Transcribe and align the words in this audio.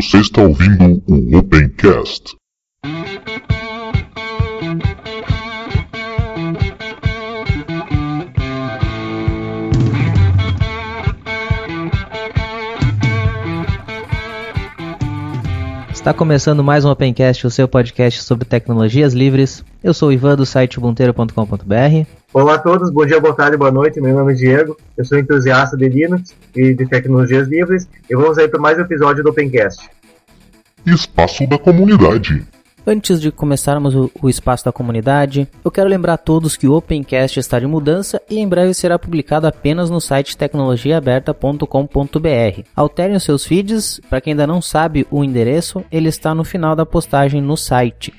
Você 0.00 0.18
está 0.18 0.42
ouvindo 0.42 1.02
o 1.08 1.38
Opencast. 1.38 2.36
Está 15.90 16.14
começando 16.14 16.62
mais 16.62 16.84
um 16.84 16.90
Opencast, 16.90 17.44
o 17.44 17.50
seu 17.50 17.66
podcast 17.66 18.22
sobre 18.22 18.44
tecnologias 18.44 19.14
livres. 19.14 19.64
Eu 19.82 19.92
sou 19.92 20.10
o 20.10 20.12
Ivan 20.12 20.36
do 20.36 20.46
site 20.46 20.78
ubunteiro.com.br. 20.78 22.17
Olá 22.30 22.56
a 22.56 22.58
todos, 22.58 22.90
bom 22.90 23.06
dia, 23.06 23.18
boa 23.18 23.34
tarde, 23.34 23.56
boa 23.56 23.70
noite. 23.70 24.02
Meu 24.02 24.14
nome 24.14 24.34
é 24.34 24.36
Diego, 24.36 24.76
eu 24.98 25.04
sou 25.04 25.18
entusiasta 25.18 25.78
de 25.78 25.88
Linux 25.88 26.36
e 26.54 26.74
de 26.74 26.86
tecnologias 26.86 27.48
livres 27.48 27.88
e 28.08 28.14
vamos 28.14 28.36
aí 28.36 28.46
para 28.46 28.60
mais 28.60 28.76
um 28.76 28.82
episódio 28.82 29.24
do 29.24 29.30
Opencast. 29.30 29.88
Espaço 30.84 31.46
da 31.46 31.56
comunidade. 31.56 32.46
Antes 32.86 33.18
de 33.18 33.32
começarmos 33.32 33.94
o, 33.94 34.10
o, 34.20 34.28
espaço 34.28 34.66
da 34.66 34.72
comunidade, 34.72 35.48
eu 35.64 35.70
quero 35.70 35.88
lembrar 35.88 36.12
a 36.14 36.18
todos 36.18 36.54
que 36.54 36.68
o 36.68 36.74
Opencast 36.74 37.40
está 37.40 37.58
de 37.58 37.66
mudança 37.66 38.20
e 38.28 38.38
em 38.38 38.46
breve 38.46 38.74
será 38.74 38.98
publicado 38.98 39.46
apenas 39.46 39.88
no 39.88 40.00
site 40.00 40.36
tecnologiaaberta.com.br. 40.36 42.62
Alterem 42.76 43.16
os 43.16 43.22
seus 43.22 43.46
feeds, 43.46 44.02
para 44.10 44.20
quem 44.20 44.34
ainda 44.34 44.46
não 44.46 44.60
sabe 44.60 45.06
o 45.10 45.24
endereço, 45.24 45.82
ele 45.90 46.10
está 46.10 46.34
no 46.34 46.44
final 46.44 46.76
da 46.76 46.84
postagem 46.84 47.40
no 47.40 47.56
site. 47.56 48.12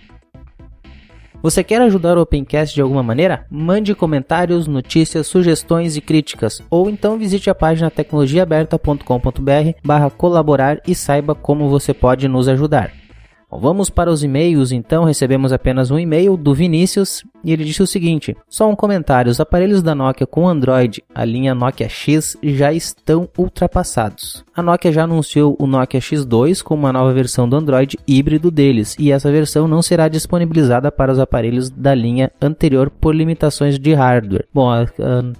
Você 1.42 1.64
quer 1.64 1.82
ajudar 1.82 2.18
o 2.18 2.22
Opencast 2.22 2.76
de 2.76 2.82
alguma 2.82 3.02
maneira? 3.02 3.46
Mande 3.50 3.96
comentários, 3.96 4.68
notícias, 4.68 5.26
sugestões 5.26 5.96
e 5.96 6.02
críticas, 6.02 6.62
ou 6.70 6.90
então 6.90 7.18
visite 7.18 7.50
a 7.50 7.56
página 7.56 7.90
tecnologiaaberta.com.br 7.90 9.80
barra 9.82 10.10
colaborar 10.10 10.82
e 10.86 10.94
saiba 10.94 11.34
como 11.34 11.70
você 11.70 11.94
pode 11.94 12.28
nos 12.28 12.50
ajudar. 12.50 12.92
Vamos 13.52 13.90
para 13.90 14.12
os 14.12 14.24
e-mails, 14.24 14.72
então 14.72 15.04
recebemos 15.04 15.52
apenas 15.52 15.90
um 15.90 15.98
e-mail 15.98 16.38
do 16.38 16.54
Vinícius 16.54 17.24
e 17.44 17.52
ele 17.52 17.64
disse 17.64 17.82
o 17.82 17.88
seguinte: 17.88 18.36
só 18.48 18.70
um 18.70 18.76
comentário: 18.76 19.32
os 19.32 19.40
aparelhos 19.40 19.82
da 19.82 19.96
Nokia 19.96 20.28
com 20.28 20.48
Android, 20.48 21.04
a 21.14 21.26
linha 21.26 21.56
Nokia 21.56 21.90
X, 21.90 22.38
já 22.44 22.72
estão 22.72 23.28
ultrapassados. 23.38 24.46
A 24.56 24.62
Nokia 24.62 24.92
já 24.92 25.04
anunciou 25.04 25.56
o 25.60 25.66
Nokia 25.66 26.00
X2 26.00 26.62
com 26.62 26.76
uma 26.76 26.94
nova 26.94 27.12
versão 27.12 27.50
do 27.50 27.56
Android 27.56 27.98
híbrido 28.08 28.52
deles 28.52 28.96
e 29.00 29.12
essa 29.12 29.32
versão 29.32 29.68
não 29.68 29.82
será 29.82 30.08
disponibilizada 30.08 30.92
para 30.92 31.12
os 31.12 31.20
aparelhos 31.20 31.70
da 31.70 31.96
linha 31.96 32.32
anterior 32.42 32.90
por 32.90 33.16
limitações 33.16 33.80
de 33.80 33.94
hardware. 33.94 34.46
Bom, 34.54 34.70
a, 34.70 34.82
a 34.82 34.86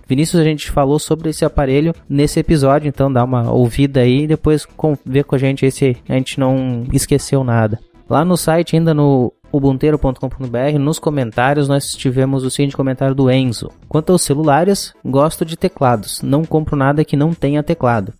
Vinícius, 0.08 0.42
a 0.42 0.46
gente 0.46 0.72
falou 0.72 0.98
sobre 0.98 1.30
esse 1.30 1.46
aparelho 1.46 1.94
nesse 2.10 2.40
episódio, 2.40 2.88
então 2.88 3.12
dá 3.12 3.24
uma 3.24 3.52
ouvida 3.52 4.00
aí 4.00 4.24
e 4.24 4.28
depois 4.28 4.66
com, 4.66 4.98
vê 5.06 5.24
com 5.24 5.36
a 5.36 5.40
gente 5.40 5.66
aí 5.66 5.72
se 5.72 5.96
a 6.08 6.14
gente 6.14 6.40
não 6.40 6.86
esqueceu 6.92 7.44
nada. 7.44 7.80
Lá 8.10 8.26
no 8.26 8.36
site, 8.36 8.76
ainda 8.76 8.94
no 8.94 9.32
ubunteiro.com.br, 9.52 10.80
nos 10.80 10.98
comentários 10.98 11.68
nós 11.68 11.94
tivemos 11.94 12.44
o 12.44 12.50
seguinte 12.50 12.76
comentário 12.76 13.14
do 13.14 13.30
Enzo. 13.30 13.70
Quanto 13.88 14.12
aos 14.12 14.24
celulares, 14.24 14.94
gosto 15.06 15.46
de 15.46 15.56
teclados, 15.56 16.22
não 16.24 16.44
compro 16.44 16.76
nada 16.76 17.06
que 17.06 17.16
não 17.16 17.34
tenha 17.34 17.62
teclado. 17.62 18.14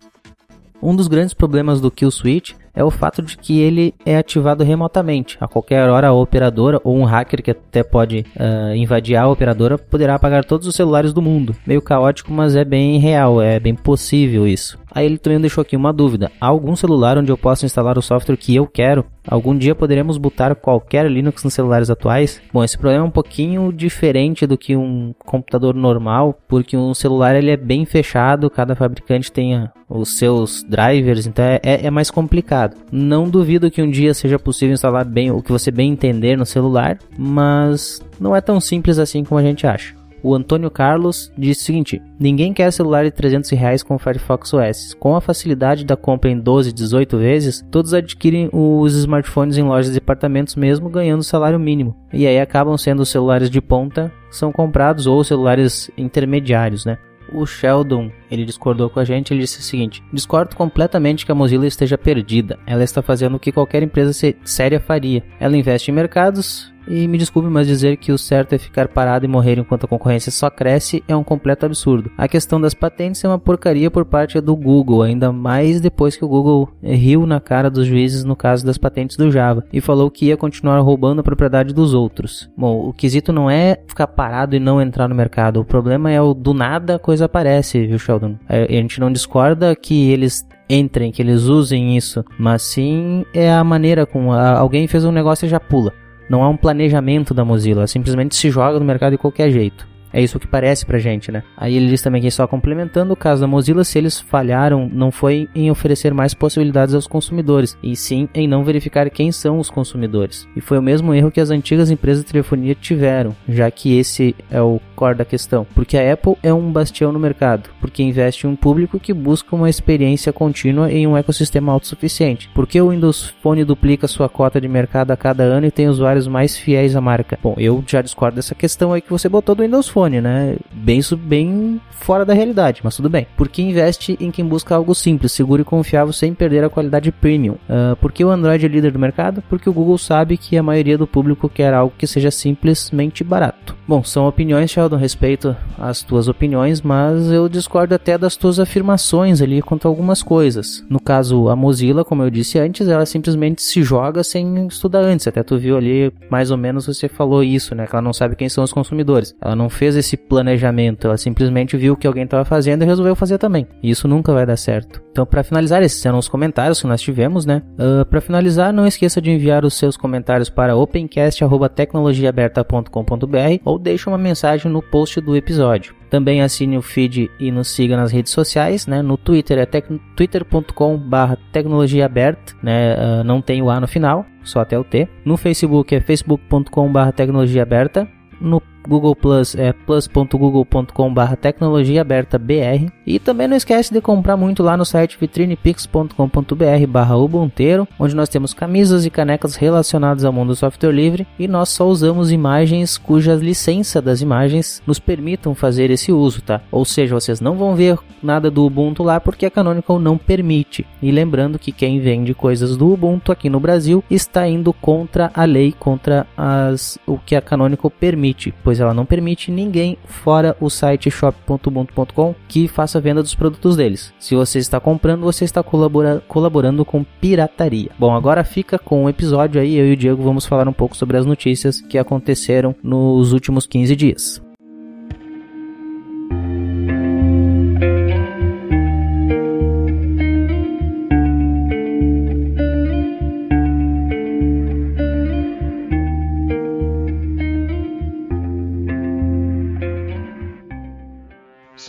Um 0.82 0.94
dos 0.94 1.08
grandes 1.08 1.34
problemas 1.34 1.80
do 1.80 1.90
Kill 1.90 2.10
Switch 2.10 2.52
é 2.74 2.82
o 2.82 2.90
fato 2.90 3.20
de 3.20 3.36
que 3.36 3.60
ele 3.60 3.94
é 4.06 4.16
ativado 4.16 4.64
remotamente. 4.64 5.36
A 5.40 5.46
qualquer 5.46 5.88
hora, 5.90 6.08
a 6.08 6.12
operadora 6.12 6.80
ou 6.82 6.96
um 6.96 7.04
hacker 7.04 7.42
que 7.42 7.50
até 7.50 7.82
pode 7.82 8.24
uh, 8.36 8.74
invadir 8.74 9.16
a 9.16 9.28
operadora 9.28 9.76
poderá 9.76 10.14
apagar 10.14 10.44
todos 10.44 10.66
os 10.66 10.74
celulares 10.74 11.12
do 11.12 11.20
mundo. 11.20 11.54
Meio 11.66 11.82
caótico, 11.82 12.32
mas 12.32 12.56
é 12.56 12.64
bem 12.64 12.98
real, 12.98 13.42
é 13.42 13.60
bem 13.60 13.74
possível 13.74 14.46
isso. 14.46 14.78
Aí 14.90 15.06
ele 15.06 15.18
também 15.18 15.40
deixou 15.40 15.62
aqui 15.62 15.76
uma 15.76 15.92
dúvida: 15.92 16.30
há 16.40 16.46
algum 16.46 16.74
celular 16.76 17.18
onde 17.18 17.30
eu 17.30 17.38
possa 17.38 17.66
instalar 17.66 17.98
o 17.98 18.02
software 18.02 18.36
que 18.36 18.54
eu 18.54 18.66
quero? 18.66 19.04
Algum 19.26 19.56
dia 19.56 19.74
poderemos 19.74 20.16
botar 20.16 20.54
qualquer 20.54 21.10
Linux 21.10 21.44
nos 21.44 21.54
celulares 21.54 21.90
atuais? 21.90 22.40
Bom, 22.52 22.64
esse 22.64 22.76
problema 22.76 23.04
é 23.04 23.06
um 23.06 23.10
pouquinho 23.10 23.72
diferente 23.72 24.46
do 24.46 24.56
que 24.56 24.74
um 24.74 25.14
computador 25.18 25.74
normal, 25.74 26.38
porque 26.48 26.76
um 26.76 26.94
celular 26.94 27.36
ele 27.36 27.50
é 27.50 27.56
bem 27.56 27.84
fechado, 27.84 28.50
cada 28.50 28.74
fabricante 28.74 29.30
tem 29.30 29.68
os 29.88 30.16
seus 30.16 30.62
drivers, 30.62 31.26
então 31.26 31.44
é, 31.44 31.60
é, 31.62 31.86
é 31.86 31.90
mais 31.90 32.10
complicado. 32.10 32.76
Não 32.90 33.28
duvido 33.28 33.70
que 33.70 33.82
um 33.82 33.90
dia 33.90 34.14
seja 34.14 34.38
possível 34.38 34.72
instalar 34.72 35.04
bem 35.04 35.30
o 35.30 35.42
que 35.42 35.52
você 35.52 35.70
bem 35.70 35.92
entender 35.92 36.36
no 36.36 36.46
celular, 36.46 36.98
mas 37.18 38.00
não 38.18 38.34
é 38.34 38.40
tão 38.40 38.60
simples 38.60 38.98
assim 38.98 39.24
como 39.24 39.38
a 39.38 39.42
gente 39.42 39.66
acha. 39.66 39.99
O 40.22 40.34
Antônio 40.34 40.70
Carlos 40.70 41.32
disse 41.36 41.62
o 41.62 41.64
seguinte: 41.64 42.02
Ninguém 42.18 42.52
quer 42.52 42.72
celular 42.72 43.04
de 43.04 43.10
300 43.10 43.50
reais 43.50 43.82
com 43.82 43.94
o 43.94 43.98
Firefox 43.98 44.52
OS. 44.52 44.94
Com 44.94 45.16
a 45.16 45.20
facilidade 45.20 45.84
da 45.84 45.96
compra 45.96 46.30
em 46.30 46.38
12, 46.38 46.72
18 46.72 47.18
vezes, 47.18 47.64
todos 47.70 47.94
adquirem 47.94 48.48
os 48.52 48.94
smartphones 48.94 49.56
em 49.56 49.62
lojas 49.62 49.86
de 49.86 49.94
departamentos 50.00 50.56
mesmo 50.56 50.88
ganhando 50.88 51.22
salário 51.22 51.58
mínimo. 51.58 51.96
E 52.12 52.26
aí 52.26 52.38
acabam 52.38 52.76
sendo 52.76 53.00
os 53.00 53.08
celulares 53.08 53.50
de 53.50 53.60
ponta 53.60 54.12
que 54.28 54.36
são 54.36 54.52
comprados 54.52 55.06
ou 55.06 55.24
celulares 55.24 55.90
intermediários, 55.96 56.84
né? 56.84 56.98
o 57.32 57.46
Sheldon, 57.46 58.10
ele 58.30 58.44
discordou 58.44 58.88
com 58.88 59.00
a 59.00 59.04
gente, 59.04 59.32
ele 59.32 59.40
disse 59.40 59.60
o 59.60 59.62
seguinte: 59.62 60.02
"Discordo 60.12 60.56
completamente 60.56 61.24
que 61.26 61.32
a 61.32 61.34
Mozilla 61.34 61.66
esteja 61.66 61.98
perdida. 61.98 62.58
Ela 62.66 62.84
está 62.84 63.02
fazendo 63.02 63.36
o 63.36 63.40
que 63.40 63.52
qualquer 63.52 63.82
empresa 63.82 64.12
séria 64.44 64.80
faria. 64.80 65.22
Ela 65.38 65.56
investe 65.56 65.90
em 65.90 65.94
mercados, 65.94 66.72
e 66.90 67.06
me 67.06 67.18
desculpe, 67.18 67.48
mas 67.48 67.68
dizer 67.68 67.96
que 67.96 68.10
o 68.10 68.18
certo 68.18 68.52
é 68.54 68.58
ficar 68.58 68.88
parado 68.88 69.24
e 69.24 69.28
morrer 69.28 69.58
enquanto 69.58 69.84
a 69.84 69.88
concorrência 69.88 70.32
só 70.32 70.50
cresce 70.50 71.04
é 71.06 71.14
um 71.14 71.22
completo 71.22 71.64
absurdo. 71.64 72.10
A 72.18 72.26
questão 72.26 72.60
das 72.60 72.74
patentes 72.74 73.22
é 73.22 73.28
uma 73.28 73.38
porcaria 73.38 73.90
por 73.90 74.04
parte 74.04 74.40
do 74.40 74.56
Google, 74.56 75.02
ainda 75.02 75.32
mais 75.32 75.80
depois 75.80 76.16
que 76.16 76.24
o 76.24 76.28
Google 76.28 76.68
riu 76.82 77.26
na 77.26 77.40
cara 77.40 77.70
dos 77.70 77.86
juízes 77.86 78.24
no 78.24 78.34
caso 78.34 78.66
das 78.66 78.76
patentes 78.76 79.16
do 79.16 79.30
Java 79.30 79.64
e 79.72 79.80
falou 79.80 80.10
que 80.10 80.26
ia 80.26 80.36
continuar 80.36 80.80
roubando 80.80 81.20
a 81.20 81.24
propriedade 81.24 81.72
dos 81.72 81.94
outros. 81.94 82.50
Bom, 82.56 82.88
o 82.88 82.92
quesito 82.92 83.32
não 83.32 83.48
é 83.48 83.78
ficar 83.86 84.08
parado 84.08 84.56
e 84.56 84.60
não 84.60 84.82
entrar 84.82 85.08
no 85.08 85.14
mercado, 85.14 85.60
o 85.60 85.64
problema 85.64 86.10
é 86.10 86.20
o 86.20 86.34
do 86.34 86.52
nada 86.52 86.96
a 86.96 86.98
coisa 86.98 87.26
aparece, 87.26 87.86
viu, 87.86 87.98
Sheldon? 87.98 88.19
A 88.48 88.72
gente 88.72 89.00
não 89.00 89.12
discorda 89.12 89.74
que 89.74 90.10
eles 90.10 90.46
entrem, 90.68 91.10
que 91.10 91.20
eles 91.20 91.44
usem 91.44 91.96
isso, 91.96 92.24
mas 92.38 92.62
sim 92.62 93.24
é 93.34 93.52
a 93.52 93.64
maneira 93.64 94.06
como 94.06 94.32
alguém 94.32 94.86
fez 94.86 95.04
um 95.04 95.12
negócio 95.12 95.46
e 95.46 95.48
já 95.48 95.58
pula. 95.58 95.92
Não 96.28 96.44
há 96.44 96.48
um 96.48 96.56
planejamento 96.56 97.34
da 97.34 97.44
Mozilla, 97.44 97.86
simplesmente 97.86 98.36
se 98.36 98.50
joga 98.50 98.78
no 98.78 98.84
mercado 98.84 99.12
de 99.12 99.18
qualquer 99.18 99.50
jeito. 99.50 99.88
É 100.12 100.20
isso 100.20 100.38
que 100.38 100.46
parece 100.46 100.84
pra 100.84 100.98
gente, 100.98 101.30
né? 101.30 101.42
Aí 101.56 101.76
ele 101.76 101.88
diz 101.88 102.02
também 102.02 102.22
que 102.22 102.30
só 102.30 102.46
complementando 102.46 103.12
o 103.12 103.16
caso 103.16 103.40
da 103.40 103.46
Mozilla, 103.46 103.84
se 103.84 103.98
eles 103.98 104.20
falharam, 104.20 104.88
não 104.92 105.10
foi 105.10 105.48
em 105.54 105.70
oferecer 105.70 106.12
mais 106.12 106.34
possibilidades 106.34 106.94
aos 106.94 107.06
consumidores, 107.06 107.76
e 107.82 107.94
sim 107.94 108.28
em 108.34 108.48
não 108.48 108.64
verificar 108.64 109.08
quem 109.10 109.30
são 109.30 109.58
os 109.58 109.70
consumidores. 109.70 110.48
E 110.56 110.60
foi 110.60 110.78
o 110.78 110.82
mesmo 110.82 111.14
erro 111.14 111.30
que 111.30 111.40
as 111.40 111.50
antigas 111.50 111.90
empresas 111.90 112.24
de 112.24 112.30
telefonia 112.30 112.74
tiveram, 112.74 113.34
já 113.48 113.70
que 113.70 113.96
esse 113.98 114.34
é 114.50 114.60
o 114.60 114.80
core 114.96 115.18
da 115.18 115.24
questão. 115.24 115.66
Porque 115.74 115.96
a 115.96 116.12
Apple 116.12 116.36
é 116.42 116.52
um 116.52 116.72
bastião 116.72 117.12
no 117.12 117.18
mercado, 117.18 117.70
porque 117.80 118.02
investe 118.02 118.46
em 118.46 118.50
um 118.50 118.56
público 118.56 118.98
que 118.98 119.12
busca 119.12 119.54
uma 119.54 119.70
experiência 119.70 120.32
contínua 120.32 120.90
em 120.90 121.06
um 121.06 121.16
ecossistema 121.16 121.72
autossuficiente. 121.72 122.50
Porque 122.54 122.80
o 122.80 122.90
Windows 122.90 123.34
Phone 123.42 123.64
duplica 123.64 124.08
sua 124.08 124.28
cota 124.28 124.60
de 124.60 124.68
mercado 124.68 125.10
a 125.10 125.16
cada 125.16 125.44
ano 125.44 125.66
e 125.66 125.70
tem 125.70 125.88
usuários 125.88 126.26
mais 126.26 126.56
fiéis 126.56 126.96
à 126.96 127.00
marca? 127.00 127.38
Bom, 127.42 127.54
eu 127.58 127.82
já 127.86 128.02
discordo 128.02 128.36
dessa 128.36 128.54
questão 128.54 128.92
aí 128.92 129.00
que 129.00 129.10
você 129.10 129.28
botou 129.28 129.54
do 129.54 129.62
Windows 129.62 129.88
Phone 129.88 129.99
iPhone, 130.00 130.20
né? 130.20 130.56
Bem, 130.72 131.00
bem 131.18 131.80
fora 131.90 132.24
da 132.24 132.32
realidade, 132.32 132.80
mas 132.82 132.96
tudo 132.96 133.10
bem. 133.10 133.26
Porque 133.36 133.62
investe 133.62 134.16
em 134.20 134.30
quem 134.30 134.44
busca 134.44 134.74
algo 134.74 134.94
simples, 134.94 135.32
seguro 135.32 135.62
e 135.62 135.64
confiável 135.64 136.12
sem 136.12 136.34
perder 136.34 136.64
a 136.64 136.70
qualidade 136.70 137.12
premium. 137.12 137.54
Uh, 137.68 137.94
porque 138.00 138.24
o 138.24 138.30
Android 138.30 138.64
é 138.64 138.68
líder 138.68 138.92
do 138.92 138.98
mercado? 138.98 139.42
Porque 139.48 139.68
o 139.68 139.72
Google 139.72 139.98
sabe 139.98 140.36
que 140.36 140.56
a 140.56 140.62
maioria 140.62 140.96
do 140.96 141.06
público 141.06 141.48
quer 141.48 141.74
algo 141.74 141.92
que 141.96 142.06
seja 142.06 142.30
simplesmente 142.30 143.22
barato. 143.22 143.76
Bom, 143.86 144.02
são 144.04 144.26
opiniões, 144.26 144.70
Sheldon, 144.70 144.96
respeito 144.96 145.54
às 145.76 146.02
tuas 146.02 146.28
opiniões, 146.28 146.80
mas 146.80 147.30
eu 147.30 147.48
discordo 147.48 147.94
até 147.94 148.16
das 148.16 148.36
tuas 148.36 148.60
afirmações 148.60 149.42
ali 149.42 149.60
quanto 149.60 149.86
a 149.86 149.90
algumas 149.90 150.22
coisas. 150.22 150.84
No 150.88 151.00
caso, 151.00 151.48
a 151.48 151.56
Mozilla, 151.56 152.04
como 152.04 152.22
eu 152.22 152.30
disse 152.30 152.58
antes, 152.58 152.86
ela 152.88 153.04
simplesmente 153.04 153.62
se 153.62 153.82
joga 153.82 154.22
sem 154.22 154.66
estudar 154.68 155.00
antes. 155.00 155.26
Até 155.26 155.42
tu 155.42 155.58
viu 155.58 155.76
ali, 155.76 156.12
mais 156.30 156.50
ou 156.50 156.56
menos 156.56 156.86
você 156.86 157.08
falou 157.08 157.42
isso, 157.42 157.74
né? 157.74 157.86
Que 157.86 157.94
ela 157.94 158.02
não 158.02 158.12
sabe 158.12 158.36
quem 158.36 158.48
são 158.48 158.62
os 158.62 158.72
consumidores. 158.72 159.34
Ela 159.40 159.56
não 159.56 159.68
fez 159.68 159.89
esse 159.96 160.16
planejamento, 160.16 161.06
ela 161.06 161.16
simplesmente 161.16 161.76
viu 161.76 161.94
o 161.94 161.96
que 161.96 162.06
alguém 162.06 162.22
estava 162.24 162.44
fazendo 162.44 162.82
e 162.82 162.86
resolveu 162.86 163.16
fazer 163.16 163.38
também. 163.38 163.66
Isso 163.82 164.06
nunca 164.08 164.32
vai 164.32 164.46
dar 164.46 164.56
certo. 164.56 165.02
Então, 165.10 165.26
para 165.26 165.42
finalizar, 165.42 165.82
esses 165.82 166.06
eram 166.06 166.18
os 166.18 166.28
comentários 166.28 166.80
que 166.80 166.86
nós 166.86 167.00
tivemos, 167.00 167.44
né? 167.44 167.62
Uh, 167.78 168.04
para 168.06 168.20
finalizar, 168.20 168.72
não 168.72 168.86
esqueça 168.86 169.20
de 169.20 169.28
enviar 169.30 169.64
os 169.64 169.74
seus 169.74 169.96
comentários 169.96 170.48
para 170.48 170.76
opencast.tecnologiaaberta.com.br 170.76 173.62
ou 173.64 173.76
deixe 173.78 174.08
uma 174.08 174.18
mensagem 174.18 174.70
no 174.70 174.80
post 174.80 175.20
do 175.20 175.34
episódio. 175.36 175.98
Também 176.10 176.42
assine 176.42 176.76
o 176.76 176.82
feed 176.82 177.30
e 177.38 177.52
nos 177.52 177.68
siga 177.68 177.96
nas 177.96 178.10
redes 178.10 178.32
sociais, 178.32 178.84
né? 178.86 179.00
No 179.00 179.16
Twitter 179.16 179.58
é 179.58 179.66
twitter.com/barra 179.66 181.38
tecnologiaaberta, 181.52 182.54
né? 182.62 182.94
Uh, 182.94 183.24
não 183.24 183.40
tem 183.40 183.62
o 183.62 183.70
A 183.70 183.80
no 183.80 183.86
final, 183.86 184.26
só 184.42 184.60
até 184.60 184.76
o 184.78 184.82
T. 184.82 185.08
No 185.24 185.36
Facebook 185.36 185.94
é 185.94 186.00
facebook.com/barra 186.00 187.12
tecnologiaaberta. 187.12 188.08
No 188.40 188.60
Google 188.90 189.14
Plus 189.14 189.54
é 189.54 189.72
plus.google.com/barra 189.72 191.36
tecnologia 191.36 192.00
aberta 192.00 192.36
br. 192.38 192.90
E 193.06 193.20
também 193.20 193.46
não 193.46 193.56
esquece 193.56 193.94
de 193.94 194.00
comprar 194.00 194.36
muito 194.36 194.64
lá 194.64 194.76
no 194.76 194.84
site 194.84 195.16
vitrinepix.com.br/barra 195.18 197.16
ubunteiro, 197.16 197.86
onde 197.98 198.16
nós 198.16 198.28
temos 198.28 198.52
camisas 198.52 199.06
e 199.06 199.10
canecas 199.10 199.54
relacionadas 199.54 200.24
ao 200.24 200.32
mundo 200.32 200.48
do 200.48 200.56
software 200.56 200.90
livre 200.90 201.26
e 201.38 201.46
nós 201.46 201.68
só 201.68 201.86
usamos 201.86 202.32
imagens 202.32 202.98
cuja 202.98 203.34
licença 203.34 204.02
das 204.02 204.20
imagens 204.20 204.82
nos 204.84 204.98
permitam 204.98 205.54
fazer 205.54 205.90
esse 205.90 206.10
uso, 206.10 206.42
tá? 206.42 206.60
Ou 206.72 206.84
seja, 206.84 207.14
vocês 207.14 207.40
não 207.40 207.56
vão 207.56 207.76
ver 207.76 207.96
nada 208.20 208.50
do 208.50 208.64
Ubuntu 208.64 209.04
lá 209.04 209.20
porque 209.20 209.46
a 209.46 209.50
Canonical 209.50 210.00
não 210.00 210.18
permite. 210.18 210.84
E 211.00 211.12
lembrando 211.12 211.58
que 211.58 211.70
quem 211.70 212.00
vende 212.00 212.34
coisas 212.34 212.76
do 212.76 212.92
Ubuntu 212.92 213.30
aqui 213.30 213.48
no 213.48 213.60
Brasil 213.60 214.02
está 214.10 214.48
indo 214.48 214.72
contra 214.72 215.30
a 215.32 215.44
lei, 215.44 215.72
contra 215.78 216.26
as, 216.36 216.98
o 217.06 217.18
que 217.18 217.36
a 217.36 217.40
Canonical 217.40 217.90
permite, 217.90 218.52
pois 218.64 218.79
ela 218.80 218.94
não 218.94 219.06
permite 219.06 219.50
ninguém 219.50 219.96
fora 220.04 220.56
o 220.60 220.68
site 220.68 221.10
shop.ubuntu.com 221.10 222.34
que 222.48 222.68
faça 222.68 223.00
venda 223.00 223.22
dos 223.22 223.34
produtos 223.34 223.76
deles. 223.76 224.12
Se 224.18 224.34
você 224.34 224.58
está 224.58 224.80
comprando, 224.80 225.22
você 225.22 225.44
está 225.44 225.62
colabora, 225.62 226.22
colaborando 226.26 226.84
com 226.84 227.04
pirataria. 227.20 227.90
Bom, 227.98 228.14
agora 228.14 228.44
fica 228.44 228.78
com 228.78 229.04
o 229.04 229.08
episódio 229.08 229.60
aí, 229.60 229.76
eu 229.76 229.86
e 229.86 229.92
o 229.92 229.96
Diego 229.96 230.22
vamos 230.22 230.46
falar 230.46 230.68
um 230.68 230.72
pouco 230.72 230.96
sobre 230.96 231.16
as 231.16 231.26
notícias 231.26 231.80
que 231.80 231.98
aconteceram 231.98 232.74
nos 232.82 233.32
últimos 233.32 233.66
15 233.66 233.96
dias. 233.96 234.49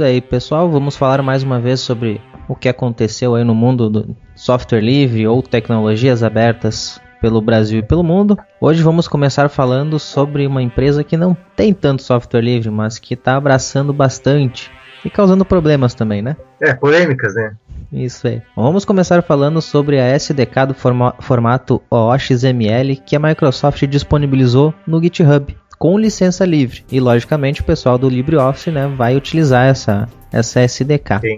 Isso 0.01 0.07
aí, 0.07 0.19
pessoal. 0.19 0.67
Vamos 0.67 0.97
falar 0.97 1.21
mais 1.21 1.43
uma 1.43 1.59
vez 1.59 1.79
sobre 1.79 2.19
o 2.47 2.55
que 2.55 2.67
aconteceu 2.67 3.35
aí 3.35 3.43
no 3.43 3.53
mundo 3.53 3.87
do 3.87 4.17
software 4.33 4.81
livre 4.81 5.27
ou 5.27 5.43
tecnologias 5.43 6.23
abertas 6.23 6.99
pelo 7.21 7.39
Brasil 7.39 7.77
e 7.77 7.83
pelo 7.83 8.03
mundo. 8.03 8.35
Hoje 8.59 8.81
vamos 8.81 9.07
começar 9.07 9.47
falando 9.47 9.99
sobre 9.99 10.47
uma 10.47 10.59
empresa 10.59 11.03
que 11.03 11.15
não 11.15 11.37
tem 11.55 11.71
tanto 11.71 12.01
software 12.01 12.41
livre, 12.41 12.71
mas 12.71 12.97
que 12.97 13.13
está 13.13 13.35
abraçando 13.35 13.93
bastante 13.93 14.71
e 15.05 15.09
causando 15.09 15.45
problemas 15.45 15.93
também, 15.93 16.23
né? 16.23 16.35
É, 16.59 16.73
polêmicas, 16.73 17.35
né? 17.35 17.55
Isso 17.93 18.27
aí. 18.27 18.41
Vamos 18.55 18.85
começar 18.85 19.21
falando 19.21 19.61
sobre 19.61 19.99
a 19.99 20.07
SDK 20.15 20.65
do 20.69 20.73
forma 20.73 21.13
formato 21.19 21.79
OXML 21.91 22.95
que 23.05 23.15
a 23.15 23.19
Microsoft 23.19 23.85
disponibilizou 23.85 24.73
no 24.87 24.99
GitHub 24.99 25.55
com 25.81 25.97
licença 25.97 26.45
livre. 26.45 26.83
E 26.91 26.99
logicamente 26.99 27.61
o 27.61 27.63
pessoal 27.63 27.97
do 27.97 28.07
LibreOffice 28.07 28.69
né, 28.69 28.85
vai 28.85 29.15
utilizar 29.15 29.65
essa, 29.65 30.07
essa 30.31 30.61
SDK. 30.61 31.19
Sim. 31.19 31.37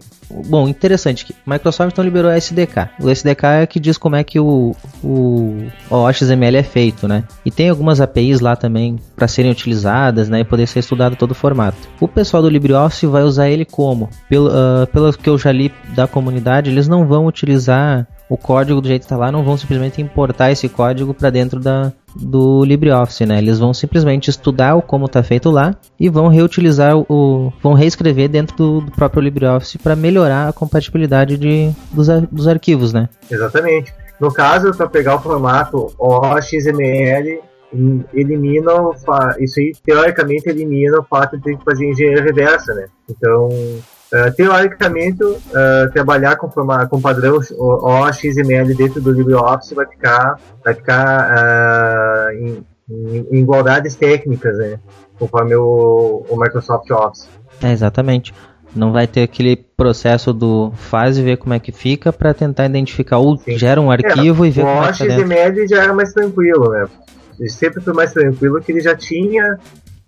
Bom, 0.50 0.68
interessante 0.68 1.24
que 1.24 1.34
Microsoft 1.48 1.94
então 1.94 2.04
liberou 2.04 2.30
a 2.30 2.36
SDK. 2.36 2.90
O 3.00 3.10
SDK 3.10 3.46
é 3.62 3.66
que 3.66 3.80
diz 3.80 3.98
como 3.98 4.18
é 4.18 4.24
que 4.24 4.42
o, 4.42 4.76
o, 5.02 5.66
o 5.90 6.12
XML 6.12 6.58
é 6.58 6.64
feito, 6.64 7.08
né? 7.08 7.24
E 7.46 7.50
tem 7.50 7.70
algumas 7.70 8.02
APIs 8.02 8.42
lá 8.42 8.58
também 8.58 8.98
para 9.16 9.30
serem 9.30 9.50
utilizadas, 9.50 10.28
né? 10.28 10.42
E 10.42 10.44
poder 10.44 10.68
ser 10.68 10.80
estudado 10.80 11.16
todo 11.16 11.32
o 11.32 11.36
formato. 11.36 11.78
O 12.02 12.08
pessoal 12.10 12.44
do 12.44 12.50
LibreOffice 12.50 13.08
vai 13.08 13.24
usar 13.24 13.50
ele 13.50 13.64
como? 13.64 14.10
Pelo, 14.28 14.50
uh, 14.50 14.86
pelo 14.92 15.14
que 15.14 15.30
eu 15.30 15.38
já 15.38 15.54
li 15.54 15.72
da 15.96 16.06
comunidade, 16.06 16.70
eles 16.70 16.90
não 16.90 17.08
vão 17.08 17.28
utilizar 17.28 18.06
o 18.34 18.38
código 18.38 18.82
do 18.82 18.88
jeito 18.88 19.02
que 19.02 19.06
está 19.06 19.16
lá, 19.16 19.32
não 19.32 19.44
vão 19.44 19.56
simplesmente 19.56 20.02
importar 20.02 20.52
esse 20.52 20.68
código 20.68 21.14
para 21.14 21.30
dentro 21.30 21.60
da, 21.60 21.94
do 22.16 22.66
LibreOffice, 22.66 23.28
né? 23.28 23.38
Eles 23.38 23.60
vão 23.60 23.76
simplesmente 23.76 24.28
estudar 24.28 24.74
o 24.74 24.82
como 24.82 25.06
está 25.06 25.22
feito 25.22 25.52
lá 25.52 25.76
e 26.00 26.10
vão 26.10 26.30
reutilizar 26.30 26.98
o, 26.98 27.54
vão 27.62 27.74
reescrever 27.74 28.28
dentro 28.28 28.58
do, 28.58 28.82
do 28.82 28.92
próprio 28.92 29.22
LibreOffice 29.22 29.78
para 29.78 29.96
melhorar 29.96 30.50
a 30.50 30.54
compatibilidade 30.54 31.38
de, 31.38 31.72
dos, 31.92 32.08
dos 32.32 32.48
arquivos, 32.48 32.92
né? 32.92 33.08
Exatamente. 33.30 33.94
No 34.20 34.34
caso, 34.34 34.74
para 34.74 34.88
pegar 34.88 35.18
o 35.18 35.22
formato 35.22 35.94
OXML, 36.00 37.40
elimina 38.16 38.72
isso 39.40 39.60
aí 39.60 39.74
teoricamente 39.86 40.50
elimina 40.50 41.00
o 41.00 41.04
fato 41.04 41.38
de 41.38 41.44
ter 41.44 41.58
que 41.58 41.64
fazer 41.64 41.88
engenharia 41.88 42.24
reversa, 42.24 42.74
né? 42.74 42.88
Então 43.08 43.48
Uh, 44.14 44.32
teoricamente, 44.36 45.24
uh, 45.24 45.92
trabalhar 45.92 46.36
com, 46.36 46.48
forma, 46.48 46.86
com 46.86 47.02
padrão 47.02 47.40
OXML 47.58 48.76
dentro 48.76 49.02
do 49.02 49.12
LibreOffice 49.12 49.74
vai 49.74 49.88
ficar, 49.88 50.40
vai 50.64 50.76
ficar 50.76 51.32
uh, 51.32 52.32
em, 52.32 52.64
em, 53.32 53.40
igualdades 53.40 53.96
técnicas, 53.96 54.56
né? 54.60 54.80
Conforme 55.18 55.56
o, 55.56 56.24
o 56.30 56.40
Microsoft 56.40 56.92
Office. 56.92 57.28
É, 57.60 57.72
exatamente. 57.72 58.36
Não 58.76 58.92
vai 58.92 59.08
ter 59.08 59.24
aquele 59.24 59.56
processo 59.56 60.32
do 60.32 60.72
faz 60.76 61.18
e 61.18 61.24
ver 61.24 61.38
como 61.38 61.56
é 61.56 61.60
que 61.60 61.72
fica 61.72 62.14
para 62.14 62.36
tentar 62.36 62.66
identificar 62.66 63.18
ou 63.18 63.36
Sim. 63.38 63.58
gera 63.58 63.82
um 63.82 63.90
arquivo 63.90 64.46
é, 64.46 64.48
e 64.48 64.52
ver 64.52 64.62
como 64.62 64.84
é 64.84 64.92
que 64.92 65.04
O 65.04 65.06
OXML 65.08 65.68
já 65.68 65.82
era 65.82 65.94
mais 65.94 66.14
tranquilo, 66.14 66.70
né? 66.70 66.86
Ele 67.40 67.50
sempre 67.50 67.82
foi 67.82 67.94
mais 67.94 68.14
tranquilo 68.14 68.62
que 68.62 68.72
ele 68.72 68.82
já 68.82 68.96
tinha 68.96 69.58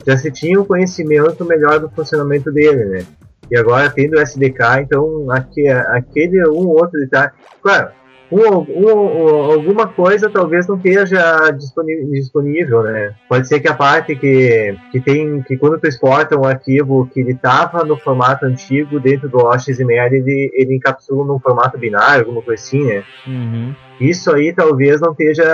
já 0.06 0.16
se 0.16 0.32
tinha 0.32 0.62
um 0.62 0.66
conhecimento 0.66 1.44
melhor 1.44 1.80
do 1.80 1.90
funcionamento 1.90 2.52
dele, 2.52 2.86
né? 2.86 3.06
E 3.50 3.58
agora 3.58 3.90
tendo 3.90 4.18
o 4.18 4.22
SDK, 4.22 4.82
então 4.82 5.32
aqui, 5.32 5.68
aquele 5.68 6.48
um 6.48 6.68
outro 6.68 7.00
detalhe. 7.00 7.32
Claro, 7.62 7.90
um, 8.32 8.66
um, 8.70 9.52
alguma 9.52 9.88
coisa 9.88 10.30
talvez 10.30 10.68
não 10.68 10.76
esteja 10.78 11.52
disponível, 11.52 12.84
né? 12.84 13.14
Pode 13.30 13.48
ser 13.48 13.60
que 13.60 13.68
a 13.68 13.74
parte 13.74 14.16
que, 14.16 14.76
que 14.92 15.00
tem, 15.00 15.44
que 15.44 15.56
quando 15.58 15.80
tu 15.80 15.88
exporta 15.88 16.38
um 16.38 16.46
arquivo 16.46 17.08
que 17.14 17.20
ele 17.20 17.34
estava 17.34 17.84
no 17.84 17.98
formato 17.98 18.46
antigo 18.46 19.00
dentro 19.00 19.30
do 19.30 19.52
XML, 19.60 20.16
ele, 20.16 20.52
ele 20.54 20.76
encapsula 20.76 21.26
num 21.26 21.40
formato 21.40 21.78
binário, 21.78 22.26
alguma 22.26 22.42
coisa 22.42 22.62
assim, 22.62 22.84
né? 22.84 23.04
Uhum. 23.28 23.76
Isso 24.00 24.34
aí 24.34 24.54
talvez 24.54 25.00
não 25.00 25.12
esteja, 25.12 25.46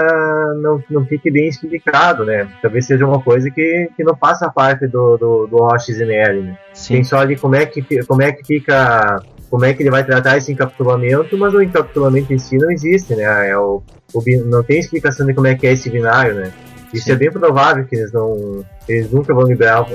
não, 0.61 0.83
não 0.89 1.05
fique 1.05 1.29
bem 1.29 1.47
explicado, 1.47 2.25
né? 2.25 2.47
Talvez 2.61 2.85
seja 2.85 3.05
uma 3.05 3.21
coisa 3.21 3.49
que, 3.51 3.89
que 3.95 4.03
não 4.03 4.15
faça 4.15 4.49
parte 4.49 4.88
do, 4.88 5.17
do, 5.17 5.47
do 5.47 5.79
XML, 5.79 6.41
né? 6.41 6.57
Sim. 6.73 6.95
Tem 6.95 7.03
só 7.03 7.19
ali 7.19 7.35
como 7.35 7.55
é 7.55 7.65
que, 7.65 7.81
como 8.05 8.21
é 8.21 8.31
que 8.31 8.43
fica 8.43 9.21
como 9.51 9.65
é 9.65 9.73
que 9.73 9.83
ele 9.83 9.91
vai 9.91 10.05
tratar 10.05 10.38
esse 10.38 10.49
encapsulamento, 10.53 11.38
mas 11.38 11.53
o 11.53 11.61
encapsulamento 11.61 12.31
em 12.31 12.38
si 12.38 12.57
não 12.57 12.71
existe, 12.71 13.13
né? 13.13 13.49
É 13.49 13.57
o, 13.57 13.83
o 14.13 14.23
não 14.45 14.63
tem 14.63 14.79
explicação 14.79 15.27
de 15.27 15.33
como 15.33 15.47
é 15.47 15.55
que 15.55 15.67
é 15.67 15.73
esse 15.73 15.89
binário, 15.89 16.35
né? 16.35 16.53
Isso 16.94 17.05
Sim. 17.05 17.11
é 17.11 17.15
bem 17.15 17.31
provável 17.31 17.85
que 17.85 17.95
eles 17.95 18.13
não, 18.13 18.65
eles 18.87 19.11
nunca 19.11 19.33
vão 19.33 19.44
liberar, 19.44 19.85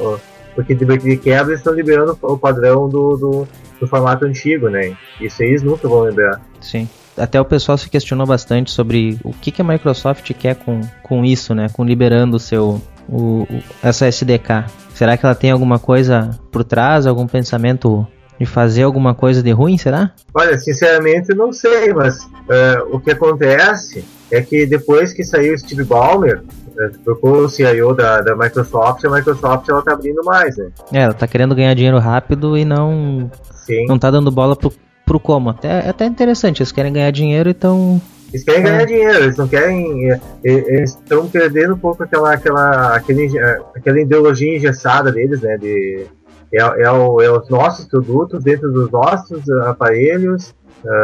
porque 0.54 0.74
de 0.74 1.16
quebra 1.16 1.52
eles 1.52 1.60
estão 1.60 1.72
liberando 1.72 2.18
o 2.20 2.36
padrão 2.38 2.86
do, 2.86 3.16
do, 3.16 3.48
do, 3.80 3.86
formato 3.86 4.26
antigo, 4.26 4.68
né? 4.68 4.94
Isso 5.20 5.42
eles 5.42 5.62
nunca 5.62 5.88
vão 5.88 6.06
liberar. 6.06 6.40
Sim. 6.60 6.86
Até 7.16 7.40
o 7.40 7.44
pessoal 7.44 7.78
se 7.78 7.88
questionou 7.88 8.26
bastante 8.26 8.70
sobre 8.70 9.18
o 9.24 9.32
que, 9.32 9.50
que 9.50 9.62
a 9.62 9.64
Microsoft 9.64 10.32
quer 10.34 10.56
com, 10.56 10.80
com 11.02 11.24
isso, 11.24 11.54
né? 11.54 11.68
Com 11.72 11.84
liberando 11.84 12.36
o 12.36 12.40
seu, 12.40 12.80
o, 13.08 13.46
essa 13.82 14.06
SDK. 14.06 14.66
Será 14.94 15.16
que 15.16 15.24
ela 15.24 15.34
tem 15.34 15.50
alguma 15.50 15.78
coisa 15.78 16.30
por 16.50 16.64
trás, 16.64 17.06
algum 17.06 17.26
pensamento 17.26 18.06
de 18.38 18.46
fazer 18.46 18.82
alguma 18.82 19.14
coisa 19.14 19.42
de 19.42 19.50
ruim, 19.50 19.78
será? 19.78 20.12
Olha, 20.34 20.58
sinceramente 20.58 21.34
não 21.34 21.52
sei, 21.52 21.92
mas 21.92 22.24
uh, 22.24 22.86
o 22.90 23.00
que 23.00 23.10
acontece 23.10 24.04
é 24.30 24.42
que 24.42 24.66
depois 24.66 25.12
que 25.12 25.24
saiu 25.24 25.54
o 25.54 25.58
Steve 25.58 25.84
Ballmer, 25.84 26.42
uh, 26.42 26.98
trocou 27.04 27.38
o 27.38 27.48
CIO 27.48 27.94
da, 27.94 28.20
da 28.20 28.36
Microsoft, 28.36 29.04
a 29.04 29.10
Microsoft 29.10 29.68
ela 29.68 29.82
tá 29.82 29.92
abrindo 29.92 30.22
mais, 30.24 30.56
né? 30.56 30.70
É, 30.92 31.02
ela 31.02 31.14
tá 31.14 31.26
querendo 31.26 31.54
ganhar 31.54 31.74
dinheiro 31.74 31.98
rápido 31.98 32.56
e 32.56 32.64
não 32.64 33.30
Sim. 33.64 33.86
não 33.86 33.98
tá 33.98 34.10
dando 34.10 34.30
bola 34.30 34.54
pro, 34.54 34.72
pro 35.06 35.20
como. 35.20 35.50
Até, 35.50 35.86
é 35.86 35.88
até 35.88 36.04
interessante, 36.04 36.60
eles 36.60 36.72
querem 36.72 36.92
ganhar 36.92 37.10
dinheiro 37.12 37.48
e 37.48 37.52
estão 37.52 38.00
eles 38.32 38.44
querem 38.44 38.62
ganhar 38.64 38.82
é. 38.82 38.86
dinheiro, 38.86 39.18
eles 39.24 39.36
não 39.36 39.48
querem. 39.48 40.12
É, 40.12 40.20
eles 40.44 40.90
estão 40.90 41.28
perdendo 41.28 41.74
um 41.74 41.78
pouco 41.78 42.02
aquela, 42.02 42.34
aquela, 42.34 42.96
aquele, 42.96 43.30
aquela 43.74 44.00
ideologia 44.00 44.56
engessada 44.56 45.12
deles, 45.12 45.40
né? 45.40 45.56
De 45.56 46.06
é, 46.52 46.58
é, 46.58 46.90
o, 46.90 47.20
é 47.20 47.30
os 47.30 47.48
nossos 47.48 47.86
produtos 47.86 48.42
dentro 48.42 48.70
dos 48.72 48.90
nossos 48.90 49.48
aparelhos. 49.66 50.54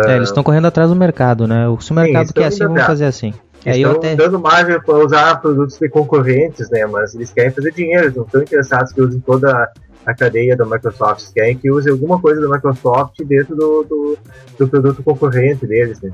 É, 0.06 0.16
eles 0.16 0.28
estão 0.28 0.42
correndo 0.42 0.66
atrás 0.66 0.90
do 0.90 0.96
mercado, 0.96 1.46
né? 1.46 1.64
Se 1.80 1.92
o 1.92 1.94
mercado 1.94 2.26
sim, 2.26 2.32
quer 2.34 2.44
assim, 2.46 2.64
vamos 2.64 2.82
fazer 2.82 3.06
assim. 3.06 3.32
Eles 3.64 3.78
estão 3.78 3.92
até... 3.92 4.16
dando 4.16 4.40
margem 4.40 4.80
para 4.80 4.94
usar 4.94 5.40
produtos 5.40 5.78
de 5.78 5.88
concorrentes, 5.88 6.68
né? 6.70 6.84
Mas 6.86 7.14
eles 7.14 7.32
querem 7.32 7.52
fazer 7.52 7.72
dinheiro, 7.72 8.04
eles 8.06 8.16
não 8.16 8.24
estão 8.24 8.42
interessados 8.42 8.92
que 8.92 9.00
usem 9.00 9.20
toda 9.20 9.70
a 10.04 10.14
cadeia 10.14 10.56
da 10.56 10.64
Microsoft. 10.64 11.32
Querem 11.32 11.56
que 11.56 11.70
use 11.70 11.90
alguma 11.90 12.20
coisa 12.20 12.40
da 12.40 12.48
Microsoft 12.48 13.16
dentro 13.24 13.54
do, 13.56 13.84
do, 13.84 14.18
do 14.58 14.68
produto 14.68 15.02
concorrente 15.02 15.66
deles, 15.66 16.00
né? 16.00 16.10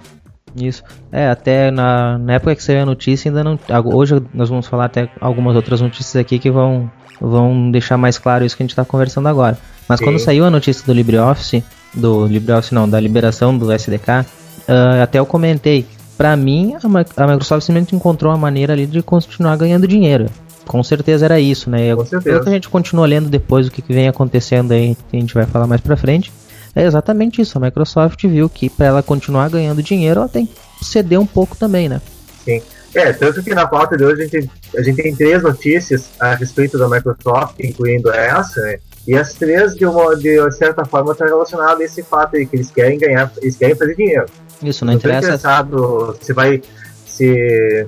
Isso. 0.56 0.82
É, 1.12 1.28
até 1.28 1.70
na, 1.70 2.18
na 2.18 2.34
época 2.34 2.54
que 2.54 2.62
saiu 2.62 2.82
a 2.82 2.86
notícia, 2.86 3.28
ainda 3.28 3.44
não. 3.44 3.58
Hoje 3.92 4.22
nós 4.32 4.48
vamos 4.48 4.66
falar 4.66 4.86
até 4.86 5.10
algumas 5.20 5.54
outras 5.54 5.80
notícias 5.80 6.16
aqui 6.16 6.38
que 6.38 6.50
vão 6.50 6.90
vão 7.20 7.70
deixar 7.70 7.96
mais 7.96 8.18
claro 8.18 8.44
isso 8.44 8.56
que 8.56 8.62
a 8.62 8.64
gente 8.64 8.72
está 8.72 8.84
conversando 8.84 9.28
agora. 9.28 9.58
Mas 9.88 9.98
Sim. 9.98 10.04
quando 10.04 10.18
saiu 10.18 10.44
a 10.44 10.50
notícia 10.50 10.84
do 10.86 10.92
LibreOffice, 10.92 11.64
do 11.94 12.26
LibreOffice 12.26 12.74
não, 12.74 12.88
da 12.88 13.00
liberação 13.00 13.56
do 13.56 13.72
SDK, 13.72 14.08
uh, 14.08 14.24
ah, 14.68 15.02
até 15.02 15.18
eu 15.18 15.26
comentei, 15.26 15.86
para 16.16 16.36
mim 16.36 16.74
a, 16.74 17.26
Microsoft 17.26 17.64
simplesmente 17.64 17.96
encontrou 17.96 18.30
uma 18.32 18.38
maneira 18.38 18.72
ali 18.72 18.86
de 18.86 19.02
continuar 19.02 19.56
ganhando 19.56 19.88
dinheiro. 19.88 20.26
Com 20.68 20.82
certeza 20.82 21.24
era 21.24 21.40
isso, 21.40 21.68
né? 21.70 21.96
Com 21.96 22.04
certeza. 22.04 22.48
A 22.48 22.52
gente 22.52 22.68
continua 22.68 23.06
lendo 23.06 23.28
depois 23.28 23.66
o 23.66 23.70
que, 23.70 23.82
que 23.82 23.92
vem 23.92 24.06
acontecendo 24.06 24.72
aí, 24.72 24.96
que 25.10 25.16
a 25.16 25.20
gente 25.20 25.34
vai 25.34 25.46
falar 25.46 25.66
mais 25.66 25.80
pra 25.80 25.96
frente, 25.96 26.30
é 26.76 26.84
exatamente 26.84 27.40
isso. 27.40 27.56
A 27.56 27.60
Microsoft 27.60 28.22
viu 28.26 28.48
que 28.48 28.68
para 28.68 28.86
ela 28.86 29.02
continuar 29.02 29.48
ganhando 29.48 29.82
dinheiro, 29.82 30.20
ela 30.20 30.28
tem 30.28 30.46
que 30.46 30.84
ceder 30.84 31.18
um 31.18 31.26
pouco 31.26 31.56
também, 31.56 31.88
né? 31.88 32.00
Sim. 32.44 32.62
É, 32.94 33.12
tanto 33.12 33.42
que 33.42 33.54
na 33.54 33.66
pauta 33.66 33.96
de 33.96 34.04
hoje 34.04 34.22
a 34.22 34.26
gente, 34.26 34.50
a 34.76 34.82
gente 34.82 35.02
tem 35.02 35.14
três 35.14 35.42
notícias 35.42 36.10
a 36.20 36.34
respeito 36.34 36.78
da 36.78 36.88
Microsoft, 36.88 37.58
incluindo 37.60 38.10
essa, 38.10 38.60
né? 38.60 38.78
E 39.06 39.16
as 39.16 39.32
três, 39.32 39.74
de, 39.74 39.86
uma, 39.86 40.14
de 40.16 40.50
certa 40.52 40.84
forma, 40.84 41.12
estão 41.12 41.26
relacionadas 41.26 41.80
a 41.80 41.84
esse 41.84 42.02
fato 42.02 42.36
aí, 42.36 42.46
que 42.46 42.56
eles 42.56 42.70
querem 42.70 42.98
ganhar, 42.98 43.32
eles 43.40 43.56
querem 43.56 43.74
fazer 43.74 43.94
dinheiro. 43.96 44.26
Isso, 44.62 44.84
não 44.84 44.92
Não 44.92 44.98
interessa. 44.98 45.18
interessado 45.18 46.16
se 46.20 46.32
vai. 46.32 46.60
Se, 47.06 47.86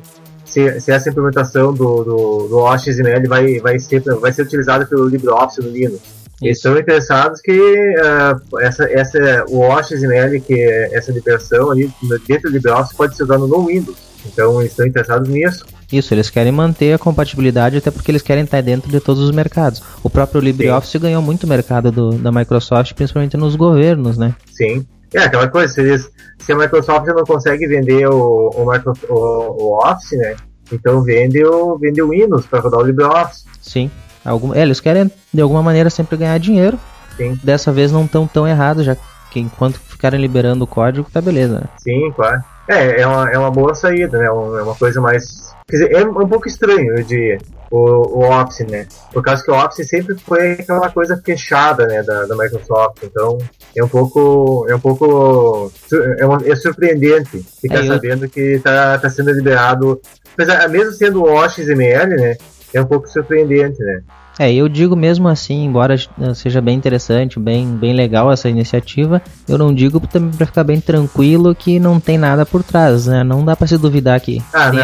se, 0.51 0.81
se 0.81 0.93
essa 0.93 1.09
implementação 1.09 1.73
do, 1.73 2.05
do, 2.05 2.49
do 2.49 3.29
vai, 3.29 3.59
vai, 3.61 3.79
ser, 3.79 4.03
vai 4.21 4.33
ser 4.33 4.43
utilizada 4.43 4.85
pelo 4.85 5.09
LibreOffice 5.09 5.63
no 5.63 5.71
Linux. 5.71 6.01
Eles 6.43 6.57
estão 6.57 6.77
interessados 6.79 7.41
que 7.41 7.95
ah, 8.03 8.37
essa, 8.61 8.85
essa, 8.91 9.45
o 9.49 9.61
OXML, 9.61 10.41
que 10.41 10.55
é 10.55 10.97
essa 10.97 11.13
liberação 11.13 11.71
ali 11.71 11.91
dentro 12.27 12.51
do 12.51 12.55
LibreOffice, 12.55 12.97
pode 12.97 13.17
ser 13.17 13.25
usado 13.25 13.47
no 13.47 13.67
Windows. 13.67 13.99
Então 14.27 14.61
eles 14.61 14.73
estão 14.73 14.87
interessados 14.87 15.29
nisso. 15.29 15.65
Isso, 15.93 16.15
eles 16.15 16.31
querem 16.31 16.53
manter 16.53 16.95
a 16.95 16.99
compatibilidade, 16.99 17.77
até 17.77 17.91
porque 17.91 18.11
eles 18.11 18.23
querem 18.23 18.45
estar 18.45 18.63
dentro 18.63 18.91
de 18.91 19.01
todos 19.01 19.23
os 19.23 19.33
mercados. 19.33 19.83
O 20.03 20.09
próprio 20.09 20.41
LibreOffice 20.41 20.99
ganhou 20.99 21.21
muito 21.21 21.47
mercado 21.47 21.91
do, 21.91 22.13
da 22.13 22.31
Microsoft, 22.31 22.95
principalmente 22.95 23.37
nos 23.37 23.57
governos, 23.57 24.17
né? 24.17 24.35
Sim. 24.53 24.87
É 25.15 25.19
aquela 25.21 25.49
coisa, 25.49 25.73
se, 25.73 25.81
eles, 25.81 26.11
se 26.39 26.53
a 26.53 26.57
Microsoft 26.57 27.07
não 27.09 27.25
consegue 27.25 27.67
vender 27.67 28.07
o, 28.09 28.51
o, 28.55 28.71
Micro- 28.71 28.95
o, 29.09 29.15
o 29.15 29.79
Office, 29.79 30.19
né? 30.19 30.37
Então 30.73 31.03
vende 31.03 31.45
o, 31.45 31.77
vende 31.79 32.01
o 32.01 32.11
Windows 32.11 32.47
para 32.47 32.61
rodar 32.61 32.81
o 32.81 32.85
LibreOffice. 32.85 33.45
Sim. 33.61 33.91
Algum, 34.25 34.55
é, 34.55 34.63
eles 34.63 34.79
querem, 34.81 35.11
de 35.33 35.41
alguma 35.41 35.63
maneira, 35.63 35.91
sempre 35.91 36.17
ganhar 36.17 36.39
dinheiro. 36.39 36.79
Sim. 37.17 37.39
Dessa 37.43 37.73
vez 37.73 37.91
não 37.91 38.07
tão 38.07 38.27
tão 38.27 38.47
errado, 38.47 38.85
já 38.85 38.97
que 39.31 39.41
enquanto 39.41 39.79
ficarem 39.81 40.21
liberando 40.21 40.65
o 40.65 40.67
código, 40.67 41.09
tá 41.13 41.21
beleza, 41.21 41.61
né? 41.61 41.67
Sim, 41.79 42.13
claro. 42.15 42.43
É, 42.69 43.01
é 43.01 43.07
uma, 43.07 43.31
é 43.31 43.39
uma 43.39 43.51
boa 43.51 43.75
saída, 43.75 44.17
né? 44.19 44.27
É 44.27 44.31
uma 44.31 44.75
coisa 44.75 45.01
mais. 45.01 45.51
Quer 45.69 45.77
dizer, 45.77 45.93
é 45.93 46.05
um 46.05 46.29
pouco 46.29 46.47
estranho, 46.47 46.97
eu 46.97 47.05
diria, 47.05 47.39
o, 47.71 48.19
o 48.19 48.29
Office, 48.29 48.67
né? 48.69 48.87
Por 49.13 49.23
causa 49.23 49.43
que 49.45 49.51
o 49.51 49.55
Office 49.55 49.89
sempre 49.89 50.17
foi 50.19 50.53
aquela 50.53 50.91
coisa 50.91 51.21
fechada, 51.25 51.87
né, 51.87 52.03
da, 52.03 52.27
da 52.27 52.37
Microsoft. 52.37 52.99
Então, 53.05 53.39
é 53.77 53.85
um 53.85 53.89
pouco. 53.89 54.67
É 54.69 54.75
um 54.75 54.81
pouco. 54.81 55.73
É, 56.19 56.27
uma- 56.27 56.41
é 56.47 56.57
surpreendente 56.57 57.45
ficar 57.61 57.85
É, 57.85 57.87
sabendo 57.87 58.29
que 58.29 58.59
tá, 58.59 58.99
tá 58.99 59.09
sendo 59.09 59.31
liberado. 59.31 60.01
Apesar, 60.35 60.69
mesmo 60.69 60.93
sendo 60.93 61.23
o 61.23 61.33
OXML, 61.33 62.17
né? 62.17 62.37
É 62.73 62.81
um 62.81 62.87
pouco 62.87 63.09
surpreendente, 63.09 63.83
né? 63.83 64.01
É, 64.39 64.51
eu 64.55 64.69
digo 64.69 64.97
mesmo 64.97 65.29
assim, 65.29 65.65
embora 65.67 65.95
eh, 65.95 66.35
seja 66.35 66.63
bem 66.63 66.75
interessante, 66.75 67.39
bem, 67.39 67.67
bem 67.77 67.93
legal 67.93 68.33
essa 68.33 68.49
iniciativa, 68.49 69.21
eu 69.47 69.59
não 69.59 69.75
digo 69.75 70.01
também 70.07 70.31
pra 70.31 70.47
ficar 70.47 70.65
bem 70.65 70.81
tranquilo 70.81 71.55
que 71.55 71.79
não 71.79 72.01
tem 72.01 72.17
nada 72.17 72.47
por 72.47 72.63
trás, 72.63 73.07
né? 73.07 73.23
Não 73.23 73.45
dá 73.45 73.55
pra 73.55 73.67
se 73.67 73.77
duvidar 73.77 74.19
que 74.21 74.41
Ah, 74.53 74.71
tem 74.71 74.81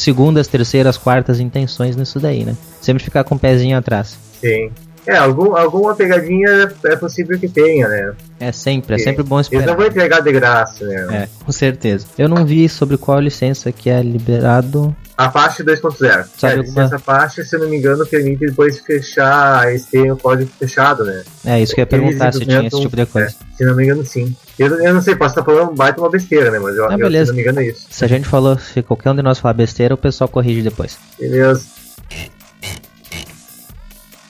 segundas, 0.00 0.46
terceiras, 0.46 0.96
quartas 0.96 1.40
intenções 1.40 1.96
nisso 1.96 2.18
daí, 2.18 2.44
né? 2.44 2.56
Sempre 2.80 3.02
ficar 3.02 3.24
com 3.24 3.34
o 3.34 3.38
pezinho 3.38 3.76
atrás. 3.76 4.18
Sim. 4.40 4.70
É, 5.08 5.16
algum, 5.16 5.56
alguma 5.56 5.94
pegadinha 5.94 6.70
é 6.84 6.94
possível 6.96 7.38
que 7.38 7.48
tenha, 7.48 7.88
né? 7.88 8.12
É 8.38 8.52
sempre, 8.52 8.94
é 8.96 8.98
sempre 8.98 9.22
bom 9.22 9.36
Eles 9.38 9.50
não 9.50 9.58
esperar. 9.60 9.76
vão 9.76 9.86
entregar 9.86 10.20
de 10.20 10.32
graça, 10.32 10.84
né? 10.84 11.22
É, 11.22 11.28
com 11.42 11.50
certeza. 11.50 12.04
Eu 12.18 12.28
não 12.28 12.44
vi 12.44 12.68
sobre 12.68 12.98
qual 12.98 13.18
licença 13.18 13.72
que 13.72 13.88
é 13.88 14.02
liberado. 14.02 14.94
A 15.16 15.30
parte 15.30 15.64
2.0. 15.64 16.26
Sabe 16.36 16.54
É, 16.54 16.56
alguma- 16.58 16.82
Essa 16.82 16.98
parte, 16.98 17.42
se 17.42 17.56
eu 17.56 17.60
não 17.60 17.70
me 17.70 17.78
engano, 17.78 18.06
permite 18.06 18.46
depois 18.46 18.78
fechar, 18.80 19.68
eles 19.70 19.86
têm 19.86 20.12
o 20.12 20.16
código 20.16 20.50
fechado, 20.58 21.04
né? 21.04 21.22
É 21.46 21.58
isso 21.60 21.74
que 21.74 21.80
eu 21.80 21.82
ia 21.82 21.86
perguntar 21.86 22.30
se 22.32 22.40
tinha 22.40 22.66
esse 22.66 22.78
tipo 22.80 22.94
de 22.94 23.06
coisa. 23.06 23.28
É, 23.28 23.56
se 23.56 23.64
não 23.64 23.74
me 23.74 23.84
engano, 23.84 24.04
sim. 24.04 24.36
Eu, 24.58 24.68
eu 24.78 24.92
não 24.92 25.00
sei, 25.00 25.16
posso 25.16 25.30
estar 25.38 25.44
falando 25.44 25.74
baita 25.74 26.00
uma 26.00 26.10
besteira, 26.10 26.50
né? 26.50 26.58
Mas 26.58 26.76
eu, 26.76 26.84
Ah, 26.88 26.92
eu, 26.92 26.98
beleza. 26.98 27.24
se 27.24 27.30
não 27.30 27.36
me 27.36 27.42
engano 27.42 27.60
é 27.60 27.64
isso. 27.68 27.86
Se 27.90 28.04
a 28.04 28.08
gente 28.08 28.28
falou, 28.28 28.58
se 28.58 28.82
qualquer 28.82 29.10
um 29.10 29.16
de 29.16 29.22
nós 29.22 29.38
falar 29.38 29.54
besteira, 29.54 29.94
o 29.94 29.98
pessoal 29.98 30.28
corrige 30.28 30.60
depois. 30.60 30.98
Beleza. 31.18 31.62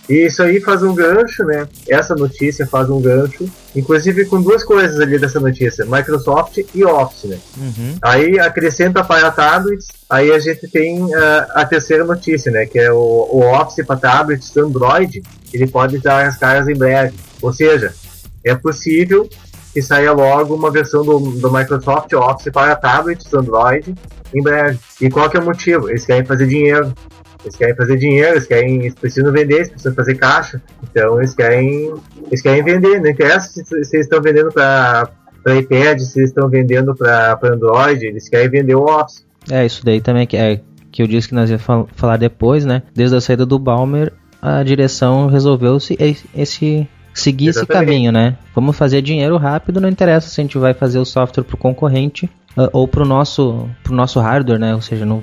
E 0.08 0.26
isso 0.26 0.42
aí 0.42 0.58
faz 0.60 0.82
um 0.82 0.94
gancho, 0.94 1.44
né? 1.44 1.68
Essa 1.86 2.14
notícia 2.14 2.66
faz 2.66 2.88
um 2.88 3.00
gancho, 3.00 3.46
inclusive 3.76 4.24
com 4.24 4.40
duas 4.40 4.64
coisas 4.64 4.98
ali 4.98 5.18
dessa 5.18 5.38
notícia, 5.38 5.84
Microsoft 5.84 6.58
e 6.74 6.84
Office, 6.84 7.24
né? 7.24 7.38
Uhum. 7.58 7.96
Aí 8.00 8.38
acrescenta 8.40 9.04
para 9.04 9.30
tablets, 9.30 9.88
aí 10.08 10.32
a 10.32 10.38
gente 10.38 10.66
tem 10.68 11.14
ah, 11.14 11.48
a 11.56 11.64
terceira 11.66 12.04
notícia, 12.04 12.50
né? 12.50 12.64
Que 12.64 12.78
é 12.78 12.90
o, 12.90 12.96
o 12.96 13.40
Office 13.40 13.84
para 13.84 13.96
tablets 13.96 14.56
Android, 14.56 15.22
ele 15.52 15.66
pode 15.66 15.98
dar 15.98 16.26
as 16.26 16.38
caras 16.38 16.68
em 16.68 16.74
breve. 16.74 17.14
Ou 17.42 17.52
seja, 17.52 17.92
é 18.42 18.54
possível 18.54 19.28
que 19.74 19.82
saia 19.82 20.12
logo 20.12 20.54
uma 20.54 20.70
versão 20.70 21.04
do, 21.04 21.18
do 21.18 21.52
Microsoft 21.52 22.12
Office 22.14 22.50
para 22.50 22.74
tablets 22.74 23.32
Android 23.34 23.94
em 24.34 24.42
breve. 24.42 24.78
E 25.00 25.10
qual 25.10 25.28
que 25.28 25.36
é 25.36 25.40
o 25.40 25.44
motivo? 25.44 25.88
Eles 25.90 26.06
querem 26.06 26.24
fazer 26.24 26.46
dinheiro. 26.46 26.92
Eles 27.44 27.56
querem 27.56 27.74
fazer 27.74 27.96
dinheiro, 27.96 28.32
eles 28.32 28.46
querem, 28.46 28.80
eles 28.80 28.94
precisam 28.94 29.32
vender, 29.32 29.54
eles 29.56 29.68
precisam 29.68 29.94
fazer 29.94 30.14
caixa. 30.16 30.60
Então 30.82 31.18
eles 31.18 31.34
querem, 31.34 31.94
eles 32.26 32.42
querem 32.42 32.62
vender. 32.64 33.00
Não 33.00 33.10
interessa 33.10 33.48
se, 33.48 33.64
se 33.64 33.96
eles 33.96 34.06
estão 34.06 34.20
vendendo 34.20 34.50
para 34.52 35.08
para 35.42 35.54
iPad, 35.56 36.00
se 36.00 36.18
eles 36.18 36.30
estão 36.30 36.48
vendendo 36.48 36.94
para 36.94 37.38
Android, 37.44 38.04
eles 38.04 38.28
querem 38.28 38.50
vender 38.50 38.74
o 38.74 38.82
Office. 38.84 39.24
É, 39.50 39.64
isso 39.64 39.84
daí 39.84 40.00
também 40.00 40.26
que, 40.26 40.36
é, 40.36 40.60
que 40.90 41.00
eu 41.02 41.06
disse 41.06 41.28
que 41.28 41.34
nós 41.34 41.48
ia 41.48 41.58
fal- 41.58 41.88
falar 41.94 42.16
depois, 42.16 42.64
né? 42.64 42.82
Desde 42.92 43.16
a 43.16 43.20
saída 43.20 43.46
do 43.46 43.58
Balmer, 43.58 44.12
a 44.42 44.62
direção 44.62 45.28
resolveu 45.28 45.78
se, 45.78 45.96
esse, 46.34 46.88
seguir 47.14 47.48
esse 47.48 47.60
Exatamente. 47.60 47.86
caminho, 47.86 48.12
né? 48.12 48.36
Vamos 48.54 48.76
fazer 48.76 49.00
dinheiro 49.00 49.36
rápido, 49.36 49.80
não 49.80 49.88
interessa 49.88 50.28
se 50.28 50.40
a 50.40 50.44
gente 50.44 50.58
vai 50.58 50.74
fazer 50.74 50.98
o 50.98 51.04
software 51.04 51.44
pro 51.44 51.56
concorrente 51.56 52.28
ah, 52.56 52.68
ou 52.72 52.86
pro 52.86 53.04
nosso, 53.04 53.68
pro 53.84 53.94
nosso 53.94 54.18
hardware, 54.20 54.58
né? 54.58 54.74
Ou 54.74 54.82
seja, 54.82 55.06
não, 55.06 55.20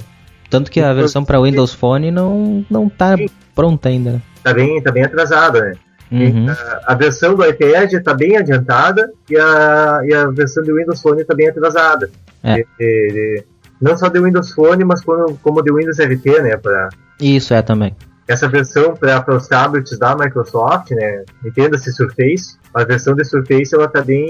tanto 0.50 0.70
que 0.72 0.80
a 0.80 0.84
Inclusive- 0.84 1.02
versão 1.02 1.26
para 1.26 1.42
Windows 1.42 1.74
Phone 1.74 2.12
não, 2.12 2.66
não 2.70 2.90
tá 2.90 3.16
Sim. 3.18 3.28
pronta 3.54 3.90
ainda. 3.90 4.12
né? 4.14 4.22
Tá 4.44 4.54
bem, 4.54 4.82
tá 4.82 4.92
bem 4.92 5.04
atrasada, 5.04 5.62
né? 5.62 5.74
Uhum. 6.12 6.46
A, 6.50 6.94
a 6.94 6.96
versão 6.96 7.34
do 7.36 7.44
iPad 7.44 7.92
está 7.94 8.14
bem 8.14 8.38
adiantada 8.38 9.12
e 9.30 9.36
a, 9.38 10.02
e 10.06 10.14
a 10.14 10.28
versão 10.28 10.64
do 10.64 10.76
Windows 10.76 11.02
Phone 11.02 11.22
está 11.22 11.34
bem 11.34 11.50
atrasada. 11.50 12.10
É. 12.44 12.58
De- 12.58 12.64
de- 12.80 13.44
não 13.82 13.98
só 13.98 14.08
do 14.08 14.24
Windows 14.24 14.54
Phone, 14.54 14.84
mas 14.86 15.02
como, 15.04 15.36
como 15.42 15.62
do 15.64 15.76
Windows 15.76 15.98
RT, 16.00 16.42
né? 16.44 16.56
Pra, 16.58 16.90
Isso 17.20 17.54
é 17.54 17.62
também. 17.62 17.96
Essa 18.28 18.48
versão 18.48 18.96
para 18.96 19.36
os 19.36 19.48
tablets 19.48 19.98
da 20.00 20.16
Microsoft, 20.16 20.92
né? 20.92 21.24
Entenda-se 21.46 21.92
Surface. 21.94 22.58
A 22.74 22.84
versão 22.84 23.14
de 23.16 23.24
Surface 23.24 23.74
ela 23.74 23.88
tá 23.88 24.02
bem. 24.02 24.28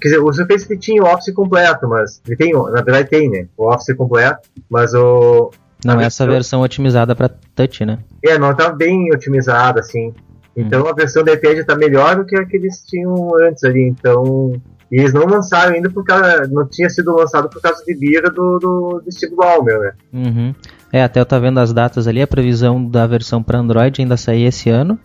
Quer 0.00 0.08
dizer, 0.08 0.18
o 0.20 0.32
Surface 0.32 0.66
ele 0.70 0.78
tinha 0.80 1.02
o 1.02 1.06
Office 1.06 1.32
completo, 1.34 1.88
mas 1.88 2.20
ele 2.26 2.36
tem, 2.36 2.52
na 2.52 2.82
verdade 2.82 3.08
tem, 3.08 3.30
né? 3.30 3.46
O 3.56 3.72
Office 3.72 3.94
completo, 3.96 4.48
mas 4.68 4.92
o 4.94 5.50
Não 5.84 5.94
é 6.00 6.04
essa 6.06 6.24
versão- 6.24 6.28
versão 6.28 6.60
otimizada 6.62 7.14
para 7.14 7.30
touch, 7.54 7.84
né? 7.84 7.98
é, 8.24 8.38
não 8.38 8.54
tá 8.54 8.70
bem 8.70 9.12
otimizado 9.14 9.78
assim. 9.78 10.12
Então 10.54 10.86
a 10.86 10.92
versão 10.92 11.24
da 11.24 11.32
iPad 11.32 11.64
tá 11.64 11.74
melhor 11.74 12.16
do 12.16 12.26
que 12.26 12.36
a 12.36 12.44
que 12.44 12.56
eles 12.56 12.82
tinham 12.86 13.30
antes 13.42 13.64
ali. 13.64 13.84
Então. 13.88 14.52
E 14.92 15.00
eles 15.00 15.14
não 15.14 15.24
lançaram 15.24 15.72
ainda 15.72 15.88
porque 15.88 16.12
não 16.50 16.68
tinha 16.68 16.90
sido 16.90 17.16
lançado 17.16 17.48
por 17.48 17.62
causa 17.62 17.82
de 17.82 17.94
bira 17.94 18.30
do, 18.30 18.58
do, 18.58 19.02
do 19.02 19.10
Steve 19.10 19.34
Ballmer, 19.34 19.78
né? 19.78 19.92
Uhum. 20.12 20.54
É, 20.92 21.02
até 21.02 21.18
eu 21.18 21.24
tá 21.24 21.38
vendo 21.38 21.58
as 21.58 21.72
datas 21.72 22.06
ali, 22.06 22.20
a 22.20 22.26
previsão 22.26 22.84
da 22.84 23.06
versão 23.06 23.42
para 23.42 23.58
Android 23.58 24.02
ainda 24.02 24.18
sair 24.18 24.44
esse 24.44 24.68
ano 24.68 24.98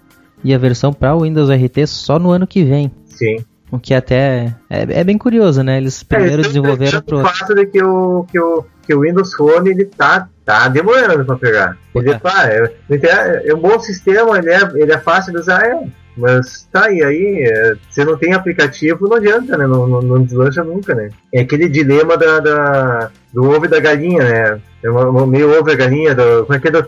e 0.44 0.54
a 0.54 0.58
versão 0.58 0.92
para 0.92 1.16
Windows 1.16 1.50
RT 1.50 1.88
só 1.88 2.20
no 2.20 2.32
ano 2.32 2.46
que 2.46 2.66
vem. 2.66 2.92
Sim. 3.06 3.38
O 3.72 3.80
que 3.80 3.94
até 3.94 4.54
é, 4.70 5.00
é 5.00 5.04
bem 5.06 5.18
curioso, 5.18 5.64
né? 5.64 5.78
Eles 5.78 6.04
primeiro 6.04 6.32
É, 6.32 6.36
eles 6.36 6.48
tão 6.48 6.54
desenvolveram 6.54 7.02
pro 7.02 7.20
o 7.20 7.24
fato 7.24 7.56
de 7.56 7.66
que 7.66 7.82
o, 7.82 8.26
que 8.30 8.40
o, 8.40 8.66
que 8.86 8.94
o 8.94 9.02
Windows 9.02 9.34
Phone 9.36 9.70
ele 9.70 9.86
tá, 9.86 10.28
tá 10.44 10.68
demorando 10.68 11.24
para 11.24 11.38
pegar. 11.38 11.78
Ele 11.96 12.12
É. 12.12 12.20
tá, 12.20 12.50
é, 12.50 12.74
ele 12.90 13.08
é, 13.08 13.50
é 13.50 13.56
um 13.56 13.60
bom 13.60 13.80
sistema, 13.80 14.38
ele 14.38 14.50
é, 14.50 14.62
ele 14.76 14.92
é 14.92 14.98
fácil 14.98 15.32
de 15.32 15.40
usar, 15.40 15.66
é. 15.66 15.88
Mas 16.18 16.68
tá, 16.72 16.92
e 16.92 17.04
aí, 17.04 17.44
é, 17.48 17.76
você 17.90 18.04
não 18.04 18.18
tem 18.18 18.34
aplicativo, 18.34 19.08
não 19.08 19.18
adianta, 19.18 19.56
né? 19.56 19.68
Não, 19.68 19.86
não, 19.88 20.02
não 20.02 20.24
deslancha 20.24 20.64
nunca, 20.64 20.96
né? 20.96 21.10
É 21.32 21.42
aquele 21.42 21.70
dilema 21.70 22.18
da, 22.18 22.40
da- 22.40 23.12
do 23.32 23.44
ovo 23.50 23.66
e 23.66 23.70
da 23.70 23.80
galinha, 23.80 24.24
né? 24.24 24.62
É 24.84 24.90
uma, 24.90 25.28
meio 25.28 25.58
ovo 25.58 25.70
e 25.70 25.76
galinha, 25.76 26.16
do, 26.16 26.46
como 26.46 26.56
é 26.56 26.60
que 26.60 26.68
é? 26.70 26.72
Do, 26.72 26.88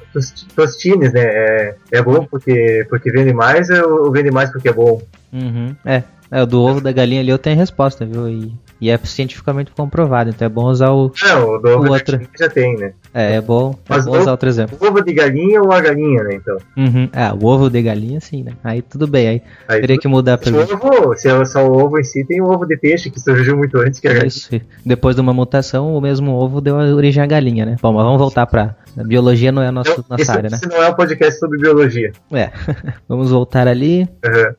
tostines, 0.55 1.13
né? 1.13 1.21
É, 1.24 1.75
é 1.91 2.01
bom 2.01 2.25
porque, 2.25 2.86
porque 2.89 3.12
vende 3.12 3.31
mais 3.33 3.69
ou 3.69 4.12
vende 4.12 4.31
mais 4.31 4.51
porque 4.51 4.69
é 4.69 4.74
bom? 4.74 5.01
Uhum. 5.31 5.75
É, 5.86 6.03
é, 6.31 6.45
do 6.45 6.62
ovo 6.62 6.81
da 6.81 6.91
galinha 6.91 7.21
ali 7.21 7.29
eu 7.29 7.38
tenho 7.38 7.57
resposta, 7.57 8.05
viu? 8.05 8.27
E, 8.27 8.51
e 8.81 8.89
é 8.89 8.98
cientificamente 8.98 9.71
comprovado, 9.71 10.29
então 10.29 10.45
é 10.45 10.50
bom 10.50 10.65
usar 10.65 10.91
o. 10.91 11.12
Não, 11.24 11.50
o 11.55 11.57
do 11.57 11.69
ovo 11.69 11.88
O 11.88 11.91
outro. 11.91 12.19
já 12.39 12.50
tem, 12.50 12.75
né? 12.77 12.93
É, 13.13 13.36
é 13.36 13.41
bom, 13.41 13.71
é 13.74 13.75
Mas 13.89 14.05
bom 14.05 14.12
o- 14.12 14.19
usar 14.19 14.31
outro 14.31 14.48
exemplo. 14.48 14.77
O 14.79 14.86
ovo 14.86 15.01
de 15.03 15.13
galinha 15.13 15.62
ou 15.62 15.71
a 15.71 15.81
galinha, 15.81 16.24
né? 16.24 16.36
Então. 16.36 16.57
Uhum. 16.77 17.09
Ah, 17.13 17.36
o 17.39 17.45
ovo 17.45 17.69
de 17.69 17.81
galinha 17.81 18.19
sim, 18.21 18.43
né? 18.43 18.53
Aí 18.63 18.81
tudo 18.81 19.05
bem, 19.07 19.27
aí 19.27 19.41
Aí, 19.67 19.81
teria 19.81 19.98
que 19.98 20.07
mudar 20.07 20.36
a 20.36 20.38
se, 20.38 20.50
o 20.50 20.53
pergunta. 20.53 20.86
ovo, 20.88 21.15
se 21.17 21.27
é 21.29 21.45
só 21.45 21.67
o 21.67 21.83
ovo 21.83 22.00
em 22.00 22.03
si, 22.03 22.24
tem 22.25 22.41
o 22.41 22.45
ovo 22.45 22.65
de 22.65 22.77
peixe 22.77 23.09
que 23.09 23.19
surgiu 23.19 23.57
muito 23.57 23.77
antes 23.77 24.00
que 24.00 24.07
a 24.07 24.12
galinha. 24.12 24.27
Isso. 24.27 24.50
Depois 24.86 25.15
de 25.15 25.21
uma 25.21 25.33
mutação, 25.33 25.93
o 25.95 26.01
mesmo 26.01 26.31
ovo 26.31 26.62
deu 26.62 26.75
origem 26.75 27.21
à 27.24 27.25
galinha, 27.25 27.65
né? 27.65 27.75
Bom, 27.81 27.91
mas 27.93 28.03
vamos 28.05 28.19
voltar 28.19 28.45
pra 28.48 28.75
A 28.98 29.03
biologia 29.03 29.51
não 29.51 29.62
é 29.62 29.67
a 29.67 29.71
nossa, 29.71 29.91
Então, 29.91 30.05
nossa 30.09 30.21
esse, 30.21 30.31
área, 30.31 30.50
né? 30.50 30.55
esse 30.57 30.67
não 30.67 30.81
é 30.81 30.89
um 30.89 30.93
podcast 30.93 31.39
sobre 31.39 31.57
biologia. 31.59 32.12
É. 32.31 32.50
Vamos 33.09 33.29
voltar 33.31 33.67
ali. 33.67 34.07
Uhum. 34.25 34.53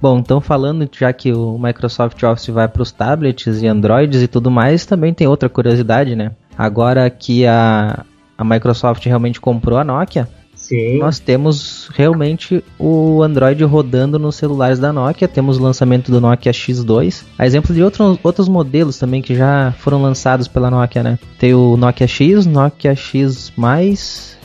Bom, 0.00 0.18
então 0.18 0.40
falando, 0.40 0.88
já 0.90 1.12
que 1.12 1.30
o 1.32 1.58
Microsoft 1.58 2.22
Office 2.22 2.48
vai 2.48 2.66
para 2.66 2.82
os 2.82 2.90
tablets 2.90 3.62
e 3.62 3.66
Androids 3.66 4.22
e 4.22 4.28
tudo 4.28 4.50
mais, 4.50 4.86
também 4.86 5.12
tem 5.12 5.26
outra 5.26 5.48
curiosidade, 5.48 6.16
né? 6.16 6.32
Agora 6.56 7.08
que 7.10 7.46
a, 7.46 8.04
a 8.36 8.44
Microsoft 8.44 9.04
realmente 9.04 9.40
comprou 9.40 9.78
a 9.78 9.84
Nokia, 9.84 10.26
Sim. 10.70 10.98
nós 10.98 11.18
temos 11.18 11.90
realmente 11.92 12.62
o 12.78 13.24
Android 13.24 13.64
rodando 13.64 14.20
nos 14.20 14.36
celulares 14.36 14.78
da 14.78 14.92
Nokia. 14.92 15.26
Temos 15.26 15.58
o 15.58 15.62
lançamento 15.62 16.12
do 16.12 16.20
Nokia 16.20 16.52
X2. 16.52 17.24
A 17.36 17.44
exemplo 17.44 17.74
de 17.74 17.82
outros, 17.82 18.16
outros 18.22 18.48
modelos 18.48 18.96
também 18.96 19.20
que 19.20 19.34
já 19.34 19.74
foram 19.80 20.00
lançados 20.00 20.46
pela 20.46 20.70
Nokia, 20.70 21.02
né? 21.02 21.18
Tem 21.40 21.52
o 21.52 21.76
Nokia 21.76 22.06
X, 22.06 22.46
Nokia 22.46 22.94
X+, 22.94 23.52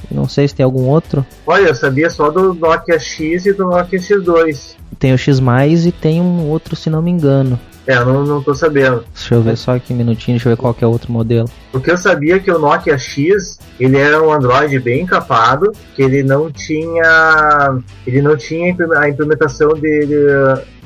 não 0.09 0.27
sei 0.27 0.47
se 0.47 0.55
tem 0.55 0.63
algum 0.63 0.87
outro. 0.87 1.23
Olha, 1.45 1.67
eu 1.67 1.75
sabia 1.75 2.09
só 2.09 2.31
do 2.31 2.55
Nokia 2.55 2.97
X 2.97 3.45
e 3.45 3.53
do 3.53 3.65
Nokia 3.65 3.99
X2. 3.99 4.75
Tem 4.97 5.13
o 5.13 5.17
X+, 5.19 5.39
e 5.85 5.91
tem 5.91 6.21
um 6.21 6.49
outro, 6.49 6.75
se 6.75 6.89
não 6.89 7.03
me 7.03 7.11
engano. 7.11 7.59
É, 7.87 7.95
eu 7.97 8.05
não, 8.05 8.25
não 8.25 8.41
tô 8.41 8.53
sabendo. 8.53 9.03
Deixa 9.13 9.35
eu 9.35 9.41
ver 9.41 9.57
só 9.57 9.75
aqui 9.75 9.93
um 9.93 9.97
minutinho, 9.97 10.37
deixa 10.37 10.49
eu 10.49 10.55
ver 10.55 10.61
qual 10.61 10.73
que 10.73 10.83
é 10.83 10.87
o 10.87 10.91
outro 10.91 11.11
modelo. 11.11 11.47
O 11.71 11.79
que 11.79 11.91
eu 11.91 11.97
sabia 11.97 12.35
é 12.35 12.39
que 12.39 12.51
o 12.51 12.57
Nokia 12.57 12.97
X, 12.97 13.59
ele 13.79 13.97
era 13.97 14.21
um 14.21 14.31
Android 14.31 14.77
bem 14.79 15.03
encapado, 15.03 15.71
que 15.95 16.01
ele 16.01 16.23
não 16.23 16.51
tinha 16.51 17.77
ele 18.07 18.21
não 18.21 18.35
tinha 18.35 18.75
a 18.97 19.09
implementação 19.09 19.73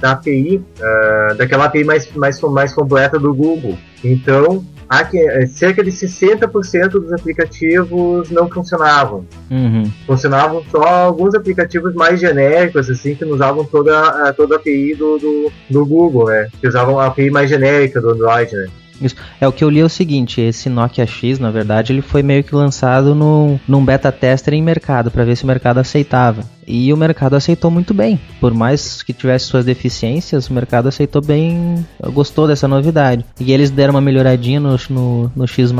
da 0.01 0.11
API, 0.11 0.57
uh, 0.57 1.35
daquela 1.35 1.65
API 1.65 1.83
mais, 1.83 2.11
mais, 2.13 2.39
mais 2.41 2.73
completa 2.73 3.17
do 3.17 3.33
Google. 3.33 3.77
Então, 4.03 4.65
aqui, 4.89 5.19
cerca 5.47 5.83
de 5.83 5.91
60% 5.91 6.89
dos 6.89 7.13
aplicativos 7.13 8.31
não 8.31 8.49
funcionavam. 8.49 9.25
Uhum. 9.51 9.89
Funcionavam 10.07 10.63
só 10.71 10.83
alguns 10.83 11.35
aplicativos 11.35 11.93
mais 11.93 12.19
genéricos, 12.19 12.89
assim, 12.89 13.13
que 13.13 13.23
não 13.23 13.33
usavam 13.33 13.63
toda, 13.63 14.33
toda 14.33 14.55
a 14.55 14.57
API 14.57 14.95
do, 14.95 15.19
do, 15.19 15.51
do 15.69 15.85
Google, 15.85 16.27
né? 16.27 16.49
Que 16.59 16.67
usavam 16.67 16.99
a 16.99 17.05
API 17.05 17.29
mais 17.29 17.49
genérica 17.49 18.01
do 18.01 18.09
Android, 18.09 18.55
né? 18.55 18.67
Isso. 19.01 19.15
É 19.39 19.47
o 19.47 19.51
que 19.51 19.63
eu 19.63 19.69
li 19.69 19.79
é 19.79 19.85
o 19.85 19.89
seguinte, 19.89 20.41
esse 20.41 20.69
Nokia 20.69 21.05
X, 21.05 21.39
na 21.39 21.51
verdade, 21.51 21.93
ele 21.93 22.01
foi 22.01 22.21
meio 22.21 22.43
que 22.43 22.53
lançado 22.53 23.15
no, 23.15 23.59
num 23.67 23.83
beta 23.83 24.11
tester 24.11 24.53
em 24.53 24.61
mercado, 24.61 25.09
para 25.11 25.23
ver 25.23 25.35
se 25.35 25.43
o 25.43 25.47
mercado 25.47 25.79
aceitava. 25.79 26.43
E 26.67 26.93
o 26.93 26.97
mercado 26.97 27.35
aceitou 27.35 27.71
muito 27.71 27.93
bem. 27.93 28.19
Por 28.39 28.53
mais 28.53 29.01
que 29.01 29.11
tivesse 29.11 29.45
suas 29.45 29.65
deficiências, 29.65 30.49
o 30.49 30.53
mercado 30.53 30.87
aceitou 30.87 31.21
bem, 31.21 31.85
gostou 32.13 32.47
dessa 32.47 32.67
novidade. 32.67 33.25
E 33.39 33.51
eles 33.51 33.71
deram 33.71 33.95
uma 33.95 34.01
melhoradinha 34.01 34.59
no, 34.59 34.77
no, 34.89 35.31
no 35.35 35.47
X+, 35.47 35.71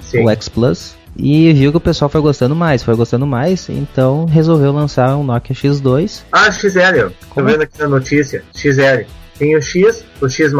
Sim. 0.00 0.24
o 0.24 0.30
X 0.30 0.48
Plus, 0.48 0.96
e 1.18 1.52
viu 1.52 1.72
que 1.72 1.76
o 1.76 1.80
pessoal 1.80 2.08
foi 2.08 2.20
gostando 2.20 2.54
mais, 2.54 2.82
foi 2.82 2.94
gostando 2.94 3.26
mais, 3.26 3.68
então 3.68 4.24
resolveu 4.26 4.72
lançar 4.72 5.16
um 5.16 5.24
Nokia 5.24 5.54
X2. 5.54 6.22
Ah, 6.30 6.50
XL, 6.50 7.08
tô 7.08 7.26
Como? 7.30 7.46
vendo 7.48 7.62
aqui 7.62 7.80
na 7.80 7.88
notícia, 7.88 8.44
XL. 8.54 9.04
Tem 9.38 9.56
o 9.56 9.62
X, 9.62 10.04
o 10.20 10.28
X+, 10.28 10.52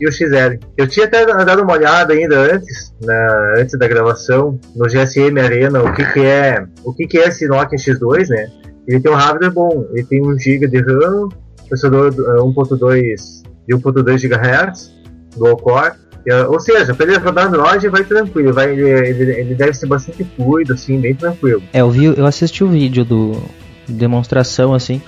e 0.00 0.08
o 0.08 0.12
XL. 0.12 0.58
Eu 0.76 0.86
tinha 0.88 1.06
até 1.06 1.24
dado 1.26 1.62
uma 1.62 1.72
olhada 1.74 2.14
ainda 2.14 2.36
antes, 2.54 2.92
na, 3.02 3.54
antes 3.58 3.78
da 3.78 3.86
gravação, 3.86 4.58
no 4.74 4.86
GSM 4.86 5.38
Arena, 5.38 5.82
o 5.82 5.92
que 5.92 6.04
que 6.12 6.20
é, 6.20 6.64
o 6.84 6.92
que 6.92 7.06
que 7.06 7.18
é 7.18 7.28
esse 7.28 7.46
Nokia 7.46 7.78
X2, 7.78 8.28
né? 8.28 8.46
Ele 8.88 9.00
tem 9.00 9.10
um 9.12 9.14
hardware 9.14 9.52
bom, 9.52 9.86
ele 9.92 10.04
tem 10.04 10.22
1 10.22 10.38
GB 10.38 10.68
de 10.68 10.80
RAM, 10.80 11.28
processador 11.68 12.12
uh, 12.12 12.52
1.2 12.52 13.42
de 13.66 13.74
1.2 13.74 14.28
GHz, 14.28 14.92
dual 15.36 15.56
core, 15.56 15.92
uh, 16.28 16.50
ou 16.50 16.60
seja, 16.60 16.94
para 16.94 17.06
ele 17.06 17.18
rodar 17.18 17.46
Android 17.46 17.88
vai 17.88 18.04
tranquilo, 18.04 18.52
vai, 18.52 18.72
ele, 18.72 18.88
ele, 18.88 19.32
ele 19.40 19.54
deve 19.54 19.72
ser 19.74 19.86
bastante 19.86 20.24
fluido, 20.36 20.74
assim, 20.74 21.00
bem 21.00 21.14
tranquilo. 21.14 21.62
É, 21.72 21.80
eu 21.80 21.90
vi, 21.90 22.04
eu 22.04 22.26
assisti 22.26 22.62
o 22.62 22.68
vídeo 22.68 23.04
do 23.04 23.42
demonstração 23.88 24.74
assim. 24.74 25.00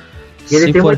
E 0.50 0.54
ele 0.54 0.66
Se 0.66 0.72
tem 0.72 0.82
for- 0.82 0.96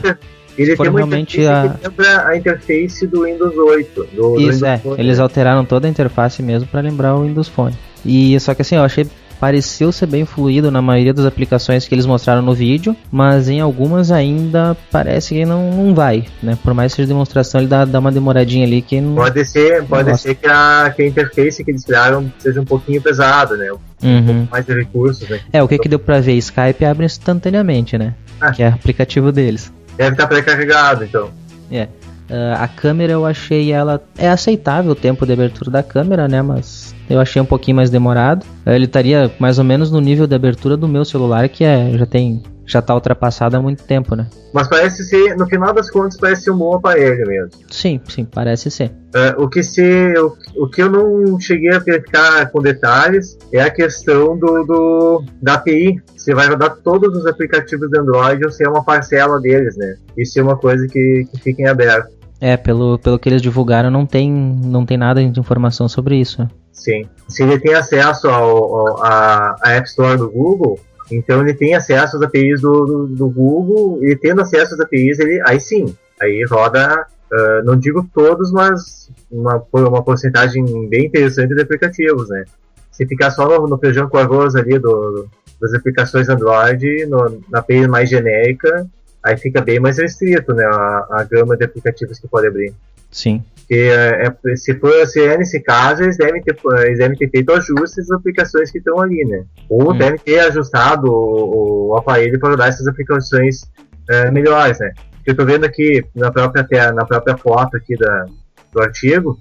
ele 0.63 0.77
tem 0.77 0.89
uma 0.89 0.99
realmente 0.99 1.47
a- 1.47 1.77
lembra 1.83 2.29
a 2.29 2.37
interface 2.37 3.07
do 3.07 3.25
Windows 3.25 3.57
8. 3.57 4.09
Do, 4.15 4.23
do 4.35 4.41
Isso 4.41 4.53
Windows 4.59 4.63
é, 4.63 4.81
8, 4.85 5.01
eles 5.01 5.19
alteraram 5.19 5.65
toda 5.65 5.87
a 5.87 5.91
interface 5.91 6.43
mesmo 6.43 6.69
para 6.69 6.81
lembrar 6.81 7.15
o 7.15 7.23
Windows 7.23 7.49
Phone. 7.49 7.77
E 8.05 8.39
só 8.41 8.55
que 8.55 8.63
assim, 8.63 8.77
eu 8.77 8.83
achei 8.83 9.07
pareceu 9.39 9.93
ser 9.93 10.07
bem 10.07 10.25
fluido 10.25 10.71
na 10.71 10.83
maioria 10.83 11.15
das 11.15 11.25
aplicações 11.25 11.87
que 11.87 11.95
eles 11.95 12.07
mostraram 12.07 12.43
no 12.43 12.55
vídeo, 12.55 12.95
mas 13.11 13.49
em 13.49 13.61
algumas 13.61 14.11
ainda 14.11 14.77
parece 14.91 15.35
que 15.35 15.45
não, 15.45 15.71
não 15.71 15.95
vai, 15.95 16.25
né? 16.43 16.59
Por 16.63 16.75
mais 16.75 16.93
que 16.93 16.97
seja 16.97 17.09
demonstração, 17.09 17.61
ele 17.61 17.69
dá, 17.69 17.85
dá 17.85 17.99
uma 17.99 18.13
demoradinha 18.13 18.67
ali 18.67 18.83
que 18.83 19.01
não. 19.01 19.15
Pode 19.15 19.45
ser, 19.45 19.85
pode 19.85 20.21
ser 20.21 20.35
que 20.35 20.47
a, 20.47 20.93
que 20.95 21.03
a 21.03 21.07
interface 21.07 21.65
que 21.65 21.71
eles 21.71 21.85
criaram 21.85 22.33
seja 22.39 22.61
um 22.61 22.65
pouquinho 22.65 23.01
pesada, 23.01 23.57
né? 23.57 23.71
Uhum. 24.03 24.47
Mais 24.51 24.65
de 24.67 24.75
recursos, 24.75 25.29
né? 25.29 25.41
É, 25.53 25.63
o 25.63 25.69
que 25.69 25.79
que 25.79 25.89
deu 25.89 25.99
pra 25.99 26.21
ver? 26.21 26.35
Skype 26.35 26.85
abre 26.85 27.07
instantaneamente, 27.07 27.97
né? 27.97 28.15
Ah. 28.41 28.53
Que 28.53 28.63
é 28.63 28.69
o 28.69 28.75
aplicativo 28.75 29.33
deles. 29.33 29.73
Deve 29.99 30.13
estar 30.13 30.29
pré-carregado, 30.29 31.05
então. 31.05 31.31
É. 31.71 31.89
Ah, 32.31 32.63
a 32.63 32.69
câmera 32.69 33.13
eu 33.13 33.27
achei 33.27 33.73
ela. 33.73 34.03
É 34.17 34.29
aceitável 34.29 34.93
o 34.93 34.95
tempo 34.95 35.27
de 35.27 35.33
abertura 35.33 35.71
da 35.71 35.83
câmera, 35.83 36.29
né? 36.29 36.41
Mas 36.41 36.78
eu 37.09 37.21
achei 37.21 37.41
um 37.41 37.45
pouquinho 37.45 37.77
mais 37.77 37.91
demorado. 37.91 38.45
Ah, 38.65 38.75
Ele 38.75 38.85
estaria 38.85 39.31
mais 39.39 39.59
ou 39.59 39.65
menos 39.65 39.91
no 39.91 40.01
nível 40.01 40.27
de 40.27 40.35
abertura 40.35 40.77
do 40.77 40.89
meu 40.89 41.05
celular, 41.05 41.49
que 41.49 41.65
é 41.65 41.91
já 41.97 42.07
tem. 42.07 42.43
Já 42.71 42.83
tá 42.83 42.95
ultrapassado 42.95 43.57
há 43.57 43.63
muito 43.63 43.83
tempo, 43.83 44.15
né? 44.15 44.27
Mas 44.53 44.69
parece 44.69 45.03
ser, 45.05 45.35
no 45.39 45.47
final 45.47 45.73
das 45.73 45.91
contas, 45.91 46.19
parece 46.21 46.43
ser 46.43 46.51
um 46.51 46.59
bom 46.59 46.75
aparelho 46.75 47.27
mesmo. 47.27 47.51
Sim, 47.71 47.99
sim, 48.07 48.27
parece 48.27 48.71
ser. 48.71 48.93
É, 49.15 49.35
o, 49.39 49.49
que 49.49 49.63
se, 49.63 50.13
o, 50.19 50.37
o 50.65 50.69
que 50.69 50.83
eu 50.83 50.91
não 50.91 51.41
cheguei 51.41 51.71
a 51.75 51.79
verificar 51.79 52.51
com 52.51 52.61
detalhes 52.61 53.39
é 53.55 53.63
a 53.63 53.71
questão 53.71 54.39
do, 54.39 54.65
do 54.65 55.25
da 55.41 55.55
API. 55.55 55.99
Se 56.15 56.35
vai 56.35 56.47
rodar 56.47 56.77
todos 56.85 57.17
os 57.17 57.25
aplicativos 57.25 57.91
do 57.91 58.01
Android 58.03 58.45
ou 58.45 58.51
se 58.51 58.63
é 58.63 58.69
uma 58.69 58.85
parcela 58.85 59.41
deles, 59.41 59.75
né? 59.79 59.95
Isso 60.15 60.39
é 60.39 60.43
uma 60.43 60.57
coisa 60.59 60.87
que, 60.87 61.27
que 61.33 61.41
fica 61.41 61.63
em 61.63 61.67
aberto. 61.69 62.11
É, 62.39 62.57
pelo, 62.59 62.99
pelo 62.99 63.19
que 63.19 63.31
eles 63.31 63.41
divulgaram, 63.41 63.91
não 63.91 64.05
tem, 64.05 64.31
não 64.31 64.85
tem 64.85 64.99
nada 64.99 65.25
de 65.27 65.41
informação 65.41 65.89
sobre 65.89 66.17
isso. 66.21 66.43
né? 66.43 66.49
Sim. 66.79 67.09
Se 67.29 67.43
ele 67.43 67.59
tem 67.59 67.75
acesso 67.75 68.29
ao, 68.29 69.03
à, 69.03 69.57
App 69.65 69.87
Store 69.89 70.17
do 70.17 70.31
Google, 70.31 70.79
então 71.11 71.41
ele 71.41 71.55
tem 71.55 71.75
acesso 71.75 72.17
às 72.17 72.23
APIs 72.23 72.61
do, 72.61 72.85
do, 72.85 73.07
do 73.09 73.29
Google, 73.29 74.05
e 74.05 74.17
tendo 74.17 74.41
acesso 74.41 74.75
às 74.75 74.81
APIs, 74.81 75.19
ele, 75.19 75.43
aí 75.45 75.61
sim, 75.61 75.95
aí 76.21 76.45
roda, 76.45 77.07
ah, 77.33 77.63
não 77.65 77.77
digo 77.77 78.09
todos, 78.15 78.53
mas 78.53 79.11
uma, 79.31 79.63
uma 79.73 80.03
porcentagem 80.03 80.89
bem 80.89 81.07
interessante 81.07 81.55
de 81.55 81.63
aplicativos, 81.63 82.29
né? 82.29 82.45
Se 82.91 83.07
ficar 83.07 83.31
só 83.31 83.47
no, 83.47 83.67
no 83.67 83.79
feijão 83.79 84.09
com 84.09 84.19
arroz 84.19 84.55
ali 84.55 84.79
do, 84.79 85.29
das 85.61 85.75
aplicações 85.75 86.29
Android, 86.29 87.07
no, 87.07 87.41
na 87.51 87.59
API 87.59 87.87
mais 87.87 88.09
genérica, 88.09 88.87
aí 89.23 89.37
fica 89.37 89.61
bem 89.61 89.81
mais 89.81 89.99
restrito, 89.99 90.55
né, 90.55 90.65
a, 90.65 91.07
a 91.11 91.27
gama 91.31 91.57
de 91.57 91.65
aplicativos 91.65 92.19
que 92.19 92.29
pode 92.29 92.47
abrir. 92.47 92.73
Sim. 93.11 93.43
Porque 93.57 93.75
é, 93.75 94.33
é- 94.53 94.57
se, 94.57 94.75
for, 94.79 94.93
se 95.07 95.23
é 95.23 95.37
nesse 95.37 95.61
caso, 95.61 96.03
eles 96.03 96.17
devem, 96.17 96.43
ter, 96.43 96.57
eles 96.87 96.99
devem 96.99 97.19
ter 97.19 97.29
feito 97.31 97.53
ajustes 97.53 98.11
às 98.11 98.11
aplicações 98.13 98.71
que 98.71 98.79
estão 98.79 98.99
ali, 99.01 99.25
né? 99.27 99.45
Ou 99.69 99.93
Hum. 99.93 99.99
devem 99.99 100.19
ter 100.19 100.39
ajustado 100.41 101.07
o, 101.11 101.91
o 101.91 101.97
aparelho 101.97 102.39
para 102.41 102.51
rodar 102.51 102.69
essas 102.69 102.87
aplicações 102.87 103.61
é, 104.09 104.31
melhores, 104.31 104.79
né? 104.79 104.93
Eu 105.27 105.37
tô 105.37 105.45
vendo 105.45 105.67
aqui 105.67 106.03
na 106.15 106.31
própria, 106.33 106.93
na 106.93 107.05
própria 107.05 107.37
foto 107.37 107.77
aqui 107.77 107.95
da, 107.99 108.25
do 108.73 108.81
artigo 108.81 109.39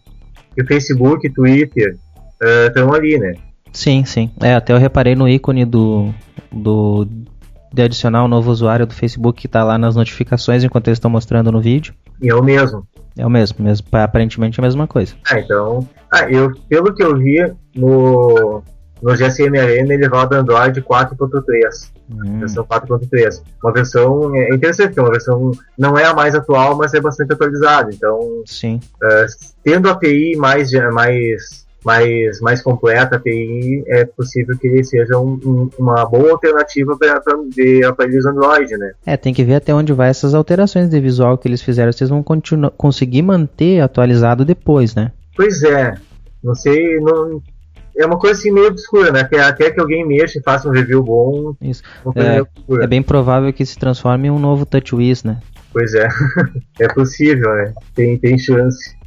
que 0.54 0.62
o 0.62 0.68
Facebook, 0.68 1.30
Twitter 1.30 1.96
estão 2.68 2.94
ali, 2.94 3.18
né? 3.18 3.34
Sim, 3.72 4.04
sim. 4.04 4.30
É, 4.42 4.56
até 4.56 4.74
eu 4.74 4.78
reparei 4.78 5.16
no 5.16 5.30
ícone 5.30 5.64
do. 5.64 6.14
do 6.52 7.08
de 7.74 7.82
adicionar 7.82 8.24
um 8.24 8.28
novo 8.28 8.50
usuário 8.52 8.86
do 8.86 8.94
Facebook 8.94 9.42
que 9.42 9.48
tá 9.48 9.64
lá 9.64 9.78
nas 9.78 9.96
notificações 9.96 10.64
enquanto 10.64 10.88
eles 10.88 10.98
estão 10.98 11.12
mostrando 11.12 11.52
no 11.52 11.62
vídeo. 11.62 11.94
E 12.22 12.30
é 12.30 12.36
o 12.36 12.44
mesmo. 12.44 12.88
É 13.18 13.26
o 13.26 13.30
mesmo, 13.30 13.64
mesmo 13.64 13.88
pa- 13.90 14.04
aparentemente 14.04 14.60
é 14.60 14.64
a 14.64 14.66
mesma 14.66 14.88
coisa. 14.88 15.16
Ah, 15.30 15.40
então. 15.40 15.88
Ah, 16.12 16.30
eu, 16.32 16.52
pelo 16.70 16.94
que 16.94 17.04
eu 17.04 17.18
vi 17.18 17.40
no, 17.76 18.62
no 19.02 19.16
GSM 19.16 19.58
Arena, 19.60 19.94
ele 19.94 20.08
roda 20.08 20.40
Android 20.40 20.82
4.3. 20.82 21.92
Hum, 22.10 22.40
versão 22.40 22.64
4.3. 22.66 23.42
Uma 23.64 23.74
versão 23.74 24.34
é 24.36 24.54
interessante, 24.54 24.88
porque 24.90 25.00
é 25.00 25.04
uma 25.04 25.12
versão 25.12 25.52
não 25.78 25.98
é 25.98 26.06
a 26.06 26.14
mais 26.14 26.34
atual, 26.36 26.78
mas 26.78 26.94
é 26.94 27.02
bastante 27.02 27.34
atualizada. 27.34 27.90
Então, 27.94 28.44
sim. 28.46 28.80
eh, 29.04 29.26
tendo 29.64 29.90
a 29.90 29.92
API 29.92 30.36
mais 30.38 30.72
mais 30.94 31.67
mais 31.88 32.42
mais 32.42 32.62
completa, 32.62 33.16
a 33.16 33.22
é 33.88 34.04
possível 34.06 34.58
que 34.58 34.68
ele 34.68 34.84
seja 34.84 35.18
um- 35.18 35.40
um- 35.46 35.70
uma 35.80 36.06
boa 36.06 36.32
alternativa 36.32 36.98
para 36.98 37.22
aparelhos 37.88 38.26
Android, 38.26 38.76
né? 38.78 38.92
É, 39.06 39.16
tem 39.16 39.34
que 39.34 39.44
ver 39.46 39.56
até 39.56 39.74
onde 39.74 39.94
vai 39.94 40.10
essas 40.10 40.34
alterações 40.34 40.90
de 40.90 41.00
visual 41.00 41.38
que 41.38 41.48
eles 41.48 41.62
fizeram. 41.62 41.94
Vocês 41.94 42.10
vão 42.10 42.22
conseguir 42.76 43.22
manter 43.22 43.80
atualizado 43.80 44.44
depois, 44.44 44.94
né? 44.94 45.14
Pois 45.34 45.64
é, 45.64 45.94
não 46.44 46.54
sei, 46.54 47.00
não 47.00 47.42
é 47.98 48.06
uma 48.06 48.20
coisa 48.20 48.38
assim 48.38 48.52
meio 48.52 48.68
obscura, 48.68 49.12
né? 49.12 49.22
Até, 49.22 49.40
até 49.40 49.72
que 49.72 49.80
alguém 49.80 50.06
mexa 50.06 50.38
e 50.38 50.44
faça 50.44 50.68
um 50.68 50.72
review 50.72 51.02
bom, 51.02 51.56
Isso. 51.62 51.82
É. 52.16 52.84
É 52.84 52.88
bem 52.88 53.02
provável 53.02 53.52
que 53.54 53.66
se 53.66 53.78
transforme 53.78 54.28
em 54.28 54.32
um 54.32 54.40
novo 54.40 54.66
TouchWiz, 54.66 55.24
né? 55.24 55.40
Pois 55.72 55.94
é, 55.94 56.08
é 56.82 56.88
possível, 56.94 57.50
né? 57.56 57.74
Tem, 57.96 58.18
tem 58.18 58.38
chance. 58.38 58.98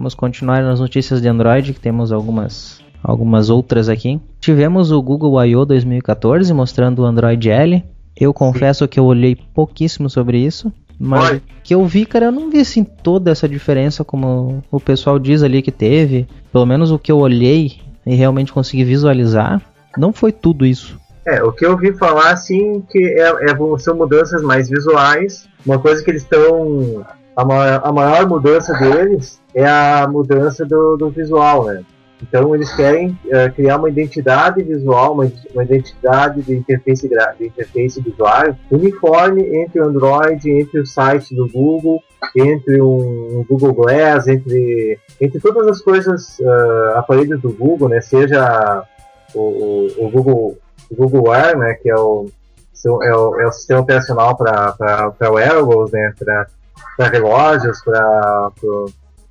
Vamos 0.00 0.14
continuar 0.14 0.62
nas 0.62 0.80
notícias 0.80 1.20
de 1.20 1.28
Android, 1.28 1.74
que 1.74 1.78
temos 1.78 2.10
algumas, 2.10 2.80
algumas 3.02 3.50
outras 3.50 3.86
aqui. 3.86 4.18
Tivemos 4.40 4.90
o 4.90 5.02
Google 5.02 5.44
I.O. 5.44 5.66
2014 5.66 6.54
mostrando 6.54 7.00
o 7.00 7.04
Android 7.04 7.50
L. 7.50 7.84
Eu 8.18 8.32
confesso 8.32 8.88
que 8.88 8.98
eu 8.98 9.04
olhei 9.04 9.36
pouquíssimo 9.36 10.08
sobre 10.08 10.38
isso. 10.38 10.72
Mas 10.98 11.36
o 11.36 11.42
que 11.62 11.74
eu 11.74 11.84
vi, 11.84 12.06
cara, 12.06 12.24
eu 12.24 12.32
não 12.32 12.50
vi 12.50 12.60
assim 12.60 12.82
toda 12.82 13.30
essa 13.30 13.46
diferença 13.46 14.02
como 14.02 14.64
o 14.70 14.80
pessoal 14.80 15.18
diz 15.18 15.42
ali 15.42 15.60
que 15.60 15.70
teve. 15.70 16.26
Pelo 16.50 16.64
menos 16.64 16.90
o 16.90 16.98
que 16.98 17.12
eu 17.12 17.18
olhei 17.18 17.78
e 18.06 18.14
realmente 18.14 18.54
consegui 18.54 18.84
visualizar, 18.84 19.60
não 19.98 20.14
foi 20.14 20.32
tudo 20.32 20.64
isso. 20.64 20.98
É, 21.26 21.42
o 21.42 21.52
que 21.52 21.66
eu 21.66 21.72
ouvi 21.72 21.92
falar, 21.92 22.30
assim, 22.30 22.82
que 22.90 22.98
é, 22.98 23.50
é, 23.50 23.78
são 23.78 23.94
mudanças 23.94 24.42
mais 24.42 24.70
visuais. 24.70 25.46
Uma 25.66 25.78
coisa 25.78 26.02
que 26.02 26.10
eles 26.10 26.22
estão. 26.22 27.04
A 27.40 27.44
maior, 27.44 27.80
a 27.82 27.92
maior 27.92 28.28
mudança 28.28 28.74
deles 28.74 29.40
é 29.54 29.66
a 29.66 30.06
mudança 30.06 30.62
do, 30.66 30.98
do 30.98 31.08
visual, 31.08 31.64
né? 31.64 31.82
Então 32.22 32.54
eles 32.54 32.70
querem 32.76 33.18
uh, 33.24 33.50
criar 33.56 33.78
uma 33.78 33.88
identidade 33.88 34.62
visual, 34.62 35.14
uma, 35.14 35.32
uma 35.54 35.64
identidade 35.64 36.42
de 36.42 36.54
interface, 36.54 37.08
de 37.08 37.46
interface 37.46 37.98
do 38.02 38.10
usuário 38.10 38.54
uniforme 38.70 39.56
entre 39.56 39.80
o 39.80 39.86
Android, 39.86 40.50
entre 40.50 40.80
o 40.80 40.86
site 40.86 41.34
do 41.34 41.48
Google, 41.48 42.02
entre 42.36 42.82
um, 42.82 43.38
um 43.38 43.46
Google 43.48 43.72
Glass, 43.72 44.28
entre, 44.28 44.98
entre 45.18 45.40
todas 45.40 45.66
as 45.66 45.80
coisas, 45.80 46.38
uh, 46.40 46.98
aparelhos 46.98 47.40
do 47.40 47.50
Google, 47.54 47.88
né? 47.88 48.02
Seja 48.02 48.84
o, 49.34 49.40
o, 49.40 50.04
o 50.04 50.10
Google, 50.10 50.58
o 50.90 50.94
Google 50.94 51.30
Wear, 51.30 51.56
né? 51.56 51.72
Que 51.72 51.88
é 51.88 51.96
o, 51.96 52.26
é 52.84 53.16
o, 53.16 53.40
é 53.40 53.46
o 53.46 53.52
sistema 53.52 53.80
operacional 53.80 54.36
para 54.36 55.32
wearables, 55.32 55.90
né? 55.90 56.12
Para 56.96 57.08
relógios, 57.08 57.82
para 57.82 58.50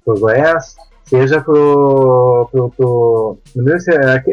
o 0.06 0.20
Glass 0.20 0.76
seja 1.10 1.42
pro, 1.42 2.48
pro, 2.52 2.70
pro 2.70 3.38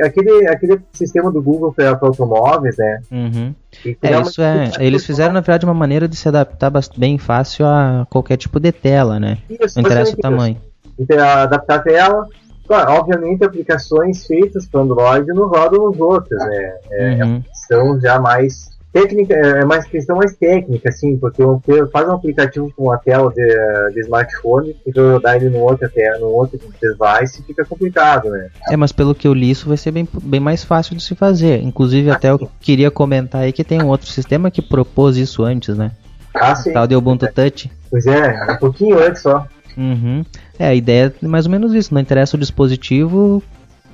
aquele, 0.04 0.46
aquele 0.46 0.78
sistema 0.92 1.32
do 1.32 1.42
Google 1.42 1.72
para 1.72 1.98
automóveis, 2.00 2.76
né? 2.76 3.00
Uhum. 3.10 3.54
É, 4.02 4.20
isso 4.20 4.42
é, 4.42 4.70
eles 4.78 5.04
fizeram 5.06 5.32
na 5.32 5.40
verdade 5.40 5.64
uma 5.64 5.74
maneira 5.74 6.06
de 6.06 6.16
se 6.16 6.28
adaptar 6.28 6.70
bem 6.98 7.16
fácil 7.16 7.64
a 7.66 8.06
qualquer 8.10 8.36
tipo 8.36 8.60
de 8.60 8.72
tela, 8.72 9.18
né? 9.18 9.38
Isso, 9.48 9.80
Não 9.80 9.86
interessa 9.86 10.12
o 10.12 10.18
tamanho. 10.18 10.60
Então, 10.98 11.18
adaptar 11.26 11.76
a 11.76 11.82
tela, 11.82 12.26
claro, 12.66 12.92
obviamente 12.92 13.42
aplicações 13.42 14.26
feitas 14.26 14.66
para 14.66 14.82
Android 14.82 15.26
não 15.28 15.48
rodam 15.48 15.86
nos 15.86 15.98
outros, 15.98 16.38
né? 16.38 16.74
É, 16.92 17.24
uhum. 17.24 17.42
São 17.68 17.98
já 17.98 18.20
mais 18.20 18.75
técnica 18.96 19.34
é, 19.34 19.60
é 19.60 19.64
mais 19.64 19.84
questão 19.84 20.16
mais 20.16 20.34
técnica, 20.34 20.88
assim, 20.88 21.18
porque 21.18 21.42
você 21.42 21.86
faz 21.88 22.08
um 22.08 22.12
aplicativo 22.12 22.72
com 22.74 22.84
uma 22.84 22.96
tela 22.96 23.30
de, 23.30 23.92
de 23.92 24.00
smartphone 24.00 24.74
e 24.86 24.90
rodar 24.98 25.36
ele 25.36 25.50
no 25.50 25.58
outro, 25.58 25.88
no 26.18 26.28
outro 26.28 26.58
device 26.80 27.42
fica 27.42 27.64
complicado, 27.64 28.30
né? 28.30 28.48
É, 28.70 28.76
mas 28.76 28.92
pelo 28.92 29.14
que 29.14 29.28
eu 29.28 29.34
li, 29.34 29.50
isso 29.50 29.68
vai 29.68 29.76
ser 29.76 29.90
bem, 29.90 30.08
bem 30.22 30.40
mais 30.40 30.64
fácil 30.64 30.96
de 30.96 31.02
se 31.02 31.14
fazer. 31.14 31.62
Inclusive, 31.62 32.10
até 32.10 32.30
eu 32.30 32.50
queria 32.58 32.90
comentar 32.90 33.42
aí 33.42 33.52
que 33.52 33.62
tem 33.62 33.82
um 33.82 33.88
outro 33.88 34.08
sistema 34.08 34.50
que 34.50 34.62
propôs 34.62 35.18
isso 35.18 35.44
antes, 35.44 35.76
né? 35.76 35.92
Ah, 36.34 36.54
sim. 36.54 36.72
Tal 36.72 36.86
de 36.86 36.96
Ubuntu 36.96 37.26
Touch. 37.32 37.70
Pois 37.90 38.06
é, 38.06 38.52
um 38.52 38.56
pouquinho 38.56 38.98
antes 38.98 39.22
só. 39.22 39.46
Uhum. 39.76 40.24
É, 40.58 40.68
a 40.68 40.74
ideia 40.74 41.14
é 41.22 41.26
mais 41.26 41.44
ou 41.44 41.52
menos 41.52 41.74
isso. 41.74 41.92
Não 41.92 42.00
interessa 42.00 42.36
o 42.36 42.40
dispositivo 42.40 43.42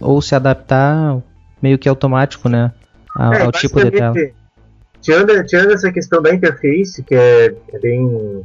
ou 0.01 0.23
se 0.23 0.35
adaptar 0.35 1.19
meio 1.61 1.79
que 1.79 1.88
automático, 1.88 2.49
né? 2.49 2.71
Ao, 3.17 3.33
é, 3.33 3.43
ao 3.43 3.53
tipo 3.53 3.83
de 3.83 3.91
tela 3.91 4.15
tirando, 5.03 5.45
tirando 5.45 5.73
essa 5.73 5.93
questão 5.93 6.23
da 6.23 6.33
interface, 6.33 7.03
que 7.03 7.15
é, 7.15 7.55
é 7.73 7.79
bem. 7.79 8.43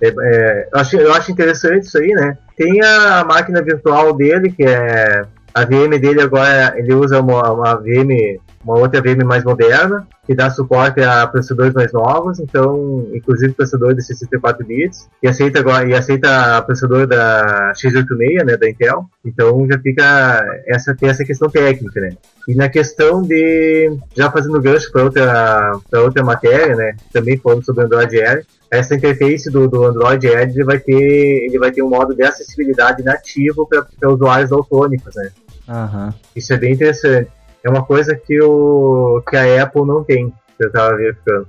É, 0.00 0.08
é, 0.08 0.68
eu, 0.72 0.80
acho, 0.80 0.96
eu 0.96 1.12
acho 1.12 1.32
interessante 1.32 1.84
isso 1.84 1.98
aí, 1.98 2.08
né? 2.08 2.38
Tem 2.56 2.80
a 2.82 3.24
máquina 3.24 3.62
virtual 3.62 4.14
dele, 4.14 4.50
que 4.50 4.62
é. 4.62 5.26
A 5.52 5.64
VM 5.64 5.98
dele 5.98 6.20
agora, 6.20 6.74
ele 6.76 6.92
usa 6.92 7.18
uma, 7.18 7.50
uma 7.50 7.74
VM 7.76 8.38
uma 8.66 8.78
outra 8.78 9.00
VM 9.00 9.24
mais 9.24 9.44
moderna, 9.44 10.06
que 10.26 10.34
dá 10.34 10.50
suporte 10.50 11.00
a 11.00 11.24
processadores 11.28 11.72
mais 11.72 11.92
novos, 11.92 12.40
então, 12.40 13.06
inclusive 13.14 13.52
processador 13.52 13.94
de 13.94 14.02
64 14.02 14.66
bits, 14.66 15.08
e 15.22 15.28
aceita 15.28 15.60
agora 15.60 15.88
e 15.88 15.94
aceita 15.94 16.60
processador 16.62 17.06
da 17.06 17.72
x86, 17.76 18.44
né, 18.44 18.56
da 18.56 18.68
Intel. 18.68 19.04
Então 19.24 19.64
já 19.70 19.78
fica 19.78 20.62
essa 20.66 20.94
tem 20.96 21.08
essa 21.08 21.24
questão 21.24 21.48
técnica, 21.48 22.00
né? 22.00 22.10
E 22.48 22.54
na 22.56 22.68
questão 22.68 23.22
de 23.22 23.96
já 24.16 24.30
fazendo 24.32 24.60
gancho 24.60 24.90
para 24.90 25.04
outra 25.04 25.72
para 25.88 26.02
outra 26.02 26.24
matéria, 26.24 26.74
né, 26.74 26.96
também 27.12 27.36
falando 27.36 27.64
sobre 27.64 27.84
Android 27.84 28.18
L, 28.18 28.42
essa 28.68 28.96
interface 28.96 29.48
do, 29.48 29.68
do 29.68 29.84
Android 29.84 30.26
Edge 30.26 30.64
vai 30.64 30.80
ter 30.80 31.46
ele 31.46 31.58
vai 31.58 31.70
ter 31.70 31.82
um 31.82 31.88
modo 31.88 32.16
de 32.16 32.24
acessibilidade 32.24 33.04
nativo 33.04 33.68
para 33.68 34.10
usuários 34.10 34.50
autônomos, 34.50 35.14
né? 35.14 35.30
Uhum. 35.68 36.12
Isso 36.34 36.52
é 36.52 36.56
bem 36.56 36.72
interessante 36.72 37.28
é 37.64 37.70
uma 37.70 37.84
coisa 37.84 38.14
que, 38.14 38.40
o, 38.42 39.22
que 39.28 39.36
a 39.36 39.62
Apple 39.62 39.86
não 39.86 40.04
tem, 40.04 40.30
que 40.56 40.64
eu 40.64 40.68
estava 40.68 40.96
verificando. 40.96 41.46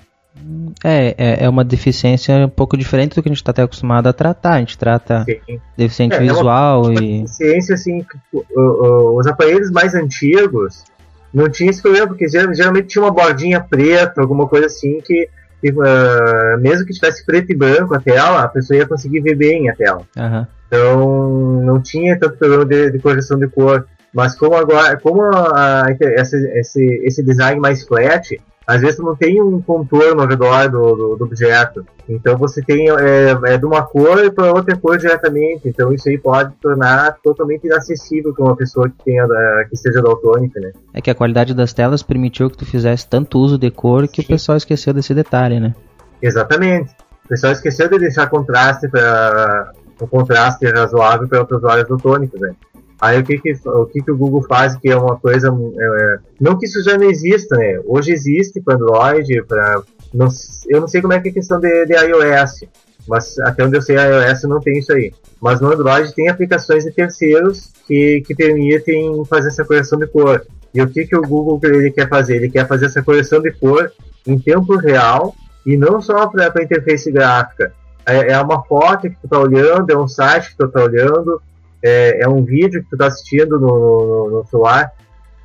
É, 0.83 1.15
é, 1.17 1.45
é, 1.45 1.49
uma 1.49 1.63
deficiência 1.63 2.35
um 2.45 2.49
pouco 2.49 2.77
diferente 2.77 3.15
do 3.15 3.23
que 3.23 3.29
a 3.29 3.31
gente 3.31 3.41
está 3.41 3.51
até 3.51 3.63
acostumado 3.63 4.07
a 4.07 4.13
tratar. 4.13 4.53
A 4.53 4.59
gente 4.59 4.77
trata 4.77 5.23
Sim. 5.23 5.59
deficiente 5.75 6.15
é, 6.15 6.19
visual 6.19 6.85
é 6.85 6.89
uma, 6.89 7.03
e. 7.03 7.21
Deficiência, 7.21 7.73
assim, 7.73 8.05
os 8.55 9.27
aparelhos 9.27 9.71
mais 9.71 9.95
antigos 9.95 10.83
não 11.33 11.49
tinha 11.49 11.69
esse 11.69 11.81
problema, 11.81 12.07
porque 12.07 12.27
geralmente 12.27 12.87
tinha 12.87 13.03
uma 13.03 13.11
bordinha 13.11 13.59
preta, 13.59 14.21
alguma 14.21 14.47
coisa 14.47 14.67
assim, 14.67 14.99
que, 15.01 15.29
que 15.61 15.71
uh, 15.71 16.57
mesmo 16.59 16.85
que 16.85 16.93
tivesse 16.93 17.25
preto 17.25 17.51
e 17.51 17.55
branco 17.55 17.93
a 17.95 17.99
tela, 17.99 18.43
a 18.43 18.47
pessoa 18.47 18.77
ia 18.77 18.87
conseguir 18.87 19.21
ver 19.21 19.35
bem 19.35 19.69
a 19.69 19.75
tela. 19.75 20.01
Uhum. 20.15 20.47
Então 20.67 21.61
não 21.63 21.81
tinha 21.81 22.17
tanto 22.17 22.37
problema 22.37 22.65
de, 22.65 22.91
de 22.91 22.99
correção 22.99 23.37
de 23.37 23.47
cor. 23.47 23.85
Mas 24.13 24.35
como 24.35 24.55
agora, 24.55 24.97
como 24.99 25.21
a, 25.23 25.85
a, 25.85 25.91
esse, 25.91 26.37
esse, 26.59 26.85
esse 27.03 27.23
design 27.23 27.59
mais 27.59 27.83
flat, 27.83 28.39
às 28.67 28.81
vezes 28.81 28.99
não 28.99 29.15
tem 29.15 29.41
um 29.41 29.61
contorno 29.61 30.21
ao 30.21 30.27
redor 30.27 30.69
do, 30.69 30.95
do, 30.95 31.15
do 31.15 31.23
objeto. 31.23 31.85
Então 32.09 32.37
você 32.37 32.61
tem 32.61 32.89
é, 32.89 33.37
é 33.45 33.57
de 33.57 33.65
uma 33.65 33.81
cor 33.83 34.29
para 34.33 34.51
outra 34.51 34.75
cor 34.75 34.97
diretamente. 34.97 35.69
Então 35.69 35.93
isso 35.93 36.09
aí 36.09 36.17
pode 36.17 36.53
tornar 36.61 37.15
totalmente 37.23 37.65
inacessível 37.65 38.33
para 38.33 38.43
uma 38.43 38.55
pessoa 38.57 38.89
que 38.89 39.05
tenha 39.05 39.25
que 39.69 39.77
seja 39.77 40.01
daltônica, 40.01 40.59
né? 40.59 40.73
É 40.93 41.01
que 41.01 41.09
a 41.09 41.15
qualidade 41.15 41.53
das 41.53 41.71
telas 41.71 42.03
permitiu 42.03 42.49
que 42.49 42.57
tu 42.57 42.65
fizesse 42.65 43.07
tanto 43.07 43.39
uso 43.39 43.57
de 43.57 43.71
cor 43.71 44.05
que 44.05 44.21
Sim. 44.21 44.25
o 44.25 44.27
pessoal 44.27 44.57
esqueceu 44.57 44.93
desse 44.93 45.13
detalhe, 45.13 45.61
né? 45.61 45.73
Exatamente. 46.21 46.91
O 47.23 47.29
pessoal 47.29 47.53
esqueceu 47.53 47.89
de 47.89 47.99
deixar 47.99 48.27
contraste 48.27 48.89
para 48.89 49.71
um 50.01 50.07
contraste 50.07 50.65
razoável 50.65 51.27
para 51.27 51.43
os 51.43 51.51
usuários 51.51 51.87
daltônicos, 51.87 52.39
né? 52.41 52.53
Aí 52.99 53.19
o 53.19 53.23
que 53.23 53.37
que, 53.37 53.53
o 53.65 53.85
que 53.85 54.01
que 54.01 54.11
o 54.11 54.17
Google 54.17 54.43
faz 54.43 54.75
que 54.75 54.89
é 54.89 54.97
uma 54.97 55.17
coisa 55.17 55.49
é, 55.49 56.19
não 56.39 56.57
que 56.57 56.65
isso 56.65 56.83
já 56.83 56.97
não 56.97 57.09
exista, 57.09 57.55
né? 57.55 57.79
Hoje 57.85 58.11
existe 58.11 58.59
para 58.59 58.75
Android, 58.75 59.43
para 59.47 59.83
eu 60.67 60.81
não 60.81 60.87
sei 60.87 61.01
como 61.01 61.13
é 61.13 61.19
que 61.19 61.27
é 61.27 61.31
a 61.31 61.33
questão 61.33 61.59
de, 61.59 61.85
de 61.85 61.93
iOS, 61.93 62.63
mas 63.07 63.37
até 63.39 63.63
onde 63.63 63.77
eu 63.77 63.81
sei 63.81 63.97
a 63.97 64.29
iOS 64.29 64.43
não 64.43 64.59
tem 64.59 64.79
isso 64.79 64.93
aí. 64.93 65.13
Mas 65.39 65.61
no 65.61 65.71
Android 65.71 66.13
tem 66.15 66.29
aplicações 66.29 66.83
de 66.83 66.91
terceiros 66.91 67.71
que, 67.87 68.21
que 68.25 68.35
permitem 68.35 69.23
fazer 69.25 69.49
essa 69.49 69.63
correção 69.63 69.99
de 69.99 70.07
cor. 70.07 70.43
E 70.73 70.81
o 70.81 70.87
que 70.87 71.05
que 71.05 71.15
o 71.15 71.21
Google 71.21 71.59
ele 71.63 71.91
quer 71.91 72.09
fazer? 72.09 72.37
Ele 72.37 72.49
quer 72.49 72.67
fazer 72.67 72.87
essa 72.87 73.03
correção 73.03 73.41
de 73.41 73.51
cor 73.51 73.91
em 74.25 74.37
tempo 74.39 74.75
real 74.75 75.35
e 75.65 75.77
não 75.77 76.01
só 76.01 76.27
para 76.27 76.51
a 76.55 76.63
interface 76.63 77.11
gráfica. 77.11 77.73
É, 78.05 78.31
é 78.31 78.41
uma 78.41 78.63
foto 78.63 79.09
que 79.09 79.17
tu 79.17 79.25
está 79.25 79.39
olhando, 79.39 79.89
é 79.89 79.97
um 79.97 80.07
site 80.07 80.51
que 80.51 80.57
tu 80.57 80.65
está 80.65 80.83
olhando, 80.83 81.41
é, 81.83 82.23
é 82.23 82.29
um 82.29 82.43
vídeo 82.43 82.83
que 82.83 82.89
tu 82.89 82.95
está 82.95 83.07
assistindo 83.07 83.59
no, 83.59 83.67
no, 83.67 84.29
no, 84.29 84.47
celular, 84.47 84.91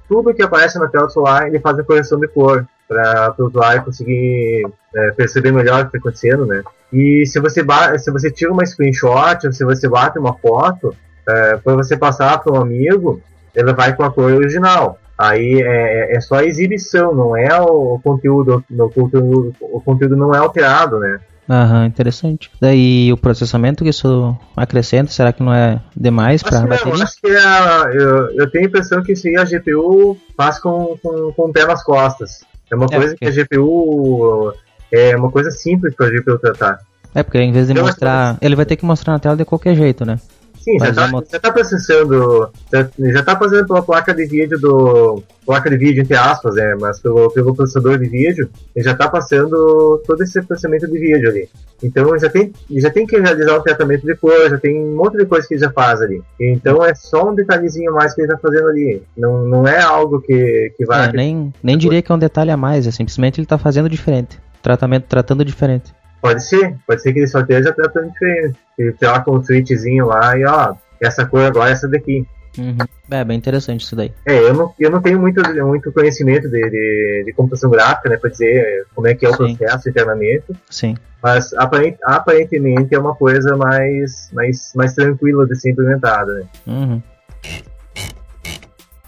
tudo 0.09 0.35
que 0.35 0.43
aparece 0.43 0.79
na 0.79 0.89
tela 0.89 1.07
do 1.07 1.13
celular 1.13 1.47
ele 1.47 1.61
faz 1.61 1.79
a 1.79 1.85
correção 1.85 2.19
de 2.19 2.29
cor 2.29 2.67
para 2.89 3.35
o 3.39 3.47
usuário 3.47 3.85
conseguir 3.85 4.67
é, 4.95 5.11
perceber 5.13 5.53
melhor 5.53 5.81
o 5.81 5.91
que 5.91 5.97
está 5.97 5.99
acontecendo, 5.99 6.47
né? 6.47 6.63
E 6.93 7.25
se 7.27 7.41
você 7.41 7.65
se 7.99 8.11
você 8.11 8.31
tira 8.31 8.53
uma 8.53 8.67
screenshot, 8.67 9.47
ou 9.47 9.53
se 9.53 9.65
você 9.65 9.89
bate 9.89 10.19
uma 10.19 10.35
foto, 10.35 10.95
é, 11.27 11.57
para 11.57 11.75
você 11.75 11.97
passar 11.97 12.39
para 12.39 12.53
um 12.53 12.61
amigo, 12.61 13.21
ele 13.55 13.73
vai 13.73 13.95
com 13.95 14.03
a 14.03 14.11
cor 14.11 14.33
original. 14.33 14.99
Aí 15.17 15.63
é, 15.63 16.17
é 16.17 16.21
só 16.21 16.37
a 16.37 16.45
exibição, 16.45 17.15
não 17.15 17.37
é 17.37 17.61
o, 17.61 17.95
o 17.95 18.01
conteúdo, 18.01 18.65
o 18.71 18.91
conteúdo, 18.91 19.55
o 19.61 19.81
conteúdo 19.81 20.17
não 20.17 20.35
é 20.35 20.39
alterado, 20.39 20.99
né? 20.99 21.21
Aham, 21.49 21.87
interessante. 21.87 22.51
Daí 22.61 23.13
o 23.13 23.17
processamento 23.17 23.83
que 23.83 23.91
isso 23.91 24.37
acrescenta, 24.57 25.11
será 25.11 25.33
que 25.33 25.43
não 25.43 25.53
é 25.53 25.81
demais 25.97 26.43
para 26.43 26.59
a 26.59 26.67
bateria? 26.67 26.95
Eu 26.95 27.03
acho 27.03 27.21
que 27.21 27.27
é, 27.27 28.01
eu, 28.01 28.31
eu 28.37 28.51
tenho 28.51 28.65
a 28.65 28.69
impressão 28.69 29.03
que 29.03 29.13
isso 29.13 29.27
aí 29.27 29.37
a 29.37 29.45
GPU 29.45 30.17
faz 30.37 30.59
com, 30.59 30.97
com, 31.03 31.33
com 31.33 31.43
o 31.49 31.53
pé 31.53 31.67
nas 31.67 31.83
costas. 31.83 32.45
É 32.71 32.77
uma 32.77 32.87
é, 32.87 32.97
coisa 32.97 33.09
porque... 33.11 33.31
que 33.31 33.41
a 33.41 33.45
GPU 33.45 34.53
é 34.91 35.17
uma 35.17 35.31
coisa 35.31 35.51
simples 35.51 35.95
para 35.95 36.07
a 36.07 36.11
GPU 36.11 36.39
tratar. 36.39 36.79
É, 37.15 37.23
porque 37.23 37.39
em 37.39 37.53
vez 37.53 37.67
de 37.67 37.77
eu 37.77 37.85
mostrar. 37.85 38.39
Ele 38.41 38.57
vai 38.57 38.65
ter 38.65 38.77
que 38.77 38.85
mostrar 38.85 39.13
na 39.13 39.19
tela 39.19 39.37
de 39.37 39.45
qualquer 39.45 39.75
jeito, 39.75 40.05
né? 40.05 40.19
Sim, 40.63 40.79
já 40.79 40.87
Mas 40.87 40.95
tá, 40.95 41.23
já 41.33 41.41
tá 41.41 41.53
processando. 41.53 42.51
Já, 42.73 42.89
já 42.99 43.23
tá 43.25 43.37
fazendo 43.37 43.67
pela 43.67 43.83
placa 43.83 44.15
de 44.15 44.25
vídeo 44.27 44.59
do. 44.59 45.23
Placa 45.45 45.69
de 45.69 45.77
vídeo, 45.77 46.03
entre 46.03 46.17
aspas, 46.17 46.55
né? 46.55 46.77
Mas 46.81 47.01
pelo, 47.01 47.29
pelo 47.33 47.55
processador 47.55 47.99
de 47.99 48.09
vídeo, 48.09 48.49
ele 48.75 48.85
já 48.85 48.95
tá 48.95 49.09
passando 49.09 50.01
todo 50.07 50.23
esse 50.23 50.41
processamento 50.43 50.87
de 50.87 50.99
vídeo 50.99 51.29
ali. 51.29 51.49
Então 51.83 52.17
já 52.17 52.29
tem, 52.29 52.53
já 52.71 52.91
tem 52.91 53.05
que 53.05 53.19
realizar 53.19 53.57
o 53.57 53.63
tratamento 53.63 54.07
de 54.07 54.15
cor, 54.15 54.49
já 54.49 54.57
tem 54.57 54.79
um 54.79 54.95
monte 54.95 55.17
de 55.17 55.27
coisa 55.27 55.49
que 55.49 55.55
ele 55.55 55.61
já 55.61 55.71
faz 55.73 56.01
ali. 56.01 56.23
Então 56.39 56.85
é 56.85 56.95
só 56.95 57.29
um 57.29 57.35
detalhezinho 57.35 57.93
mais 57.93 58.15
que 58.15 58.21
ele 58.21 58.29
tá 58.29 58.39
fazendo 58.39 58.69
ali. 58.69 59.03
Não, 59.17 59.45
não 59.45 59.67
é 59.67 59.83
algo 59.83 60.21
que, 60.21 60.73
que 60.77 60.87
vai. 60.87 61.09
É, 61.09 61.13
nem, 61.13 61.53
nem 61.61 61.77
diria 61.77 62.01
que 62.01 62.13
é 62.13 62.15
um 62.15 62.19
detalhe 62.21 62.53
a 62.53 62.57
mais, 62.57 62.87
é 62.87 62.93
simplesmente 62.93 63.41
ele 63.41 63.47
tá 63.47 63.59
fazendo 63.59 63.89
diferente. 63.89 64.39
Tratamento 64.63 65.07
tratando 65.09 65.45
diferente. 65.45 65.93
Pode 66.23 66.45
ser, 66.45 66.77
pode 66.87 67.03
ser 67.03 67.13
que 67.13 67.19
ele 67.19 67.27
só 67.27 67.41
esteja 67.41 67.73
tratando 67.73 68.13
diferente. 68.13 68.57
Ele 68.79 68.93
troca 68.93 69.29
um 69.29 69.43
switchzinho 69.43 70.07
lá 70.07 70.39
e 70.39 70.45
ó, 70.45 70.75
essa 71.01 71.27
cor 71.27 71.43
agora 71.43 71.71
é 71.71 71.73
essa 71.73 71.89
daqui. 71.89 72.25
Uhum. 72.57 72.77
É 73.11 73.25
bem 73.25 73.37
interessante 73.37 73.81
isso 73.81 73.97
daí. 73.97 74.13
É, 74.25 74.39
eu 74.39 74.55
não, 74.55 74.73
eu 74.79 74.91
não 74.91 75.03
tenho 75.03 75.19
muito, 75.19 75.43
muito 75.67 75.91
conhecimento 75.91 76.49
de, 76.49 76.71
de, 76.71 77.25
de 77.27 77.33
computação 77.33 77.71
gráfica, 77.71 78.09
né, 78.09 78.17
pra 78.17 78.31
dizer 78.31 78.87
como 78.95 79.09
é 79.09 79.15
que 79.15 79.27
é 79.27 79.31
o 79.31 79.35
Sim. 79.35 79.57
processo 79.57 79.89
internamente, 79.89 80.45
Sim. 80.71 80.95
mas 81.21 81.53
aparent, 81.55 81.97
aparentemente 82.05 82.95
é 82.95 82.99
uma 82.99 83.15
coisa 83.15 83.57
mais, 83.57 84.31
mais, 84.33 84.73
mais 84.77 84.95
tranquila 84.95 85.47
de 85.47 85.57
ser 85.57 85.71
implementada, 85.71 86.35
né. 86.35 86.45
Uhum. 86.67 87.03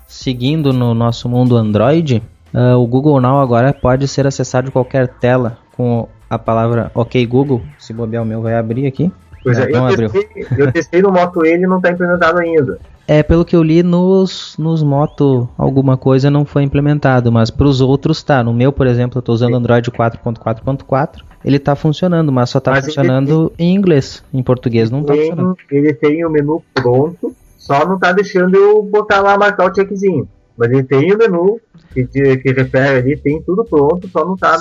Seguindo 0.09 0.73
no 0.73 0.95
nosso 0.95 1.29
mundo 1.29 1.57
Android, 1.57 2.23
ah, 2.53 2.77
o 2.77 2.87
Google 2.87 3.21
Now 3.21 3.41
agora 3.41 3.73
pode 3.73 4.09
ser 4.09 4.27
acessado 4.27 4.67
de 4.67 4.73
qualquer 4.73 5.07
tela 5.07 5.59
com 5.77 6.09
a 6.35 6.39
palavra 6.39 6.91
OK 6.95 7.25
Google. 7.27 7.63
Se 7.79 7.93
bobear 7.93 8.23
o 8.23 8.27
meu 8.27 8.43
vai 8.43 8.55
abrir 8.57 8.87
aqui. 8.87 9.11
Pois 9.43 9.59
É, 9.59 9.69
não 9.69 9.87
eu, 9.89 9.93
abriu. 9.93 10.11
testei, 10.11 10.47
eu 10.59 10.73
testei 10.73 11.03
no 11.03 11.13
Moto 11.13 11.45
E 11.45 11.55
e 11.55 11.59
não 11.67 11.77
está 11.77 11.91
implementado 11.91 12.39
ainda. 12.39 12.79
É, 13.07 13.23
pelo 13.23 13.45
que 13.45 13.55
eu 13.55 13.63
li 13.63 13.83
nos, 13.83 14.57
nos 14.59 14.83
Moto, 14.83 15.47
alguma 15.59 15.99
coisa 15.99 16.31
não 16.31 16.47
foi 16.47 16.63
implementado, 16.63 17.31
mas 17.31 17.51
para 17.51 17.67
os 17.67 17.83
outros 17.83 18.23
tá. 18.23 18.43
No 18.43 18.55
meu, 18.55 18.73
por 18.73 18.87
exemplo, 18.87 19.19
eu 19.19 19.21
estou 19.21 19.35
usando 19.35 19.55
Android 19.57 19.91
4.4.4. 19.91 21.23
Ele 21.45 21.59
tá 21.59 21.77
funcionando, 21.77 22.33
mas 22.33 22.49
só 22.49 22.59
tá 22.61 22.73
ele 22.73 22.83
funcionando 22.83 23.53
em 23.59 23.75
inglês. 23.75 24.25
Em 24.33 24.43
português 24.43 24.91
não 24.91 25.03
tá 25.05 25.13
Tem- 25.13 25.29
funcionando. 25.29 25.57
ele 25.71 25.93
tem 25.93 26.25
o 26.25 26.31
menu 26.31 26.63
pronto, 26.73 27.35
só 27.59 27.87
não 27.87 27.99
tá 27.99 28.13
deixando 28.13 28.55
eu 28.57 28.83
botar 28.83 29.21
lá, 29.21 29.37
marcar 29.37 29.71
o 29.71 29.75
checkzinho. 29.75 30.27
Mas 30.57 30.71
ele 30.71 30.85
tem 30.85 31.13
o 31.13 31.19
menu 31.19 31.61
que, 31.93 32.07
que 32.07 32.53
refere 32.53 32.99
ali, 33.01 33.17
tem 33.19 33.43
tudo 33.43 33.63
pronto, 33.65 34.09
só 34.09 34.25
não 34.25 34.37
tá 34.37 34.55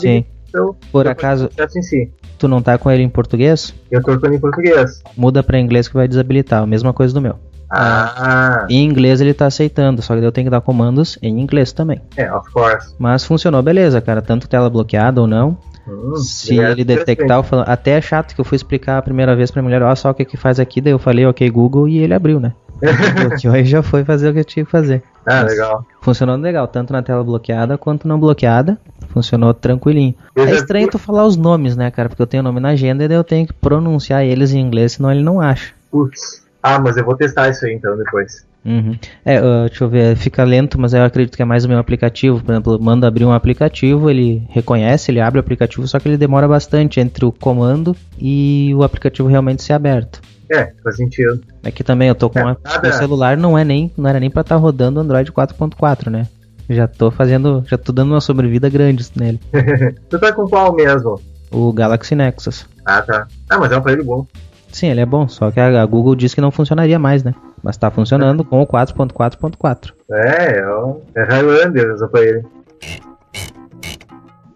Eu, 0.53 0.75
Por 0.91 1.07
acaso, 1.07 1.49
em 1.75 1.81
si. 1.81 2.11
tu 2.37 2.47
não 2.47 2.61
tá 2.61 2.77
com 2.77 2.91
ele 2.91 3.03
em 3.03 3.09
português? 3.09 3.73
Eu 3.89 4.01
tô 4.03 4.19
falando 4.19 4.35
em 4.35 4.39
português. 4.39 5.01
Muda 5.17 5.41
para 5.43 5.59
inglês 5.59 5.87
que 5.87 5.93
vai 5.95 6.07
desabilitar. 6.07 6.61
A 6.63 6.67
mesma 6.67 6.93
coisa 6.93 7.13
do 7.13 7.21
meu. 7.21 7.35
Ah, 7.75 8.67
Em 8.69 8.85
inglês 8.85 9.19
ele 9.19 9.33
tá 9.33 9.47
aceitando, 9.47 10.01
só 10.01 10.15
que 10.15 10.23
eu 10.23 10.31
tenho 10.31 10.45
que 10.45 10.51
dar 10.51 10.61
comandos 10.61 11.17
em 11.21 11.39
inglês 11.39 11.71
também. 11.71 11.99
é, 12.15 12.31
of 12.31 12.51
course. 12.51 12.93
Mas 12.99 13.25
funcionou 13.25 13.61
beleza, 13.63 13.99
cara. 13.99 14.21
Tanto 14.21 14.47
tela 14.47 14.69
bloqueada 14.69 15.19
ou 15.21 15.27
não. 15.27 15.57
Hum, 15.87 16.15
Se 16.15 16.59
é 16.59 16.71
ele 16.71 16.83
detectar, 16.85 17.39
eu 17.39 17.43
falo, 17.43 17.63
até 17.67 17.91
é 17.91 18.01
chato 18.01 18.33
que 18.35 18.39
eu 18.39 18.45
fui 18.45 18.55
explicar 18.55 18.97
a 18.97 19.01
primeira 19.01 19.35
vez 19.35 19.51
pra 19.51 19.61
mulher, 19.61 19.81
ó, 19.81 19.93
só 19.95 20.11
o 20.11 20.13
que 20.13 20.23
que 20.23 20.37
faz 20.37 20.57
aqui, 20.59 20.79
daí 20.79 20.93
eu 20.93 20.99
falei, 20.99 21.25
ok, 21.25 21.49
Google, 21.49 21.89
e 21.89 21.97
ele 21.97 22.13
abriu, 22.13 22.39
né? 22.39 22.53
Bloqueou 23.19 23.55
e 23.57 23.65
já 23.65 23.81
foi 23.83 24.03
fazer 24.05 24.29
o 24.29 24.33
que 24.33 24.39
eu 24.39 24.45
tinha 24.45 24.63
que 24.65 24.71
fazer. 24.71 25.03
Ah, 25.25 25.41
Mas 25.43 25.51
legal. 25.51 25.85
Funcionou 26.01 26.35
legal, 26.37 26.67
tanto 26.67 26.93
na 26.93 27.01
tela 27.01 27.21
bloqueada 27.23 27.77
quanto 27.77 28.07
não 28.07 28.17
bloqueada. 28.19 28.77
Funcionou 29.13 29.53
tranquilinho. 29.53 30.15
Eu 30.35 30.47
É 30.47 30.55
estranho 30.55 30.89
tu 30.89 30.97
falar 30.97 31.25
os 31.25 31.37
nomes, 31.37 31.75
né, 31.75 31.91
cara? 31.91 32.09
Porque 32.09 32.21
eu 32.21 32.27
tenho 32.27 32.41
o 32.41 32.43
nome 32.43 32.59
na 32.59 32.69
agenda 32.69 33.03
e 33.03 33.07
daí 33.07 33.15
eu 33.15 33.23
tenho 33.23 33.45
que 33.45 33.53
pronunciar 33.53 34.25
eles 34.25 34.51
em 34.53 34.59
inglês, 34.59 34.93
senão 34.93 35.11
ele 35.11 35.21
não 35.21 35.39
acha. 35.39 35.73
Putz. 35.91 36.43
Ah, 36.63 36.79
mas 36.79 36.97
eu 36.97 37.05
vou 37.05 37.15
testar 37.15 37.49
isso 37.49 37.63
aí 37.65 37.73
então 37.73 37.95
depois. 37.95 38.45
Uhum. 38.65 38.97
É, 39.25 39.39
uh, 39.39 39.67
deixa 39.67 39.83
eu 39.83 39.89
ver, 39.89 40.15
fica 40.15 40.43
lento, 40.43 40.79
mas 40.79 40.93
eu 40.93 41.03
acredito 41.03 41.35
que 41.35 41.41
é 41.41 41.45
mais 41.45 41.65
o 41.65 41.69
meu 41.69 41.77
aplicativo. 41.77 42.41
Por 42.41 42.53
exemplo, 42.53 42.79
manda 42.81 43.07
abrir 43.07 43.25
um 43.25 43.33
aplicativo, 43.33 44.09
ele 44.09 44.41
reconhece, 44.49 45.11
ele 45.11 45.19
abre 45.19 45.37
o 45.37 45.41
aplicativo, 45.41 45.87
só 45.87 45.99
que 45.99 46.07
ele 46.07 46.17
demora 46.17 46.47
bastante 46.47 46.99
entre 46.99 47.25
o 47.25 47.31
comando 47.31 47.95
e 48.17 48.73
o 48.75 48.81
aplicativo 48.81 49.27
realmente 49.27 49.61
ser 49.61 49.73
aberto. 49.73 50.21
É, 50.49 50.71
faz 50.83 50.95
sentido. 50.95 51.41
Aqui 51.63 51.83
também 51.83 52.07
eu 52.07 52.15
tô 52.15 52.29
com 52.29 52.39
É, 52.39 52.55
o 52.87 52.93
celular, 52.93 53.37
não 53.37 53.57
é 53.57 53.63
nem, 53.63 53.91
não 53.97 54.09
era 54.09 54.19
nem 54.19 54.29
pra 54.29 54.41
estar 54.41 54.55
rodando 54.55 54.99
Android 54.99 55.31
4.4, 55.31 56.09
né? 56.09 56.27
Já 56.69 56.87
tô 56.87 57.11
fazendo, 57.11 57.63
já 57.67 57.77
tô 57.77 57.91
dando 57.91 58.11
uma 58.11 58.21
sobrevida 58.21 58.69
grande 58.69 59.05
nele. 59.15 59.39
tu 60.09 60.19
tá 60.19 60.31
com 60.31 60.47
qual 60.47 60.73
mesmo? 60.73 61.19
O 61.51 61.71
Galaxy 61.71 62.15
Nexus. 62.15 62.65
Ah, 62.85 63.01
tá. 63.01 63.27
Ah, 63.49 63.57
mas 63.57 63.71
é 63.71 63.75
um 63.75 63.79
aparelho 63.79 64.05
bom. 64.05 64.25
Sim, 64.71 64.87
ele 64.87 65.01
é 65.01 65.05
bom, 65.05 65.27
só 65.27 65.51
que 65.51 65.59
a, 65.59 65.85
Google 65.85 66.15
disse 66.15 66.33
que 66.33 66.41
não 66.41 66.49
funcionaria 66.49 66.97
mais, 66.97 67.23
né? 67.23 67.35
Mas 67.61 67.77
tá 67.77 67.91
funcionando 67.91 68.43
com 68.43 68.61
o 68.61 68.67
4.4.4. 68.67 69.91
É, 70.11 70.59
é, 70.59 70.75
um, 70.75 70.99
é 71.15 71.23
Highlander 71.23 71.93
os 71.93 72.01
aparelhos. 72.01 72.43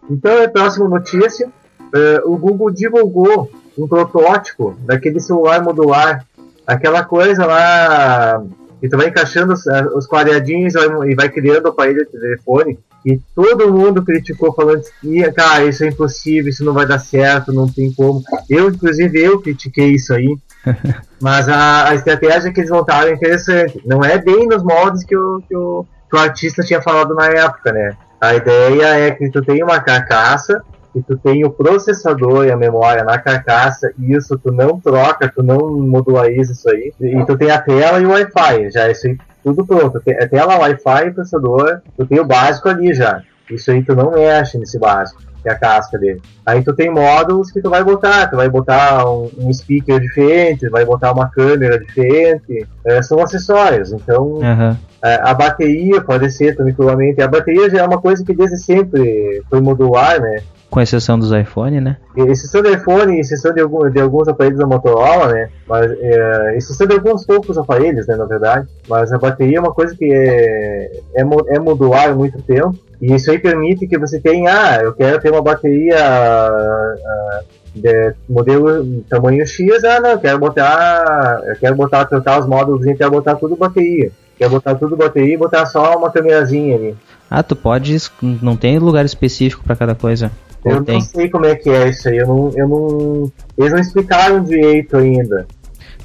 Então, 0.09 0.43
a 0.43 0.49
próxima 0.49 0.89
notícia. 0.89 1.49
eh, 1.93 2.21
o 2.25 2.35
Google 2.35 2.71
divulgou 2.71 3.51
um 3.77 3.87
protótipo 3.87 4.75
daquele 4.85 5.19
celular 5.19 5.61
modular. 5.63 6.25
Aquela 6.65 7.03
coisa 7.03 7.45
lá 7.45 8.43
que 8.79 8.87
tu 8.89 8.97
vai 8.97 9.07
encaixando 9.07 9.53
os, 9.53 9.65
eh, 9.67 9.85
os 9.95 10.07
quadradinhos 10.07 10.75
e 10.75 10.87
vai- 10.87 11.09
e 11.11 11.15
vai 11.15 11.29
criando 11.29 11.65
o 11.65 11.69
aparelho 11.69 12.05
de 12.05 12.11
telefone. 12.11 12.77
E 13.05 13.19
todo 13.33 13.71
mundo 13.71 14.03
criticou 14.03 14.53
falando 14.53 14.81
que, 14.99 15.31
cara, 15.31 15.63
isso 15.65 15.83
é 15.83 15.87
impossível, 15.87 16.49
isso 16.49 16.65
não 16.65 16.73
vai 16.73 16.85
dar 16.85 16.99
certo, 16.99 17.53
não 17.53 17.67
tem 17.67 17.91
como. 17.93 18.21
Eu, 18.49 18.69
inclusive, 18.69 19.19
eu 19.21 19.39
critiquei 19.39 19.93
isso 19.93 20.13
aí. 20.13 20.37
Mas 21.21 21.47
a, 21.47 21.89
a 21.89 21.95
estratégia 21.95 22.51
que 22.51 22.59
eles 22.59 22.69
montaram 22.71 23.07
é 23.09 23.13
interessante. 23.13 23.81
Não 23.85 24.03
é 24.03 24.17
bem 24.17 24.47
nos 24.47 24.61
moldes 24.63 25.03
que 25.05 25.15
o, 25.15 25.41
que 25.47 25.55
o, 25.55 25.85
que 26.09 26.15
o 26.15 26.19
artista 26.19 26.63
tinha 26.63 26.81
falado 26.81 27.13
na 27.15 27.27
época, 27.27 27.71
né? 27.71 27.95
A 28.19 28.35
ideia 28.35 28.85
é 29.07 29.11
que 29.11 29.29
tu 29.29 29.41
tem 29.41 29.63
uma 29.63 29.79
carcaça, 29.79 30.61
que 30.93 31.01
tu 31.01 31.17
tem 31.17 31.45
o 31.45 31.49
processador 31.49 32.45
e 32.45 32.51
a 32.51 32.57
memória 32.57 33.03
na 33.03 33.17
carcaça, 33.17 33.91
e 33.97 34.13
isso 34.13 34.37
tu 34.37 34.51
não 34.51 34.79
troca, 34.79 35.31
tu 35.33 35.43
não 35.43 35.77
modulariza 35.79 36.51
isso 36.51 36.69
aí. 36.69 36.93
E 36.99 37.25
tu 37.25 37.37
tem 37.37 37.51
a 37.51 37.61
tela 37.61 37.99
e 37.99 38.05
o 38.05 38.09
Wi-Fi, 38.09 38.71
já 38.71 38.89
isso 38.89 39.07
aí 39.07 39.17
tudo 39.53 39.65
pronto. 39.65 39.97
A 39.97 40.27
tela, 40.27 40.57
Wi-Fi 40.59 41.07
e 41.07 41.11
processador, 41.11 41.81
tu 41.95 42.05
tem 42.05 42.19
o 42.19 42.25
básico 42.25 42.67
ali 42.69 42.93
já. 42.93 43.21
Isso 43.49 43.71
aí 43.71 43.81
tu 43.83 43.95
não 43.95 44.11
mexe 44.11 44.57
nesse 44.57 44.77
básico, 44.77 45.21
que 45.41 45.47
é 45.47 45.53
a 45.53 45.57
casca 45.57 45.97
dele. 45.97 46.21
Aí 46.45 46.61
tu 46.61 46.73
tem 46.73 46.91
módulos 46.91 47.49
que 47.49 47.61
tu 47.61 47.69
vai 47.69 47.81
botar, 47.83 48.27
tu 48.27 48.35
vai 48.35 48.49
botar 48.49 49.09
um, 49.09 49.29
um 49.37 49.53
speaker 49.53 49.99
diferente, 50.01 50.67
vai 50.67 50.83
botar 50.83 51.13
uma 51.13 51.29
câmera 51.29 51.79
diferente, 51.79 52.67
é, 52.85 53.01
são 53.01 53.19
acessórios, 53.19 53.93
então 53.93 54.39
Aham. 54.43 54.77
é, 55.01 55.15
a 55.23 55.33
bateria 55.33 56.01
pode 56.01 56.29
ser 56.29 56.57
tranquilamente, 56.57 57.21
a 57.21 57.27
bateria 57.27 57.69
já 57.69 57.79
é 57.79 57.83
uma 57.83 58.01
coisa 58.01 58.25
que 58.25 58.35
desde 58.35 58.57
sempre 58.57 59.41
foi 59.49 59.61
modular, 59.61 60.21
né, 60.21 60.41
Com 60.69 60.81
exceção 60.81 61.17
dos 61.17 61.31
iPhone, 61.31 61.79
né? 61.79 61.97
exceção 62.17 62.61
do 62.61 62.69
iPhone, 62.69 63.19
exceção 63.19 63.53
de, 63.53 63.61
algum, 63.61 63.89
de 63.89 63.99
alguns 63.99 64.27
aparelhos 64.27 64.59
da 64.59 64.65
Motorola, 64.65 65.31
né? 65.31 65.49
Mas 65.67 65.91
é, 65.91 66.57
exceção 66.57 66.85
de 66.85 66.93
alguns 66.93 67.25
poucos 67.25 67.57
aparelhos, 67.57 68.05
né? 68.07 68.15
Na 68.15 68.25
verdade. 68.25 68.67
Mas 68.87 69.11
a 69.13 69.17
bateria 69.17 69.57
é 69.57 69.61
uma 69.61 69.73
coisa 69.73 69.95
que 69.95 70.05
é, 70.05 70.91
é, 71.15 71.21
é 71.21 71.59
modular 71.59 72.15
muito 72.15 72.41
tempo. 72.41 72.75
E 73.01 73.13
isso 73.13 73.31
aí 73.31 73.39
permite 73.39 73.87
que 73.87 73.97
você 73.97 74.19
tenha, 74.19 74.51
ah, 74.51 74.83
eu 74.83 74.93
quero 74.93 75.21
ter 75.21 75.31
uma 75.31 75.41
bateria 75.41 75.95
ah, 75.99 77.41
de 77.75 78.13
modelo 78.27 79.01
tamanho 79.09 79.45
X, 79.45 79.83
ah 79.83 79.99
não, 79.99 80.09
eu 80.11 80.19
quero 80.19 80.39
botar. 80.39 81.41
Eu 81.45 81.55
quero 81.55 81.75
botar, 81.75 82.05
trocar 82.05 82.39
os 82.39 82.47
módulos 82.47 82.85
e 82.85 82.95
quero 82.95 83.11
botar 83.11 83.35
tudo 83.35 83.55
bateria. 83.55 84.11
Quero 84.37 84.51
botar 84.51 84.75
tudo 84.75 84.95
bateria 84.95 85.33
e 85.33 85.37
botar 85.37 85.65
só 85.65 85.97
uma 85.97 86.11
câmerazinha 86.11 86.75
ali. 86.75 86.97
Ah, 87.29 87.43
tu 87.43 87.55
pode. 87.55 87.95
Não 88.21 88.55
tem 88.55 88.79
lugar 88.79 89.05
específico 89.05 89.63
pra 89.63 89.75
cada 89.75 89.95
coisa. 89.95 90.31
Eu 90.69 90.81
não 90.81 91.01
sei 91.01 91.29
como 91.29 91.45
é 91.45 91.55
que 91.55 91.69
é 91.69 91.89
isso 91.89 92.07
aí, 92.09 92.17
eu 92.17 92.27
não, 92.27 92.51
eu 92.55 92.67
não. 92.67 93.31
Eles 93.57 93.71
não 93.71 93.79
explicaram 93.79 94.43
direito 94.43 94.97
ainda. 94.97 95.47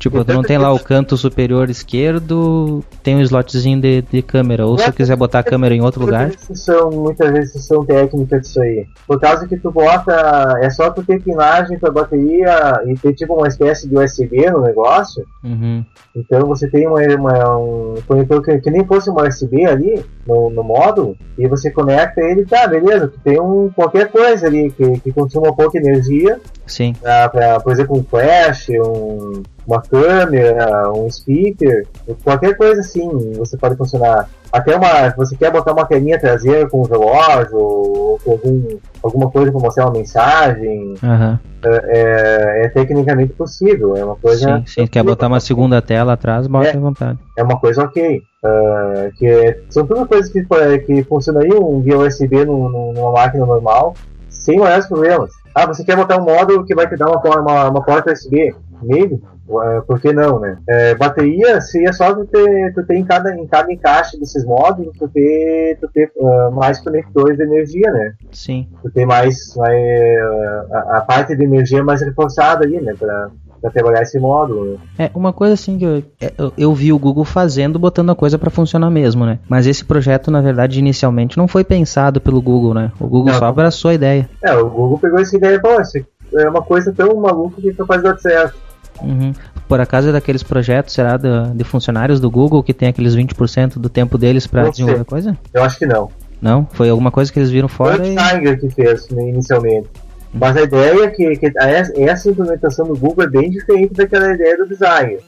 Tipo, 0.03 0.25
tu 0.25 0.33
não 0.35 0.43
tem 0.43 0.59
lá 0.59 0.73
o 0.73 0.81
canto 0.81 1.17
superior 1.17 1.71
esquerdo, 1.71 2.83
tem 3.05 3.15
um 3.15 3.21
slotzinho 3.21 3.81
de, 3.81 4.03
de 4.03 4.21
câmera. 4.21 4.67
Ou 4.67 4.77
se 4.77 4.87
tu 4.87 4.93
quiser 4.93 5.15
botar 5.15 5.39
a 5.39 5.43
câmera 5.45 5.73
em 5.77 5.81
outro 5.81 6.01
lugar. 6.01 6.27
Muitas 6.27 6.49
vezes 6.49 6.65
são, 6.65 6.91
muitas 6.91 7.31
vezes 7.31 7.65
são 7.65 7.85
técnicas 7.85 8.41
disso 8.43 8.61
aí. 8.61 8.85
Por 9.07 9.21
causa 9.21 9.47
que 9.47 9.57
tu 9.57 9.71
bota. 9.71 10.59
É 10.61 10.69
só 10.71 10.91
tu 10.91 11.05
ter 11.05 11.23
pinagem 11.23 11.79
pra 11.79 11.91
bateria 11.93 12.83
e 12.85 12.95
ter 12.95 13.13
tipo 13.15 13.35
uma 13.35 13.47
espécie 13.47 13.89
de 13.89 13.97
USB 13.97 14.51
no 14.51 14.63
negócio. 14.63 15.25
Uhum. 15.45 15.85
Então 16.17 16.47
você 16.49 16.69
tem 16.69 16.87
uma, 16.89 17.01
uma- 17.17 17.57
um 17.59 17.95
conector 18.07 18.43
que, 18.43 18.59
que 18.59 18.71
nem 18.71 18.85
fosse 18.85 19.09
um 19.09 19.15
USB 19.17 19.65
ali 19.65 20.05
no, 20.27 20.51
no 20.51 20.65
módulo. 20.65 21.17
E 21.39 21.47
você 21.47 21.71
conecta 21.71 22.21
ele, 22.21 22.45
tá, 22.45 22.67
beleza. 22.67 23.07
Tu 23.07 23.21
tem 23.21 23.41
um, 23.41 23.71
qualquer 23.75 24.11
coisa 24.11 24.47
ali 24.49 24.69
que, 24.73 24.99
que 25.01 25.13
consuma 25.13 25.55
pouca 25.55 25.79
energia. 25.79 26.41
Sim. 26.73 26.95
Pra, 27.01 27.29
pra, 27.29 27.61
por 27.61 27.73
exemplo, 27.73 27.99
um 27.99 28.03
flash, 28.05 28.69
um, 28.71 29.43
uma 29.67 29.81
câmera, 29.83 30.91
um 30.93 31.09
speaker, 31.11 31.87
qualquer 32.25 32.57
coisa 32.57 32.81
assim, 32.81 33.09
você 33.37 33.57
pode 33.57 33.77
funcionar. 33.77 34.29
Até 34.53 34.77
uma, 34.77 35.11
você 35.17 35.35
quer 35.37 35.51
botar 35.51 35.73
uma 35.73 35.87
telinha 35.87 36.19
traseira 36.21 36.69
com 36.69 36.81
um 36.81 36.85
relógio, 36.85 37.57
ou 37.59 38.19
com 38.23 38.33
algum, 38.33 38.63
alguma 39.03 39.31
coisa 39.31 39.51
para 39.51 39.61
mostrar 39.61 39.85
uma 39.87 39.93
mensagem, 39.99 40.95
Aham. 41.03 41.41
é, 41.65 42.63
é 42.65 42.69
tecnicamente 42.69 43.33
possível, 43.33 43.97
é 43.97 44.05
uma 44.05 44.17
coisa... 44.17 44.59
Sim, 44.59 44.65
sim. 44.67 44.87
Quer 44.87 45.03
botar 45.05 45.27
uma 45.29 45.41
segunda 45.41 45.81
tela 45.81 46.13
atrás, 46.15 46.47
bota 46.47 46.69
É. 46.69 46.77
à 46.77 46.81
vontade. 46.81 47.19
é 47.39 47.43
uma 47.43 47.59
coisa 47.59 47.83
ok. 47.85 48.21
Ah, 48.45 49.09
que 49.17 49.27
é- 49.27 49.59
são 49.71 49.87
tudo 49.87 50.07
coisas 50.07 50.31
que, 50.31 50.45
que 50.81 51.03
funcionariam 51.05 51.81
via 51.81 51.97
USB 51.99 52.45
num- 52.45 52.93
numa 52.93 53.13
máquina 53.13 53.47
normal, 53.47 53.95
sem 54.29 54.59
maiores 54.59 54.87
problemas. 54.87 55.31
Ah, 55.55 55.67
você 55.67 55.85
quer 55.85 55.97
botar 55.97 56.19
um 56.19 56.25
módulo 56.25 56.65
que 56.65 56.75
vai 56.75 56.89
te 56.89 56.97
dar 56.97 57.11
uma, 57.11 57.41
uma, 57.41 57.69
uma 57.69 57.85
porta 57.85 58.13
USB? 58.13 58.55
Maybe. 58.83 59.23
Ah, 59.51 59.83
por 59.87 60.01
que 60.01 60.13
não, 60.13 60.39
né? 60.41 60.59
É, 60.69 60.95
bateria 60.95 61.61
seria 61.61 61.93
só 61.93 62.15
tu 62.15 62.25
ter, 62.27 62.73
tu 62.75 62.85
ter 62.85 62.97
em, 62.97 63.05
cada, 63.05 63.35
em 63.35 63.47
cada 63.47 63.73
encaixe 63.73 64.19
desses 64.19 64.45
módulos, 64.45 64.97
tu 64.99 65.09
ter, 65.09 65.77
tu 65.81 65.89
ter 65.89 66.11
ah, 66.21 66.51
mais 66.53 66.81
conectores 66.81 67.37
de 67.37 67.45
energia, 67.45 67.91
né? 67.93 68.15
Sim. 68.31 68.69
Tu 68.83 68.91
ter 68.91 69.05
mais, 69.05 69.55
mais, 69.57 69.77
ah, 70.21 70.67
a, 70.73 70.99
a 70.99 71.01
parte 71.03 71.37
de 71.37 71.45
energia 71.45 71.83
mais 71.83 72.01
reforçada 72.01 72.65
ali, 72.65 72.81
né? 72.81 72.95
Pra, 72.99 73.31
pra 73.63 73.71
trabalhar 73.71 74.03
esse 74.03 74.19
módulo. 74.19 74.79
né? 74.99 75.07
É, 75.07 75.11
uma 75.15 75.33
coisa 75.33 75.55
assim 75.55 75.79
que 75.79 75.85
eu, 75.85 76.03
é, 76.21 76.33
eu, 76.37 76.53
eu 76.59 76.75
vi 76.75 76.93
o 76.93 76.99
Google 76.99 77.25
fazendo, 77.25 77.79
botando 77.79 78.11
a 78.11 78.15
coisa 78.15 78.37
pra 78.39 78.51
funcionar 78.51 78.91
mesmo, 78.91 79.25
né? 79.25 79.39
Mas 79.49 79.67
esse 79.67 79.85
projeto, 79.85 80.31
na 80.31 80.41
verdade, 80.43 80.79
inicialmente 80.81 81.39
não 81.39 81.47
foi 81.49 81.63
pensado 81.65 82.21
pelo 82.21 82.43
Google, 82.43 82.75
né? 82.75 82.93
O 83.01 83.07
Google 83.07 83.33
Não. 83.33 83.39
só 83.39 83.47
abraçou 83.47 83.91
a 83.91 83.95
ideia. 83.95 84.29
É, 84.43 84.53
o 84.55 84.69
Google 84.69 84.99
pegou 84.99 85.21
essa 85.21 85.37
ideia 85.37 85.57
e 85.57 85.61
falou, 85.61 85.81
"Isso 85.81 86.05
é 86.35 86.49
uma 86.49 86.63
coisa 86.63 86.93
tão 86.93 87.15
maluca 87.21 87.61
que 87.63 87.73
capaz 87.73 88.03
de 88.03 88.09
dar 88.11 88.19
certo. 88.19 88.55
Uhum. 89.01 89.33
Por 89.69 89.81
acaso 89.81 90.09
é 90.11 90.13
daqueles 90.13 90.43
projetos, 90.43 90.93
será, 90.95 91.17
da- 91.17 91.45
de 91.55 91.65
funcionários 91.65 92.21
do 92.21 92.31
Google 92.31 92.63
que 92.63 92.75
tem 92.75 92.89
aqueles 92.89 93.15
20% 93.15 93.79
do 93.79 93.89
tempo 93.89 94.19
deles 94.19 94.47
pra 94.47 94.65
Não 94.65 94.71
desenvolver 94.71 94.97
sei. 94.99 95.05
coisa? 95.05 95.39
Eu 95.55 95.63
acho 95.65 95.79
que 95.79 95.87
não. 95.87 96.11
Não? 96.41 96.67
Foi 96.73 96.91
alguma 96.91 97.11
coisa 97.13 97.33
que 97.33 97.39
eles 97.39 97.51
viram 97.51 97.69
Foi 97.69 97.87
fora 97.93 98.03
o 98.03 98.07
e... 98.07 98.17
Tiger 98.17 98.61
que 98.61 98.69
fez 98.71 99.09
né, 99.11 99.29
inicialmente. 99.29 99.89
Mas 100.33 100.57
a 100.57 100.63
ideia 100.63 101.05
é 101.05 101.09
que, 101.09 101.37
que 101.37 101.53
essa 101.59 102.31
implementação 102.31 102.87
do 102.87 102.97
Google 102.97 103.25
é 103.25 103.29
bem 103.29 103.51
diferente 103.51 103.95
daquela 103.95 104.33
ideia 104.33 104.57
do 104.57 104.67
design. 104.69 105.19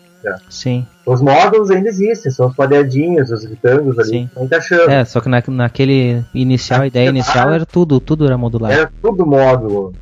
Sim. 0.48 0.86
Os 1.04 1.20
módulos 1.20 1.70
ainda 1.70 1.90
existem, 1.90 2.32
são 2.32 2.46
os 2.46 2.56
quadradinhos, 2.56 3.30
os 3.30 3.44
retângulos 3.44 3.98
ali 3.98 4.08
Sim. 4.08 4.20
que 4.22 4.24
estão 4.28 4.44
encaixando. 4.44 4.90
É, 4.90 5.04
só 5.04 5.20
que 5.20 5.28
na, 5.28 5.42
naquele 5.48 6.24
inicial, 6.32 6.80
a 6.80 6.86
ideia 6.86 7.10
inicial 7.10 7.52
era 7.52 7.66
tudo, 7.66 8.00
tudo 8.00 8.24
era 8.24 8.38
modular. 8.38 8.72
Era 8.72 8.90
tudo 9.02 9.26
módulo. 9.26 9.92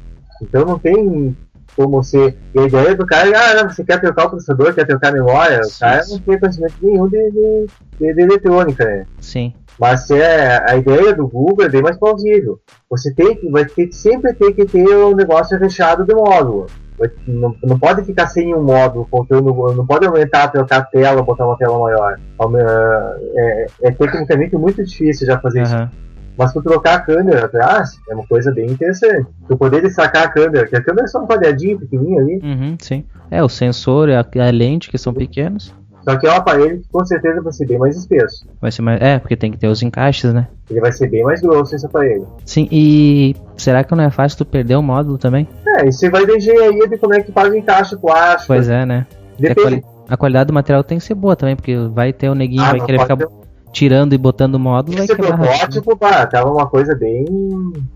Então 0.41 0.65
não 0.65 0.79
tem 0.79 1.37
como 1.75 2.03
ser. 2.05 2.37
E 2.55 2.61
a 2.61 2.67
ideia 2.67 2.95
do 2.95 3.05
cara 3.05 3.29
é, 3.31 3.35
ah, 3.35 3.63
não, 3.65 3.71
você 3.71 3.83
quer 3.83 4.01
trocar 4.01 4.27
o 4.27 4.31
processador, 4.31 4.73
quer 4.75 4.87
trocar 4.87 5.09
a 5.09 5.13
memória, 5.13 5.61
o 5.61 5.65
Sim, 5.65 5.81
cara 5.81 6.03
sim. 6.05 6.13
não 6.15 6.21
tem 6.21 6.39
conhecimento 6.39 6.75
nenhum 6.81 7.09
de, 7.09 7.31
de, 7.31 7.67
de- 7.99 8.15
de 8.15 8.21
eletrônica, 8.23 8.85
né? 8.85 9.07
Sim. 9.21 9.53
Mas 9.83 10.09
é, 10.13 10.63
a 10.71 10.77
ideia 10.77 11.13
do 11.13 11.27
Google 11.27 11.67
é 11.67 11.69
bem 11.69 11.83
mais 11.83 11.99
plausível. 11.99 12.61
Você 12.89 13.13
tem 13.13 13.35
que, 13.35 13.51
vai 13.51 13.65
ter 13.65 13.89
que 13.89 13.97
sempre 13.97 14.33
ter 14.33 14.53
que 14.53 14.65
ter 14.65 14.87
o 14.87 15.13
negócio 15.13 15.59
fechado 15.59 16.07
do 16.07 16.15
módulo. 16.15 16.67
Não, 17.27 17.53
não 17.65 17.77
pode 17.77 18.05
ficar 18.05 18.29
sem 18.29 18.55
um 18.55 18.63
módulo, 18.63 19.09
faltando, 19.11 19.53
não 19.75 19.85
pode 19.85 20.07
aumentar, 20.07 20.47
trocar 20.53 20.77
a 20.77 20.85
tela, 20.85 21.21
botar 21.25 21.47
uma 21.49 21.57
tela 21.59 21.77
maior. 21.81 22.17
Aume- 22.39 22.61
É, 22.63 23.67
é 23.83 23.91
tecnicamente 23.91 24.55
muito 24.57 24.85
difícil 24.85 25.27
já 25.27 25.41
fazer 25.41 25.63
isso. 25.63 25.75
Aham. 25.75 25.91
Mas 26.39 26.53
tu 26.53 26.63
trocar 26.63 26.95
a 26.95 27.01
câmera 27.01 27.47
atrás 27.47 27.91
é 28.09 28.15
uma 28.15 28.25
coisa 28.27 28.53
bem 28.53 28.67
interessante. 28.71 29.27
Tu 29.49 29.57
poder 29.57 29.91
sacar 29.91 30.27
a 30.27 30.29
câmera, 30.29 30.65
que 30.69 30.77
a 30.77 30.83
câmera 30.83 31.07
é 31.07 31.09
só 31.09 31.21
um 31.21 31.27
quadradinho 31.27 31.81
pequenininho 31.81 32.21
ali, 32.21 32.41
Uhum, 32.41 32.77
sim. 32.81 33.05
É, 33.33 33.43
o 33.43 33.49
sensor 33.49 34.09
e 34.09 34.15
a, 34.15 34.21
a 34.21 34.51
lente, 34.51 34.89
que 34.89 34.97
são 34.97 35.13
pequenos. 35.13 35.75
Só 36.05 36.17
que 36.19 36.27
é 36.27 36.31
um 36.33 36.37
aparelho 36.37 36.81
que 36.81 36.89
com 36.91 37.05
certeza 37.05 37.41
vai 37.41 37.53
ser 37.53 37.67
bem 37.67 37.79
mais 37.79 37.97
espesso. 37.97 38.47
Vai 38.61 38.71
ser 38.73 38.83
mais. 38.83 39.01
É, 39.01 39.19
porque 39.19 39.37
tem 39.37 39.51
que 39.53 39.59
ter 39.59 39.69
os 39.69 39.83
encaixes, 39.83 40.33
né? 40.33 40.49
Ele 40.71 40.81
vai 40.81 40.93
ser 40.93 41.09
bem 41.09 41.23
mais 41.25 41.41
grosso 41.41 41.75
esse 41.75 41.87
aparelho. 41.87 42.27
Sim, 42.45 42.69
e 42.71 43.35
será 43.57 43.85
que 43.85 43.95
não 43.95 44.05
é 44.05 44.11
fácil 44.11 44.39
tu 44.39 44.45
perder 44.45 44.77
o 44.77 44.83
módulo 44.83 45.19
também? 45.19 45.49
É, 45.79 45.87
e 45.87 45.93
você 45.93 46.11
vai 46.11 46.25
ver 46.27 46.37
engenharia 46.37 46.89
de 46.89 46.97
como 46.99 47.15
é 47.15 47.21
que 47.23 47.31
faz 47.33 47.53
o 47.53 47.57
encaixe 47.57 47.97
plástico. 47.97 48.47
Pois 48.49 48.69
é, 48.69 48.85
né? 48.87 49.07
Depende. 49.39 49.83
a 50.09 50.17
qualidade 50.17 50.49
do 50.49 50.53
material 50.55 50.85
tem 50.85 50.99
que 50.99 51.05
ser 51.05 51.15
boa 51.15 51.35
também, 51.35 51.57
porque 51.57 51.77
vai 51.93 52.13
ter 52.13 52.29
o 52.29 52.35
neguinho, 52.35 52.63
Ah, 52.63 52.71
vai 52.73 52.81
querer 52.81 53.01
ficar 53.01 53.17
ter- 53.17 53.29
tirando 53.73 54.13
e 54.13 54.19
botando 54.19 54.57
o 54.57 54.59
módulo, 54.59 54.99
Esse 54.99 55.17
protótipo, 55.17 55.97
pá, 55.97 56.27
tava 56.27 56.51
uma 56.51 56.67
coisa 56.67 56.95
bem. 56.95 57.25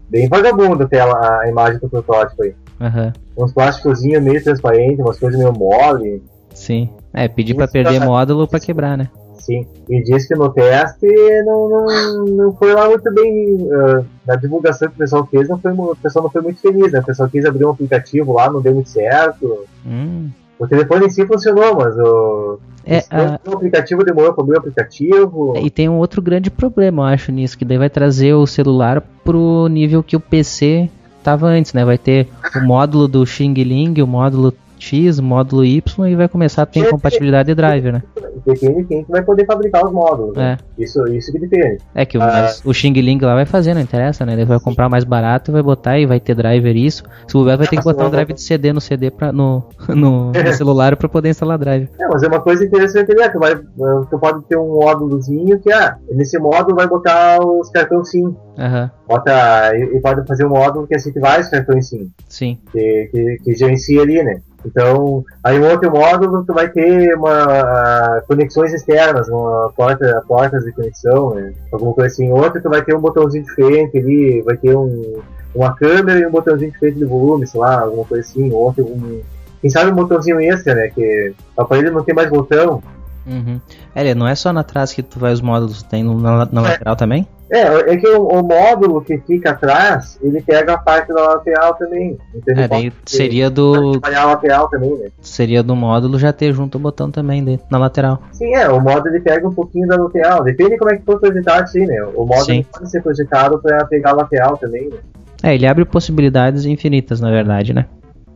bem 0.09 0.27
vagabunda 0.29 0.85
até 0.85 1.01
a, 1.01 1.41
a 1.43 1.49
imagem 1.49 1.79
do 1.79 1.89
protótipo 1.89 2.43
aí. 2.43 2.55
Aham, 2.81 3.13
Uns 3.37 3.53
plásticozinhos 3.53 4.23
meio 4.23 4.43
transparentes, 4.43 4.99
umas 5.01 5.19
coisas 5.19 5.39
meio 5.39 5.53
mole. 5.53 6.23
Sim. 6.67 6.89
É, 7.13 7.29
pedir 7.29 7.55
pra 7.55 7.65
Isso 7.65 7.73
perder 7.73 7.99
tá- 8.01 8.05
módulo 8.07 8.47
pra 8.47 8.61
quebrar, 8.61 8.97
né? 8.99 9.09
Sim. 9.39 9.65
E 9.89 10.03
diz 10.03 10.27
que 10.27 10.35
no 10.35 10.49
teste 10.51 11.07
não, 11.45 11.69
não, 11.69 12.25
não 12.27 12.53
foi 12.55 12.75
lá 12.75 12.89
muito 12.89 13.13
bem. 13.15 13.57
ah, 13.73 14.03
na 14.27 14.35
divulgação 14.37 14.89
que 14.89 14.95
o 14.95 14.99
pessoal 14.99 15.27
fez, 15.31 15.49
não 15.49 15.57
foi, 15.59 15.73
o 15.73 15.95
pessoal 16.03 16.25
não 16.25 16.31
foi 16.31 16.43
muito 16.43 16.61
feliz, 16.61 16.91
né? 16.93 16.99
O 17.01 17.05
pessoal 17.05 17.29
quis 17.29 17.45
abrir 17.45 17.65
um 17.65 17.71
aplicativo 17.71 18.33
lá, 18.33 18.51
não 18.51 18.61
deu 18.61 18.75
muito 18.75 18.89
certo. 18.89 19.65
Hum. 19.87 20.29
O 20.59 20.67
telefone 20.67 21.07
em 21.07 21.11
si 21.11 21.25
funcionou, 21.27 21.77
mas 21.77 21.97
o. 21.97 22.59
É, 22.85 22.99
a- 23.11 23.39
o 23.47 23.53
aplicativo 23.55 24.03
demorou 24.05 24.33
pra 24.33 24.43
abrir 24.43 24.57
o 24.57 24.59
aplicativo. 24.59 25.55
E 25.59 25.71
tem 25.71 25.89
um 25.89 25.99
outro 25.99 26.21
grande 26.23 26.51
problema, 26.51 27.03
eu 27.03 27.15
acho, 27.15 27.31
nisso, 27.31 27.57
que 27.59 27.65
daí 27.65 27.79
vai 27.79 27.91
trazer 27.91 28.35
o 28.35 28.47
celular 28.47 29.01
pro 29.25 29.69
nível 29.69 30.03
que 30.03 30.17
o 30.17 30.21
PC 30.21 30.89
tava 31.23 31.47
antes, 31.47 31.73
né? 31.73 31.85
Vai 31.85 31.99
ter 31.99 32.27
o 32.57 32.65
módulo 32.67 33.07
do 33.07 33.25
Xing 33.27 33.55
Ling, 33.55 34.01
o 34.03 34.07
módulo 34.07 34.53
X, 34.87 35.19
o 35.19 35.23
módulo 35.23 35.65
Y 35.65 36.07
e 36.09 36.15
vai 36.17 36.29
começar 36.29 36.63
a 36.63 36.67
ter 36.67 36.81
É, 36.81 36.89
incompatibilidade 36.89 37.47
de 37.49 37.55
driver, 37.55 37.93
né? 37.93 38.03
Depende 38.47 38.75
de 38.83 38.85
quem 38.85 39.05
que 39.05 39.11
vai 39.11 39.23
poder 39.23 39.45
fabricar 39.47 39.85
os 39.85 39.93
módulos. 39.93 40.37
né? 40.37 40.57
Isso, 40.79 41.05
isso 41.09 41.33
que 41.33 41.39
depende. 41.39 41.79
É 41.95 42.05
que 42.05 42.17
o, 42.19 42.23
Ah. 42.23 42.51
o 42.65 42.73
Xing 42.73 42.93
Ling 42.93 43.19
lá 43.21 43.35
vai 43.35 43.47
fazer, 43.47 43.75
não 43.75 43.81
interessa, 43.81 44.25
né? 44.27 44.35
Ele 44.35 44.45
vai 44.45 44.61
comprar 44.61 44.89
mais 44.89 45.05
barato 45.05 45.51
e 45.51 45.53
vai 45.53 45.63
botar 45.63 45.99
e 45.99 46.07
vai 46.07 46.21
ter 46.21 46.35
driver 46.35 46.77
isso. 46.77 47.03
Se 47.27 47.35
bobear, 47.35 47.59
vai 47.59 47.67
ter 47.67 47.77
que 47.77 47.83
botar 47.85 48.07
um 48.07 48.11
drive 48.11 48.33
de 48.33 48.41
CD 48.43 48.73
no 48.73 48.81
CD 48.81 49.11
pra, 49.11 49.33
no, 49.33 49.65
no, 49.89 50.33
no 50.33 50.53
celular 50.53 50.97
pra 50.97 51.09
poder 51.09 51.31
instalar 51.31 51.59
drive. 51.59 51.89
É, 51.99 52.07
mas 52.09 52.23
é 52.23 52.29
uma 52.29 52.41
coisa 52.41 52.65
interessante 52.65 53.15
né? 53.15 53.29
Tu, 53.29 53.39
vai, 53.39 53.53
ah, 53.55 54.07
tu 54.11 54.19
pode 54.19 54.45
ter 54.45 54.57
um 54.57 54.69
módulozinho 54.81 55.59
que, 55.59 55.73
ah, 55.73 55.97
nesse 56.13 56.39
módulo 56.39 56.77
vai 56.77 56.87
botar 56.87 57.39
os 57.45 57.71
cartões 57.71 58.11
SIM. 58.11 58.37
Aham, 58.59 58.91
Bota, 59.09 59.77
e, 59.77 59.97
e 59.97 60.01
pode 60.01 60.27
fazer 60.27 60.47
um 60.47 60.51
módulo 60.51 60.87
que 60.87 60.95
aceite 60.95 61.19
vários 61.21 61.49
cartões 61.49 61.89
SIM. 61.89 62.11
sim. 62.29 62.59
que, 62.73 63.09
que, 63.13 63.37
que 63.45 63.55
gerencia 63.55 64.03
ali, 64.03 64.23
né? 64.23 64.41
Então, 64.67 65.25
aí 65.45 65.59
um 65.61 65.71
outro 65.71 65.91
módulo 65.91 66.45
tu 66.45 66.53
vai 66.53 66.69
ter 66.69 67.15
uma 67.17 68.21
conexões 68.27 68.73
externas, 68.73 69.29
uma 69.29 69.71
porta, 69.77 70.23
portas 70.27 70.65
de 70.65 70.73
conexão, 70.73 71.35
né? 71.35 71.53
Alguma 71.73 71.93
coisa 71.95 72.13
assim. 72.13 72.31
Outro 72.33 72.61
tu 72.61 72.69
vai 72.69 72.83
ter 72.83 72.95
um 72.97 73.01
botãozinho 73.01 73.45
diferente 73.45 73.97
ali, 73.99 74.43
vai 74.43 74.57
ter 74.57 74.77
um, 74.77 75.21
uma 75.55 75.75
câmera 75.77 76.19
e 76.19 76.27
um 76.27 76.31
botãozinho 76.31 76.71
diferente 76.73 76.99
de 76.99 77.05
volume, 77.05 77.47
sei 77.47 77.61
lá, 77.61 77.81
alguma 77.83 78.05
coisa 78.05 78.27
assim. 78.29 78.53
Outro, 78.53 78.85
um, 78.85 79.21
quem 79.61 79.71
sabe 79.71 79.91
um 79.91 79.95
botãozinho 79.95 80.41
extra, 80.41 80.75
né? 80.75 80.89
Que 80.89 81.33
o 81.57 81.63
aparelho 81.63 81.93
não 81.93 82.03
tem 82.03 82.15
mais 82.15 82.29
botão. 82.29 82.83
Uhum. 83.27 83.61
É, 83.95 84.15
não 84.15 84.27
é 84.29 84.35
só 84.35 84.53
na 84.53 84.63
trás 84.63 84.93
que 84.93 85.03
tu 85.03 85.19
vai 85.19 85.33
os 85.33 85.41
módulos, 85.41 85.83
tem 85.83 86.03
no- 86.05 86.19
na, 86.21 86.47
na 86.51 86.61
lateral 86.61 86.95
também? 86.97 87.27
É, 87.51 87.93
é 87.93 87.97
que 87.97 88.09
o, 88.09 88.27
o 88.27 88.43
módulo 88.43 89.01
que 89.03 89.19
fica 89.19 89.51
atrás, 89.51 90.19
ele 90.21 90.43
pega 90.43 90.75
a 90.75 90.79
parte 90.79 91.13
da 91.13 91.29
lateral 91.29 91.75
também. 91.75 92.19
Então 92.35 92.55
É, 92.57 92.67
daí 92.67 92.93
seria 93.05 93.49
do 93.49 94.01
a 94.03 94.25
lateral 94.25 94.69
também, 94.69 94.97
né? 94.99 95.09
seria 95.21 95.63
do 95.63 95.77
módulo 95.77 96.19
já 96.19 96.33
ter 96.33 96.53
junto 96.53 96.77
o 96.77 96.81
botão 96.81 97.11
também 97.11 97.45
de, 97.45 97.61
na 97.71 97.79
lateral. 97.79 98.21
Sim, 98.33 98.55
é, 98.55 98.69
o 98.69 98.81
modo 98.81 99.09
ele 99.09 99.21
pega 99.21 99.47
um 99.47 99.53
pouquinho 99.53 99.87
da 99.87 99.97
lateral. 99.97 100.43
Depende 100.43 100.77
como 100.77 100.91
é 100.91 100.97
que 100.97 101.05
for 101.05 101.21
projetado 101.21 101.63
assim, 101.63 101.87
né? 101.87 102.03
O 102.15 102.27
modo 102.27 102.45
Sim. 102.45 102.65
pode 102.73 102.91
ser 102.91 103.03
projetado 103.03 103.61
para 103.61 103.85
pegar 103.87 104.11
a 104.11 104.15
lateral 104.15 104.57
também, 104.57 104.89
né? 104.89 104.97
É, 105.43 105.55
ele 105.55 105.67
abre 105.67 105.85
possibilidades 105.85 106.65
infinitas, 106.65 107.21
na 107.21 107.31
verdade, 107.31 107.73
né? 107.73 107.87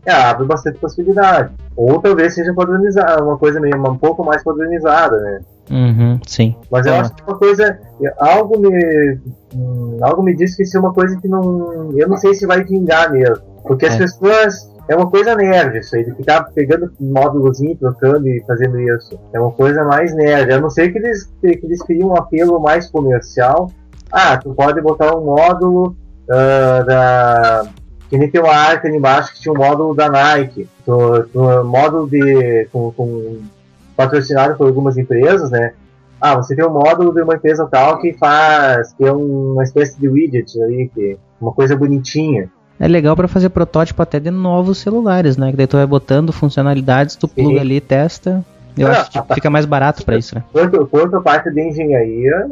É, 0.07 0.13
abre 0.13 0.47
bastante 0.47 0.79
possibilidade. 0.79 1.51
Ou 1.77 2.01
talvez 2.01 2.35
seja 2.35 2.55
padronizado, 2.55 3.25
uma 3.25 3.37
coisa 3.37 3.61
meio 3.61 3.77
um 3.77 3.99
pouco 3.99 4.25
mais 4.25 4.43
padronizada, 4.43 5.17
né? 5.19 5.41
Uhum, 5.71 6.19
sim. 6.27 6.57
Mas 6.71 6.85
eu 6.87 6.95
Ah. 6.95 7.01
acho 7.01 7.15
que 7.15 7.23
uma 7.23 7.39
coisa. 7.39 7.79
Algo 8.19 8.59
me. 8.59 9.19
hum, 9.55 9.99
algo 10.03 10.23
me 10.23 10.35
diz 10.35 10.57
que 10.57 10.65
isso 10.65 10.77
é 10.77 10.81
uma 10.81 10.93
coisa 10.93 11.17
que 11.21 11.29
não. 11.29 11.91
Eu 11.97 12.09
não 12.09 12.17
sei 12.17 12.35
se 12.35 12.47
vai 12.47 12.65
vingar 12.65 13.13
mesmo. 13.13 13.37
Porque 13.63 13.87
as 13.87 13.95
É. 13.95 13.99
pessoas. 13.99 14.69
É 14.89 14.97
uma 14.97 15.09
coisa 15.09 15.37
nerd 15.37 15.79
isso 15.79 15.95
aí, 15.95 16.05
de 16.05 16.13
ficar 16.17 16.43
pegando 16.53 16.91
módulozinho, 17.01 17.77
trocando 17.77 18.27
e 18.27 18.43
fazendo 18.45 18.81
isso. 18.81 19.17
É 19.33 19.39
uma 19.39 19.53
coisa 19.53 19.85
mais 19.85 20.13
nerd. 20.13 20.53
A 20.53 20.61
não 20.61 20.69
ser 20.69 20.91
que 20.91 20.99
eles, 20.99 21.27
que 21.41 21.61
eles 21.63 21.81
criam 21.85 22.09
um 22.09 22.17
apelo 22.17 22.59
mais 22.59 22.91
comercial. 22.91 23.71
Ah, 24.11 24.37
tu 24.37 24.53
pode 24.53 24.81
botar 24.81 25.15
um 25.17 25.25
módulo 25.25 25.95
ah, 26.29 26.83
da. 26.85 27.63
Que 28.09 28.19
nem 28.19 28.29
tem 28.29 28.41
uma 28.41 28.53
arte 28.53 28.89
ali 28.89 28.97
embaixo 28.97 29.33
que 29.35 29.41
tinha 29.41 29.53
um 29.55 29.59
módulo 29.59 29.95
da 29.95 30.09
Nike. 30.09 30.69
Do, 30.85 31.23
do 31.33 31.65
módulo 31.65 32.09
de. 32.11 32.67
Com, 32.73 32.91
com, 32.91 33.39
patrocinado 33.97 34.57
por 34.57 34.67
algumas 34.67 34.97
empresas, 34.97 35.51
né? 35.51 35.73
Ah, 36.21 36.37
você 36.37 36.55
tem 36.55 36.65
um 36.65 36.71
módulo 36.71 37.15
de 37.15 37.23
uma 37.23 37.35
empresa 37.35 37.67
tal 37.71 37.99
que 37.99 38.13
faz, 38.15 38.93
que 38.93 39.05
é 39.05 39.13
uma 39.13 39.63
espécie 39.63 39.99
de 39.99 40.07
widget 40.09 40.61
aí, 40.63 40.91
que 40.95 41.19
uma 41.41 41.53
coisa 41.53 41.75
bonitinha. 41.75 42.51
É 42.79 42.87
legal 42.89 43.17
para 43.17 43.29
fazer 43.29 43.49
protótipo 43.51 44.03
até 44.03 44.21
de 44.21 44.31
novos 44.31 44.79
celulares, 44.79 45.37
né? 45.37 45.51
Que 45.51 45.57
daí 45.57 45.67
tu 45.67 45.77
vai 45.77 45.87
botando 45.87 46.33
funcionalidades, 46.33 47.17
tu 47.17 47.27
Sim. 47.29 47.35
pluga 47.35 47.61
ali 47.61 47.77
e 47.77 47.81
testa. 47.81 48.45
Eu 48.77 48.89
Ah, 48.89 48.93
acho 48.93 49.11
que 49.11 49.35
fica 49.35 49.51
mais 49.51 49.67
barato 49.67 50.05
para 50.05 50.17
isso, 50.17 50.35
né? 50.35 50.45
Quanto, 50.53 50.87
quanto 50.87 51.17
a 51.17 51.21
parte 51.21 51.51
de 51.51 51.61
engenharia, 51.61 52.51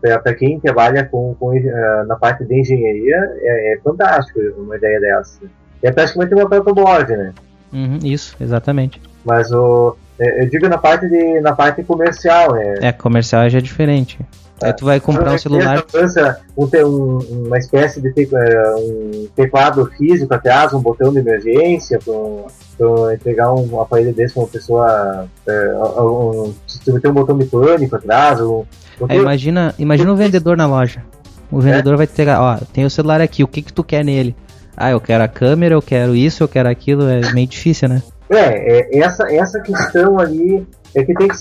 para 0.00 0.34
quem 0.34 0.58
trabalha 0.60 1.04
com, 1.04 1.34
com, 1.38 1.54
eh, 1.54 2.04
na 2.06 2.16
parte 2.16 2.44
de 2.44 2.60
engenharia, 2.60 3.16
é, 3.40 3.74
é 3.74 3.78
fantástico 3.82 4.38
uma 4.58 4.76
ideia 4.76 5.00
dessa. 5.00 5.40
É 5.82 5.92
praticamente 5.92 6.34
uma 6.34 6.48
protoboard, 6.48 7.16
né? 7.16 7.32
Uhum, 7.72 7.98
isso, 8.02 8.34
exatamente. 8.40 9.00
Mas 9.24 9.52
o, 9.52 9.96
eh, 10.20 10.44
eu 10.44 10.48
digo 10.48 10.68
na 10.68 10.78
parte, 10.78 11.08
de, 11.08 11.40
na 11.40 11.52
parte 11.52 11.82
comercial, 11.82 12.52
né? 12.54 12.74
É, 12.80 12.92
comercial 12.92 13.48
já 13.48 13.58
é 13.58 13.60
diferente. 13.60 14.18
Aí 14.60 14.72
tu 14.72 14.84
vai 14.86 14.98
comprar 14.98 15.32
um 15.32 15.38
celular. 15.38 15.84
Lança 15.94 16.40
um, 16.56 16.64
um, 16.64 17.18
uma 17.46 17.58
espécie 17.58 18.00
de 18.00 18.12
te- 18.12 18.28
eh, 18.34 18.74
um 18.76 19.28
teclado 19.36 19.86
físico 19.96 20.34
atrás, 20.34 20.72
um 20.74 20.80
botão 20.80 21.12
de 21.12 21.20
emergência, 21.20 22.00
para 22.04 23.14
entregar 23.14 23.52
um 23.54 23.80
aparelho 23.80 24.12
desse 24.12 24.34
para 24.34 24.42
uma 24.42 24.48
pessoa. 24.48 25.28
um, 25.46 26.52
se 26.66 26.80
tu 26.80 27.00
tem 27.00 27.10
um 27.10 27.14
botão 27.14 27.38
de 27.38 27.44
pânico 27.44 27.94
atrás, 27.94 28.40
um, 28.40 28.64
Aí 29.08 29.18
imagina, 29.18 29.74
imagina 29.78 30.12
o 30.12 30.16
vendedor 30.16 30.56
na 30.56 30.66
loja. 30.66 31.02
O 31.50 31.60
vendedor 31.60 31.96
vai 31.96 32.06
ter, 32.06 32.28
ó, 32.28 32.56
tem 32.72 32.84
o 32.84 32.90
celular 32.90 33.20
aqui, 33.20 33.44
o 33.44 33.48
que 33.48 33.62
que 33.62 33.72
tu 33.72 33.84
quer 33.84 34.04
nele? 34.04 34.34
Ah, 34.76 34.90
eu 34.90 35.00
quero 35.00 35.22
a 35.24 35.28
câmera, 35.28 35.74
eu 35.74 35.82
quero 35.82 36.14
isso, 36.14 36.42
eu 36.42 36.48
quero 36.48 36.68
aquilo, 36.68 37.08
é 37.08 37.32
meio 37.32 37.46
difícil, 37.46 37.88
né? 37.88 38.02
É, 38.30 38.78
é, 38.96 38.98
essa, 38.98 39.32
essa 39.32 39.60
questão 39.60 40.18
ali 40.18 40.66
é 40.94 41.02
que 41.04 41.14
tem 41.14 41.28
que, 41.28 41.36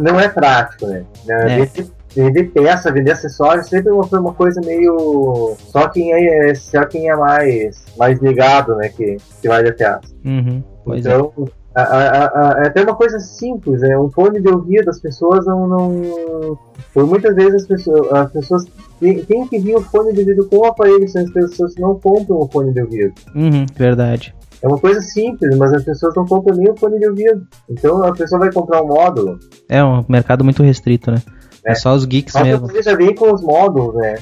não 0.00 0.18
é 0.20 0.28
prático, 0.28 0.86
né? 0.86 1.04
É. 1.28 1.46
Vender, 1.64 1.86
vender 2.14 2.44
peça, 2.52 2.92
vender 2.92 3.12
acessórios 3.12 3.68
sempre 3.68 3.92
foi 4.08 4.18
uma 4.18 4.32
coisa 4.34 4.60
meio. 4.64 5.56
Só 5.58 5.88
quem 5.88 6.12
é, 6.12 6.54
só 6.54 6.84
quem 6.84 7.08
é 7.10 7.16
mais, 7.16 7.84
mais 7.98 8.20
ligado, 8.20 8.76
né? 8.76 8.88
Que, 8.88 9.16
que 9.40 9.48
vai 9.48 9.66
atrás. 9.66 10.00
Uhum, 10.24 10.62
é. 10.92 10.98
então, 10.98 11.32
a- 11.74 11.82
a- 11.82 12.24
a- 12.26 12.62
é 12.64 12.66
até 12.68 12.82
uma 12.82 12.94
coisa 12.96 13.18
simples, 13.20 13.80
né? 13.80 13.96
Um 13.98 14.10
fone 14.10 14.40
de 14.40 14.48
ouvido, 14.48 14.88
as 14.90 15.00
pessoas 15.00 15.46
não. 15.46 15.66
não 15.68 16.58
por 16.92 17.06
muitas 17.06 17.34
vezes 17.36 17.54
as 17.62 17.66
pessoas, 17.66 18.12
as 18.12 18.32
pessoas 18.32 18.64
têm, 18.98 19.24
têm 19.24 19.46
que 19.46 19.58
vir 19.60 19.76
o 19.76 19.80
fone 19.80 20.12
de 20.12 20.20
ouvido 20.20 20.48
com 20.48 20.56
o 20.58 20.64
aparelho, 20.66 21.08
senão 21.08 21.24
as 21.26 21.32
pessoas 21.32 21.74
não 21.76 21.94
compram 22.00 22.38
o 22.38 22.48
fone 22.48 22.72
de 22.72 22.82
ouvido. 22.82 23.14
Uhum, 23.34 23.64
verdade. 23.76 24.34
É 24.62 24.66
uma 24.68 24.78
coisa 24.78 25.00
simples, 25.00 25.56
mas 25.56 25.72
as 25.72 25.82
pessoas 25.84 26.14
não 26.14 26.24
compram 26.26 26.56
nem 26.56 26.70
o 26.70 26.76
fone 26.76 26.98
de 26.98 27.08
ouvido. 27.08 27.46
Então 27.68 28.04
a 28.04 28.12
pessoa 28.12 28.38
vai 28.40 28.52
comprar 28.52 28.82
um 28.82 28.88
módulo. 28.88 29.38
É 29.68 29.82
um 29.82 30.04
mercado 30.08 30.44
muito 30.44 30.62
restrito, 30.62 31.10
né? 31.10 31.22
É, 31.64 31.72
É. 31.72 31.74
só 31.74 31.94
os 31.94 32.04
geeks 32.04 32.34
Mas 32.34 32.42
o 32.42 32.46
mesmo. 32.46 32.64
aparelho 32.66 32.84
já 32.84 32.94
vem 32.96 33.14
com 33.14 33.32
os 33.32 33.42
módulos, 33.42 33.94
né? 33.96 34.16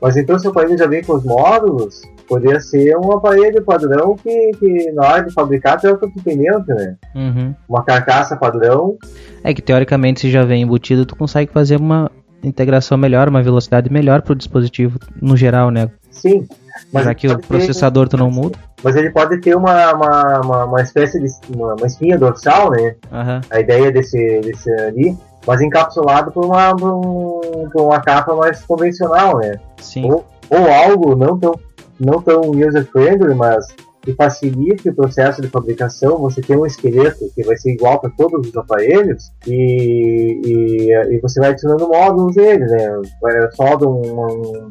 Mas 0.00 0.16
então 0.16 0.38
se 0.38 0.46
o 0.46 0.50
aparelho 0.50 0.76
já 0.78 0.86
vem 0.86 1.02
com 1.02 1.14
os 1.14 1.24
módulos, 1.24 2.02
poderia 2.28 2.60
ser 2.60 2.96
um 2.96 3.12
aparelho 3.12 3.62
padrão 3.64 4.14
que, 4.16 4.50
que 4.58 4.92
na 4.92 5.06
hora 5.08 5.24
de 5.24 5.32
fabricar 5.32 5.80
tem 5.80 5.90
outro 5.90 6.08
equipamento, 6.08 6.66
né? 6.74 6.96
Uhum. 7.14 7.54
Uma 7.68 7.84
carcaça 7.84 8.36
padrão. 8.36 8.96
É 9.44 9.54
que 9.54 9.62
teoricamente 9.62 10.20
se 10.20 10.30
já 10.30 10.44
vem 10.44 10.62
embutido, 10.62 11.06
tu 11.06 11.16
consegue 11.16 11.52
fazer 11.52 11.80
uma 11.80 12.10
integração 12.42 12.98
melhor, 12.98 13.28
uma 13.28 13.42
velocidade 13.42 13.90
melhor 13.90 14.22
pro 14.22 14.34
dispositivo 14.34 14.98
no 15.22 15.36
geral, 15.36 15.70
né? 15.70 15.90
Sim. 16.10 16.46
Mas 16.92 17.04
Já 17.04 17.14
que 17.14 17.26
o 17.26 17.30
pode 17.30 17.42
ter- 17.42 17.48
processador 17.48 18.08
tu 18.08 18.16
não 18.16 18.30
muda. 18.30 18.58
Mas 18.82 18.94
ele 18.96 19.10
pode 19.10 19.40
ter 19.40 19.56
uma, 19.56 19.92
uma, 19.94 20.40
uma, 20.40 20.64
uma 20.64 20.80
espécie 20.82 21.18
de 21.20 21.28
uma, 21.56 21.74
uma 21.74 21.86
espinha 21.86 22.18
dorsal, 22.18 22.70
né? 22.70 22.94
Aham. 23.12 23.40
a 23.50 23.60
ideia 23.60 23.90
desse, 23.90 24.40
desse 24.40 24.70
ali, 24.72 25.16
mas 25.46 25.60
encapsulado 25.60 26.30
por 26.32 26.44
uma, 26.44 26.74
por 26.76 26.92
um- 26.92 27.68
por 27.72 27.82
uma 27.82 28.00
capa 28.00 28.34
mais 28.34 28.62
convencional, 28.62 29.38
né? 29.38 29.58
Sim. 29.80 30.10
Ou, 30.10 30.24
ou 30.50 30.70
algo 30.72 31.14
não 31.16 31.38
tão, 31.38 31.54
não 31.98 32.20
tão 32.22 32.40
user-friendly, 32.50 33.34
mas 33.34 33.66
que 34.06 34.14
facilite 34.14 34.88
o 34.88 34.94
processo 34.94 35.42
de 35.42 35.48
fabricação. 35.48 36.18
Você 36.18 36.40
tem 36.40 36.56
um 36.56 36.64
esqueleto 36.64 37.18
que 37.34 37.42
vai 37.42 37.56
ser 37.56 37.72
igual 37.72 38.00
para 38.00 38.08
todos 38.16 38.48
os 38.48 38.56
aparelhos 38.56 39.24
e, 39.46 40.40
e, 40.46 40.92
e 41.16 41.20
você 41.20 41.40
vai 41.40 41.50
adicionando 41.50 41.88
módulos 41.88 42.36
nele, 42.36 42.64
né? 42.66 43.00
Vai- 43.20 43.50
Solda 43.52 43.88
uma, 43.88 44.26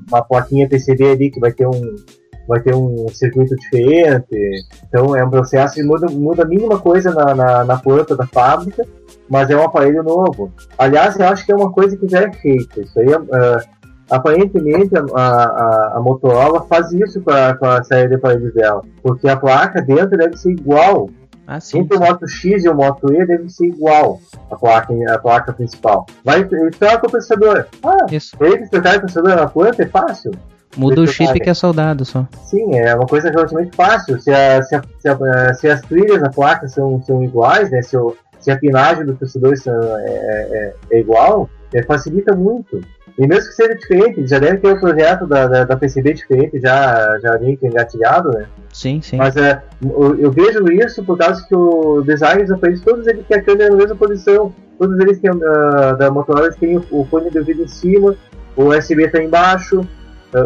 uma 0.09 0.21
plaquinha 0.23 0.69
PCB 0.69 1.11
ali 1.11 1.29
que 1.29 1.39
vai 1.39 1.51
ter 1.51 1.67
um 1.67 1.95
vai 2.47 2.61
ter 2.61 2.75
um 2.75 3.07
circuito 3.09 3.55
diferente. 3.55 4.27
Então 4.87 5.15
é 5.15 5.23
um 5.25 5.29
processo 5.29 5.73
que 5.75 5.83
muda, 5.83 6.07
muda 6.11 6.43
a 6.43 6.47
mínima 6.47 6.79
coisa 6.79 7.11
na, 7.11 7.33
na, 7.35 7.63
na 7.65 7.77
planta 7.77 8.15
da 8.15 8.27
fábrica, 8.27 8.85
mas 9.27 9.49
é 9.49 9.57
um 9.57 9.63
aparelho 9.63 10.03
novo. 10.03 10.51
Aliás, 10.77 11.17
eu 11.19 11.27
acho 11.27 11.43
que 11.45 11.51
é 11.51 11.55
uma 11.55 11.71
coisa 11.71 11.97
que 11.97 12.07
já 12.07 12.21
é 12.21 12.31
feita. 12.31 12.81
Isso 12.81 12.99
aí, 12.99 13.07
é, 13.11 13.57
aparentemente, 14.09 14.91
a, 14.97 15.01
a, 15.15 15.93
a 15.97 15.99
Motorola 16.01 16.63
faz 16.63 16.91
isso 16.91 17.21
com 17.21 17.31
a, 17.31 17.53
com 17.55 17.65
a 17.65 17.83
série 17.83 18.07
de 18.09 18.15
aparelhos 18.15 18.53
dela, 18.53 18.81
porque 19.01 19.27
a 19.27 19.37
placa 19.37 19.81
dentro 19.81 20.17
deve 20.17 20.37
ser 20.37 20.51
igual. 20.51 21.09
Ah, 21.47 21.59
sim. 21.59 21.77
Entre 21.79 21.95
o 21.95 21.99
Moto 21.99 22.27
X 22.27 22.63
e 22.65 22.69
o 22.69 22.73
Moto 22.73 23.13
E 23.13 23.23
deve 23.23 23.47
ser 23.49 23.67
igual 23.67 24.19
a 24.49 24.55
placa, 24.55 24.91
a 25.13 25.19
placa 25.19 25.53
principal. 25.53 26.07
Vai 26.23 26.39
ele 26.41 26.71
troca 26.71 27.05
o 27.05 27.11
processador. 27.11 27.65
Ah, 27.83 27.97
Isso. 28.11 28.35
eles 28.41 28.67
trocar 28.67 28.97
o 28.97 29.01
processador 29.01 29.35
na 29.35 29.47
planta 29.47 29.83
é 29.83 29.85
fácil. 29.85 30.31
Muda 30.75 31.01
o 31.01 31.07
chip 31.07 31.39
que 31.39 31.49
é 31.49 31.53
soldado 31.53 32.03
só. 32.03 32.25
Sim, 32.45 32.75
é 32.75 32.95
uma 32.95 33.05
coisa 33.05 33.29
relativamente 33.29 33.75
fácil. 33.75 34.19
Se, 34.19 34.31
a- 34.31 34.61
se, 34.63 34.75
a- 34.75 34.81
se, 34.99 35.07
a- 35.07 35.53
se 35.53 35.69
as 35.69 35.81
trilhas 35.81 36.19
da 36.21 36.29
placa 36.31 36.67
são, 36.67 36.99
são 37.03 37.23
iguais, 37.23 37.69
né? 37.69 37.81
Se, 37.83 37.95
o- 37.95 38.15
se 38.39 38.49
a 38.51 38.57
pinagem 38.57 39.05
dos 39.05 39.15
processadores 39.17 39.61
são- 39.61 39.73
é, 39.99 40.07
é- 40.09 40.73
é 40.91 40.99
igual, 40.99 41.47
é, 41.73 41.83
facilita 41.83 42.35
muito. 42.35 42.81
E 43.17 43.25
mesmo 43.25 43.49
que 43.49 43.55
seja 43.55 43.75
diferente, 43.75 44.27
já 44.27 44.39
deve 44.39 44.57
ter 44.57 44.73
o 44.73 44.79
projeto 44.79 45.25
da, 45.25 45.47
da, 45.47 45.63
da 45.63 45.77
PCB 45.77 46.13
diferente, 46.13 46.59
já, 46.59 47.17
já 47.19 47.39
meio 47.39 47.57
que 47.57 47.65
engatilhado, 47.65 48.29
né? 48.29 48.45
Sim, 48.73 49.01
sim. 49.01 49.15
Mas 49.15 49.37
é, 49.37 49.61
eu, 49.81 50.19
eu 50.19 50.31
vejo 50.31 50.65
isso 50.71 51.01
por 51.03 51.17
causa 51.17 51.45
que 51.47 51.55
o 51.55 52.01
design 52.01 52.43
dos 52.43 52.51
aparelhos, 52.51 52.81
todos 52.81 53.07
eles 53.07 53.25
têm 53.25 53.37
a 53.37 53.41
câmera 53.41 53.69
na 53.69 53.77
mesma 53.77 53.95
posição. 53.95 54.53
Todos 54.77 54.99
eles 54.99 55.19
têm, 55.19 55.31
ah, 55.31 55.93
da 55.93 56.11
Motorola, 56.11 56.47
eles 56.47 56.57
têm 56.57 56.77
o, 56.77 56.85
o 56.91 57.05
fone 57.05 57.31
de 57.31 57.39
ouvido 57.39 57.63
em 57.63 57.67
cima, 57.67 58.15
o 58.57 58.65
USB 58.65 59.05
está 59.05 59.23
embaixo, 59.23 59.87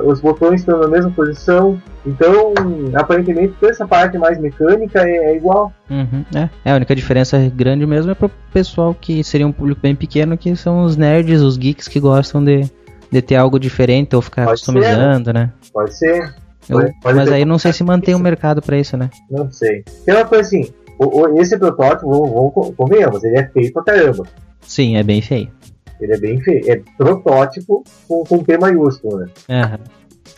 os 0.06 0.20
botões 0.22 0.62
estão 0.62 0.80
na 0.80 0.88
mesma 0.88 1.12
posição. 1.12 1.82
Então, 2.06 2.54
aparentemente, 2.94 3.54
toda 3.60 3.72
essa 3.72 3.88
parte 3.88 4.18
mais 4.18 4.40
mecânica 4.40 5.02
é, 5.08 5.32
é 5.32 5.36
igual. 5.36 5.72
Uhum, 5.90 6.24
é. 6.36 6.50
É, 6.66 6.72
a 6.72 6.76
única 6.76 6.96
diferença 6.96 7.38
grande 7.56 7.86
mesmo 7.86 8.12
é 8.12 8.16
pro 8.16 8.30
pessoal 8.54 8.94
que 8.94 9.24
seria 9.24 9.48
um 9.48 9.52
público 9.52 9.82
bem 9.82 9.96
pequeno, 9.96 10.38
que 10.38 10.56
são 10.56 10.84
os 10.84 10.96
nerds, 10.98 11.42
os 11.42 11.58
geeks 11.58 11.88
que 11.88 12.00
gostam 12.00 12.44
de, 12.44 12.70
de 13.12 13.22
ter 13.22 13.36
algo 13.36 13.60
diferente 13.60 14.16
ou 14.16 14.22
ficar 14.22 14.46
Pode 14.46 14.60
ser, 14.60 14.66
customizando, 14.66 15.34
né? 15.34 15.52
Pode 15.74 15.98
ser, 15.98 16.34
Eu- 16.70 16.80
Pode- 17.02 17.16
mas 17.18 17.32
aí 17.32 17.44
não 17.46 17.58
sei 17.58 17.74
se 17.74 17.84
mantém 17.84 18.14
o 18.14 18.18
isso. 18.18 18.24
mercado 18.24 18.62
pra 18.62 18.78
isso, 18.78 18.96
né? 18.98 19.10
não 19.30 19.52
sei. 19.52 19.84
Tem 20.06 20.16
uma 20.16 20.26
coisa 20.26 20.44
assim, 20.44 20.72
esse 21.40 21.58
protótipo, 21.58 22.10
vamos, 22.10 22.30
vamos 22.32 22.54
co- 22.54 22.74
convenhamos, 22.78 23.24
ele 23.24 23.38
é 23.38 23.48
feio 23.48 23.72
pra 23.74 23.84
caramba. 23.84 24.24
Sim, 24.62 24.98
é 24.98 25.04
bem 25.04 25.22
feio. 25.22 25.50
Ele 26.00 26.14
é 26.14 26.18
bem 26.18 26.40
feio. 26.42 26.64
É 26.72 26.82
protótipo 26.98 27.84
com, 28.08 28.24
com 28.24 28.44
P 28.44 28.58
maiúsculo, 28.58 29.20
né? 29.20 29.28
Aham, 29.50 29.80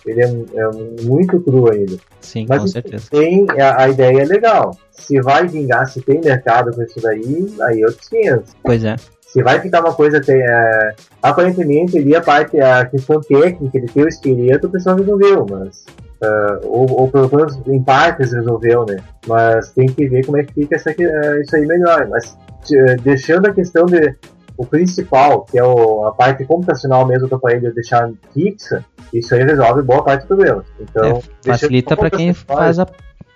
Ele 0.06 0.22
é, 0.22 0.26
é 0.26 0.70
muito 1.04 1.40
cru 1.42 1.72
ainda. 1.72 1.98
sim, 2.22 2.46
Mas 2.50 2.62
com 2.62 2.68
certeza. 2.68 3.08
tem, 3.12 3.46
a, 3.60 3.84
a 3.84 3.90
ideia 3.90 4.22
é 4.22 4.26
legal. 4.26 4.76
Se 4.92 5.20
vai 5.22 5.48
vingar, 5.48 5.86
se 5.88 6.02
tem 6.02 6.20
mercado 6.24 6.72
com 6.76 6.82
isso 6.84 7.00
daí, 7.02 7.54
aí 7.62 7.82
é 7.82 7.86
outros 7.86 8.08
500. 8.10 8.56
Pois 8.64 8.84
é. 8.84 8.96
Se 9.22 9.42
vai 9.42 9.60
ficar 9.62 9.80
uma 9.82 9.94
coisa, 9.94 10.20
tem, 10.20 10.42
é, 10.42 10.94
aparentemente 11.22 11.98
ali 11.98 12.14
a 12.16 12.22
parte, 12.22 12.60
a 12.60 12.86
questão 12.86 13.22
técnica 13.22 13.80
de 13.80 13.88
ter 13.88 14.04
o 14.04 14.08
esqueleto, 14.08 14.68
o 14.68 14.70
pessoal 14.70 14.98
resolveu, 14.98 15.46
mas. 15.50 15.86
ah, 16.22 16.60
ou, 16.64 16.86
ou 17.00 17.08
pelo 17.08 17.30
menos 17.34 17.58
em 17.66 17.82
partes 17.82 18.34
resolveu, 18.34 18.86
né? 18.86 18.98
Mas 19.28 19.72
tem 19.72 19.88
que 19.88 20.08
ver 20.10 20.26
como 20.26 20.38
é 20.38 20.44
que 20.44 20.54
fica 20.54 20.76
essa, 20.76 20.92
eh, 20.92 21.42
isso 21.42 21.56
aí 21.56 21.66
melhor. 21.66 22.08
Mas 22.10 22.38
eh, 22.74 22.96
deixando 22.98 23.48
a 23.48 23.54
questão 23.54 23.86
de 23.86 24.14
o 24.62 24.66
principal, 24.66 25.42
que 25.50 25.58
é 25.58 25.64
o- 25.64 26.06
a 26.06 26.12
parte 26.12 26.46
computacional 26.46 27.06
mesmo 27.08 27.28
do 27.28 27.36
aparelho 27.36 27.74
deixar 27.74 28.10
fixa, 28.34 28.84
isso 29.14 29.34
aí 29.34 29.44
resolve 29.44 29.82
boa 29.82 30.04
parte 30.04 30.22
do 30.22 30.28
problema. 30.28 30.64
Então, 30.80 31.22
É, 31.46 31.52
facilita 31.52 31.98
pra 31.98 32.10
quem 32.10 32.34
faz 32.34 32.78
a. 32.80 32.88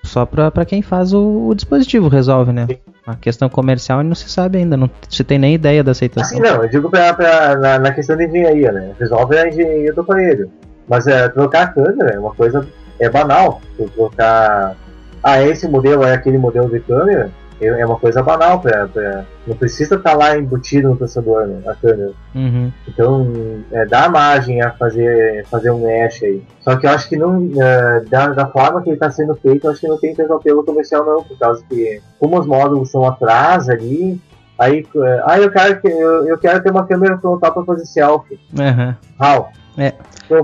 Só 0.04 0.24
pra 0.24 0.64
quem 0.66 0.84
faz 0.84 1.14
o, 1.14 1.48
o 1.48 1.56
dispositivo, 1.56 2.08
resolve, 2.08 2.52
né? 2.52 2.68
Sim. 2.70 2.78
A 3.08 3.16
questão 3.16 3.50
comercial 3.50 4.04
não 4.04 4.14
se 4.14 4.30
sabe 4.30 4.60
ainda, 4.60 4.78
não 4.78 4.88
se 5.10 5.24
tem 5.24 5.40
nem 5.40 5.56
ideia 5.56 5.84
da 5.84 5.92
aceitação. 5.92 6.38
Assim, 6.38 6.48
não, 6.48 6.62
eu 6.64 6.70
digo 6.70 6.90
pra, 6.92 7.12
pra- 7.14 7.56
na, 7.56 7.80
na 7.80 7.92
questão 7.92 8.16
de 8.16 8.26
engenharia, 8.28 8.72
né? 8.72 8.92
Resolve 9.00 9.36
a 9.38 9.48
engenharia 9.48 9.92
do 9.94 10.02
aparelho. 10.02 10.52
Mas 10.88 11.08
é, 11.08 11.28
trocar 11.30 11.64
a 11.64 11.68
câmera 11.68 12.14
é 12.14 12.20
uma 12.20 12.36
coisa 12.36 12.68
é 13.00 13.10
banal. 13.10 13.62
Trocar. 13.96 14.76
Ah, 15.24 15.42
esse 15.42 15.68
modelo 15.68 16.04
é 16.04 16.14
aquele 16.14 16.38
modelo 16.38 16.70
de 16.70 16.80
câmera, 16.82 17.32
é 17.62 17.68
é 17.68 17.86
uma 17.86 17.98
coisa 17.98 18.22
banal. 18.24 18.60
Pra, 18.60 18.88
pra- 18.88 19.26
não 19.48 19.56
precisa 19.56 19.96
estar 19.96 20.14
lá 20.14 20.38
embutido 20.38 20.90
no 20.90 20.96
processador, 20.98 21.46
né? 21.48 21.62
A 21.68 21.76
câmera. 21.76 22.12
Uhum. 22.34 22.72
Então, 22.88 23.32
é, 23.72 23.86
dá 23.86 24.10
margem 24.10 24.62
a 24.62 24.72
fazer, 24.72 25.46
fazer 25.48 25.72
um 25.72 25.86
mesh 25.86 26.24
aí. 26.24 26.44
Só 26.62 26.76
que 26.76 26.86
eu 26.86 26.90
acho 26.92 27.08
que 27.08 27.16
não, 27.18 27.50
é, 27.62 28.00
da, 28.10 28.28
da 28.30 28.48
forma 28.48 28.82
que 28.82 28.90
ele 28.90 28.96
está 28.96 29.12
sendo 29.12 29.36
feito, 29.36 29.66
eu 29.68 29.72
acho 29.72 29.82
que 29.82 29.88
não 29.88 30.00
tem 30.00 30.16
tanto 30.16 30.34
apelo 30.34 30.64
comercial 30.64 31.06
não, 31.06 31.24
por 31.24 31.38
causa 31.38 31.64
que, 31.70 32.02
como 32.20 32.40
os 32.40 32.46
módulos 32.48 32.90
são 32.92 33.06
atrás 33.06 33.70
ali, 33.70 34.20
aí, 34.58 34.86
é, 34.96 35.24
ah, 35.26 35.40
eu 35.40 35.52
quero, 35.52 35.80
que, 35.82 35.88
eu, 35.88 36.28
eu 36.28 36.38
quero 36.38 36.62
ter 36.64 36.72
uma 36.72 36.86
câmera 36.88 37.18
frontal 37.20 37.54
para 37.54 37.64
fazer 37.66 37.86
selfie. 37.86 38.40
Aham. 38.60 38.98
How? 39.20 39.50
É. 39.78 39.94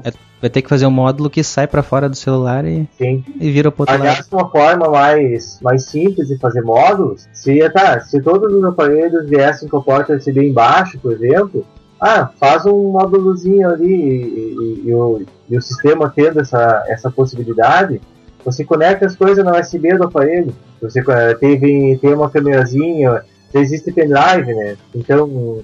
É, 0.04 0.12
Vai 0.42 0.50
ter 0.50 0.62
que 0.64 0.70
fazer 0.70 0.88
um 0.88 0.92
módulo 0.92 1.30
que 1.30 1.44
sai 1.44 1.68
pra 1.68 1.84
fora 1.84 2.10
do 2.10 2.16
celular 2.16 2.66
e, 2.66 2.88
Sim. 2.98 3.24
e 3.40 3.52
vira 3.52 3.72
pro 3.72 3.84
outro 3.84 3.94
lado. 3.94 4.02
Aliás, 4.08 4.28
uma 4.32 4.50
forma 4.50 4.90
mais, 4.90 5.60
mais 5.62 5.86
simples 5.86 6.28
de 6.28 6.38
fazer 6.40 6.62
módulos 6.62 7.28
seria, 7.32 7.72
tá, 7.72 8.00
se 8.00 8.20
todos 8.22 8.52
os 8.52 8.64
aparelhos 8.64 9.30
viessem 9.30 9.70
com 9.70 9.78
a 9.78 9.84
porta 9.84 10.16
USB 10.16 10.50
embaixo, 10.50 10.98
por 11.00 11.12
exemplo, 11.14 11.64
ah, 12.00 12.32
faz 12.40 12.66
um 12.66 12.92
módulozinho 12.92 13.70
ali 13.70 13.86
e, 13.94 14.24
e- 14.26 14.90
e 14.90 14.94
o, 14.96 15.22
e 15.48 15.56
o 15.58 15.62
sistema 15.62 16.12
tendo 16.14 16.40
essa, 16.42 16.84
essa 16.88 17.12
possibilidade, 17.12 18.02
você 18.44 18.64
conecta 18.66 19.06
as 19.06 19.16
coisas 19.16 19.46
na 19.46 19.60
USB 19.60 19.96
do 19.96 20.06
aparelho. 20.06 20.56
Você 20.82 21.00
eh, 21.08 21.34
teve, 21.36 22.00
tem 22.02 22.14
uma 22.16 22.28
câmerazinha, 22.32 23.22
existe 23.54 23.92
pendrive, 23.92 24.52
né? 24.56 24.76
Então, 24.96 25.62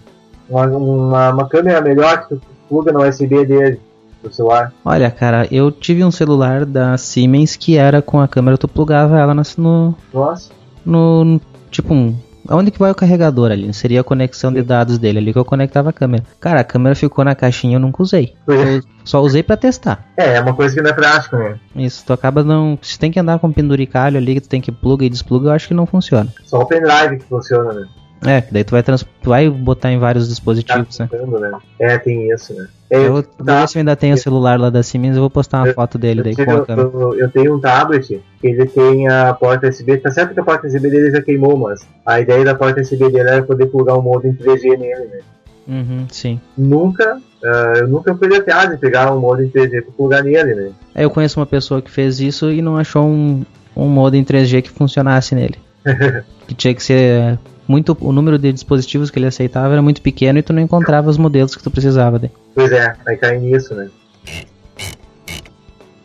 uma, 0.48 0.68
uma, 0.68 1.30
uma 1.34 1.50
câmera 1.50 1.82
melhor 1.82 2.22
que 2.28 2.36
tu 2.36 2.42
pluga 2.70 2.92
na 2.92 3.00
USB 3.08 3.44
dele, 3.46 3.80
do 4.28 4.36
celular. 4.36 4.74
Olha, 4.84 5.10
cara, 5.12 5.48
eu 5.52 5.72
tive 5.72 6.04
um 6.04 6.12
celular 6.12 6.66
da 6.66 6.98
Siemens 6.98 7.56
que 7.56 7.78
era 7.78 8.02
com 8.02 8.20
a 8.20 8.28
câmera, 8.28 8.58
tu 8.58 8.68
plugava 8.68 9.20
ela 9.20 9.34
no, 9.34 9.96
Nossa, 10.14 10.52
no, 10.86 11.24
no- 11.26 11.42
tipo 11.72 11.94
um. 11.94 12.16
Aonde 12.50 12.72
que 12.72 12.80
vai 12.80 12.90
o 12.90 12.96
carregador 12.96 13.52
ali? 13.52 13.74
Seria 13.74 14.00
a 14.00 14.04
conexão 14.06 14.54
de 14.54 14.62
dados 14.62 14.98
dele 14.98 15.20
ali 15.20 15.34
que 15.34 15.38
eu 15.40 15.44
conectava 15.44 15.90
a 15.90 15.94
câmera. 15.94 16.24
Cara, 16.40 16.62
a 16.62 16.64
câmera 16.64 16.96
ficou 16.96 17.26
na 17.26 17.36
caixinha 17.36 17.76
eu 17.76 17.80
nunca 17.80 18.02
usei. 18.02 18.36
Eu 18.48 18.82
só 19.04 19.22
usei 19.22 19.44
pra 19.44 19.58
testar. 19.58 20.06
é, 20.16 20.36
é 20.36 20.40
uma 20.42 20.54
coisa 20.54 20.74
que 20.74 20.82
não 20.82 20.90
é 20.90 20.94
prático, 20.94 21.36
né? 21.36 21.60
Isso, 21.76 22.06
tu 22.06 22.14
acaba 22.14 22.46
não. 22.46 22.80
Se 22.82 22.98
tem 22.98 23.12
que 23.12 23.20
andar 23.20 23.38
com 23.40 23.52
penduricalho 23.52 24.16
ali 24.18 24.36
que 24.36 24.40
tu 24.42 24.48
tem 24.48 24.62
que 24.62 24.72
pluga 24.72 25.04
e 25.04 25.10
despluga, 25.10 25.50
eu 25.50 25.54
acho 25.54 25.68
que 25.68 25.74
não 25.74 25.86
funciona. 25.86 26.34
Só 26.46 26.60
o 26.62 26.66
pendrive 26.66 27.18
que 27.18 27.26
funciona, 27.26 27.74
né? 27.74 27.88
É, 28.26 28.42
que 28.42 28.54
daí 28.54 28.64
tu 28.64 28.72
vai, 28.72 28.82
trans... 28.82 29.04
tu 29.22 29.30
vai 29.30 29.50
botar 29.50 29.92
em 29.92 30.00
vários 30.00 30.30
dispositivos, 30.30 30.98
né? 31.00 31.08
Tentando, 31.12 31.40
né? 31.40 31.52
É, 31.80 31.98
tem 31.98 32.32
isso, 32.32 32.54
né? 32.54 32.66
É, 32.90 32.98
Eu 33.06 33.12
vou 33.14 33.22
ver 33.22 33.68
se 33.68 33.78
eu 33.78 33.80
ainda 33.82 33.96
tenho 33.98 34.16
o 34.16 34.18
celular 34.18 34.58
lá 34.60 34.70
da 34.70 34.82
Siemens 34.82 35.16
eu 35.16 35.22
vou 35.22 35.30
postar 35.30 35.58
uma 35.60 35.68
Eu- 35.68 35.74
foto 35.74 35.98
dele 35.98 36.24
daí 36.24 36.34
tive- 36.34 36.46
com 36.46 36.58
a 36.58 36.66
câmera. 36.66 36.88
eu- 36.90 37.16
eu 37.20 37.30
tenho 37.30 37.56
um 37.56 37.60
tablet 37.60 38.22
que 38.40 38.48
ele 38.48 38.66
tem 38.66 39.10
a 39.10 39.34
porta 39.34 39.68
USB, 39.68 39.98
tá 39.98 40.10
certo 40.10 40.34
que 40.34 40.40
a 40.40 40.44
porta 40.44 40.68
USB 40.68 40.90
dele 40.90 41.12
já 41.12 41.22
queimou, 41.22 41.58
mas 41.58 41.86
a 42.06 42.22
ideia 42.22 42.46
da 42.46 42.56
porta 42.56 42.80
USB 42.82 43.10
dele 43.12 43.30
era 43.30 43.44
poder 43.44 43.66
plugar 43.66 43.98
um 43.98 44.02
modo 44.02 44.26
em 44.26 44.34
3G 44.34 44.78
nele, 44.78 45.06
né? 45.06 45.20
Uhum, 45.68 46.06
sim. 46.10 46.40
Nunca, 46.58 47.18
ah, 47.44 47.74
eu 47.80 47.88
nunca 47.90 48.16
fui 48.16 48.34
atrás 48.34 48.70
de 48.70 48.78
pegar 48.78 49.14
um 49.14 49.20
modo 49.20 49.44
em 49.44 49.50
3G 49.50 49.82
pra 49.82 49.92
plugar 49.92 50.24
nele, 50.24 50.56
né? 50.56 50.70
Aí 50.96 51.04
eu 51.04 51.10
conheço 51.10 51.40
uma 51.42 51.46
pessoa 51.46 51.82
que 51.82 51.92
fez 51.92 52.22
isso 52.22 52.50
e 52.50 52.62
não 52.62 52.78
achou 52.78 53.04
um, 53.06 53.44
um 53.76 53.88
modo 53.90 54.16
em 54.16 54.24
3G 54.24 54.62
que 54.62 54.70
funcionasse 54.70 55.36
nele. 55.36 55.56
que 56.48 56.56
tinha 56.56 56.74
que 56.74 56.82
ser 56.82 57.38
muito. 57.68 57.98
O 58.00 58.12
número 58.12 58.38
de 58.38 58.52
dispositivos 58.52 59.10
que 59.10 59.20
ele 59.20 59.28
aceitava 59.28 59.74
era 59.74 59.82
muito 59.82 60.02
pequeno 60.02 60.40
e 60.40 60.44
tu 60.44 60.54
não 60.54 60.62
encontrava 60.62 61.10
os 61.10 61.18
modelos 61.18 61.56
que 61.56 61.64
tu 61.64 61.72
precisava 61.72 62.18
dele. 62.18 62.34
Pois 62.56 62.72
é, 62.72 62.96
vai 63.06 63.16
cair 63.16 63.40
nisso, 63.40 63.76
né? 63.76 63.90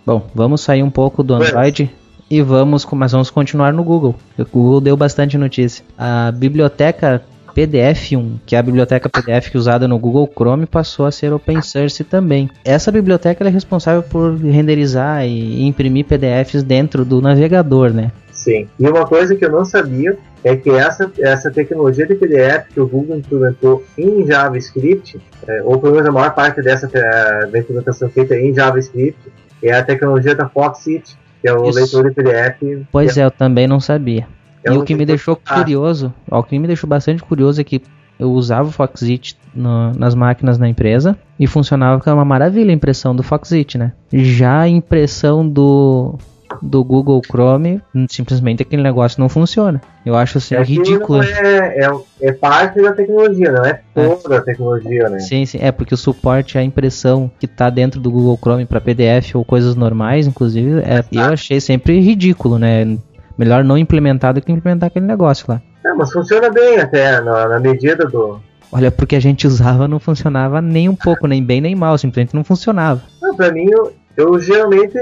Bom, 0.04 0.26
vamos 0.34 0.60
sair 0.60 0.82
um 0.82 0.90
pouco 0.90 1.22
do 1.22 1.34
Android 1.34 1.90
e 2.28 2.42
vamos, 2.42 2.86
mas 2.92 3.12
vamos 3.12 3.30
continuar 3.30 3.72
no 3.72 3.84
Google. 3.84 4.16
O 4.36 4.44
Google 4.44 4.80
deu 4.80 4.96
bastante 4.96 5.38
notícia. 5.38 5.84
A 5.96 6.32
biblioteca 6.32 7.22
PDF1, 7.54 8.40
que 8.46 8.56
é 8.56 8.58
a 8.58 8.62
biblioteca 8.62 9.08
PDF 9.08 9.50
que 9.50 9.56
é 9.56 9.60
usada 9.60 9.86
no 9.86 9.98
Google 9.98 10.28
Chrome, 10.34 10.66
passou 10.66 11.06
a 11.06 11.12
ser 11.12 11.32
open 11.32 11.60
source 11.62 12.02
também. 12.02 12.50
Essa 12.64 12.90
biblioteca 12.90 13.44
é 13.44 13.50
responsável 13.50 14.02
por 14.02 14.36
renderizar 14.36 15.24
e 15.26 15.62
imprimir 15.64 16.06
PDFs 16.06 16.62
dentro 16.62 17.04
do 17.04 17.20
navegador, 17.20 17.90
né? 17.92 18.10
Sim. 18.42 18.66
E 18.78 18.88
uma 18.88 19.06
coisa 19.06 19.36
que 19.36 19.44
eu 19.44 19.50
não 19.52 19.64
sabia 19.64 20.18
é 20.42 20.56
que 20.56 20.68
essa, 20.68 21.10
essa 21.20 21.48
tecnologia 21.48 22.04
de 22.04 22.16
PDF 22.16 22.66
que 22.74 22.80
o 22.80 22.86
Google 22.88 23.18
implementou 23.18 23.84
em 23.96 24.26
JavaScript, 24.26 25.20
é, 25.46 25.62
ou 25.62 25.78
pelo 25.78 25.92
menos 25.94 26.08
a 26.08 26.12
maior 26.12 26.34
parte 26.34 26.60
dessa 26.60 26.90
eh, 26.92 27.46
da 27.46 27.58
implementação 27.60 28.08
feita 28.10 28.34
em 28.34 28.52
JavaScript, 28.52 29.16
é 29.62 29.72
a 29.72 29.84
tecnologia 29.84 30.34
da 30.34 30.48
Foxit, 30.48 31.16
que 31.40 31.48
é 31.48 31.52
o 31.54 31.68
Isso. 31.68 31.78
leitor 31.78 32.08
de 32.08 32.14
PDF. 32.16 32.86
Pois 32.90 33.16
é, 33.16 33.24
eu 33.24 33.30
também 33.30 33.68
não 33.68 33.78
sabia. 33.78 34.26
É 34.64 34.72
e 34.72 34.76
o 34.76 34.82
que 34.84 34.94
me 34.96 35.06
deixou 35.06 35.36
fantástico. 35.36 35.60
curioso, 35.64 36.12
ó, 36.28 36.40
o 36.40 36.42
que 36.42 36.58
me 36.58 36.66
deixou 36.66 36.88
bastante 36.88 37.22
curioso 37.22 37.60
é 37.60 37.64
que 37.64 37.80
eu 38.18 38.30
usava 38.32 38.68
o 38.68 38.72
Foxit 38.72 39.36
no- 39.54 39.92
nas 39.92 40.14
máquinas 40.16 40.58
na 40.58 40.68
empresa 40.68 41.16
e 41.38 41.46
funcionava 41.46 42.00
que 42.00 42.08
é 42.08 42.12
uma 42.12 42.24
maravilha 42.24 42.70
a 42.70 42.74
impressão 42.74 43.14
do 43.14 43.22
Foxit, 43.22 43.78
né? 43.78 43.92
Já 44.12 44.60
a 44.62 44.68
impressão 44.68 45.48
do 45.48 46.16
do 46.60 46.84
Google 46.84 47.20
Chrome, 47.24 47.80
simplesmente 48.08 48.62
aquele 48.62 48.82
negócio 48.82 49.20
não 49.20 49.28
funciona. 49.28 49.80
Eu 50.04 50.16
acho 50.16 50.38
assim 50.38 50.54
É 50.54 50.62
ridículo. 50.62 51.22
É, 51.22 51.86
é, 51.86 51.90
é 52.20 52.32
parte 52.32 52.82
da 52.82 52.92
tecnologia, 52.92 53.52
não 53.52 53.64
é 53.64 53.80
toda 53.94 54.38
a 54.38 54.40
tecnologia, 54.40 55.08
né? 55.08 55.18
Sim, 55.20 55.46
sim, 55.46 55.58
é 55.60 55.70
porque 55.70 55.94
o 55.94 55.96
suporte 55.96 56.58
à 56.58 56.62
impressão 56.62 57.30
que 57.38 57.46
tá 57.46 57.70
dentro 57.70 58.00
do 58.00 58.10
Google 58.10 58.36
Chrome 58.36 58.66
para 58.66 58.80
PDF 58.80 59.34
ou 59.34 59.44
coisas 59.44 59.74
normais, 59.74 60.26
inclusive, 60.26 60.80
é, 60.80 61.04
eu 61.12 61.22
achei 61.32 61.60
sempre 61.60 62.00
ridículo, 62.00 62.58
né? 62.58 62.98
Melhor 63.38 63.64
não 63.64 63.78
implementar 63.78 64.34
do 64.34 64.40
que 64.40 64.52
implementar 64.52 64.88
aquele 64.88 65.06
negócio 65.06 65.46
lá. 65.48 65.62
É, 65.84 65.92
mas 65.92 66.12
funciona 66.12 66.50
bem 66.50 66.78
até, 66.78 67.20
na, 67.20 67.48
na 67.48 67.58
medida 67.58 68.06
do. 68.06 68.40
Olha, 68.70 68.90
porque 68.90 69.16
a 69.16 69.20
gente 69.20 69.46
usava 69.46 69.86
não 69.86 69.98
funcionava 69.98 70.62
nem 70.62 70.88
um 70.88 70.96
pouco, 70.96 71.26
nem 71.26 71.44
bem 71.44 71.60
nem 71.60 71.74
mal, 71.74 71.98
simplesmente 71.98 72.34
não 72.34 72.44
funcionava. 72.44 73.02
Não, 73.20 73.36
pra 73.36 73.52
mim, 73.52 73.68
eu, 73.70 73.92
eu 74.16 74.38
geralmente, 74.40 74.96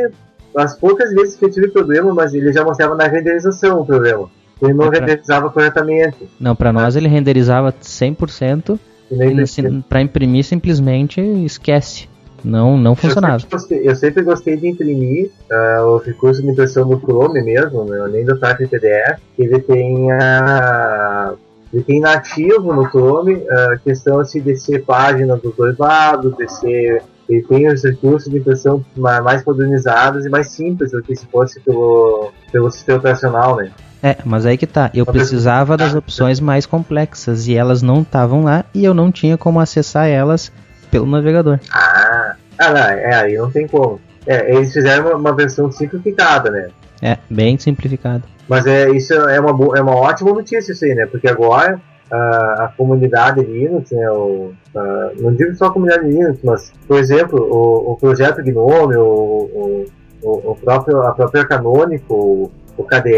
as 0.56 0.76
poucas 0.76 1.12
vezes 1.12 1.36
que 1.36 1.44
eu 1.44 1.50
tive 1.50 1.68
problema, 1.68 2.12
mas 2.14 2.34
ele 2.34 2.52
já 2.52 2.64
mostrava 2.64 2.94
na 2.94 3.06
renderização 3.06 3.80
o 3.80 3.86
problema. 3.86 4.28
Ele 4.62 4.74
não 4.74 4.86
É 4.86 4.90
pra- 4.90 5.00
renderizava 5.00 5.50
corretamente. 5.50 6.28
Não, 6.38 6.54
pra 6.54 6.72
nós 6.72 6.94
ele 6.96 7.08
renderizava 7.08 7.72
100% 7.80 8.78
E 9.10 9.14
nem 9.16 9.30
e 9.30 9.34
precisa. 9.36 9.68
se- 9.70 9.84
pra 9.88 10.02
imprimir 10.02 10.44
simplesmente 10.44 11.20
esquece. 11.44 12.08
Não, 12.42 12.78
não 12.78 12.94
funcionava. 12.96 13.34
Eu 13.34 13.40
sempre 13.40 13.56
gostei, 13.58 13.88
eu 13.88 13.96
sempre 13.96 14.22
gostei 14.22 14.56
de 14.56 14.68
imprimir 14.68 15.30
ah, 15.52 15.82
o 15.84 15.98
recurso 15.98 16.40
de 16.42 16.48
impressão 16.48 16.88
do 16.88 16.98
Chrome 16.98 17.42
mesmo, 17.42 17.84
né, 17.84 18.00
além 18.00 18.24
do 18.24 18.38
type 18.38 18.66
PDF, 18.66 19.18
que 19.36 19.42
ele 19.42 19.60
tem 19.60 20.10
a 20.12 21.34
ele 21.72 21.82
tem 21.84 22.00
nativo 22.00 22.72
no 22.72 22.84
Chrome 22.88 23.44
a 23.48 23.76
questão 23.78 24.18
assim, 24.18 24.40
de 24.40 24.56
ser 24.56 24.84
página 24.84 25.36
dos 25.36 25.54
dois 25.54 25.76
lados, 25.78 26.36
de 26.36 26.48
ser 26.48 27.02
ele 27.30 27.42
tem 27.42 27.68
os 27.68 27.84
recursos 27.84 28.30
de 28.30 28.38
impressão 28.38 28.84
ma- 28.96 29.22
mais 29.22 29.42
padronizados 29.44 30.26
e 30.26 30.28
mais 30.28 30.50
simples 30.50 30.90
do 30.90 31.00
que 31.00 31.14
se 31.14 31.24
fosse 31.26 31.60
pelo, 31.60 32.32
pelo 32.50 32.70
sistema 32.70 32.98
operacional, 32.98 33.56
né? 33.56 33.70
É, 34.02 34.16
mas 34.24 34.46
aí 34.46 34.56
que 34.56 34.66
tá. 34.66 34.90
Eu 34.92 35.06
precisava 35.06 35.76
das 35.76 35.94
opções 35.94 36.40
mais 36.40 36.66
complexas 36.66 37.46
e 37.46 37.54
elas 37.54 37.82
não 37.82 38.02
estavam 38.02 38.42
lá 38.42 38.64
e 38.74 38.84
eu 38.84 38.92
não 38.92 39.12
tinha 39.12 39.38
como 39.38 39.60
acessar 39.60 40.08
elas 40.08 40.50
pelo 40.90 41.06
navegador. 41.06 41.60
Ah, 41.70 42.34
ah 42.58 42.70
não, 42.70 42.80
é, 42.80 43.14
aí 43.14 43.36
não 43.36 43.50
tem 43.50 43.68
como. 43.68 44.00
É, 44.26 44.54
eles 44.54 44.72
fizeram 44.72 45.06
uma, 45.06 45.16
uma 45.16 45.36
versão 45.36 45.70
simplificada, 45.70 46.50
né? 46.50 46.68
É, 47.00 47.18
bem 47.28 47.58
simplificado. 47.58 48.24
Mas 48.48 48.66
é, 48.66 48.90
isso 48.90 49.14
é 49.14 49.38
uma, 49.38 49.78
é 49.78 49.80
uma 49.80 49.94
ótima 49.94 50.32
notícia 50.32 50.72
isso 50.72 50.84
aí, 50.84 50.94
né? 50.94 51.06
Porque 51.06 51.28
agora 51.28 51.80
ah, 52.10 52.64
a 52.64 52.68
comunidade 52.76 53.40
Linux, 53.42 53.90
né? 53.90 54.10
O, 54.10 54.52
ah, 54.74 55.10
não 55.18 55.34
digo 55.34 55.54
só 55.54 55.66
a 55.66 55.72
comunidade 55.72 56.08
Linux, 56.08 56.38
mas, 56.42 56.72
por 56.86 56.98
exemplo, 56.98 57.40
o, 57.40 57.92
o 57.92 57.96
projeto 57.96 58.42
Gnome, 58.42 58.96
o, 58.96 59.86
o, 60.22 60.50
o, 60.52 60.56
próprio, 60.56 61.02
a 61.02 61.12
própria 61.12 61.44
Canonical, 61.46 62.16
o, 62.16 62.50
o 62.76 62.84
KDE, 62.84 63.12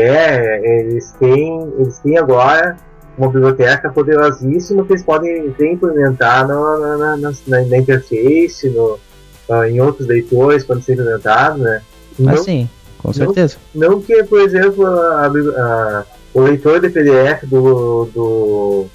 eles 0.63 1.13
têm, 1.19 1.73
eles 1.79 1.99
têm 1.99 2.19
agora 2.19 2.77
uma 3.19 3.29
biblioteca 3.29 3.91
poderosíssima 3.91 4.85
que 4.85 4.93
eles 4.93 5.05
podem 5.05 5.47
implementar 5.61 6.47
na, 6.49 6.55
na, 6.79 6.97
na, 6.97 7.17
na, 7.17 7.63
na 7.67 7.79
interface, 7.79 8.69
no, 8.71 8.99
ah, 9.51 9.69
em 9.69 9.81
outros 9.81 10.07
leitores, 10.09 10.65
quando 10.65 10.83
ser 10.83 10.95
implementado, 10.95 11.59
né? 11.59 11.83
Mas 12.19 12.37
Não- 12.37 12.45
sim, 12.45 12.69
com 12.99 13.13
certeza. 13.13 13.57
não 13.75 14.01
que, 14.01 14.23
por 14.25 14.41
exemplo, 14.41 14.87
a- 14.87 15.27
a- 15.27 16.05
o 16.35 16.41
leitor 16.41 16.81
de 16.81 16.89
PDF 16.89 17.45
do, 17.45 18.07
do, 18.07 18.87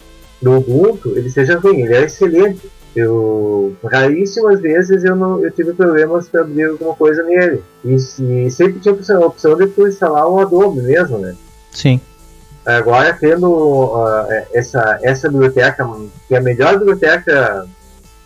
do 0.41 0.57
Ubuntu 0.57 1.17
ele 1.17 1.29
seja 1.29 1.57
ruim, 1.57 1.81
ele 1.81 1.95
é 1.95 2.03
excelente. 2.03 2.69
Eu, 2.95 3.75
raríssimas 3.85 4.59
vezes 4.59 5.03
eu, 5.03 5.15
não, 5.15 5.43
eu 5.43 5.51
tive 5.51 5.71
problemas 5.73 6.27
para 6.27 6.41
abrir 6.41 6.63
alguma 6.63 6.95
coisa 6.95 7.21
nele. 7.23 7.61
E, 7.85 7.93
e 7.93 8.49
sempre 8.49 8.79
tinha 8.79 8.91
a 8.93 9.19
opção- 9.19 9.55
de 9.55 9.67
tu 9.67 9.87
instalar 9.87 10.27
um 10.27 10.39
Adobe 10.39 10.81
mesmo, 10.81 11.19
né? 11.19 11.35
Sim. 11.71 12.01
Agora, 12.65 13.13
tendo 13.13 13.93
ah, 13.95 14.43
essa, 14.51 14.99
essa 15.03 15.29
biblioteca, 15.29 15.87
que 16.27 16.33
é 16.33 16.39
a 16.39 16.41
melhor 16.41 16.79
biblioteca, 16.79 17.67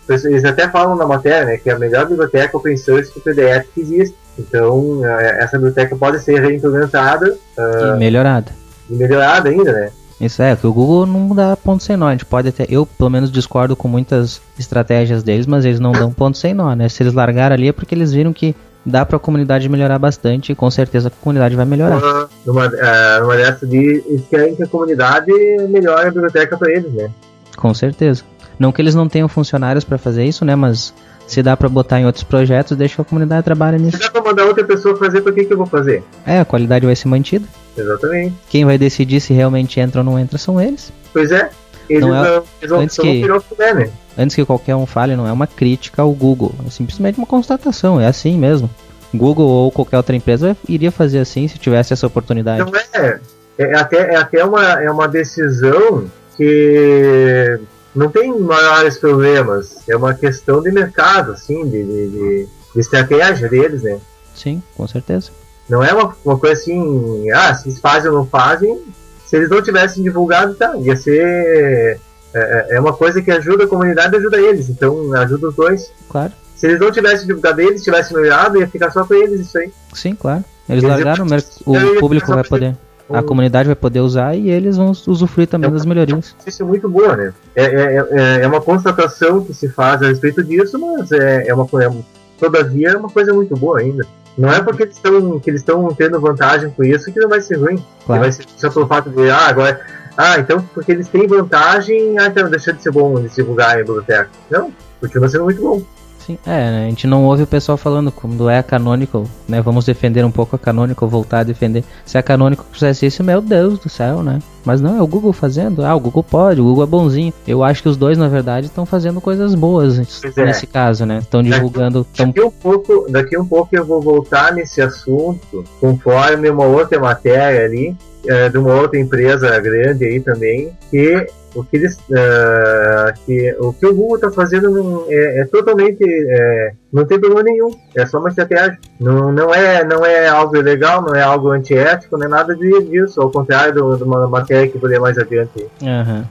eles 0.08 0.44
até 0.44 0.68
falam 0.68 0.96
na 0.96 1.06
matéria, 1.06 1.44
né, 1.44 1.56
que 1.58 1.68
é 1.70 1.74
a 1.74 1.78
melhor 1.78 2.06
biblioteca 2.08 2.56
open 2.56 2.76
source 2.76 3.12
de 3.14 3.20
PDF 3.20 3.68
que 3.74 3.82
existe. 3.82 4.16
Então, 4.38 5.02
ah, 5.04 5.20
essa 5.20 5.58
biblioteca 5.58 5.94
pode 5.94 6.18
ser 6.20 6.40
reimplementada 6.40 7.36
E 7.58 7.98
melhorada. 7.98 8.61
Melhorada 8.88 9.48
ainda, 9.48 9.72
né? 9.72 9.90
Isso 10.20 10.40
é, 10.40 10.54
que 10.54 10.66
o 10.66 10.72
Google 10.72 11.04
não 11.04 11.34
dá 11.34 11.56
ponto 11.56 11.82
sem 11.82 11.96
nó. 11.96 12.06
A 12.06 12.12
gente 12.12 12.24
pode 12.24 12.48
até. 12.48 12.64
Eu, 12.68 12.86
pelo 12.86 13.10
menos, 13.10 13.30
discordo 13.32 13.74
com 13.74 13.88
muitas 13.88 14.40
estratégias 14.58 15.22
deles, 15.22 15.46
mas 15.46 15.64
eles 15.64 15.80
não 15.80 15.90
dão 15.92 16.10
ponto 16.14 16.38
sem 16.38 16.54
nó, 16.54 16.74
né? 16.74 16.88
Se 16.88 17.02
eles 17.02 17.12
largaram 17.12 17.54
ali 17.54 17.68
é 17.68 17.72
porque 17.72 17.94
eles 17.94 18.12
viram 18.12 18.32
que 18.32 18.54
dá 18.86 19.04
pra 19.04 19.18
comunidade 19.18 19.68
melhorar 19.68 19.98
bastante 19.98 20.52
e 20.52 20.54
com 20.54 20.70
certeza 20.70 21.08
a 21.08 21.10
comunidade 21.10 21.56
vai 21.56 21.64
melhorar. 21.64 22.00
Numa, 22.46 22.66
ah, 22.66 23.18
numa 23.20 23.36
dessas 23.36 23.68
de 23.68 24.02
eles 24.06 24.22
querem 24.28 24.54
que 24.54 24.62
a 24.62 24.66
comunidade 24.66 25.32
melhore 25.68 26.06
a 26.08 26.10
biblioteca 26.10 26.56
para 26.56 26.70
eles, 26.70 26.92
né? 26.92 27.10
Com 27.56 27.72
certeza. 27.74 28.22
Não 28.58 28.70
que 28.70 28.80
eles 28.80 28.94
não 28.94 29.08
tenham 29.08 29.28
funcionários 29.28 29.82
pra 29.82 29.98
fazer 29.98 30.24
isso, 30.24 30.44
né? 30.44 30.54
Mas 30.54 30.94
Se 31.26 31.42
dá 31.42 31.56
pra 31.56 31.68
botar 31.68 32.00
em 32.00 32.06
outros 32.06 32.24
projetos, 32.24 32.76
deixa 32.76 33.00
a 33.00 33.04
comunidade 33.04 33.44
trabalhar 33.44 33.78
Se 33.78 33.84
nisso. 33.84 33.98
dá 33.98 34.10
pra 34.10 34.22
mandar 34.22 34.44
outra 34.44 34.64
pessoa 34.64 34.96
fazer, 34.96 35.20
por 35.20 35.32
que, 35.32 35.44
que 35.44 35.52
eu 35.52 35.56
vou 35.56 35.66
fazer? 35.66 36.02
É, 36.26 36.40
a 36.40 36.44
qualidade 36.44 36.84
vai 36.84 36.94
ser 36.96 37.08
mantida. 37.08 37.46
Exatamente. 37.76 38.34
Quem 38.48 38.64
vai 38.64 38.76
decidir 38.78 39.20
se 39.20 39.32
realmente 39.32 39.80
entra 39.80 40.00
ou 40.00 40.04
não 40.04 40.18
entra 40.18 40.36
são 40.38 40.60
eles. 40.60 40.92
Pois 41.12 41.30
é. 41.30 41.50
Eles 41.88 42.04
Não 42.06 42.24
é- 42.24 42.42
antes 42.72 42.96
que- 42.96 43.26
né? 43.58 43.90
Antes 44.16 44.36
que 44.36 44.44
qualquer 44.44 44.76
um 44.76 44.86
fale, 44.86 45.16
não 45.16 45.26
é 45.26 45.32
uma 45.32 45.46
crítica 45.46 46.02
ao 46.02 46.12
Google, 46.12 46.54
é 46.66 46.70
simplesmente 46.70 47.18
uma 47.18 47.26
constatação, 47.26 48.00
é 48.00 48.06
assim 48.06 48.38
mesmo. 48.38 48.70
Google 49.14 49.46
ou 49.48 49.70
qualquer 49.70 49.96
outra 49.98 50.14
empresa 50.16 50.56
iria 50.68 50.90
fazer 50.90 51.18
assim 51.18 51.46
se 51.48 51.58
tivesse 51.58 51.92
essa 51.92 52.06
oportunidade. 52.06 52.58
Não 52.64 52.72
é. 52.94 53.20
É 53.58 53.76
até, 53.76 54.14
é 54.14 54.16
até 54.16 54.44
uma, 54.44 54.64
é 54.82 54.90
uma 54.90 55.06
decisão 55.06 56.04
que 56.36 57.58
não 57.94 58.08
tem 58.08 58.36
maiores 58.38 58.96
problemas. 58.98 59.76
É 59.88 59.96
uma 59.96 60.14
questão 60.14 60.62
de 60.62 60.70
mercado, 60.70 61.32
assim, 61.32 61.64
de, 61.68 61.82
de, 61.84 62.08
de- 62.10 62.48
de 62.74 62.80
estratégia 62.80 63.48
deles, 63.50 63.82
né? 63.82 63.98
Sim, 64.34 64.62
com 64.74 64.86
certeza. 64.86 65.30
Não 65.68 65.82
é 65.82 65.92
uma, 65.92 66.14
uma 66.24 66.38
coisa 66.38 66.60
assim, 66.60 67.30
ah, 67.30 67.54
se 67.54 67.68
eles 67.68 67.80
fazem 67.80 68.10
ou 68.10 68.18
não 68.18 68.26
fazem. 68.26 68.80
Se 69.26 69.36
eles 69.36 69.48
não 69.48 69.62
tivessem 69.62 70.02
divulgado, 70.02 70.54
tá, 70.54 70.76
ia 70.76 70.96
ser. 70.96 71.98
É, 72.34 72.76
é 72.76 72.80
uma 72.80 72.92
coisa 72.92 73.20
que 73.22 73.30
ajuda 73.30 73.64
a 73.64 73.66
comunidade 73.68 74.14
e 74.14 74.18
ajuda 74.18 74.40
eles, 74.40 74.68
então 74.68 75.12
ajuda 75.14 75.48
os 75.48 75.54
dois. 75.54 75.92
Claro. 76.08 76.32
Se 76.56 76.66
eles 76.66 76.80
não 76.80 76.90
tivessem 76.92 77.26
divulgado 77.26 77.60
eles, 77.60 77.82
tivessem 77.82 78.16
melhorado, 78.16 78.58
ia 78.58 78.66
ficar 78.68 78.90
só 78.90 79.04
pra 79.04 79.16
eles 79.18 79.40
isso 79.40 79.58
aí. 79.58 79.70
Sim, 79.94 80.14
claro. 80.14 80.44
Eles 80.68 80.82
dizer, 80.82 80.92
largaram, 80.94 81.26
o 81.66 81.72
o 81.96 82.00
público 82.00 82.32
vai 82.32 82.44
poder, 82.44 82.76
a 83.08 83.18
Um- 83.20 83.22
comunidade 83.22 83.66
vai 83.66 83.74
poder 83.74 84.00
usar 84.00 84.34
e 84.36 84.48
eles 84.50 84.76
vão 84.76 84.90
usufruir 84.90 85.48
também 85.48 85.68
É 85.68 85.72
das 85.72 85.84
melhorias. 85.84 86.34
Isso 86.46 86.62
é 86.62 86.66
muito 86.66 86.88
boa, 86.88 87.16
né? 87.16 87.32
É, 87.54 87.64
é, 87.64 88.06
é, 88.10 88.42
é 88.42 88.46
uma 88.46 88.60
constatação 88.60 89.44
que 89.44 89.52
se 89.52 89.68
faz 89.68 90.02
a 90.02 90.06
respeito 90.08 90.42
disso, 90.44 90.78
mas 90.78 91.10
é, 91.12 91.48
é 91.48 91.54
uma 91.54 91.66
coisa. 91.66 91.94
Todavia 92.38 92.90
é 92.90 92.96
uma 92.96 93.08
coisa 93.10 93.32
muito 93.34 93.54
boa 93.56 93.80
ainda. 93.80 94.06
Não 94.36 94.50
é 94.50 94.62
porque 94.62 94.84
eles 94.84 94.96
estão 94.96 95.38
que 95.38 95.50
eles 95.50 95.60
estão 95.60 95.92
tendo 95.94 96.20
vantagem 96.20 96.70
com 96.70 96.82
isso 96.82 97.12
que 97.12 97.20
não 97.20 97.28
vai 97.28 97.40
ser 97.40 97.56
ruim. 97.56 97.84
Claro. 98.06 98.22
vai 98.22 98.32
ser 98.32 98.46
só 98.56 98.70
pelo 98.70 98.86
fato 98.86 99.10
de, 99.10 99.30
ah, 99.30 99.48
agora. 99.48 99.80
Ah, 100.16 100.38
então 100.38 100.62
porque 100.74 100.92
eles 100.92 101.08
têm 101.08 101.26
vantagem, 101.26 102.18
ah, 102.18 102.26
então 102.26 102.50
deixa 102.50 102.72
de 102.72 102.82
ser 102.82 102.90
bom 102.90 103.18
eles 103.18 103.34
divulgarem 103.34 103.82
a 103.82 103.84
biblioteca. 103.84 104.30
Não, 104.50 104.72
continua 105.00 105.28
sendo 105.28 105.44
muito 105.44 105.60
bom. 105.60 105.82
Sim, 106.24 106.38
é, 106.46 106.70
né? 106.70 106.84
A 106.86 106.88
gente 106.88 107.06
não 107.06 107.24
ouve 107.24 107.42
o 107.42 107.46
pessoal 107.46 107.76
falando 107.76 108.12
quando 108.12 108.48
é 108.48 108.58
a 108.58 108.62
Canonical, 108.62 109.24
né? 109.48 109.60
Vamos 109.60 109.84
defender 109.84 110.24
um 110.24 110.30
pouco 110.30 110.54
a 110.54 110.58
Canonical, 110.58 111.08
voltar 111.08 111.40
a 111.40 111.44
defender. 111.44 111.82
Se 112.06 112.16
a 112.16 112.22
Canonical 112.22 112.64
fizesse 112.70 113.06
isso, 113.06 113.24
meu 113.24 113.40
Deus 113.40 113.80
do 113.80 113.88
céu, 113.88 114.22
né? 114.22 114.38
Mas 114.64 114.80
não, 114.80 114.96
é 114.96 115.02
o 115.02 115.06
Google 115.06 115.32
fazendo. 115.32 115.84
Ah, 115.84 115.96
o 115.96 115.98
Google 115.98 116.22
pode, 116.22 116.60
o 116.60 116.64
Google 116.64 116.84
é 116.84 116.86
bonzinho. 116.86 117.34
Eu 117.46 117.64
acho 117.64 117.82
que 117.82 117.88
os 117.88 117.96
dois, 117.96 118.16
na 118.16 118.28
verdade, 118.28 118.66
estão 118.66 118.86
fazendo 118.86 119.20
coisas 119.20 119.56
boas 119.56 119.98
é. 119.98 120.44
nesse 120.44 120.66
caso, 120.66 121.04
né? 121.04 121.18
Estão 121.18 121.42
divulgando. 121.42 122.06
Tão... 122.16 122.28
Daqui 122.28 122.40
um, 122.40 122.50
pouco, 122.50 123.06
daqui 123.10 123.36
um 123.36 123.44
pouco 123.44 123.74
eu 123.74 123.84
vou 123.84 124.00
voltar 124.00 124.52
nesse 124.52 124.80
assunto 124.80 125.64
conforme 125.80 126.48
uma 126.48 126.66
outra 126.66 127.00
matéria 127.00 127.64
ali, 127.64 127.96
é, 128.28 128.48
de 128.48 128.58
uma 128.58 128.74
outra 128.74 129.00
empresa 129.00 129.58
grande 129.58 130.04
aí 130.04 130.20
também, 130.20 130.70
que 130.88 131.26
o 131.54 131.62
que, 131.64 131.76
eles, 131.76 131.98
é, 132.10 133.14
que, 133.26 133.56
o, 133.58 133.72
que 133.72 133.86
o 133.86 133.94
Google 133.94 134.16
está 134.16 134.30
fazendo 134.30 134.70
não- 134.70 135.04
é, 135.08 135.40
é 135.40 135.44
totalmente. 135.44 136.02
é, 136.02 136.72
não 136.92 137.04
tem 137.04 137.18
problema 137.20 137.42
nenhum. 137.42 137.70
É 137.94 138.04
só 138.06 138.18
uma 138.18 138.28
estratégia. 138.28 138.78
Não, 139.00 139.30
não, 139.32 139.54
é, 139.54 139.84
não 139.84 140.04
é 140.04 140.28
algo 140.28 140.56
ilegal, 140.56 141.02
não 141.02 141.14
é 141.14 141.22
algo 141.22 141.50
antiético, 141.50 142.16
não 142.16 142.26
é 142.26 142.28
nada 142.28 142.54
disso. 142.56 143.20
Ao 143.20 143.30
contrário 143.30 143.74
do- 143.74 143.96
de 143.96 144.02
uma 144.02 144.26
matéria 144.28 144.68
que 144.68 144.76
eu 144.76 144.80
vou 144.80 144.88
ler 144.90 145.00
mais 145.00 145.18
adiante. 145.18 145.66
Aham. 145.82 146.24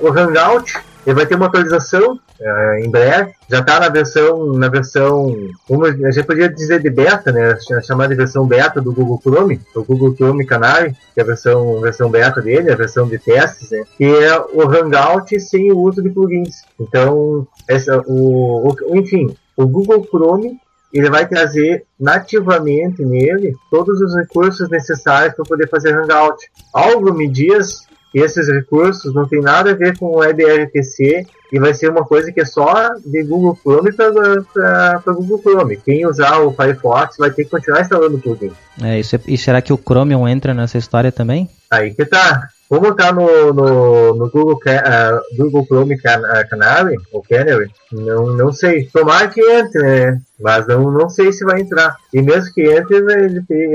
o 0.00 0.08
Hangout 0.08 0.74
ele 1.06 1.14
vai 1.14 1.26
ter 1.26 1.34
uma 1.34 1.46
atualização 1.46 2.18
eh, 2.40 2.80
em 2.84 2.90
breve. 2.90 3.32
Já 3.50 3.60
está 3.60 3.78
na 3.80 3.88
versão, 3.88 4.46
na 4.54 4.68
versão, 4.68 5.36
uma, 5.68 5.88
a 5.88 6.10
gente 6.10 6.26
podia 6.26 6.48
dizer 6.48 6.80
de 6.80 6.90
beta, 6.90 7.30
né? 7.32 7.56
ch- 7.56 7.86
Chamada 7.86 8.14
versão 8.16 8.46
beta 8.46 8.80
do 8.80 8.92
Google 8.92 9.20
Chrome, 9.22 9.60
o 9.74 9.84
Google 9.84 10.14
Chrome 10.16 10.46
Canary, 10.46 10.92
que 11.14 11.20
é 11.20 11.22
a 11.22 11.26
versão, 11.26 11.80
versão 11.80 12.10
beta 12.10 12.40
dele, 12.40 12.70
a 12.72 12.76
versão 12.76 13.06
de 13.06 13.18
testes, 13.18 13.70
né? 13.70 13.82
Que 13.98 14.04
é 14.04 14.38
o 14.52 14.62
Hangout 14.62 15.38
sem 15.40 15.70
o 15.72 15.78
uso 15.78 16.02
de 16.02 16.10
plugins. 16.10 16.62
Então, 16.80 17.46
essa, 17.68 18.02
o, 18.06 18.68
o- 18.70 18.96
enfim, 18.96 19.34
o 19.56 19.66
Google 19.66 20.04
Chrome 20.10 20.58
ele 20.92 21.10
vai 21.10 21.26
trazer 21.26 21.84
nativamente 21.98 23.04
nele 23.04 23.52
todos 23.70 24.00
os 24.00 24.14
recursos 24.14 24.68
necessários 24.70 25.34
para 25.34 25.44
poder 25.44 25.68
fazer 25.68 25.92
Hangout. 25.92 26.38
Algo 26.72 27.12
me 27.12 27.28
diz 27.28 27.84
esses 28.20 28.48
recursos 28.48 29.14
não 29.14 29.26
tem 29.26 29.40
nada 29.40 29.70
a 29.70 29.74
ver 29.74 29.98
com 29.98 30.06
o 30.06 30.18
WebRTC 30.18 31.26
e 31.52 31.58
vai 31.58 31.74
ser 31.74 31.90
uma 31.90 32.04
coisa 32.04 32.32
que 32.32 32.40
é 32.40 32.44
só 32.44 32.94
de 33.04 33.22
Google 33.22 33.56
Chrome 33.62 33.92
para 33.92 35.00
Google 35.06 35.38
Chrome. 35.40 35.76
Quem 35.76 36.06
usar 36.06 36.38
o 36.40 36.52
Firefox 36.52 37.16
vai 37.18 37.30
ter 37.30 37.44
que 37.44 37.50
continuar 37.50 37.82
instalando 37.82 38.16
o 38.16 38.20
plugin. 38.20 38.52
É, 38.82 38.98
isso 38.98 39.16
é- 39.16 39.20
e 39.26 39.36
será 39.38 39.60
que 39.62 39.72
o 39.72 39.76
Chromium 39.78 40.26
entra 40.26 40.52
nessa 40.54 40.78
história 40.78 41.12
também? 41.12 41.48
Aí 41.70 41.92
que 41.94 42.04
tá. 42.04 42.48
Como 42.68 42.94
tá 42.94 43.12
no, 43.12 43.52
no, 43.52 44.14
no 44.14 44.30
Google, 44.30 44.58
ah, 44.66 45.20
Google 45.36 45.64
Chrome 45.66 45.98
Can 45.98 46.22
ah, 46.24 46.44
Canary, 46.44 46.96
ou 47.12 47.22
Canary, 47.22 47.70
não, 47.92 48.34
não 48.36 48.52
sei. 48.52 48.88
Tomara 48.92 49.28
que 49.28 49.40
entre, 49.40 49.82
né? 49.82 50.20
Mas 50.40 50.66
não, 50.66 50.90
não 50.90 51.08
sei 51.08 51.32
se 51.32 51.44
vai 51.44 51.60
entrar. 51.60 51.94
E 52.12 52.22
mesmo 52.22 52.52
que 52.54 52.62
entre, 52.62 52.96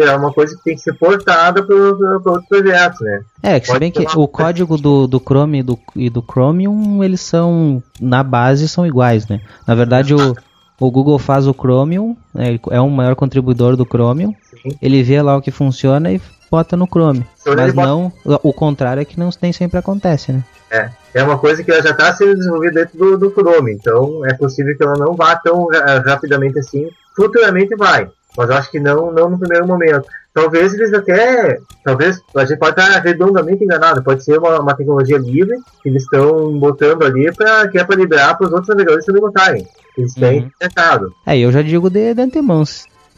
é 0.03 0.15
uma 0.15 0.33
coisa 0.33 0.55
que 0.57 0.63
tem 0.63 0.75
que 0.75 0.81
ser 0.81 0.93
portada 0.93 1.63
para 1.63 1.75
outros 1.75 2.45
projetos, 2.47 2.99
né? 3.01 3.21
É, 3.43 3.59
que 3.59 3.67
se 3.67 3.79
bem 3.79 3.91
que 3.91 4.05
o 4.15 4.27
código 4.27 4.77
do, 4.77 5.07
do 5.07 5.19
Chrome 5.19 5.59
e 5.59 5.63
do, 5.63 5.79
e 5.95 6.09
do 6.09 6.21
Chromium, 6.21 7.03
eles 7.03 7.21
são, 7.21 7.81
na 8.01 8.23
base, 8.23 8.67
são 8.67 8.85
iguais, 8.85 9.27
né? 9.27 9.39
Na 9.67 9.75
verdade, 9.75 10.13
o, 10.15 10.35
o 10.79 10.91
Google 10.91 11.19
faz 11.19 11.45
o 11.45 11.53
Chromium, 11.53 12.17
né, 12.33 12.49
ele 12.49 12.61
é 12.71 12.81
um 12.81 12.89
maior 12.89 13.15
contribuidor 13.15 13.75
do 13.75 13.85
Chromium, 13.85 14.33
Sim. 14.43 14.77
ele 14.81 15.03
vê 15.03 15.21
lá 15.21 15.37
o 15.37 15.41
que 15.41 15.51
funciona 15.51 16.11
e 16.11 16.21
bota 16.49 16.75
no 16.77 16.85
Chrome. 16.87 17.25
Então 17.41 17.55
Mas 17.55 17.73
bota- 17.73 17.87
não, 17.87 18.11
o 18.43 18.53
contrário 18.53 19.01
é 19.01 19.05
que 19.05 19.19
não, 19.19 19.29
nem 19.41 19.51
sempre 19.53 19.77
acontece, 19.79 20.31
né? 20.31 20.43
É, 20.71 20.89
é 21.15 21.23
uma 21.23 21.37
coisa 21.37 21.63
que 21.63 21.71
ela 21.71 21.81
já 21.81 21.91
está 21.91 22.13
sendo 22.13 22.35
desenvolvida 22.35 22.81
dentro 22.81 22.97
do, 22.97 23.17
do 23.17 23.31
Chrome, 23.31 23.73
então 23.73 24.23
é 24.25 24.33
possível 24.35 24.75
que 24.77 24.83
ela 24.83 24.97
não 24.97 25.13
vá 25.15 25.35
tão 25.35 25.67
ra- 25.67 25.99
rapidamente 26.05 26.59
assim. 26.59 26.87
Futuramente 27.15 27.75
vai, 27.75 28.07
mas 28.37 28.49
acho 28.51 28.69
que 28.71 28.79
não, 28.79 29.11
não 29.11 29.29
no 29.31 29.39
primeiro 29.39 29.67
momento. 29.67 30.07
Talvez 30.31 30.73
eles 30.73 30.93
até, 30.93 31.57
talvez 31.83 32.21
a 32.35 32.45
gente 32.45 32.59
pode 32.59 32.79
estar 32.79 32.99
redondamente 33.01 33.63
enganado, 33.63 34.03
pode 34.03 34.23
ser 34.23 34.37
uma, 34.37 34.59
uma 34.61 34.75
tecnologia 34.75 35.17
livre 35.17 35.57
que 35.81 35.89
eles 35.89 36.03
estão 36.03 36.57
botando 36.59 37.03
ali 37.03 37.33
para 37.35 37.67
que 37.67 37.79
é 37.79 37.83
para 37.83 37.95
liberar 37.95 38.37
para 38.37 38.45
os 38.47 38.53
outros 38.53 38.69
navegadores 38.69 39.05
também 39.05 39.21
botarem. 39.21 39.67
Eles 39.97 40.13
têm 40.13 40.43
Uhum. 40.43 40.49
mercado. 40.61 41.13
É, 41.25 41.37
eu 41.37 41.51
já 41.51 41.61
digo 41.63 41.89
de, 41.89 42.13
de 42.13 42.21
antemão, 42.21 42.63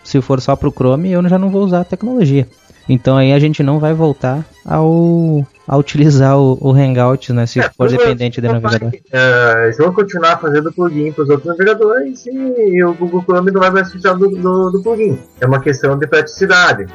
se 0.03 0.21
for 0.21 0.39
só 0.41 0.55
pro 0.55 0.71
Chrome, 0.71 1.11
eu 1.11 1.27
já 1.27 1.37
não 1.37 1.51
vou 1.51 1.63
usar 1.63 1.81
a 1.81 1.85
tecnologia. 1.85 2.47
Então 2.89 3.17
aí 3.17 3.31
a 3.33 3.39
gente 3.39 3.61
não 3.63 3.79
vai 3.79 3.93
voltar 3.93 4.43
ao, 4.65 5.45
a 5.67 5.77
utilizar 5.77 6.37
o, 6.37 6.57
o 6.61 6.71
Hangouts, 6.71 7.29
né? 7.29 7.45
Se 7.45 7.59
É, 7.59 7.69
for 7.69 7.89
dependente 7.89 8.41
do 8.41 8.47
navegador. 8.47 8.91
é, 9.11 9.63
eles 9.65 9.77
vão 9.77 9.93
continuar 9.93 10.39
fazendo 10.39 10.71
plugin 10.71 11.11
para 11.11 11.23
os 11.23 11.29
outros 11.29 11.47
navegadores 11.47 12.25
e, 12.25 12.31
e 12.31 12.83
o 12.83 12.93
Google 12.93 13.21
Chrome 13.23 13.51
não 13.51 13.61
vai 13.61 13.71
mais 13.71 13.89
precisar 13.89 14.13
do, 14.13 14.27
do, 14.29 14.71
do 14.71 14.81
plugin. 14.83 15.17
É 15.39 15.45
uma 15.45 15.59
questão 15.61 15.97
de 15.97 16.07
praticidade. 16.07 16.85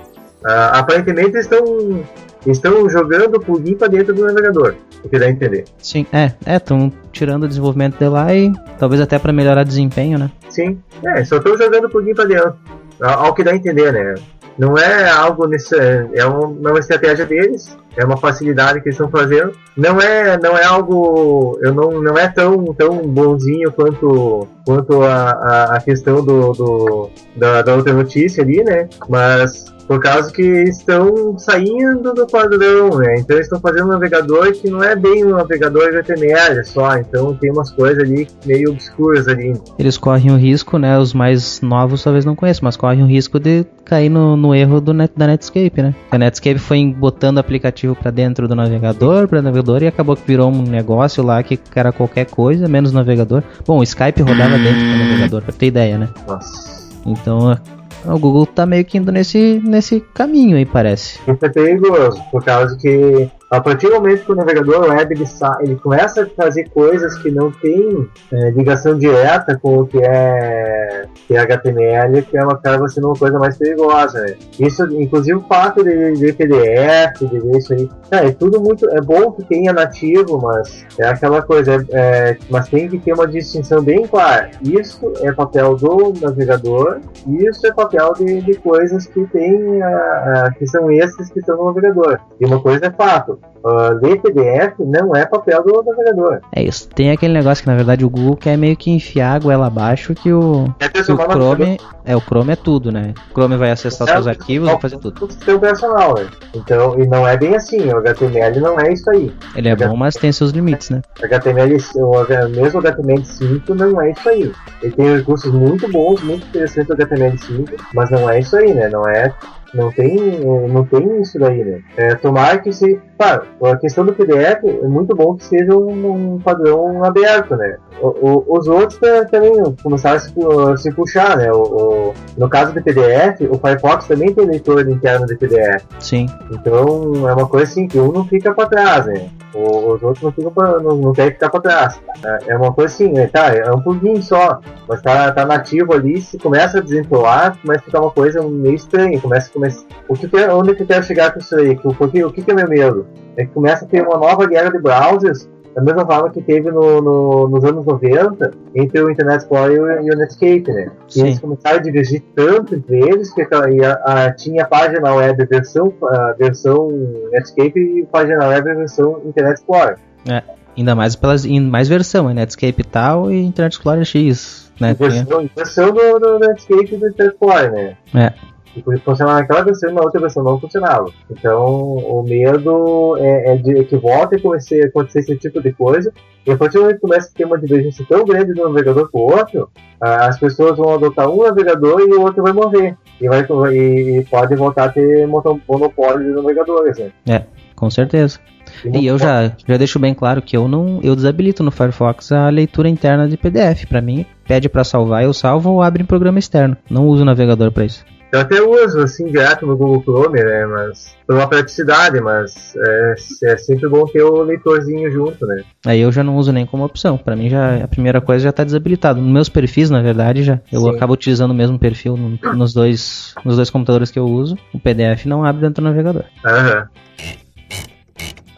Ah, 0.44 0.78
aparentemente 0.80 1.30
eles 1.30 1.44
estão 1.46 2.04
estão 2.46 2.88
jogando 2.88 3.36
o 3.36 3.40
plugin 3.40 3.74
para 3.74 3.88
dentro 3.88 4.14
do 4.14 4.24
navegador, 4.24 4.74
o 5.02 5.08
que 5.08 5.18
dá 5.18 5.26
a 5.26 5.30
entender. 5.30 5.64
Sim, 5.78 6.06
é, 6.12 6.30
é, 6.44 6.56
estão 6.56 6.92
tirando 7.10 7.42
o 7.44 7.48
desenvolvimento 7.48 7.98
de 7.98 8.06
lá 8.08 8.32
e 8.32 8.52
talvez 8.78 9.00
até 9.00 9.18
para 9.18 9.32
melhorar 9.32 9.64
desempenho, 9.64 10.16
né? 10.18 10.30
Sim, 10.48 10.78
é, 11.04 11.24
só 11.24 11.38
estão 11.38 11.56
jogando 11.58 11.86
o 11.86 11.90
plugin 11.90 12.14
para 12.14 12.26
dentro, 12.26 12.54
ao, 13.00 13.26
ao 13.26 13.34
que 13.34 13.42
dá 13.42 13.50
a 13.50 13.56
entender, 13.56 13.92
né? 13.92 14.14
Não 14.58 14.76
é 14.78 15.10
algo 15.10 15.46
nesse, 15.46 15.74
é 15.78 16.08
é 16.14 16.24
uma 16.26 16.78
estratégia 16.78 17.26
deles, 17.26 17.76
é 17.96 18.04
uma 18.04 18.16
facilidade 18.16 18.80
que 18.80 18.88
eles 18.88 18.94
estão 18.94 19.10
fazendo. 19.10 19.52
Não 19.76 20.00
é, 20.00 20.38
não 20.38 20.56
é 20.56 20.64
algo, 20.64 21.58
eu 21.62 21.74
não, 21.74 22.00
não 22.00 22.16
é 22.16 22.28
tão, 22.28 22.64
tão 22.74 22.96
bonzinho 23.06 23.70
quanto, 23.70 24.48
quanto 24.66 25.02
a 25.02 25.80
questão 25.84 26.24
do, 26.24 26.52
do 26.52 27.10
da, 27.36 27.62
da 27.62 27.74
outra 27.74 27.92
notícia 27.92 28.42
ali, 28.42 28.62
né? 28.64 28.88
Mas 29.08 29.76
por 29.86 30.00
causa 30.00 30.32
que 30.32 30.42
estão 30.42 31.38
saindo 31.38 32.12
do 32.12 32.26
padrão, 32.26 32.98
né? 32.98 33.16
Então 33.18 33.38
estão 33.38 33.60
fazendo 33.60 33.86
um 33.86 33.92
navegador 33.92 34.52
que 34.52 34.68
não 34.68 34.82
é 34.82 34.96
bem 34.96 35.24
um 35.24 35.36
navegador 35.36 35.88
HTML 35.88 36.64
só, 36.64 36.96
então 36.96 37.34
tem 37.34 37.50
umas 37.50 37.70
coisas 37.70 38.02
ali 38.02 38.26
meio 38.44 38.70
obscuras 38.70 39.28
ali. 39.28 39.54
Eles 39.78 39.96
correm 39.96 40.32
o 40.32 40.36
risco, 40.36 40.78
né? 40.78 40.98
Os 40.98 41.14
mais 41.14 41.60
novos 41.60 42.02
talvez 42.02 42.24
não 42.24 42.34
conheçam, 42.34 42.64
mas 42.64 42.76
correm 42.76 43.02
o 43.02 43.06
risco 43.06 43.38
de 43.38 43.64
cair 43.84 44.08
no, 44.08 44.36
no 44.36 44.54
erro 44.54 44.80
do 44.80 44.92
net, 44.92 45.12
da 45.16 45.28
Netscape, 45.28 45.80
né? 45.80 45.94
A 46.10 46.18
Netscape 46.18 46.58
foi 46.58 46.84
botando 46.86 47.38
aplicativo 47.38 47.94
para 47.94 48.10
dentro 48.10 48.48
do 48.48 48.54
navegador, 48.54 49.28
para 49.28 49.40
navegador 49.40 49.82
e 49.82 49.86
acabou 49.86 50.16
que 50.16 50.26
virou 50.26 50.50
um 50.50 50.62
negócio 50.62 51.22
lá 51.22 51.40
que 51.42 51.58
era 51.74 51.92
qualquer 51.92 52.26
coisa, 52.26 52.68
menos 52.68 52.92
navegador. 52.92 53.42
Bom, 53.64 53.78
o 53.78 53.82
Skype 53.84 54.22
rodava 54.22 54.55
dentro 54.58 54.80
do 54.80 54.96
navegador, 54.98 55.42
pra 55.42 55.52
ter 55.52 55.66
ideia, 55.66 55.98
né? 55.98 56.08
Nossa. 56.26 56.88
Então 57.04 57.58
o 58.04 58.18
Google 58.18 58.46
tá 58.46 58.64
meio 58.66 58.84
que 58.84 58.98
indo 58.98 59.10
nesse, 59.10 59.60
nesse 59.64 60.00
caminho 60.14 60.56
aí, 60.56 60.64
parece. 60.64 61.18
Isso 61.26 61.44
é 61.44 61.48
perigoso, 61.48 62.22
por 62.30 62.44
causa 62.44 62.76
que 62.76 63.28
A 63.48 63.60
partir 63.60 63.86
do 63.88 63.94
momento 63.94 64.24
que 64.24 64.32
o 64.32 64.34
navegador 64.34 64.88
web 64.88 65.14
ele, 65.14 65.24
ele 65.60 65.76
começa 65.76 66.24
a 66.24 66.26
fazer 66.26 66.68
coisas 66.70 67.16
que 67.18 67.30
não 67.30 67.52
tem 67.52 68.08
é, 68.32 68.50
ligação 68.50 68.98
direta 68.98 69.56
com 69.62 69.78
o 69.78 69.86
que 69.86 69.98
é, 69.98 71.06
que 71.28 71.36
é 71.36 71.40
HTML, 71.40 72.22
que 72.22 72.36
é 72.36 72.42
uma, 72.42 72.54
acaba 72.54 72.88
sendo 72.88 73.06
uma 73.06 73.16
coisa 73.16 73.38
mais 73.38 73.56
perigosa. 73.56 74.20
Né? 74.20 74.34
Isso, 74.58 74.84
inclusive 75.00 75.38
o 75.38 75.42
fato 75.42 75.84
de, 75.84 76.14
de 76.14 76.32
PDF, 76.32 77.20
de 77.20 77.38
ver 77.38 77.58
isso 77.58 77.72
aí, 77.72 77.88
é, 78.10 78.26
é 78.26 78.32
tudo 78.32 78.60
muito. 78.60 78.90
É 78.90 79.00
bom 79.00 79.30
que 79.30 79.44
tenha 79.44 79.72
nativo, 79.72 80.40
mas 80.42 80.84
é 80.98 81.06
aquela 81.06 81.40
coisa, 81.40 81.74
é, 81.74 81.86
é, 81.90 82.38
mas 82.50 82.68
tem 82.68 82.88
que 82.88 82.98
ter 82.98 83.12
uma 83.12 83.28
distinção 83.28 83.80
bem 83.80 84.08
clara. 84.08 84.50
Isso 84.60 85.12
é 85.20 85.30
papel 85.30 85.76
do 85.76 86.12
navegador, 86.20 86.98
isso 87.26 87.64
é 87.64 87.72
papel 87.72 88.12
de, 88.14 88.40
de 88.40 88.54
coisas 88.54 89.06
que 89.06 89.24
tem 89.26 89.80
a, 89.82 89.88
a, 89.88 90.52
que 90.52 90.66
são 90.66 90.90
esses 90.90 91.30
que 91.30 91.38
estão 91.38 91.56
no 91.56 91.66
navegador. 91.66 92.18
E 92.40 92.44
uma 92.44 92.60
coisa 92.60 92.86
é 92.86 92.90
fato, 92.90 93.35
uh, 93.64 93.92
ler 94.00 94.20
PDF 94.20 94.78
não 94.78 95.14
é 95.14 95.26
papel 95.26 95.62
do 95.64 95.82
navegador. 95.82 96.40
É 96.52 96.62
isso. 96.62 96.88
Tem 96.88 97.10
aquele 97.10 97.34
negócio 97.34 97.62
que 97.62 97.68
na 97.68 97.76
verdade 97.76 98.04
o 98.04 98.10
Google 98.10 98.36
quer 98.36 98.56
meio 98.56 98.76
que 98.76 98.90
enfiar 98.90 99.34
a 99.34 99.38
goela 99.38 99.66
abaixo 99.66 100.14
que 100.14 100.32
o, 100.32 100.72
é 100.78 100.88
que 100.88 101.00
o 101.00 101.16
Chrome 101.16 101.78
é 102.04 102.16
o 102.16 102.20
Chrome 102.20 102.52
é 102.52 102.56
tudo, 102.56 102.92
né? 102.92 103.12
O 103.30 103.34
Chrome 103.34 103.56
vai 103.56 103.70
acessar 103.70 104.08
é, 104.08 104.12
seus 104.12 104.26
arquivos, 104.26 104.68
vai 104.68 104.80
fazer 104.80 104.98
tudo. 104.98 105.24
O 105.24 105.30
sistema 105.30 105.58
operacional, 105.58 106.14
né? 106.16 106.26
Então, 106.54 106.98
e 107.00 107.06
não 107.06 107.26
é 107.26 107.36
bem 107.36 107.56
assim. 107.56 107.88
O 107.88 107.98
HTML 107.98 108.60
não 108.60 108.78
é 108.78 108.92
isso 108.92 109.10
aí. 109.10 109.32
Ele 109.56 109.68
é 109.68 109.72
HTML, 109.72 109.90
bom, 109.90 109.96
mas 109.96 110.14
tem 110.14 110.30
seus 110.30 110.52
limites, 110.52 110.90
né? 110.90 111.02
HTML, 111.20 111.76
o, 111.96 112.50
mesmo 112.50 112.80
o 112.80 112.82
HTML5 112.82 113.68
não 113.70 114.00
é 114.00 114.12
isso 114.12 114.28
aí. 114.28 114.52
Ele 114.82 114.92
tem 114.92 115.16
recursos 115.16 115.52
muito 115.52 115.90
bons, 115.90 116.22
muito 116.22 116.46
interessantes 116.46 116.88
do 116.88 116.96
HTML5, 116.96 117.70
mas 117.92 118.10
não 118.10 118.30
é 118.30 118.38
isso 118.38 118.56
aí, 118.56 118.72
né? 118.72 118.88
Não 118.88 119.06
é 119.08 119.32
não 119.76 119.92
tem, 119.92 120.40
não 120.68 120.84
tem 120.84 121.20
isso 121.20 121.38
daí, 121.38 121.62
né? 121.64 121.80
É, 121.96 122.14
tomar 122.14 122.62
que 122.62 122.72
se. 122.72 123.00
Claro, 123.18 123.44
a 123.62 123.76
questão 123.76 124.04
do 124.04 124.12
PDF 124.12 124.64
é 124.64 124.86
muito 124.86 125.14
bom 125.14 125.36
que 125.36 125.44
seja 125.44 125.74
um, 125.74 126.34
um 126.34 126.40
padrão 126.40 127.04
aberto, 127.04 127.56
né? 127.56 127.76
O, 128.00 128.08
o, 128.08 128.58
os 128.58 128.66
outros 128.66 128.98
também 129.30 129.52
começaram 129.82 130.16
a 130.16 130.20
se, 130.20 130.32
a 130.72 130.76
se 130.76 130.92
puxar, 130.92 131.36
né? 131.36 131.50
O, 131.52 132.12
no 132.36 132.48
caso 132.48 132.72
do 132.72 132.82
PDF, 132.82 133.40
o 133.50 133.58
Firefox 133.58 134.06
também 134.06 134.34
tem 134.34 134.44
leitor 134.46 134.86
interno 134.88 135.26
de 135.26 135.36
PDF. 135.36 135.84
Sim. 135.98 136.26
Então 136.50 137.28
é 137.28 137.32
uma 137.32 137.46
coisa 137.46 137.64
assim 137.64 137.86
que 137.86 137.98
um 137.98 138.12
não 138.12 138.26
fica 138.26 138.52
para 138.52 138.68
trás, 138.68 139.06
né? 139.06 139.30
os 139.56 140.02
outros 140.02 140.22
não, 140.22 140.32
ficam 140.32 140.52
pra, 140.52 140.78
não, 140.78 140.96
não 140.96 141.12
querem 141.12 141.32
ficar 141.32 141.48
para 141.48 141.60
trás. 141.60 142.00
É, 142.24 142.52
é 142.52 142.56
uma 142.56 142.72
coisa 142.72 142.92
assim, 142.94 143.12
né? 143.12 143.26
tá, 143.26 143.54
é 143.54 143.70
um 143.72 143.80
plugin 143.80 144.20
só, 144.20 144.60
mas 144.88 145.00
tá, 145.00 145.32
tá 145.32 145.46
nativo 145.46 145.94
ali, 145.94 146.20
se 146.20 146.38
começa 146.38 146.78
a 146.78 146.80
desentoar, 146.80 147.56
começa 147.60 147.80
a 147.80 147.84
ficar 147.84 148.00
uma 148.00 148.10
coisa 148.10 148.42
meio 148.42 148.74
estranha, 148.74 149.20
começa, 149.20 149.50
começa 149.66 149.86
o 150.08 150.14
que 150.14 150.28
quer, 150.28 150.50
onde 150.50 150.74
que 150.74 150.82
eu 150.82 150.86
quero 150.86 151.02
chegar 151.04 151.32
com 151.32 151.38
isso 151.38 151.56
aí? 151.56 151.78
O, 151.82 152.08
que, 152.08 152.24
o 152.24 152.32
que, 152.32 152.42
que 152.42 152.50
é 152.50 152.54
meu 152.54 152.68
medo? 152.68 153.06
É 153.36 153.44
que 153.44 153.52
começa 153.52 153.84
a 153.84 153.88
ter 153.88 154.02
uma 154.02 154.16
nova 154.16 154.46
guerra 154.46 154.70
de 154.70 154.78
browsers, 154.78 155.48
da 155.74 155.82
mesma 155.82 156.06
forma 156.06 156.30
que 156.30 156.40
teve 156.40 156.70
no, 156.70 157.02
no, 157.02 157.48
nos 157.48 157.64
anos 157.64 157.84
90 157.84 158.50
entre 158.74 159.02
o 159.02 159.10
Internet 159.10 159.42
Explorer 159.42 160.02
e 160.02 160.10
o 160.10 160.16
Netscape, 160.16 160.72
né? 160.72 160.90
E 161.14 161.20
eles 161.20 161.38
começaram 161.38 161.78
a 161.78 161.82
divergir 161.82 162.22
tanto 162.34 162.76
entre 162.76 162.98
eles 162.98 163.34
que 163.34 163.42
a, 163.42 163.92
a, 164.04 164.32
tinha 164.32 164.62
a 164.62 164.66
página 164.66 165.12
web 165.12 165.44
versão, 165.44 165.92
a 166.02 166.32
versão 166.38 166.88
Netscape 167.30 167.78
e 167.78 168.06
página 168.06 168.48
web 168.48 168.74
versão 168.74 169.20
Internet 169.26 169.58
Explorer. 169.58 169.98
É, 170.26 170.42
ainda 170.78 170.94
mais 170.94 171.14
pelas 171.14 171.44
em 171.44 171.60
mais 171.60 171.88
versão, 171.88 172.30
é 172.30 172.32
Netscape 172.32 172.82
tal 172.84 173.30
e 173.30 173.44
Internet 173.44 173.72
Explorer 173.72 174.04
X, 174.04 174.72
né? 174.80 174.94
Versão, 174.94 175.50
versão 175.54 175.92
do, 175.92 176.18
do 176.18 176.38
Netscape 176.38 176.94
e 176.94 176.96
do 176.96 177.08
Internet 177.08 177.34
Explorer, 177.34 177.72
né? 177.72 177.96
É 178.14 178.55
funcionava 179.04 179.40
naquela 179.40 179.62
versão 179.62 179.90
e 179.90 179.92
na 179.92 180.02
outra 180.02 180.20
versão 180.20 180.42
não 180.42 180.60
funcionava. 180.60 181.06
Então, 181.30 181.64
o 181.64 182.22
medo 182.22 183.16
é, 183.18 183.54
é 183.54 183.56
de 183.56 183.84
que 183.84 183.96
volte 183.96 184.36
a 184.36 184.38
acontecer, 184.38 184.92
esse 185.14 185.36
tipo 185.36 185.60
de 185.60 185.72
coisa, 185.72 186.12
e 186.46 186.52
a 186.52 186.56
partir 186.56 186.74
do 186.74 186.82
momento 186.82 186.96
que 186.96 187.02
começa 187.02 187.28
a 187.28 187.36
ter 187.36 187.44
uma 187.44 187.58
divergência 187.58 188.04
tão 188.08 188.24
grande 188.24 188.54
de 188.54 188.60
um 188.60 188.68
navegador 188.68 189.10
para 189.10 189.20
o 189.20 189.24
outro, 189.24 189.70
as 190.00 190.38
pessoas 190.38 190.76
vão 190.76 190.94
adotar 190.94 191.28
um 191.28 191.42
navegador 191.42 192.00
e 192.00 192.12
o 192.12 192.22
outro 192.22 192.42
vai 192.42 192.52
morrer. 192.52 192.96
E, 193.20 193.28
vai, 193.28 193.46
e, 193.72 194.18
e 194.18 194.24
pode 194.24 194.54
voltar 194.54 194.84
a 194.84 194.88
ter 194.90 195.26
monopólio 195.26 196.24
de 196.24 196.34
navegadores. 196.34 196.98
Né? 196.98 197.10
É, 197.28 197.42
com 197.74 197.90
certeza. 197.90 198.38
E 198.84 199.06
eu 199.06 199.18
já, 199.18 199.52
já 199.66 199.76
deixo 199.76 199.98
bem 199.98 200.14
claro 200.14 200.42
que 200.42 200.56
eu 200.56 200.68
não 200.68 201.00
eu 201.02 201.14
desabilito 201.16 201.62
no 201.62 201.70
Firefox 201.70 202.32
a 202.32 202.48
leitura 202.48 202.88
interna 202.88 203.28
de 203.28 203.36
PDF. 203.36 203.86
Para 203.86 204.00
mim, 204.00 204.26
pede 204.46 204.68
para 204.68 204.84
salvar, 204.84 205.24
eu 205.24 205.32
salvo 205.32 205.70
ou 205.70 205.82
abre 205.82 206.02
em 206.02 206.06
programa 206.06 206.38
externo. 206.38 206.76
Não 206.90 207.06
uso 207.06 207.22
o 207.22 207.26
navegador 207.26 207.72
para 207.72 207.84
isso. 207.84 208.04
Eu 208.32 208.40
até 208.40 208.60
uso 208.60 209.00
assim 209.00 209.26
direto 209.26 209.66
no 209.66 209.76
Google 209.76 210.02
Chrome, 210.02 210.42
né? 210.42 210.66
Mas 210.66 211.16
por 211.26 211.36
uma 211.36 211.48
praticidade, 211.48 212.20
mas 212.20 212.74
é, 212.76 213.14
é, 213.44 213.56
sempre 213.56 213.88
bom 213.88 214.04
ter 214.06 214.22
o 214.22 214.42
leitorzinho 214.42 215.10
junto, 215.10 215.46
né? 215.46 215.62
Aí 215.84 216.00
eu 216.00 216.10
já 216.10 216.22
não 216.22 216.36
uso 216.36 216.52
nem 216.52 216.66
como 216.66 216.84
opção. 216.84 217.16
Para 217.16 217.36
mim 217.36 217.48
já 217.48 217.84
a 217.84 217.88
primeira 217.88 218.20
coisa 218.20 218.44
já 218.44 218.50
está 218.50 218.64
desabilitado. 218.64 219.20
Nos 219.20 219.32
meus 219.32 219.48
perfis, 219.48 219.90
na 219.90 220.02
verdade, 220.02 220.42
já 220.42 220.60
eu 220.72 220.82
Sim. 220.82 220.96
acabo 220.96 221.12
utilizando 221.12 221.52
o 221.52 221.54
mesmo 221.54 221.78
perfil 221.78 222.16
no, 222.16 222.38
nos 222.54 222.74
dois 222.74 223.34
nos 223.44 223.56
dois 223.56 223.70
computadores 223.70 224.10
que 224.10 224.18
eu 224.18 224.26
uso. 224.26 224.58
O 224.72 224.78
PDF 224.78 225.26
não 225.26 225.44
abre 225.44 225.62
dentro 225.62 225.82
do 225.82 225.88
navegador. 225.88 226.24
Aham. 226.44 226.88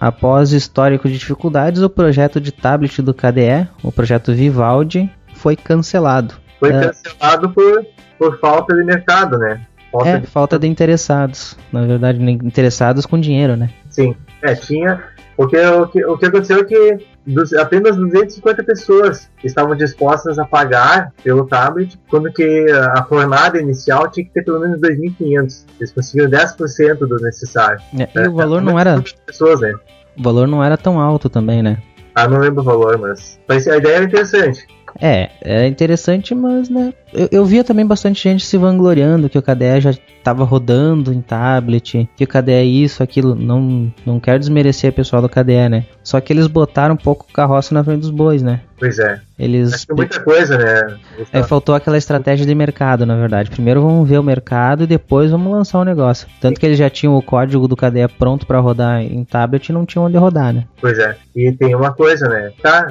Após 0.00 0.52
histórico 0.52 1.08
de 1.08 1.18
dificuldades, 1.18 1.82
o 1.82 1.90
projeto 1.90 2.40
de 2.40 2.52
tablet 2.52 3.02
do 3.02 3.12
KDE, 3.12 3.68
o 3.82 3.90
projeto 3.90 4.32
Vivaldi, 4.32 5.10
foi 5.34 5.56
cancelado. 5.56 6.34
Foi 6.58 6.70
uh, 6.70 6.80
cancelado 6.80 7.50
por 7.50 7.86
por 8.18 8.38
falta 8.40 8.74
de 8.74 8.84
mercado, 8.84 9.38
né? 9.38 9.60
Falta 9.92 10.08
é, 10.08 10.18
de... 10.18 10.26
falta 10.26 10.58
de 10.58 10.66
interessados. 10.66 11.56
Na 11.72 11.86
verdade, 11.86 12.20
interessados 12.30 13.06
com 13.06 13.18
dinheiro, 13.18 13.56
né? 13.56 13.70
Sim, 13.88 14.14
é, 14.42 14.54
tinha. 14.54 15.02
Porque 15.36 15.56
o 15.56 15.86
que, 15.86 16.04
o 16.04 16.18
que 16.18 16.26
aconteceu 16.26 16.60
é 16.60 16.64
que 16.64 16.98
dos, 17.24 17.54
apenas 17.54 17.96
250 17.96 18.64
pessoas 18.64 19.30
estavam 19.44 19.76
dispostas 19.76 20.36
a 20.36 20.44
pagar 20.44 21.12
pelo 21.22 21.46
tablet, 21.46 21.96
quando 22.10 22.32
que 22.32 22.66
a 22.72 23.04
fornada 23.04 23.60
inicial 23.60 24.10
tinha 24.10 24.26
que 24.26 24.32
ter 24.32 24.44
pelo 24.44 24.58
menos 24.58 24.80
2.500. 24.80 25.64
Eles 25.78 25.92
conseguiram 25.92 26.30
10% 26.30 26.98
do 26.98 27.16
necessário. 27.20 27.80
É, 27.96 28.02
e 28.02 28.24
é, 28.24 28.28
o 28.28 28.34
valor 28.34 28.60
não 28.60 28.78
era. 28.78 29.00
Pessoas, 29.24 29.60
né? 29.60 29.72
O 30.18 30.22
valor 30.22 30.48
não 30.48 30.62
era 30.62 30.76
tão 30.76 31.00
alto 31.00 31.30
também, 31.30 31.62
né? 31.62 31.78
Ah, 32.16 32.26
não 32.26 32.40
lembro 32.40 32.60
o 32.60 32.64
valor, 32.64 32.98
mas, 32.98 33.38
mas 33.48 33.68
a 33.68 33.76
ideia 33.76 33.96
era 33.96 34.04
interessante. 34.04 34.66
É, 35.00 35.30
é 35.42 35.66
interessante, 35.66 36.34
mas 36.34 36.68
né. 36.68 36.92
Eu, 37.12 37.28
eu 37.30 37.44
via 37.44 37.64
também 37.64 37.86
bastante 37.86 38.22
gente 38.22 38.44
se 38.44 38.56
vangloriando 38.56 39.28
que 39.28 39.38
o 39.38 39.42
KDE 39.42 39.80
já 39.80 39.90
estava 39.90 40.44
rodando 40.44 41.12
em 41.12 41.22
tablet, 41.22 42.08
que 42.16 42.24
o 42.24 42.26
KDE 42.26 42.52
é 42.52 42.64
isso, 42.64 43.02
aquilo. 43.02 43.34
Não, 43.34 43.92
não 44.04 44.20
quero 44.20 44.38
desmerecer 44.38 44.90
o 44.90 44.94
pessoal 44.94 45.22
do 45.22 45.28
KDE, 45.28 45.68
né? 45.68 45.84
Só 46.02 46.20
que 46.20 46.32
eles 46.32 46.46
botaram 46.46 46.94
um 46.94 46.98
pouco 46.98 47.26
o 47.28 47.32
carroça 47.32 47.74
na 47.74 47.82
frente 47.82 48.00
dos 48.00 48.10
bois, 48.10 48.42
né? 48.42 48.60
Pois 48.78 48.98
é. 48.98 49.20
Eles. 49.38 49.72
Acho 49.72 49.86
que 49.86 49.94
muita 49.94 50.20
coisa, 50.20 50.58
né? 50.58 50.98
É, 51.32 51.42
faltou 51.42 51.74
aquela 51.74 51.96
estratégia 51.96 52.46
de 52.46 52.54
mercado, 52.54 53.06
na 53.06 53.16
verdade. 53.16 53.50
Primeiro 53.50 53.82
vamos 53.82 54.08
ver 54.08 54.18
o 54.18 54.22
mercado 54.22 54.84
e 54.84 54.86
depois 54.86 55.30
vamos 55.30 55.50
lançar 55.50 55.78
o 55.78 55.84
negócio. 55.84 56.28
Tanto 56.40 56.60
que 56.60 56.66
eles 56.66 56.78
já 56.78 56.90
tinham 56.90 57.16
o 57.16 57.22
código 57.22 57.66
do 57.66 57.76
KDE 57.76 58.08
pronto 58.18 58.46
para 58.46 58.60
rodar 58.60 59.00
em 59.00 59.24
tablet 59.24 59.68
e 59.68 59.72
não 59.72 59.86
tinham 59.86 60.04
onde 60.04 60.16
rodar, 60.16 60.52
né? 60.52 60.64
Pois 60.80 60.98
é. 60.98 61.16
E 61.34 61.50
tem 61.52 61.74
uma 61.74 61.92
coisa, 61.92 62.28
né? 62.28 62.52
Tá, 62.62 62.88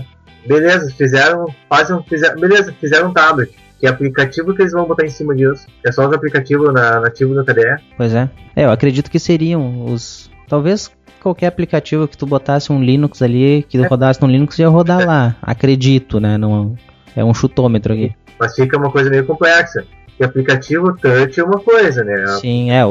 Beleza, 0.47 0.91
fizeram, 0.97 1.45
fazem, 1.69 2.01
fizeram, 2.03 2.39
beleza, 2.39 2.73
fizeram 2.79 3.09
um 3.09 3.13
tablet. 3.13 3.53
Que 3.79 3.85
aplicativo 3.85 4.55
que 4.55 4.61
eles 4.63 4.71
vão 4.71 4.87
botar 4.87 5.05
em 5.05 5.09
cima 5.09 5.35
disso? 5.35 5.67
É 5.85 5.91
só 5.91 6.07
os 6.07 6.13
aplicativos 6.13 6.73
na, 6.73 6.99
nativo 7.01 7.35
do 7.35 7.45
KDE? 7.45 7.77
Pois 7.95 8.13
é. 8.13 8.29
É, 8.55 8.65
eu 8.65 8.71
acredito 8.71 9.11
que 9.11 9.19
seriam 9.19 9.85
os. 9.85 10.31
Talvez 10.47 10.91
qualquer 11.21 11.47
aplicativo 11.47 12.07
que 12.07 12.17
tu 12.17 12.25
botasse 12.25 12.71
um 12.71 12.81
Linux 12.81 13.21
ali, 13.21 13.63
que 13.67 13.77
tu 13.77 13.83
é. 13.83 13.87
rodasse 13.87 14.21
no 14.21 14.27
Linux, 14.27 14.57
ia 14.57 14.69
rodar 14.69 15.01
é. 15.01 15.05
lá. 15.05 15.35
Acredito, 15.41 16.19
né? 16.19 16.37
Não, 16.37 16.75
é 17.15 17.23
um 17.23 17.33
chutômetro 17.33 17.93
aqui. 17.93 18.15
Mas 18.39 18.55
fica 18.55 18.77
uma 18.77 18.91
coisa 18.91 19.09
meio 19.09 19.25
complexa. 19.25 19.85
E 20.19 20.23
aplicativo 20.23 20.97
touch 20.97 21.39
é 21.39 21.43
uma 21.43 21.59
coisa, 21.59 22.03
né? 22.03 22.25
Sim, 22.41 22.71
é. 22.71 22.81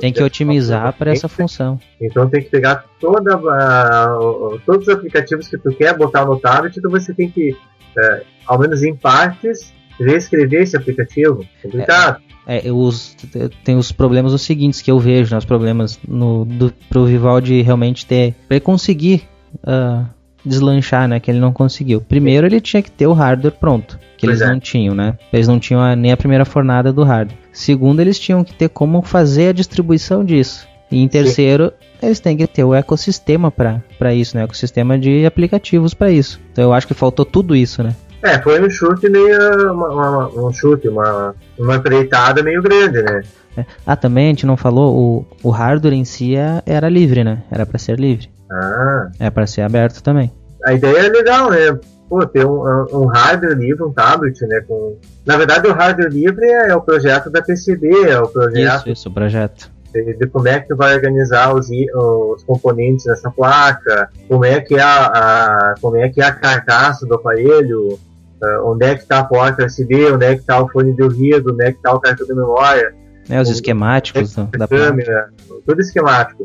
tem 0.00 0.12
que 0.12 0.22
otimizar 0.22 0.94
para 0.94 1.10
essa 1.10 1.28
função. 1.28 1.78
Então 2.00 2.28
tem 2.28 2.42
que 2.42 2.48
pegar 2.48 2.86
toda 2.98 3.36
uh, 3.36 4.58
todos 4.64 4.88
os 4.88 4.94
aplicativos 4.94 5.46
que 5.46 5.58
tu 5.58 5.70
quer 5.72 5.96
botar 5.96 6.24
no 6.24 6.38
tablet, 6.38 6.78
então 6.78 6.90
você 6.90 7.12
tem 7.12 7.30
que, 7.30 7.50
uh, 7.52 8.24
ao 8.46 8.58
menos 8.58 8.82
em 8.82 8.96
partes, 8.96 9.74
reescrever 9.98 10.62
esse 10.62 10.76
aplicativo. 10.76 11.44
Complicado. 11.62 12.22
É, 12.46 12.66
é, 12.66 12.72
os, 12.72 13.14
tem 13.62 13.76
os 13.76 13.92
problemas 13.92 14.32
os 14.32 14.40
seguintes 14.40 14.80
que 14.80 14.90
eu 14.90 14.98
vejo, 14.98 15.32
né, 15.32 15.38
os 15.38 15.44
problemas 15.44 16.00
no, 16.08 16.46
do, 16.46 16.72
pro 16.88 17.04
Vivaldi 17.04 17.60
realmente 17.60 18.06
ter. 18.06 18.34
Pra 18.48 18.56
ele 18.56 18.64
conseguir. 18.64 19.28
Uh, 19.56 20.06
deslanchar, 20.44 21.08
né? 21.08 21.20
Que 21.20 21.30
ele 21.30 21.40
não 21.40 21.52
conseguiu. 21.52 22.00
Primeiro 22.00 22.46
ele 22.46 22.60
tinha 22.60 22.82
que 22.82 22.90
ter 22.90 23.06
o 23.06 23.12
hardware 23.12 23.54
pronto, 23.58 23.98
que 24.16 24.26
pois 24.26 24.40
eles 24.40 24.48
é. 24.48 24.52
não 24.52 24.60
tinham, 24.60 24.94
né? 24.94 25.18
Eles 25.32 25.48
não 25.48 25.58
tinham 25.58 25.80
a, 25.80 25.94
nem 25.94 26.12
a 26.12 26.16
primeira 26.16 26.44
fornada 26.44 26.92
do 26.92 27.02
hardware. 27.02 27.38
Segundo, 27.52 28.00
eles 28.00 28.18
tinham 28.18 28.44
que 28.44 28.54
ter 28.54 28.68
como 28.68 29.02
fazer 29.02 29.48
a 29.48 29.52
distribuição 29.52 30.24
disso. 30.24 30.68
E 30.90 31.00
em 31.00 31.08
terceiro, 31.08 31.72
Sim. 32.00 32.06
eles 32.06 32.20
têm 32.20 32.36
que 32.36 32.46
ter 32.46 32.64
o 32.64 32.74
ecossistema 32.74 33.50
para 33.50 34.14
isso, 34.14 34.36
né? 34.36 34.42
O 34.42 34.46
ecossistema 34.46 34.98
de 34.98 35.24
aplicativos 35.24 35.94
para 35.94 36.10
isso. 36.10 36.40
Então 36.52 36.64
eu 36.64 36.72
acho 36.72 36.86
que 36.86 36.94
faltou 36.94 37.24
tudo 37.24 37.54
isso, 37.54 37.82
né? 37.82 37.94
É, 38.22 38.38
foi 38.42 38.60
um 38.60 38.68
chute 38.68 39.08
meio. 39.08 39.72
Uma, 39.72 39.88
uma, 39.88 40.48
um 40.48 40.52
chute, 40.52 40.88
uma, 40.88 41.34
uma 41.58 41.76
empreitada 41.76 42.42
meio 42.42 42.62
grande, 42.62 43.02
né? 43.02 43.22
É. 43.56 43.64
Ah, 43.86 43.96
também 43.96 44.26
a 44.26 44.28
gente 44.28 44.46
não 44.46 44.56
falou, 44.56 45.26
o, 45.42 45.48
o 45.48 45.50
hardware 45.50 45.94
em 45.94 46.04
si 46.04 46.36
é, 46.36 46.62
era 46.66 46.88
livre, 46.88 47.24
né? 47.24 47.42
Era 47.50 47.64
para 47.64 47.78
ser 47.78 47.98
livre. 47.98 48.28
Ah, 48.50 49.08
É 49.18 49.30
para 49.30 49.46
ser 49.46 49.62
aberto 49.62 50.02
também. 50.02 50.30
a 50.64 50.72
ideia 50.72 50.98
é 51.06 51.08
legal, 51.08 51.50
né? 51.50 51.78
Pô, 52.08 52.26
ter 52.26 52.44
um, 52.44 52.60
um 52.92 53.06
hardware 53.06 53.56
livre, 53.56 53.84
um 53.84 53.92
tablet, 53.92 54.40
né? 54.46 54.60
Com... 54.66 54.96
Na 55.24 55.36
verdade, 55.36 55.68
o 55.68 55.72
hardware 55.72 56.10
livre 56.10 56.44
é 56.44 56.74
o 56.74 56.80
projeto 56.80 57.30
da 57.30 57.40
PCB, 57.40 57.88
é 58.08 58.18
o 58.18 58.26
projeto 58.26 58.78
Isso, 58.80 58.88
isso, 58.90 59.08
o 59.08 59.12
projeto. 59.14 59.70
de, 59.92 60.26
como 60.26 60.48
é 60.48 60.58
que 60.58 60.66
tu 60.68 60.76
vai 60.76 60.94
organizar 60.96 61.54
os, 61.54 61.68
os 61.94 62.42
componentes 62.44 63.04
dessa 63.04 63.30
placa, 63.30 64.08
como 64.28 64.44
é 64.44 64.60
que 64.60 64.74
é 64.74 64.82
a, 64.82 65.06
a- 65.06 65.74
como 65.80 65.96
é 65.96 66.08
que 66.08 66.20
é 66.20 66.24
a 66.24 66.32
carcaça 66.32 67.06
do 67.06 67.14
aparelho, 67.14 67.96
ah, 68.42 68.60
onde 68.64 68.86
é 68.86 68.96
que 68.96 69.02
está 69.02 69.20
a 69.20 69.24
porta 69.24 69.64
USB, 69.64 70.10
onde 70.12 70.26
é 70.26 70.34
que 70.34 70.40
está 70.40 70.60
o 70.60 70.68
fone 70.68 70.92
de 70.92 71.02
ouvido, 71.04 71.52
onde 71.52 71.64
é 71.64 71.70
que 71.70 71.76
está 71.78 71.92
o 71.94 72.00
cartão 72.00 72.26
de 72.26 72.34
memória, 72.34 72.92
É, 73.28 73.40
os 73.40 73.48
esquemáticos 73.48 74.34
do- 74.34 74.46
da 74.46 74.66
placa. 74.66 74.86
câmera, 74.86 75.28
tudo 75.64 75.80
esquemático. 75.80 76.42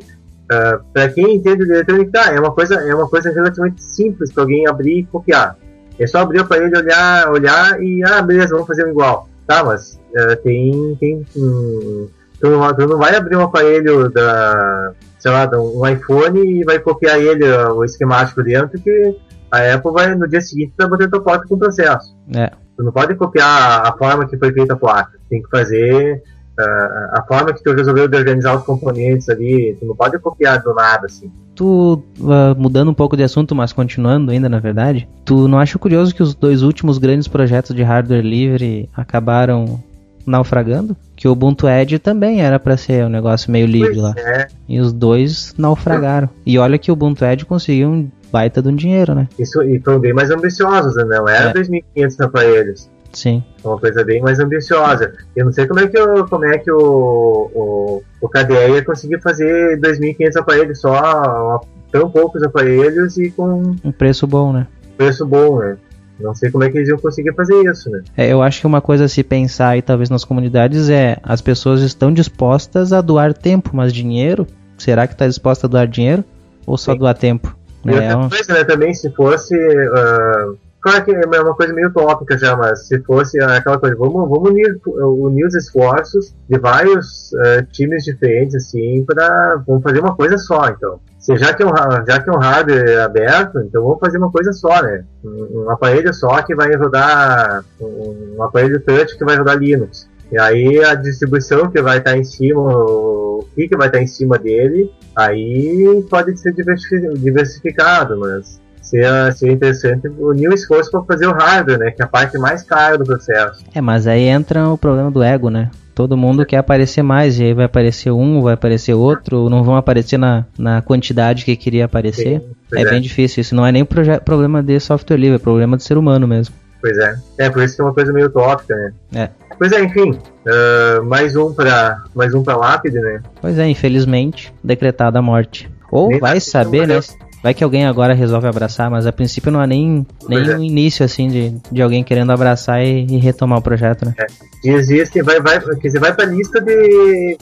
Para 0.47 1.09
quem 1.09 1.35
entende 1.35 1.65
de 1.65 1.71
eletrônica, 1.71 2.19
é 2.19 2.39
uma 2.39 2.51
coisa 2.51 2.75
é 2.75 2.93
uma 2.93 3.09
coisa 3.09 3.31
relativamente 3.31 3.81
simples 3.81 4.31
para 4.31 4.43
alguém 4.43 4.67
abrir 4.67 4.99
e 4.99 5.05
copiar. 5.05 5.57
É 5.97 6.05
só 6.05 6.19
abrir 6.19 6.39
o 6.39 6.41
aparelho, 6.41 6.77
olhar, 6.77 7.31
olhar 7.31 7.81
e 7.81 8.03
ah, 8.03 8.21
beleza, 8.21 8.53
vamos 8.53 8.67
fazer 8.67 8.85
um 8.85 8.91
igual. 8.91 9.27
Tá, 9.47 9.63
mas 9.63 9.99
eh, 10.15 10.35
tem 10.37 10.95
tem 10.99 11.25
hum, 11.35 12.07
tu, 12.39 12.49
não, 12.49 12.73
tu 12.73 12.87
não 12.87 12.97
vai 12.97 13.15
abrir 13.15 13.35
um 13.35 13.43
aparelho 13.43 14.09
da 14.09 14.91
sei 15.19 15.31
lá, 15.31 15.49
um 15.57 15.87
iPhone 15.87 16.39
e 16.39 16.63
vai 16.63 16.79
copiar 16.79 17.19
ele 17.19 17.45
ah, 17.45 17.71
o 17.73 17.83
esquemático 17.83 18.43
dentro 18.43 18.79
que 18.79 19.15
a 19.51 19.73
Apple 19.73 19.91
vai 19.91 20.13
no 20.13 20.27
dia 20.27 20.41
seguinte 20.41 20.73
vai 20.77 20.89
bater 20.89 21.09
tua 21.09 21.21
porta 21.21 21.47
com 21.47 21.55
o 21.55 21.59
processo. 21.59 22.15
É. 22.35 22.51
Tu 22.75 22.83
não 22.83 22.91
pode 22.91 23.15
copiar 23.15 23.87
a 23.87 23.97
forma 23.97 24.27
que 24.27 24.37
foi 24.37 24.51
feita 24.51 24.73
a 24.73 24.77
placa. 24.77 25.17
Tem 25.29 25.41
que 25.41 25.49
fazer 25.49 26.21
a 26.63 27.23
forma 27.27 27.53
que 27.53 27.63
tu 27.63 27.73
resolveu 27.73 28.07
de 28.07 28.17
organizar 28.17 28.55
os 28.57 28.63
componentes 28.63 29.27
ali. 29.29 29.75
Tu 29.79 29.85
não 29.85 29.95
pode 29.95 30.17
copiar 30.19 30.61
do 30.61 30.73
nada, 30.73 31.05
assim. 31.05 31.31
Tu, 31.55 32.01
ah, 32.29 32.55
mudando 32.57 32.91
um 32.91 32.93
pouco 32.93 33.15
de 33.17 33.23
assunto, 33.23 33.53
mas 33.55 33.71
continuando 33.73 34.31
ainda, 34.31 34.47
na 34.49 34.59
verdade, 34.59 35.07
tu 35.23 35.47
não 35.47 35.57
acha 35.59 35.77
curioso 35.79 36.13
que 36.13 36.21
os 36.23 36.33
dois 36.35 36.61
últimos 36.63 36.97
grandes 36.97 37.27
projetos 37.27 37.75
de 37.75 37.81
hardware 37.83 38.21
livre 38.21 38.89
acabaram 38.95 39.79
naufragando? 40.25 40.95
Que 41.15 41.27
o 41.27 41.31
Ubuntu 41.31 41.67
Edge 41.69 41.99
também 41.99 42.41
era 42.41 42.59
para 42.59 42.75
ser 42.77 43.05
um 43.05 43.09
negócio 43.09 43.51
meio 43.51 43.67
livre 43.67 43.91
Pois 43.93 44.01
lá. 44.01 44.13
é, 44.17 44.47
E 44.67 44.79
os 44.79 44.91
dois 44.91 45.53
naufragaram. 45.57 46.29
E 46.45 46.57
olha 46.57 46.77
que 46.77 46.89
o 46.91 46.93
Ubuntu 46.93 47.23
Edge 47.23 47.45
conseguiu 47.45 47.89
um 47.89 48.09
baita 48.31 48.61
de 48.61 48.67
um 48.67 48.75
dinheiro, 48.75 49.15
né? 49.15 49.27
isso, 49.39 49.61
e 49.63 49.79
foram 49.79 49.99
bem 49.99 50.13
mais 50.13 50.29
ambiciosos, 50.29 50.95
né? 50.95 51.05
Não 51.05 51.29
era 51.29 51.51
É. 51.51 51.53
2.500 51.53 52.21
aparelhos. 52.25 52.89
Sim. 53.15 53.43
É 53.63 53.67
uma 53.67 53.79
coisa 53.79 54.03
bem 54.03 54.21
mais 54.21 54.39
ambiciosa. 54.39 55.13
Eu 55.35 55.45
não 55.45 55.51
sei 55.53 55.65
como 55.67 55.79
é 55.79 55.87
que, 55.87 55.99
o, 55.99 56.25
como 56.27 56.45
é 56.45 56.57
que 56.57 56.69
o, 56.71 56.77
o, 56.79 58.03
o 58.21 58.29
KDE 58.29 58.73
ia 58.75 58.83
conseguir 58.83 59.21
fazer 59.21 59.79
2.500 59.79 60.37
aparelhos 60.39 60.81
só, 60.81 61.61
tão 61.91 62.09
poucos 62.11 62.43
aparelhos 62.43 63.17
e 63.17 63.31
com 63.31 63.75
Um 63.83 63.91
preço 63.91 64.27
bom, 64.27 64.51
né? 64.51 64.67
preço 64.97 65.25
bom, 65.25 65.59
né? 65.59 65.77
Não 66.19 66.33
sei 66.33 66.49
como 66.49 66.63
é 66.63 66.69
que 66.69 66.77
eles 66.77 66.87
iam 66.87 66.97
conseguir 66.97 67.33
fazer 67.33 67.55
isso, 67.69 67.89
né? 67.89 68.01
É, 68.15 68.31
eu 68.31 68.41
acho 68.41 68.61
que 68.61 68.67
uma 68.67 68.79
coisa 68.79 69.03
a 69.05 69.07
se 69.09 69.21
pensar 69.21 69.69
aí, 69.69 69.81
talvez 69.81 70.09
nas 70.09 70.23
comunidades, 70.23 70.89
é 70.89 71.17
as 71.21 71.41
pessoas 71.41 71.81
estão 71.81 72.13
dispostas 72.13 72.93
a 72.93 73.01
doar 73.01 73.33
tempo, 73.33 73.71
mas 73.73 73.91
dinheiro? 73.91 74.47
Será 74.77 75.07
que 75.07 75.13
está 75.13 75.27
disposta 75.27 75.67
a 75.67 75.69
doar 75.69 75.87
dinheiro? 75.87 76.23
Ou 76.65 76.77
só 76.77 76.93
Sim. 76.93 76.99
doar 76.99 77.15
tempo? 77.17 77.53
E 77.83 77.87
Né? 77.89 78.15
outra 78.15 78.29
coisa, 78.29 78.53
né, 78.53 78.63
também, 78.63 78.93
se 78.93 79.09
fosse. 79.11 79.53
ah, 79.93 80.53
claro 80.85 81.03
que 81.03 81.11
é 81.11 81.41
uma 81.41 81.55
coisa 81.55 81.73
meio 81.73 81.87
utópica 81.87 82.37
já, 82.37 82.55
mas 82.55 82.87
se 82.87 83.01
fosse 83.01 83.41
aquela 83.41 83.79
coisa, 83.79 83.95
vamos, 83.95 84.29
vamos 84.29 84.51
unir, 84.51 84.79
unir 84.85 85.45
os 85.47 85.55
esforços 85.55 86.35
de 86.47 86.59
vários 86.59 87.33
ah, 87.33 87.65
times 87.71 88.03
diferentes, 88.03 88.53
assim, 88.55 89.03
para. 89.03 89.63
Vamos 89.65 89.81
fazer 89.81 89.99
uma 89.99 90.15
coisa 90.15 90.37
só, 90.37 90.67
então. 90.69 90.99
Se, 91.17 91.35
já, 91.37 91.53
que 91.55 91.63
é 91.63 91.65
um, 91.65 91.73
já 92.07 92.21
que 92.21 92.29
é 92.29 92.31
um 92.31 92.37
hardware 92.37 93.01
aberto, 93.01 93.59
então 93.61 93.81
vamos 93.81 93.99
fazer 93.99 94.19
uma 94.19 94.31
coisa 94.31 94.53
só, 94.53 94.79
né? 94.83 95.03
Um, 95.23 95.63
um 95.63 95.69
aparelho 95.71 96.13
só 96.13 96.39
que 96.43 96.53
vai 96.53 96.71
rodar. 96.75 97.65
Um, 97.81 98.35
um 98.37 98.43
aparelho 98.43 98.79
touch 98.79 99.17
que 99.17 99.25
vai 99.25 99.35
rodar 99.35 99.57
Linux. 99.57 100.07
E 100.31 100.39
aí 100.39 100.83
a 100.83 100.93
distribuição 100.93 101.69
que 101.71 101.81
vai 101.81 101.97
estar 101.97 102.15
em 102.15 102.23
cima, 102.23 102.61
o 102.61 103.47
que 103.55 103.67
que 103.67 103.77
vai 103.77 103.87
estar 103.87 104.01
em 104.01 104.07
cima 104.07 104.37
dele, 104.37 104.91
aí 105.15 106.03
pode 106.09 106.37
ser 106.37 106.53
diversifi- 106.53 107.13
diversificado, 107.15 108.19
mas 108.19 108.59
seria, 108.85 109.31
seria 109.31 109.53
interessante 109.53 110.07
unir 110.07 110.49
o 110.49 110.53
esforço 110.53 110.89
para 110.91 111.03
fazer 111.03 111.27
o 111.27 111.33
hardware, 111.33 111.79
né? 111.79 111.91
Que 111.91 112.01
é 112.01 112.05
a 112.05 112.07
parte 112.07 112.37
mais 112.37 112.63
cara 112.63 112.97
do 112.97 113.03
processo. 113.03 113.63
É, 113.73 113.81
mas 113.81 114.07
aí 114.07 114.23
entra 114.23 114.69
o 114.69 114.77
problema 114.77 115.11
do 115.11 115.21
ego, 115.21 115.49
né? 115.49 115.69
Todo 115.93 116.17
mundo 116.17 116.45
quer 116.45 116.57
aparecer 116.57 117.01
mais, 117.01 117.39
e 117.39 117.45
aí 117.45 117.53
vai 117.53 117.65
aparecer 117.65 118.11
um, 118.11 118.41
vai 118.41 118.53
aparecer 118.53 118.93
outro, 118.93 119.49
não 119.49 119.63
vão 119.63 119.77
aparecer 119.77 120.17
na, 120.17 120.45
na 120.57 120.81
quantidade 120.81 121.45
que 121.45 121.55
queria 121.55 121.85
aparecer. 121.85 122.41
Pois 122.69 122.85
É 122.85 122.89
bem 122.89 123.01
difícil, 123.01 123.41
isso 123.41 123.55
não 123.55 123.65
é 123.65 123.71
nem 123.71 123.85
problema 123.85 124.61
de 124.61 124.77
software 124.79 125.17
livre, 125.17 125.37
é 125.37 125.39
problema 125.39 125.77
do 125.77 125.83
ser 125.83 125.97
humano 125.97 126.27
mesmo. 126.27 126.53
Pois 126.81 126.97
é. 126.97 127.15
É, 127.39 127.49
por 127.49 127.63
isso 127.63 127.77
que 127.77 127.81
é 127.81 127.85
uma 127.85 127.93
coisa 127.93 128.11
meio 128.11 128.27
utópica, 128.27 128.75
né? 128.75 128.93
É. 129.15 129.29
Pois 129.57 129.71
é, 129.71 129.83
enfim. 129.83 130.19
ah, 130.45 131.01
mais 131.03 131.35
um 131.35 131.53
para 131.53 132.03
mais 132.13 132.33
um 132.33 132.43
para 132.43 132.57
lápide, 132.57 132.99
né? 132.99 133.21
Pois 133.41 133.57
é, 133.57 133.67
infelizmente, 133.67 134.53
decretada 134.61 135.17
a 135.19 135.21
morte. 135.21 135.71
Ou 135.91 136.09
Nem 136.09 136.19
vai 136.19 136.39
saber, 136.41 136.87
né? 136.87 136.99
Vai 137.45 137.53
que 137.53 137.63
alguém 137.63 137.85
agora 137.85 138.15
resolve 138.15 138.47
abraçar, 138.47 138.89
mas 138.89 139.05
a 139.05 139.11
princípio 139.11 139.51
não 139.51 139.59
há 139.59 139.67
nem, 139.67 140.03
nem 140.27 140.39
Pois 140.39 140.49
é. 140.49 140.57
um 140.57 140.63
início 140.63 141.05
assim 141.05 141.27
de, 141.27 141.55
de 141.71 141.79
alguém 141.79 142.03
querendo 142.03 142.31
abraçar 142.31 142.83
e, 142.83 143.05
e 143.05 143.17
retomar 143.19 143.59
o 143.59 143.61
projeto, 143.61 144.03
né? 144.03 144.15
E 144.63 144.69
existe, 144.71 145.21
vai, 145.21 145.39
vai, 145.39 145.59
quer 145.59 145.89
dizer, 145.89 145.99
vai 145.99 146.11
para 146.11 146.25
lista 146.25 146.59
de 146.59 147.37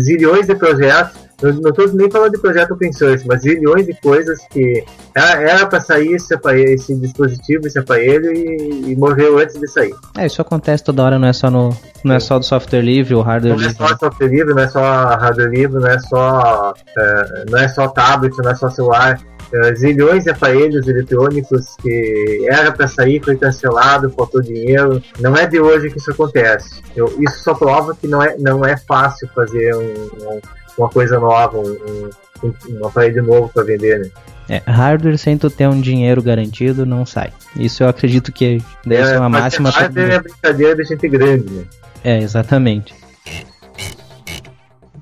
zilhões 0.00 0.46
de 0.46 0.54
projetos. 0.54 1.20
Eu 1.42 1.52
não 1.54 1.68
estou 1.68 1.86
nem 1.92 2.10
falando 2.10 2.32
de 2.32 2.38
projeto 2.38 2.70
open 2.72 2.92
source, 2.94 3.26
mas 3.26 3.42
zilhões 3.42 3.84
de 3.84 3.92
coisas 4.00 4.38
que 4.50 4.82
era 5.14 5.66
para 5.66 5.80
sair 5.80 6.14
esse, 6.14 6.32
aparelho, 6.32 6.70
esse 6.70 6.94
dispositivo, 6.94 7.66
esse 7.66 7.78
aparelho 7.78 8.32
e, 8.32 8.92
e 8.92 8.96
morreu 8.96 9.38
antes 9.38 9.60
de 9.60 9.68
sair. 9.68 9.92
É, 10.16 10.24
isso 10.24 10.40
acontece 10.40 10.82
toda 10.82 11.02
hora, 11.02 11.18
não 11.18 11.28
é 11.28 11.32
só 11.34 11.50
no. 11.50 11.76
Não 12.02 12.14
é 12.14 12.20
só 12.20 12.38
do 12.38 12.44
software 12.44 12.80
livre, 12.80 13.14
o 13.14 13.20
hardware 13.20 13.54
Não 13.54 13.62
é 13.62 13.68
livre. 13.68 13.76
só 13.76 13.96
software 13.98 14.28
livre, 14.28 14.54
não 14.54 14.62
é 14.62 14.68
só 14.68 14.80
hardware 14.80 15.50
livre, 15.50 15.78
não 15.78 15.88
é 15.88 15.98
só, 15.98 16.74
é, 16.96 17.44
não 17.50 17.58
é 17.58 17.68
só 17.68 17.88
tablet, 17.88 18.34
não 18.38 18.50
é 18.50 18.54
só 18.54 18.70
celular. 18.70 19.20
É, 19.54 19.74
zilhões 19.74 20.24
de 20.24 20.30
aparelhos 20.30 20.88
eletrônicos 20.88 21.76
que 21.82 22.46
era 22.48 22.72
para 22.72 22.88
sair, 22.88 23.22
foi 23.22 23.36
cancelado, 23.36 24.10
faltou 24.10 24.40
dinheiro. 24.40 25.02
Não 25.20 25.36
é 25.36 25.46
de 25.46 25.60
hoje 25.60 25.90
que 25.90 25.98
isso 25.98 26.10
acontece. 26.10 26.80
Eu- 26.96 27.14
isso 27.20 27.42
só 27.44 27.52
prova 27.54 27.94
que 27.94 28.06
não 28.08 28.22
é, 28.22 28.36
não 28.38 28.64
é 28.64 28.76
fácil 28.76 29.28
fazer 29.34 29.74
um- 29.74 30.30
um- 30.30 30.40
uma 30.78 30.88
coisa 30.88 31.20
nova, 31.20 31.58
um, 31.58 32.10
um- 32.42 32.86
aparelho 32.86 33.22
novo 33.22 33.50
para 33.52 33.62
vender, 33.62 34.00
né? 34.00 34.10
É, 34.48 34.62
hardware 34.70 35.16
sem 35.18 35.36
tu 35.38 35.48
ter 35.48 35.68
um 35.68 35.80
dinheiro 35.80 36.22
garantido 36.22 36.84
não 36.84 37.06
sai. 37.06 37.32
Isso 37.54 37.82
eu 37.82 37.88
acredito 37.88 38.32
que 38.32 38.60
deve 38.84 39.06
ser 39.06 39.18
uma 39.18 39.28
máxima. 39.28 39.70
hardware 39.70 40.10
é 40.12 40.20
brincadeira 40.20 40.76
de 40.76 40.84
gente 40.84 41.08
grande, 41.08 41.50
né? 41.50 41.64
É, 42.02 42.18
exatamente. 42.18 42.94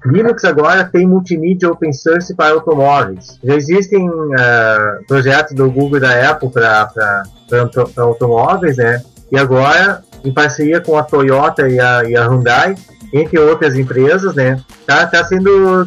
Linux 0.04 0.44
agora 0.44 0.84
tem 0.84 1.06
multimídia 1.06 1.70
open 1.70 1.92
source 1.92 2.34
para 2.34 2.54
automóveis. 2.54 3.38
Já 3.44 3.54
existem 3.54 4.08
ah, 4.38 4.98
projetos 5.06 5.54
do 5.54 5.70
Google 5.70 5.98
e 5.98 6.00
da 6.00 6.30
Apple 6.30 6.50
para 6.50 7.22
automóveis, 7.96 8.76
né? 8.76 9.02
E 9.30 9.38
agora, 9.38 10.02
em 10.24 10.32
parceria 10.32 10.80
com 10.80 10.96
a 10.96 11.02
Toyota 11.02 11.68
e 11.68 11.78
a, 11.78 12.04
e 12.04 12.16
a 12.16 12.26
Hyundai, 12.26 12.74
entre 13.12 13.38
outras 13.38 13.76
empresas, 13.76 14.34
né? 14.34 14.60
Tá, 14.86 15.06
tá 15.06 15.24
sendo 15.24 15.86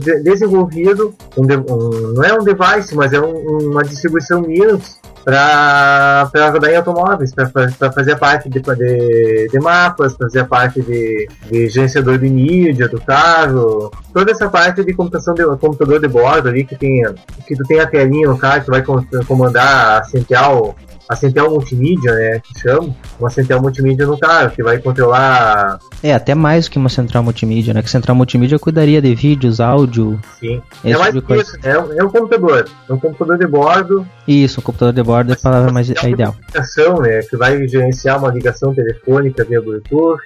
de- 0.00 0.22
desenvolvido 0.22 1.14
um, 1.36 1.42
um- 1.44 2.12
não 2.14 2.24
é 2.24 2.32
um 2.34 2.44
device, 2.44 2.94
mas 2.94 3.12
é 3.12 3.20
um- 3.20 3.70
uma 3.70 3.82
distribuição 3.82 4.42
Linux 4.42 4.98
para 5.24 6.30
rodar 6.52 6.70
em 6.70 6.76
automóveis, 6.76 7.32
para 7.34 7.92
fazer 7.92 8.16
parte 8.16 8.48
de, 8.48 8.60
de, 8.60 9.48
de 9.50 9.58
mapas, 9.58 10.16
fazer 10.16 10.44
parte 10.44 10.80
de, 10.82 11.28
de 11.50 11.68
gerenciador 11.68 12.18
de 12.18 12.28
mídia 12.28 12.88
do 12.88 13.00
carro, 13.00 13.90
toda 14.12 14.30
essa 14.30 14.48
parte 14.48 14.82
de 14.84 14.92
computação 14.94 15.34
de 15.34 15.44
computador 15.58 16.00
de 16.00 16.08
bordo 16.08 16.48
ali 16.48 16.64
que 16.64 16.76
tem 16.76 17.02
que 17.46 17.56
tu 17.56 17.64
tem 17.64 17.80
a 17.80 17.86
telinha 17.86 18.28
no 18.28 18.38
carro 18.38 18.62
que 18.62 18.70
vai 18.70 18.82
com- 18.82 19.04
comandar 19.26 20.00
a 20.00 20.04
central 20.04 20.74
a 21.10 21.16
central 21.16 21.50
multimídia, 21.50 22.14
né, 22.14 22.38
que 22.38 22.56
chama, 22.60 22.94
uma 23.18 23.28
central 23.28 23.60
multimídia 23.60 24.06
no 24.06 24.16
carro 24.16 24.50
que 24.52 24.62
vai 24.62 24.78
controlar, 24.78 25.80
É, 26.04 26.14
até 26.14 26.36
mais 26.36 26.68
que 26.68 26.78
uma 26.78 26.88
central 26.88 27.22
multimídia, 27.24 27.74
né? 27.74 27.82
Que 27.82 27.90
central 27.90 28.14
multimídia 28.16 28.58
cuidaria 28.60 29.02
de 29.02 29.12
vídeos, 29.14 29.60
áudio, 29.60 30.18
sim, 30.38 30.62
é 30.84 30.96
mais 30.96 31.12
tipo 31.12 31.26
que 31.26 31.34
isso, 31.40 31.56
é, 31.64 31.76
um- 31.78 31.92
é 31.98 32.04
um 32.04 32.08
computador, 32.08 32.64
é 32.88 32.92
um 32.92 32.98
computador 32.98 33.36
de 33.38 33.46
bordo 33.46 34.06
Isso, 34.26 34.60
um 34.60 34.62
computador 34.62 34.94
de 34.94 35.02
bordo 35.02 35.32
é 35.32 35.34
a 35.34 35.38
palavra 35.38 35.72
mais 35.72 35.90
é 35.90 36.08
ideal. 36.08 36.34
ligação, 36.48 37.00
né, 37.00 37.20
que 37.22 37.36
vai 37.36 37.66
gerenciar 37.66 38.18
uma 38.18 38.30
ligação 38.30 38.72
telefônica 38.72 39.44
via 39.44 39.60
Bluetooth, 39.60 40.20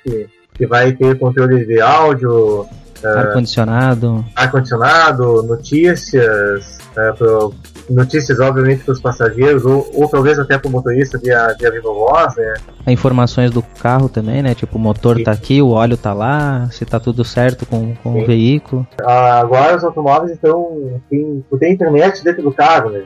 que 0.53 0.67
vai 0.67 0.93
ter 0.93 1.19
controle 1.19 1.65
de 1.65 1.81
áudio, 1.81 2.67
ar-condicionado. 3.07 4.25
ar-condicionado, 4.37 5.43
notícias, 5.43 6.79
é, 6.97 7.13
pro- 7.13 7.55
notícias 7.91 8.41
obviamente 8.41 8.85
para 8.85 8.93
os 8.93 9.01
passageiros, 9.01 9.65
ou, 9.65 9.89
ou 9.95 10.09
talvez 10.09 10.39
até 10.39 10.59
para 10.59 10.69
o 10.69 10.71
motorista 10.71 11.19
via, 11.19 11.55
via 11.59 11.71
viva 11.71 11.93
voz, 11.93 12.35
né? 12.37 12.55
Informações 12.87 13.51
do 13.51 13.63
carro 13.63 14.09
também, 14.09 14.43
né? 14.43 14.55
Tipo, 14.55 14.77
o 14.79 14.81
motor 14.81 15.17
Sim. 15.17 15.25
tá 15.25 15.33
aqui, 15.33 15.61
o 15.61 15.71
óleo 15.71 15.97
tá 15.97 16.13
lá, 16.13 16.69
se 16.71 16.85
tá 16.85 16.99
tudo 17.01 17.25
certo 17.25 17.67
com, 17.67 17.95
com 18.03 18.23
o 18.23 18.27
veículo. 18.27 18.87
Agora 19.03 19.77
os 19.77 19.85
automóveis 19.85 20.33
então 20.33 21.01
tem, 21.11 21.45
tem 21.59 21.73
internet 21.73 22.23
dentro 22.25 22.43
do 22.43 22.53
carro, 22.53 22.91
né? 22.91 23.03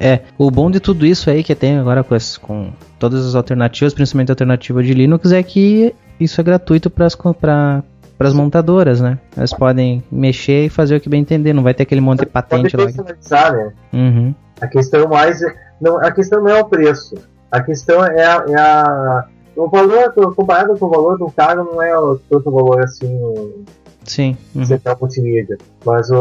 É, 0.00 0.08
é, 0.08 0.22
o 0.38 0.50
bom 0.50 0.70
de 0.70 0.78
tudo 0.80 1.04
isso 1.04 1.28
aí 1.28 1.42
que 1.42 1.54
tem 1.54 1.76
agora 1.78 2.02
com, 2.04 2.14
as- 2.14 2.38
com 2.38 2.72
todas 2.98 3.26
as 3.26 3.34
alternativas, 3.34 3.92
principalmente 3.92 4.30
a 4.30 4.32
alternativa 4.32 4.82
de 4.82 4.94
Linux, 4.94 5.32
é 5.32 5.42
que 5.42 5.92
isso 6.18 6.40
é 6.40 6.44
gratuito 6.44 6.88
para 6.88 7.82
as 8.18 8.32
montadoras, 8.32 9.00
né? 9.00 9.18
Elas 9.36 9.52
podem 9.52 10.02
mexer 10.10 10.66
e 10.66 10.68
fazer 10.68 10.96
o 10.96 11.00
que 11.00 11.08
bem 11.08 11.20
entender, 11.20 11.52
não 11.52 11.62
vai 11.62 11.74
ter 11.74 11.82
aquele 11.82 12.00
monte 12.00 12.20
de 12.20 12.26
patente 12.26 12.76
Pode 12.76 12.96
lá. 12.96 13.50
né? 13.52 13.72
Uhum. 13.92 14.34
A 14.60 14.66
questão 14.68 15.08
mais 15.08 15.42
é- 15.42 15.54
não, 15.80 15.98
a 15.98 16.10
questão 16.12 16.40
não 16.42 16.48
é 16.50 16.60
o 16.60 16.64
preço. 16.64 17.14
A 17.50 17.60
questão 17.60 18.04
é 18.04 18.24
a, 18.24 18.44
é 18.48 18.54
a- 18.56 19.24
o 19.56 19.68
valor 19.68 20.12
comparado 20.34 20.76
com 20.78 20.86
o 20.86 20.90
valor 20.90 21.18
do 21.18 21.30
carro 21.30 21.64
não 21.64 21.82
é 21.82 21.96
o- 21.98 22.18
tanto 22.30 22.50
valor 22.50 22.80
assim 22.82 23.08
Sim. 24.04 24.36
uhum. 24.54 24.64
central 24.64 24.96
multimídia. 25.00 25.56
Mas 25.84 26.10
o, 26.10 26.16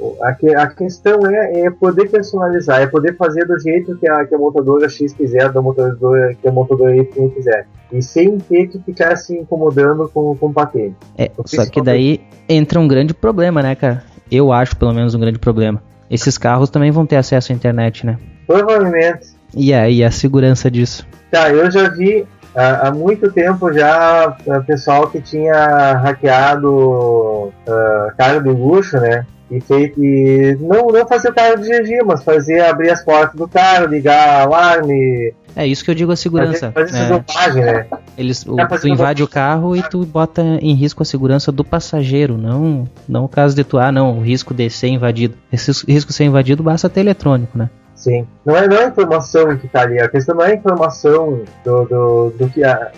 o- 0.00 0.16
a, 0.22 0.62
a 0.62 0.66
questão 0.68 1.26
é, 1.26 1.60
é 1.62 1.70
poder 1.70 2.10
personalizar, 2.10 2.80
é 2.80 2.86
poder 2.86 3.16
fazer 3.16 3.44
do 3.46 3.58
jeito 3.60 3.96
que 3.98 4.08
a, 4.08 4.24
que 4.24 4.34
a 4.34 4.38
montadora 4.38 4.88
X 4.88 5.12
quiser, 5.12 5.50
da 5.52 5.60
montadora 5.62 6.34
que 6.34 6.46
a 6.48 6.52
montadora 6.52 6.96
Y 6.96 7.28
quiser. 7.30 7.66
E 7.92 8.02
sem 8.02 8.38
ter 8.38 8.68
que 8.68 8.78
ficar 8.78 9.16
se 9.16 9.36
incomodando 9.36 10.08
com, 10.08 10.34
com 10.36 10.52
patente. 10.52 10.96
É, 11.18 11.30
O 11.36 11.46
só 11.46 11.66
que 11.66 11.82
daí 11.82 12.20
entra 12.48 12.80
um 12.80 12.88
grande 12.88 13.12
problema, 13.12 13.62
né, 13.62 13.74
cara? 13.74 14.02
Eu 14.30 14.50
acho, 14.52 14.74
pelo 14.76 14.94
menos, 14.94 15.14
um 15.14 15.20
grande 15.20 15.38
problema. 15.38 15.82
Esses 16.10 16.38
carros 16.38 16.70
também 16.70 16.90
vão 16.90 17.04
ter 17.04 17.16
acesso 17.16 17.52
à 17.52 17.54
internet, 17.54 18.06
né? 18.06 18.18
Provavelmente 18.46 19.26
E 19.54 19.72
aí, 19.74 20.02
a 20.02 20.10
segurança 20.10 20.70
disso? 20.70 21.06
Tá, 21.30 21.50
eu 21.50 21.70
já 21.70 21.88
vi 21.88 22.24
ah, 22.54 22.88
há 22.88 22.92
muito 22.92 23.30
tempo 23.32 23.72
já 23.72 24.36
ah, 24.48 24.60
pessoal 24.66 25.08
que 25.08 25.20
tinha 25.20 25.94
hackeado 25.94 27.52
ah, 27.66 28.12
carro 28.16 28.42
de 28.42 28.50
luxo, 28.50 28.98
né? 28.98 29.26
E 29.50 29.60
feito. 29.60 30.02
E 30.02 30.56
não, 30.60 30.86
não 30.86 31.06
fazia 31.06 31.30
o 31.30 31.34
carro 31.34 31.58
dirigir, 31.58 32.02
mas 32.04 32.22
fazia 32.24 32.70
abrir 32.70 32.90
as 32.90 33.04
portas 33.04 33.38
do 33.38 33.46
carro, 33.46 33.86
ligar 33.86 34.42
alarme, 34.42 35.34
É 35.54 35.66
isso 35.66 35.84
que 35.84 35.90
eu 35.90 35.94
digo 35.94 36.10
a 36.12 36.16
segurança. 36.16 36.72
fazer, 36.72 36.90
fazer 36.90 37.02
essa 37.02 37.12
né? 37.12 37.22
zombagem, 37.26 37.64
né? 37.64 37.86
Eles, 38.16 38.46
o, 38.46 38.58
É, 38.58 38.66
tu 38.66 38.88
invade 38.88 39.22
o 39.22 39.28
carro 39.28 39.76
e 39.76 39.82
tu 39.82 40.04
bota 40.06 40.42
em 40.42 40.74
risco 40.74 41.02
a 41.02 41.06
segurança 41.06 41.52
do 41.52 41.64
passageiro, 41.64 42.38
não, 42.38 42.88
não 43.06 43.24
o 43.24 43.28
caso 43.28 43.54
de 43.54 43.62
tu, 43.62 43.78
ah, 43.78 43.92
não, 43.92 44.18
o 44.18 44.22
risco 44.22 44.54
de 44.54 44.70
ser 44.70 44.88
invadido. 44.88 45.34
Esse 45.52 45.70
risco 45.86 46.10
de 46.10 46.16
ser 46.16 46.24
invadido 46.24 46.62
basta 46.62 46.88
ter 46.88 47.00
eletrônico, 47.00 47.56
né? 47.56 47.68
Sim. 48.02 48.26
Não 48.44 48.56
é, 48.56 48.66
não 48.66 48.76
é 48.78 48.84
a 48.86 48.88
informação 48.88 49.56
que 49.56 49.68
tá 49.68 49.82
ali, 49.82 50.00
a 50.00 50.08
questão 50.08 50.34
não 50.34 50.44
é 50.44 50.50
a 50.50 50.54
informação 50.56 51.42
do, 51.64 51.84
do, 51.84 52.30
do 52.36 52.48
que. 52.48 52.64
A, 52.64 52.90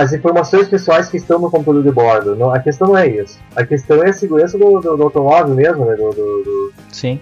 as 0.00 0.12
informações 0.12 0.68
pessoais 0.68 1.08
que 1.08 1.16
estão 1.16 1.40
no 1.40 1.50
computador 1.50 1.82
de 1.82 1.90
bordo. 1.90 2.36
Não, 2.36 2.54
a 2.54 2.60
questão 2.60 2.86
não 2.86 2.96
é 2.96 3.08
isso. 3.08 3.36
A 3.56 3.66
questão 3.66 4.00
é 4.04 4.10
a 4.10 4.12
segurança 4.12 4.56
do, 4.56 4.78
do, 4.78 4.96
do 4.96 5.02
automóvel 5.02 5.56
mesmo, 5.56 5.84
né? 5.86 5.96
Do, 5.96 6.10
do, 6.12 6.72
Sim. 6.92 7.18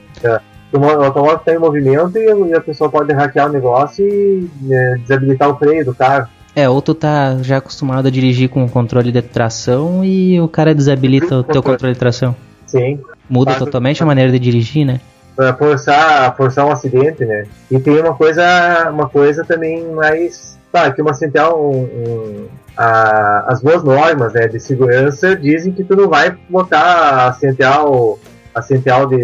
o 0.71 0.79
mo- 0.79 0.89
o 0.89 1.05
automóvel 1.05 1.37
está 1.39 1.55
em 1.55 1.59
movimento 1.59 2.19
e, 2.19 2.51
e 2.51 2.55
a 2.55 2.61
pessoa 2.61 2.91
pode 2.91 3.11
hackear 3.15 3.49
o 3.49 3.53
negócio 3.53 4.07
e 4.07 4.47
né, 4.61 4.99
desabilitar 5.01 5.49
o 5.49 5.57
freio 5.57 5.87
do 5.87 5.95
carro. 5.95 6.29
É, 6.55 6.69
ou 6.69 6.83
tu 6.83 6.95
tá 6.95 7.39
já 7.41 7.57
acostumado 7.57 8.09
a 8.09 8.11
dirigir 8.11 8.51
com 8.51 8.63
o 8.63 8.69
controle 8.69 9.11
de 9.11 9.23
tração 9.23 10.05
e 10.05 10.39
o 10.39 10.47
cara 10.47 10.75
desabilita 10.75 11.39
o 11.39 11.43
teu 11.43 11.63
controle 11.63 11.95
de 11.95 11.99
tração. 11.99 12.37
Sim. 12.67 13.01
Muda 13.31 13.55
totalmente 13.55 14.03
a 14.03 14.07
maneira 14.07 14.31
de 14.31 14.39
dirigir, 14.39 14.85
né? 14.85 15.01
Pra 15.35 15.55
forçar, 15.55 16.37
forçar 16.37 16.67
um 16.67 16.71
acidente, 16.73 17.25
né? 17.25 17.47
E 17.71 17.79
tem 17.81 17.99
uma 18.01 18.15
coisa, 18.15 18.91
uma 18.91 19.09
coisa 19.09 19.45
também 19.45 19.87
mais. 19.93 20.59
Tá, 20.71 20.91
que 20.91 21.01
uma 21.03 21.15
central. 21.15 21.59
Um, 21.71 21.83
um, 21.85 22.47
a- 22.77 23.45
as 23.49 23.61
boas 23.63 23.83
normas 23.83 24.33
né, 24.33 24.49
de 24.49 24.59
segurança 24.59 25.37
dizem 25.37 25.73
que 25.73 25.85
tu 25.85 25.95
não 25.97 26.09
vai 26.09 26.37
botar 26.49 27.29
a 27.29 27.33
central. 27.33 28.19
A 28.55 28.61
central 28.61 29.07
de, 29.07 29.17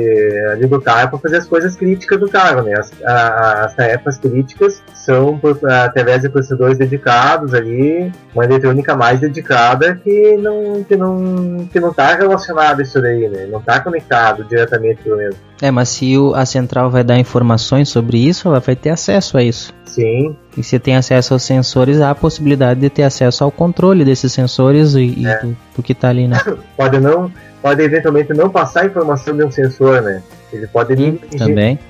ali 0.53 0.67
do 0.67 0.81
carro 0.81 1.11
para 1.11 1.19
fazer 1.19 1.37
as 1.37 1.47
coisas 1.47 1.77
críticas 1.77 2.19
do 2.19 2.29
carro, 2.31 2.63
né? 2.63 2.73
As, 2.79 2.91
a- 3.05 3.65
as 3.67 3.75
tarefas 3.75 4.17
críticas 4.17 4.83
são 4.95 5.39
por, 5.39 5.59
através 5.71 6.23
de 6.23 6.31
processadores 6.31 6.79
dedicados 6.79 7.53
ali, 7.53 8.11
uma 8.35 8.45
eletrônica 8.45 8.97
mais 8.97 9.21
dedicada 9.21 9.95
que 9.97 10.37
não 10.39 10.83
que 10.85 10.97
não 10.97 11.69
que 11.71 11.79
não 11.79 11.91
está 11.91 12.15
relacionada 12.15 12.81
a 12.81 12.85
isso 12.85 13.01
daí, 13.03 13.29
né? 13.29 13.47
Não 13.51 13.59
está 13.59 13.81
conectado 13.81 14.45
diretamente 14.45 15.03
pelo 15.03 15.19
menos. 15.19 15.37
É, 15.61 15.71
mas 15.71 15.89
se 15.91 16.17
o- 16.17 16.35
a 16.35 16.47
central 16.47 16.91
vai 16.91 17.05
dar 17.05 17.19
informações 17.19 17.89
sobre 17.91 18.17
isso, 18.19 18.49
ela 18.49 18.61
vai 18.61 18.77
ter 18.77 18.91
acesso 18.91 19.37
a 19.37 19.43
isso. 19.43 19.75
Sim, 19.85 20.37
E 20.57 20.63
se 20.63 20.79
tem 20.79 20.97
acesso 20.97 21.33
aos 21.35 21.43
sensores, 21.43 22.01
há 22.01 22.11
a 22.11 22.15
possibilidade 22.15 22.79
de 22.81 22.89
ter 22.89 23.03
acesso 23.03 23.43
ao 23.43 23.51
controle 23.51 24.05
desses 24.05 24.33
sensores 24.33 24.95
e, 24.95 25.01
e 25.19 25.27
É. 25.27 25.39
do, 25.41 25.57
do 25.77 25.83
que 25.83 25.93
tá 25.95 26.09
ali, 26.11 26.29
né? 26.29 26.37
pode 26.77 27.01
não, 27.01 27.31
pode 27.63 27.83
eventualmente 27.83 28.33
não 28.33 28.49
passar 28.51 28.83
a 28.83 28.87
informação 28.87 29.37
de 29.37 29.45
um 29.45 29.51
sensor, 29.51 30.03
né? 30.03 30.23
Ele 30.53 30.67
pode 30.67 30.95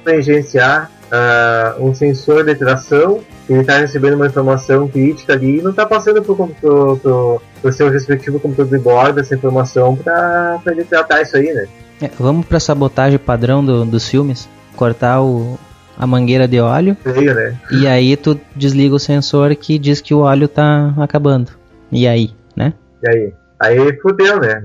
negligenciar 0.05 0.91
ah, 1.11 1.77
um 1.79 1.95
sensor 1.95 2.45
de 2.45 2.55
tração, 2.55 3.21
ele 3.49 3.61
está 3.61 3.79
recebendo 3.79 4.15
uma 4.15 4.27
informação 4.27 4.89
crítica 4.89 5.33
ali 5.33 5.59
e 5.59 5.63
não 5.63 5.71
está 5.71 5.87
passando 5.87 6.23
para 6.23 6.33
o 6.33 7.73
seu 7.73 7.89
respectivo 7.91 8.39
computador 8.41 8.79
de 8.79 8.85
bordo 8.85 9.21
essa 9.21 9.35
informação 9.35 9.97
para 9.97 10.61
ele 10.67 10.85
tratar 10.85 11.23
isso 11.23 11.37
aí, 11.37 11.53
né? 11.53 11.67
É, 12.03 12.11
vamos 12.19 12.47
pra 12.47 12.61
sabotagem 12.61 13.19
padrão 13.19 13.65
do- 13.65 13.85
dos 13.85 14.09
filmes. 14.09 14.49
Cortar 14.77 15.21
o, 15.23 15.59
a 15.99 16.07
mangueira 16.07 16.47
de 16.47 16.61
óleo 16.61 16.97
né? 17.05 17.57
e 17.73 17.87
aí 17.89 18.17
tu 18.17 18.39
desliga 18.55 18.95
o 18.95 18.99
sensor 18.99 19.55
que 19.57 19.77
diz 19.79 20.01
que 20.01 20.15
o 20.15 20.21
óleo 20.21 20.47
tá 20.47 20.95
acabando. 20.99 21.51
E 21.91 22.07
aí, 22.07 22.31
né? 22.55 22.73
E 23.03 23.09
aí? 23.09 23.33
Aí 23.61 23.99
fudeu, 24.01 24.41
né? 24.41 24.65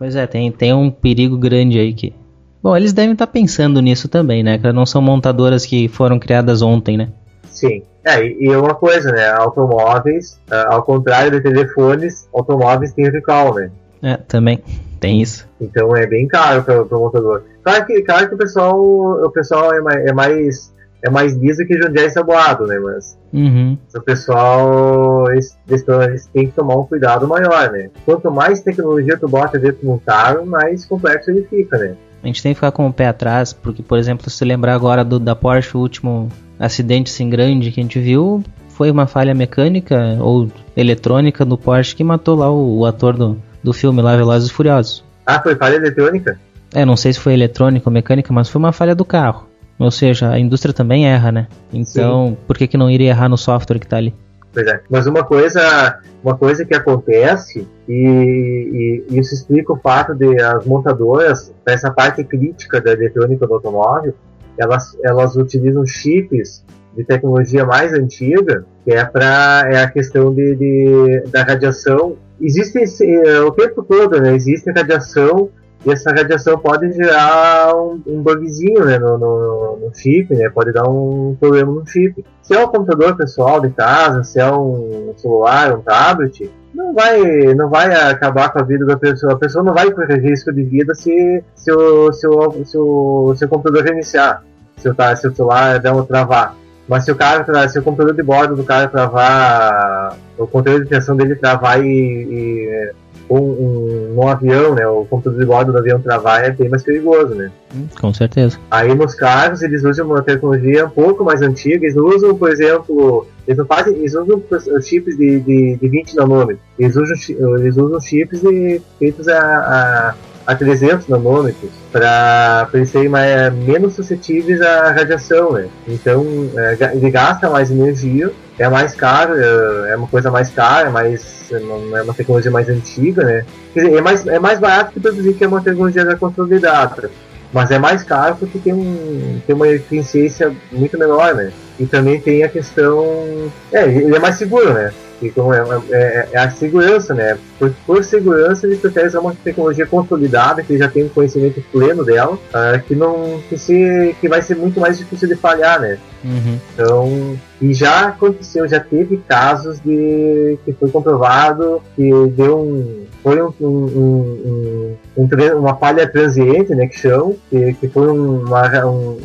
Pois 0.00 0.16
é, 0.16 0.26
tem, 0.26 0.50
tem 0.50 0.72
um 0.72 0.90
perigo 0.90 1.36
grande 1.36 1.78
aí 1.78 1.92
que. 1.92 2.14
Bom, 2.62 2.74
eles 2.74 2.94
devem 2.94 3.12
estar 3.12 3.26
pensando 3.26 3.82
nisso 3.82 4.08
também, 4.08 4.42
né? 4.42 4.56
Que 4.56 4.72
não 4.72 4.86
são 4.86 5.02
montadoras 5.02 5.66
que 5.66 5.88
foram 5.88 6.18
criadas 6.18 6.62
ontem, 6.62 6.96
né? 6.96 7.10
Sim. 7.44 7.82
É, 8.02 8.24
e 8.24 8.46
e 8.46 8.56
uma 8.56 8.74
coisa, 8.74 9.12
né? 9.12 9.28
Automóveis, 9.28 10.40
ah, 10.50 10.74
ao 10.74 10.82
contrário 10.84 11.30
de 11.30 11.42
telefones, 11.42 12.26
automóveis 12.32 12.94
têm 12.94 13.10
recall, 13.10 13.54
né? 13.54 13.70
É, 14.02 14.16
também. 14.16 14.60
Tem 14.98 15.20
isso. 15.20 15.46
Então 15.60 15.94
é 15.94 16.06
bem 16.06 16.26
caro 16.26 16.62
para 16.62 16.82
o 16.82 16.98
montador. 16.98 17.42
Claro 17.62 17.84
que, 17.84 18.00
claro 18.00 18.26
que 18.26 18.34
o 18.36 18.38
pessoal, 18.38 18.80
o 18.80 19.30
pessoal 19.30 19.74
é 19.74 19.82
mais, 19.82 20.06
é 20.06 20.12
mais, 20.14 20.72
é 21.02 21.10
mais 21.10 21.34
liso 21.34 21.66
que 21.66 21.80
Jundiaí 21.80 22.06
e 22.06 22.10
Saboado, 22.10 22.66
né? 22.66 22.78
Mas 22.78 23.18
Uhum. 23.32 23.78
o 23.94 24.00
pessoal, 24.00 25.30
eles, 25.30 25.56
eles, 25.68 26.26
têm 26.26 26.48
que 26.48 26.52
tomar 26.52 26.74
um 26.76 26.84
cuidado 26.84 27.28
maior, 27.28 27.70
né? 27.70 27.88
Quanto 28.04 28.30
mais 28.30 28.60
tecnologia 28.60 29.16
tu 29.16 29.28
bota 29.28 29.58
dentro 29.58 29.80
de 29.82 29.88
um 29.88 29.98
carro, 29.98 30.44
mais 30.44 30.84
complexo 30.84 31.30
ele 31.30 31.46
fica, 31.48 31.78
né? 31.78 31.94
A 32.22 32.26
gente 32.26 32.42
tem 32.42 32.52
que 32.52 32.56
ficar 32.56 32.72
com 32.72 32.86
o 32.86 32.92
pé 32.92 33.06
atrás, 33.06 33.52
porque, 33.52 33.82
por 33.82 33.98
exemplo, 33.98 34.28
se 34.28 34.44
lembrar 34.44 34.74
agora 34.74 35.04
do 35.04 35.18
da 35.18 35.34
Porsche, 35.34 35.76
o 35.76 35.80
último 35.80 36.28
acidente 36.58 37.10
assim 37.10 37.30
grande 37.30 37.70
que 37.70 37.80
a 37.80 37.82
gente 37.82 37.98
viu, 37.98 38.42
foi 38.68 38.90
uma 38.90 39.06
falha 39.06 39.34
mecânica 39.34 40.18
ou 40.20 40.48
eletrônica 40.76 41.44
do 41.44 41.56
Porsche 41.56 41.94
que 41.94 42.04
matou 42.04 42.36
lá 42.36 42.50
o, 42.50 42.80
o 42.80 42.86
ator 42.86 43.16
do, 43.16 43.40
do 43.62 43.72
filme 43.72 44.02
lá, 44.02 44.16
Velozes 44.16 44.50
e 44.50 44.52
Furiosos. 44.52 45.04
Ah, 45.24 45.40
foi 45.40 45.54
falha 45.54 45.76
eletrônica? 45.76 46.38
É, 46.74 46.84
não 46.84 46.96
sei 46.96 47.12
se 47.12 47.20
foi 47.20 47.32
eletrônica 47.32 47.88
ou 47.88 47.92
mecânica, 47.92 48.32
mas 48.32 48.48
foi 48.48 48.58
uma 48.58 48.72
falha 48.72 48.94
do 48.94 49.04
carro. 49.04 49.49
Ou 49.80 49.90
seja, 49.90 50.28
a 50.30 50.38
indústria 50.38 50.74
também 50.74 51.06
erra, 51.08 51.32
né? 51.32 51.48
Então, 51.72 52.36
por 52.46 52.56
que, 52.58 52.68
que 52.68 52.76
não 52.76 52.90
iria 52.90 53.08
errar 53.08 53.28
no 53.30 53.38
software 53.38 53.78
que 53.78 53.86
tá 53.86 53.96
ali? 53.96 54.14
Pois 54.52 54.66
é. 54.66 54.80
Mas 54.90 55.06
uma 55.06 55.24
coisa, 55.24 55.98
uma 56.22 56.36
coisa 56.36 56.64
que 56.64 56.74
acontece, 56.74 57.66
e, 57.88 59.04
e 59.08 59.18
isso 59.18 59.32
explica 59.34 59.72
o 59.72 59.76
fato 59.76 60.14
de 60.14 60.40
as 60.42 60.64
montadoras, 60.66 61.52
essa 61.66 61.90
parte 61.90 62.22
crítica 62.24 62.80
da 62.80 62.92
eletrônica 62.92 63.46
do 63.46 63.54
automóvel, 63.54 64.12
elas, 64.58 64.96
elas 65.02 65.36
utilizam 65.36 65.86
chips 65.86 66.62
de 66.96 67.04
tecnologia 67.04 67.64
mais 67.64 67.92
antiga, 67.94 68.64
que 68.84 68.92
é 68.92 69.04
para 69.04 69.68
é 69.72 69.82
a 69.82 69.88
questão 69.90 70.34
de, 70.34 70.56
de- 70.56 71.22
da 71.30 71.42
radiação. 71.44 72.16
Existe 72.40 72.78
esse- 72.80 73.06
eh, 73.08 73.40
o 73.40 73.52
tempo 73.52 73.82
todo, 73.82 74.20
né? 74.20 74.34
Existe 74.34 74.70
radiação 74.72 75.48
e 75.84 75.90
essa 75.90 76.10
radiação 76.10 76.58
pode 76.58 76.92
gerar 76.92 77.74
um, 77.74 78.00
um 78.06 78.22
bugzinho 78.22 78.84
né, 78.84 78.98
no, 78.98 79.16
no, 79.16 79.78
no 79.78 79.94
chip, 79.94 80.34
né? 80.34 80.50
Pode 80.50 80.72
dar 80.72 80.86
um 80.86 81.34
problema 81.40 81.72
no 81.72 81.86
chip. 81.86 82.24
Se 82.42 82.54
é 82.54 82.62
um 82.62 82.68
computador 82.68 83.16
pessoal 83.16 83.60
de 83.60 83.70
casa, 83.70 84.22
se 84.22 84.38
é 84.38 84.52
um 84.52 85.14
celular, 85.16 85.74
um 85.74 85.80
tablet, 85.80 86.50
não 86.74 86.92
vai, 86.92 87.54
não 87.54 87.70
vai 87.70 87.94
acabar 87.94 88.52
com 88.52 88.58
a 88.58 88.62
vida 88.62 88.84
da 88.84 88.96
pessoa. 88.96 89.32
A 89.32 89.38
pessoa 89.38 89.64
não 89.64 89.72
vai 89.72 89.90
correr 89.90 90.18
risco 90.18 90.52
de 90.52 90.62
vida 90.62 90.94
se, 90.94 91.42
se, 91.54 91.72
o, 91.72 92.12
se, 92.12 92.26
o, 92.26 92.64
se, 92.64 92.76
o, 92.76 93.34
se 93.34 93.44
o 93.46 93.48
computador 93.48 93.82
reiniciar, 93.82 94.44
se 94.76 94.88
o, 94.88 94.94
se 95.16 95.28
o 95.28 95.34
celular 95.34 95.78
der 95.78 95.92
um 95.92 96.04
travar. 96.04 96.56
Mas 96.86 97.04
se 97.04 97.12
o 97.12 97.16
cara, 97.16 97.68
se 97.68 97.78
o 97.78 97.82
computador 97.82 98.14
de 98.14 98.22
bordo 98.22 98.54
do 98.56 98.64
cara 98.64 98.88
travar, 98.88 100.16
o 100.36 100.46
controle 100.46 100.82
de 100.82 100.90
tensão 100.90 101.16
dele 101.16 101.36
travar 101.36 101.80
e, 101.80 101.86
e 101.88 102.92
um, 103.30 103.38
um 103.38 103.99
num 104.20 104.28
avião, 104.28 104.74
né? 104.74 104.86
O 104.86 105.04
computador 105.06 105.40
de 105.40 105.46
bordo 105.46 105.72
do 105.72 105.78
avião 105.78 106.00
travar 106.00 106.44
é 106.44 106.50
bem 106.50 106.68
mais 106.68 106.82
perigoso, 106.82 107.34
né? 107.34 107.50
Hum, 107.74 107.86
com 108.00 108.12
certeza. 108.12 108.58
Aí 108.70 108.94
nos 108.94 109.14
carros 109.14 109.62
eles 109.62 109.82
usam 109.84 110.06
uma 110.06 110.22
tecnologia 110.22 110.86
um 110.86 110.90
pouco 110.90 111.24
mais 111.24 111.40
antiga, 111.40 111.84
eles 111.84 111.96
usam, 111.96 112.34
por 112.34 112.50
exemplo, 112.50 113.26
eles 113.46 113.58
não 113.58 113.66
fazem, 113.66 113.94
eles 113.94 114.14
usam 114.14 114.42
chips 114.82 115.16
de, 115.16 115.40
de, 115.40 115.76
de 115.76 115.88
20 115.88 116.16
nanômetros, 116.16 116.60
eles 116.78 116.96
usam, 116.96 117.16
eles 117.58 117.76
usam 117.76 118.00
chips 118.00 118.40
de, 118.40 118.80
feitos 118.98 119.28
a, 119.28 119.38
a 119.40 120.14
a 120.46 120.54
300 120.54 121.06
nanômetros 121.06 121.70
para 121.92 122.68
eles 122.74 122.90
serem 122.90 123.08
mais, 123.08 123.54
menos 123.54 123.94
suscetíveis 123.94 124.60
à 124.60 124.90
radiação, 124.90 125.52
né? 125.52 125.68
Então 125.86 126.24
é, 126.56 126.96
ele 126.96 127.10
gasta 127.10 127.48
mais 127.48 127.70
energia, 127.70 128.32
é 128.60 128.68
mais 128.68 128.94
caro, 128.94 129.34
é, 129.34 129.92
é 129.92 129.96
uma 129.96 130.06
coisa 130.06 130.30
mais 130.30 130.50
cara, 130.50 130.88
é 130.88 130.90
mais 130.90 131.50
é 131.50 132.02
uma 132.02 132.12
tecnologia 132.12 132.50
mais 132.50 132.68
antiga, 132.68 133.24
né? 133.24 133.44
Quer 133.72 133.84
dizer, 133.84 133.96
é 133.96 134.00
mais, 134.02 134.26
é 134.26 134.38
mais 134.38 134.60
barato 134.60 134.92
que 134.92 135.00
produzir 135.00 135.32
que 135.32 135.42
é 135.42 135.48
uma 135.48 135.62
tecnologia 135.62 136.04
já 136.04 136.14
consolidada, 136.14 137.10
mas 137.52 137.70
é 137.70 137.78
mais 137.78 138.04
caro 138.04 138.36
porque 138.36 138.58
tem, 138.58 138.74
um, 138.74 139.40
tem 139.46 139.56
uma 139.56 139.66
eficiência 139.66 140.54
muito 140.70 140.98
menor, 140.98 141.34
né? 141.34 141.50
E 141.80 141.86
também 141.86 142.20
tem 142.20 142.44
a 142.44 142.48
questão. 142.48 143.50
É, 143.72 143.84
ele 143.88 144.14
é 144.14 144.18
mais 144.18 144.36
seguro, 144.36 144.74
né? 144.74 144.92
Então 145.22 145.52
é, 145.52 145.62
é, 145.90 146.28
é, 146.32 146.38
a 146.38 146.50
segurança, 146.50 147.14
né? 147.14 147.38
Por, 147.58 147.72
por 147.86 148.04
segurança 148.04 148.66
ele 148.66 148.76
prefere 148.76 149.08
usar 149.08 149.20
uma 149.20 149.34
tecnologia 149.34 149.86
consolidada, 149.86 150.62
que 150.62 150.76
já 150.78 150.88
tem 150.88 151.04
um 151.04 151.08
conhecimento 151.08 151.62
pleno 151.72 152.04
dela, 152.04 152.34
uh, 152.34 152.82
que 152.86 152.94
não 152.94 153.40
que, 153.48 153.58
se, 153.58 154.14
que 154.20 154.28
vai 154.28 154.42
ser 154.42 154.56
muito 154.56 154.80
mais 154.80 154.98
difícil 154.98 155.28
de 155.28 155.36
falhar, 155.36 155.80
né? 155.80 155.98
Uhum. 156.24 156.58
Então, 156.74 157.38
e 157.60 157.72
já 157.74 158.08
aconteceu, 158.08 158.68
já 158.68 158.80
teve 158.80 159.18
casos 159.28 159.80
de 159.80 160.58
que 160.64 160.72
foi 160.72 160.90
comprovado 160.90 161.82
que 161.96 162.10
deu 162.36 162.58
um 162.58 163.06
foi 163.22 163.42
um, 163.42 163.52
um, 163.60 164.96
um, 165.14 165.58
uma 165.58 165.76
falha 165.76 166.08
transiente, 166.10 166.74
né, 166.74 166.86
que 166.86 166.98
chamam, 166.98 167.36
que, 167.50 167.74
que 167.74 167.88
foi 167.88 168.08
uma, 168.08 168.86
um, 168.86 169.18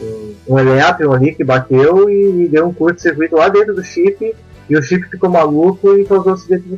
um 0.48 0.60
elétron 0.60 1.14
ali 1.14 1.34
que 1.34 1.44
bateu 1.44 2.10
e, 2.10 2.44
e 2.44 2.48
deu 2.48 2.68
um 2.68 2.74
curto-circuito 2.74 3.36
lá 3.36 3.50
dentro 3.50 3.74
do 3.74 3.84
chip 3.84 4.34
e 4.70 4.76
o 4.76 4.82
chip 4.82 5.08
ficou 5.10 5.30
maluco 5.30 5.98
e 5.98 6.06
causou 6.06 6.34
acidente 6.34 6.68
de. 6.68 6.78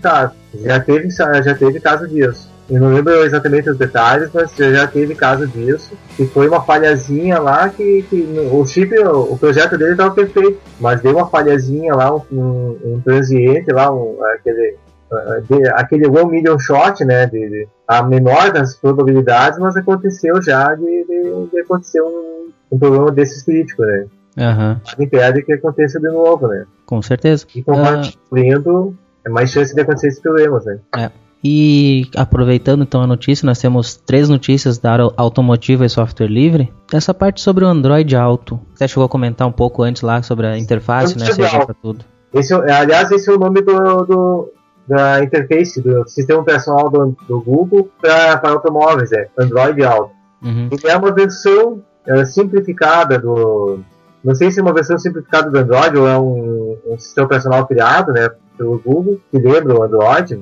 Já 0.64 0.80
teve, 0.80 1.10
já 1.10 1.56
teve 1.56 1.80
caso 1.80 2.08
disso. 2.08 2.50
Eu 2.70 2.82
não 2.82 2.94
lembro 2.94 3.14
exatamente 3.24 3.70
os 3.70 3.78
detalhes, 3.78 4.30
mas 4.34 4.54
já 4.58 4.86
teve 4.86 5.16
caso 5.16 5.48
disso. 5.48 5.94
E 6.20 6.26
foi 6.26 6.50
uma 6.50 6.62
falhazinha 6.62 7.40
lá 7.40 7.70
que, 7.70 8.04
que 8.10 8.28
o 8.52 8.66
chip, 8.66 8.94
o 9.00 9.38
projeto 9.38 9.78
dele 9.78 9.92
estava 9.92 10.14
perfeito, 10.14 10.60
mas 10.78 11.00
deu 11.00 11.16
uma 11.16 11.30
falhazinha 11.30 11.96
lá, 11.96 12.14
um, 12.14 12.22
um, 12.30 12.78
um 12.84 13.02
transiente 13.02 13.72
lá, 13.72 13.90
um, 13.90 14.18
aquele, 14.36 14.76
de, 15.50 15.70
aquele 15.70 16.08
one 16.08 16.32
million 16.32 16.60
shot, 16.60 17.04
né, 17.06 17.26
de, 17.26 17.50
de, 17.50 17.68
a 17.88 18.04
menor 18.04 18.52
das 18.52 18.76
probabilidades, 18.76 19.58
mas 19.60 19.76
aconteceu 19.78 20.42
já 20.42 20.76
de, 20.76 21.06
de, 21.52 21.60
acontecer 21.60 22.02
um, 22.02 22.50
um 22.72 22.80
problema 22.80 23.12
desses 23.12 23.44
crítico, 23.44 23.84
né. 23.84 24.06
Uhum. 24.38 25.04
impede 25.04 25.42
que 25.42 25.54
aconteça 25.54 26.00
de 26.00 26.10
novo, 26.10 26.48
né? 26.48 26.66
Com 26.86 27.02
certeza. 27.02 27.44
E 27.56 27.64
compartilhando, 27.64 28.90
uh... 28.90 28.96
é 29.26 29.30
mais 29.30 29.50
chance 29.50 29.74
de 29.74 29.82
acontecer 29.82 30.10
esses 30.10 30.22
problemas, 30.22 30.64
né? 30.64 30.80
É. 30.96 31.10
E 31.44 32.08
aproveitando 32.16 32.84
então 32.84 33.02
a 33.02 33.08
notícia, 33.08 33.46
nós 33.46 33.60
temos 33.60 33.96
três 33.96 34.30
notícias 34.30 34.78
da 34.78 34.92
área 34.92 35.12
automotiva 35.18 35.86
e 35.86 35.90
software 35.90 36.28
livre. 36.28 36.72
Essa 36.92 37.14
parte 37.14 37.42
sobre 37.42 37.64
o 37.64 37.68
Android 37.68 38.16
Auto. 38.16 38.60
Você 38.76 38.88
chegou 38.88 39.06
a 39.06 39.10
comentar 39.10 39.48
um 39.48 39.52
pouco 39.52 39.82
antes 39.82 40.02
lá 40.02 40.22
sobre 40.22 40.46
a 40.46 40.58
interface, 40.58 41.18
né? 41.18 41.26
Seja 41.26 41.66
para 41.66 41.74
tudo. 41.74 42.06
Esse, 42.34 42.54
é 42.54 42.72
aliás, 42.72 43.10
esse 43.12 43.30
é 43.30 43.34
o 43.34 43.40
nome 43.40 43.62
do, 43.62 44.06
do 44.06 44.52
da 44.88 45.24
interface 45.24 45.82
do 45.82 46.08
sistema 46.08 46.40
operacional 46.42 46.90
do, 46.90 47.16
do 47.28 47.42
Google 47.42 47.90
para 48.02 48.42
automóveis, 48.44 49.12
é 49.12 49.28
Android 49.38 49.84
Auto. 49.84 50.12
Uhum. 50.42 50.70
Ele 50.72 50.88
é 50.88 50.98
uma 50.98 51.12
versão 51.12 51.82
é, 52.06 52.24
simplificada 52.26 53.20
do, 53.20 53.80
não 54.24 54.36
sei 54.36 54.52
se 54.52 54.60
é 54.60 54.64
uma 54.64 54.74
versão 54.74 54.98
simplificada 54.98 55.50
do 55.50 55.58
Android 55.58 55.98
ou 55.98 56.08
é 56.08 56.18
um, 56.18 56.78
um 56.86 57.00
sistema 57.00 57.26
operacional 57.26 57.66
criado, 57.66 58.12
né, 58.12 58.30
pelo 58.58 58.80
Google, 58.80 59.20
que 59.32 59.38
lembra 59.38 59.78
o 59.78 59.84
Android, 59.84 60.42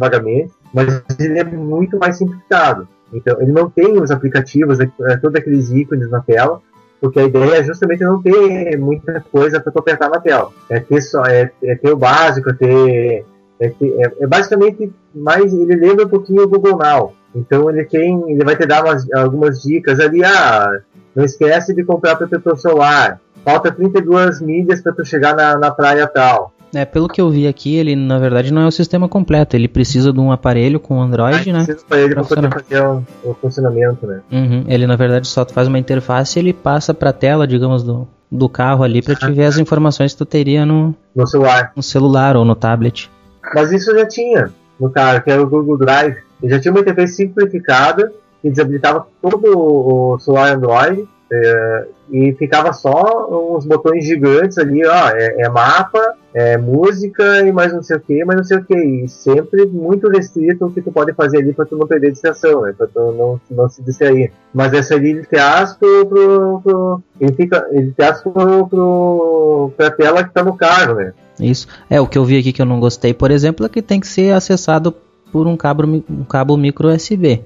vagamente, 0.00 0.52
mas 0.72 1.02
ele 1.18 1.38
é 1.38 1.44
muito 1.44 1.98
mais 1.98 2.16
simplificado. 2.16 2.88
Então, 3.12 3.40
ele 3.40 3.52
não 3.52 3.70
tem 3.70 4.00
os 4.00 4.10
aplicativos, 4.10 4.80
é, 4.80 4.90
é, 5.02 5.16
todos 5.16 5.38
aqueles 5.38 5.70
ícones 5.70 6.10
na 6.10 6.20
tela, 6.20 6.60
porque 7.00 7.20
a 7.20 7.24
ideia 7.24 7.60
é 7.60 7.62
justamente 7.62 8.02
não 8.02 8.20
ter 8.20 8.76
muita 8.78 9.22
coisa 9.30 9.60
para 9.60 9.70
tu 9.70 9.78
apertar 9.78 10.08
na 10.08 10.18
tela. 10.18 10.50
É 10.70 10.80
ter, 10.80 11.00
só, 11.02 11.24
é, 11.24 11.52
é 11.62 11.76
ter 11.76 11.92
o 11.92 11.96
básico, 11.96 12.50
é 12.50 12.54
ter, 12.54 13.26
é, 13.60 13.68
ter, 13.68 13.94
é, 13.98 14.12
é 14.20 14.26
basicamente 14.26 14.92
mais. 15.14 15.52
Ele 15.52 15.76
lembra 15.76 16.06
um 16.06 16.08
pouquinho 16.08 16.42
o 16.42 16.48
Google 16.48 16.78
Now. 16.78 17.12
Então 17.34 17.68
ele 17.68 17.84
tem, 17.84 18.30
ele 18.30 18.44
vai 18.44 18.56
te 18.56 18.66
dar 18.66 18.84
umas, 18.84 19.10
algumas 19.12 19.62
dicas 19.62 19.98
ali, 19.98 20.24
ah, 20.24 20.80
não 21.14 21.24
esquece 21.24 21.74
de 21.74 21.84
comprar 21.84 22.16
protetor 22.16 22.56
solar. 22.56 23.20
Falta 23.44 23.70
32 23.70 24.40
milhas 24.40 24.80
para 24.80 24.92
tu 24.92 25.04
chegar 25.04 25.34
na, 25.34 25.58
na 25.58 25.70
praia 25.70 26.06
tal. 26.06 26.52
É, 26.74 26.84
pelo 26.84 27.08
que 27.08 27.20
eu 27.20 27.30
vi 27.30 27.46
aqui, 27.46 27.76
ele 27.76 27.94
na 27.94 28.18
verdade 28.18 28.52
não 28.52 28.62
é 28.62 28.66
o 28.66 28.70
sistema 28.70 29.08
completo. 29.08 29.54
Ele 29.54 29.68
precisa 29.68 30.12
de 30.12 30.18
um 30.18 30.32
aparelho 30.32 30.80
com 30.80 31.00
Android, 31.00 31.50
ah, 31.50 31.52
né? 31.52 31.64
Precisa 31.64 31.86
para 31.88 32.00
ele 32.00 32.14
para 32.14 32.24
poder 32.24 32.50
fazer 32.50 32.82
o, 32.82 33.04
o, 33.22 33.34
funcionamento, 33.34 34.06
né? 34.06 34.20
Uhum. 34.30 34.64
Ele 34.66 34.86
na 34.86 34.96
verdade 34.96 35.28
só 35.28 35.44
faz 35.44 35.68
uma 35.68 35.78
interface 35.78 36.38
e 36.38 36.42
ele 36.42 36.52
passa 36.52 36.92
para 36.92 37.10
a 37.10 37.12
tela, 37.12 37.46
digamos, 37.46 37.82
do, 37.82 38.08
do 38.30 38.48
carro 38.48 38.82
ali 38.82 39.00
para 39.00 39.14
te 39.14 39.30
ver 39.30 39.44
as 39.44 39.58
informações 39.58 40.12
que 40.12 40.18
tu 40.18 40.26
teria 40.26 40.66
no, 40.66 40.94
no 41.14 41.26
celular. 41.26 41.72
No 41.76 41.82
celular 41.82 42.36
ou 42.36 42.44
no 42.44 42.56
tablet. 42.56 43.10
Mas 43.54 43.72
isso 43.72 43.92
já 43.96 44.06
tinha 44.06 44.50
no 44.78 44.90
carro, 44.90 45.22
que 45.22 45.30
era 45.30 45.42
o 45.42 45.48
Google 45.48 45.78
Drive. 45.78 46.16
Ele 46.42 46.52
já 46.52 46.60
tinha 46.60 46.72
uma 46.72 46.80
interface 46.80 47.14
simplificada 47.14 48.12
que 48.40 48.50
desabilitava 48.50 49.06
todo 49.22 49.40
o 49.56 50.18
celular 50.18 50.54
Android 50.54 51.08
é, 51.32 51.86
e 52.10 52.32
ficava 52.34 52.72
só 52.72 53.28
uns 53.56 53.64
botões 53.64 54.04
gigantes 54.04 54.58
ali, 54.58 54.84
ó, 54.86 55.08
é, 55.08 55.42
é, 55.42 55.48
mapa, 55.48 56.16
é 56.34 56.58
música 56.58 57.40
e 57.46 57.52
mais 57.52 57.72
não 57.72 57.80
sei 57.80 57.96
o 57.96 58.00
que, 58.00 58.24
mais 58.24 58.36
não 58.36 58.44
sei 58.44 58.58
o 58.58 58.64
que, 58.64 58.76
e 58.76 59.08
sempre 59.08 59.64
muito 59.66 60.08
restrito 60.08 60.66
o 60.66 60.70
que 60.70 60.82
tu 60.82 60.90
pode 60.90 61.12
fazer 61.12 61.38
ali 61.38 61.52
para 61.52 61.64
tu 61.64 61.76
não 61.76 61.86
perder 61.86 62.10
distração, 62.10 62.62
né, 62.62 62.74
para 62.76 62.88
tu 62.88 62.98
não, 63.12 63.40
não 63.48 63.68
se 63.68 63.80
distrair. 63.82 64.32
Mas 64.52 64.74
essa 64.74 64.96
ali 64.96 65.10
ele 65.10 65.24
traz 65.24 65.74
pro, 65.74 66.04
pro, 66.06 66.60
pro 66.60 67.02
ele 67.20 67.32
fica, 67.34 67.64
ele 67.70 67.92
traz 67.92 68.20
pro, 68.20 68.66
pro, 68.66 69.70
pra 69.76 69.92
tela 69.92 70.24
que 70.24 70.34
tá 70.34 70.42
no 70.42 70.56
carro, 70.56 70.94
né. 70.96 71.12
Isso. 71.38 71.68
É, 71.88 72.00
o 72.00 72.06
que 72.06 72.18
eu 72.18 72.24
vi 72.24 72.38
aqui 72.38 72.52
que 72.52 72.60
eu 72.60 72.66
não 72.66 72.80
gostei, 72.80 73.14
por 73.14 73.30
exemplo, 73.30 73.64
é 73.64 73.68
que 73.68 73.80
tem 73.80 74.00
que 74.00 74.06
ser 74.06 74.32
acessado 74.32 74.92
por 75.30 75.46
um 75.46 75.56
cabo, 75.56 75.84
um 75.84 76.24
cabo 76.24 76.56
micro 76.56 76.88
USB. 76.88 77.44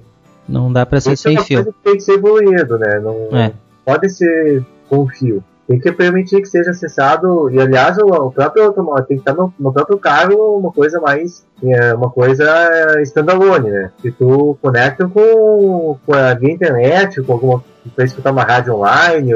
Não 0.49 0.73
dá 0.73 0.87
para 0.87 1.01
ser 1.01 1.17
sem 1.17 1.37
é 1.37 1.43
fio. 1.43 1.75
Tem 1.85 1.95
que 1.95 2.01
ser 2.01 2.15
evoluído, 2.15 2.79
né? 2.79 3.01
Não, 3.01 3.37
é. 3.37 3.53
pode 3.85 4.09
ser 4.09 4.65
com 4.89 5.07
fio. 5.07 5.45
Tem 5.69 5.79
que 5.79 5.93
permitir 5.93 6.41
que 6.41 6.49
seja 6.49 6.71
acessado, 6.71 7.51
e 7.51 7.61
aliás, 7.61 7.99
o, 7.99 8.31
próprio 8.31 8.65
automóvel 8.65 9.05
tem 9.05 9.19
que 9.19 9.21
estar 9.21 9.35
no, 9.35 9.53
no, 9.61 9.71
próprio 9.71 9.99
carro 9.99 10.57
uma 10.57 10.73
coisa 10.73 10.99
mais, 10.99 11.45
é, 11.63 11.95
uma 11.95 12.09
coisa 12.09 12.47
standalone, 13.03 13.71
né? 13.71 13.91
Que 14.01 14.11
tu 14.11 14.57
conecta 14.63 15.07
com, 15.07 15.99
com 16.07 16.15
a 16.15 16.33
internet, 16.41 17.21
com 17.23 17.35
alguma 17.35 17.63
para 17.95 18.05
escutar 18.05 18.33
uma 18.33 18.45
rádio 18.45 18.75
online. 18.75 19.31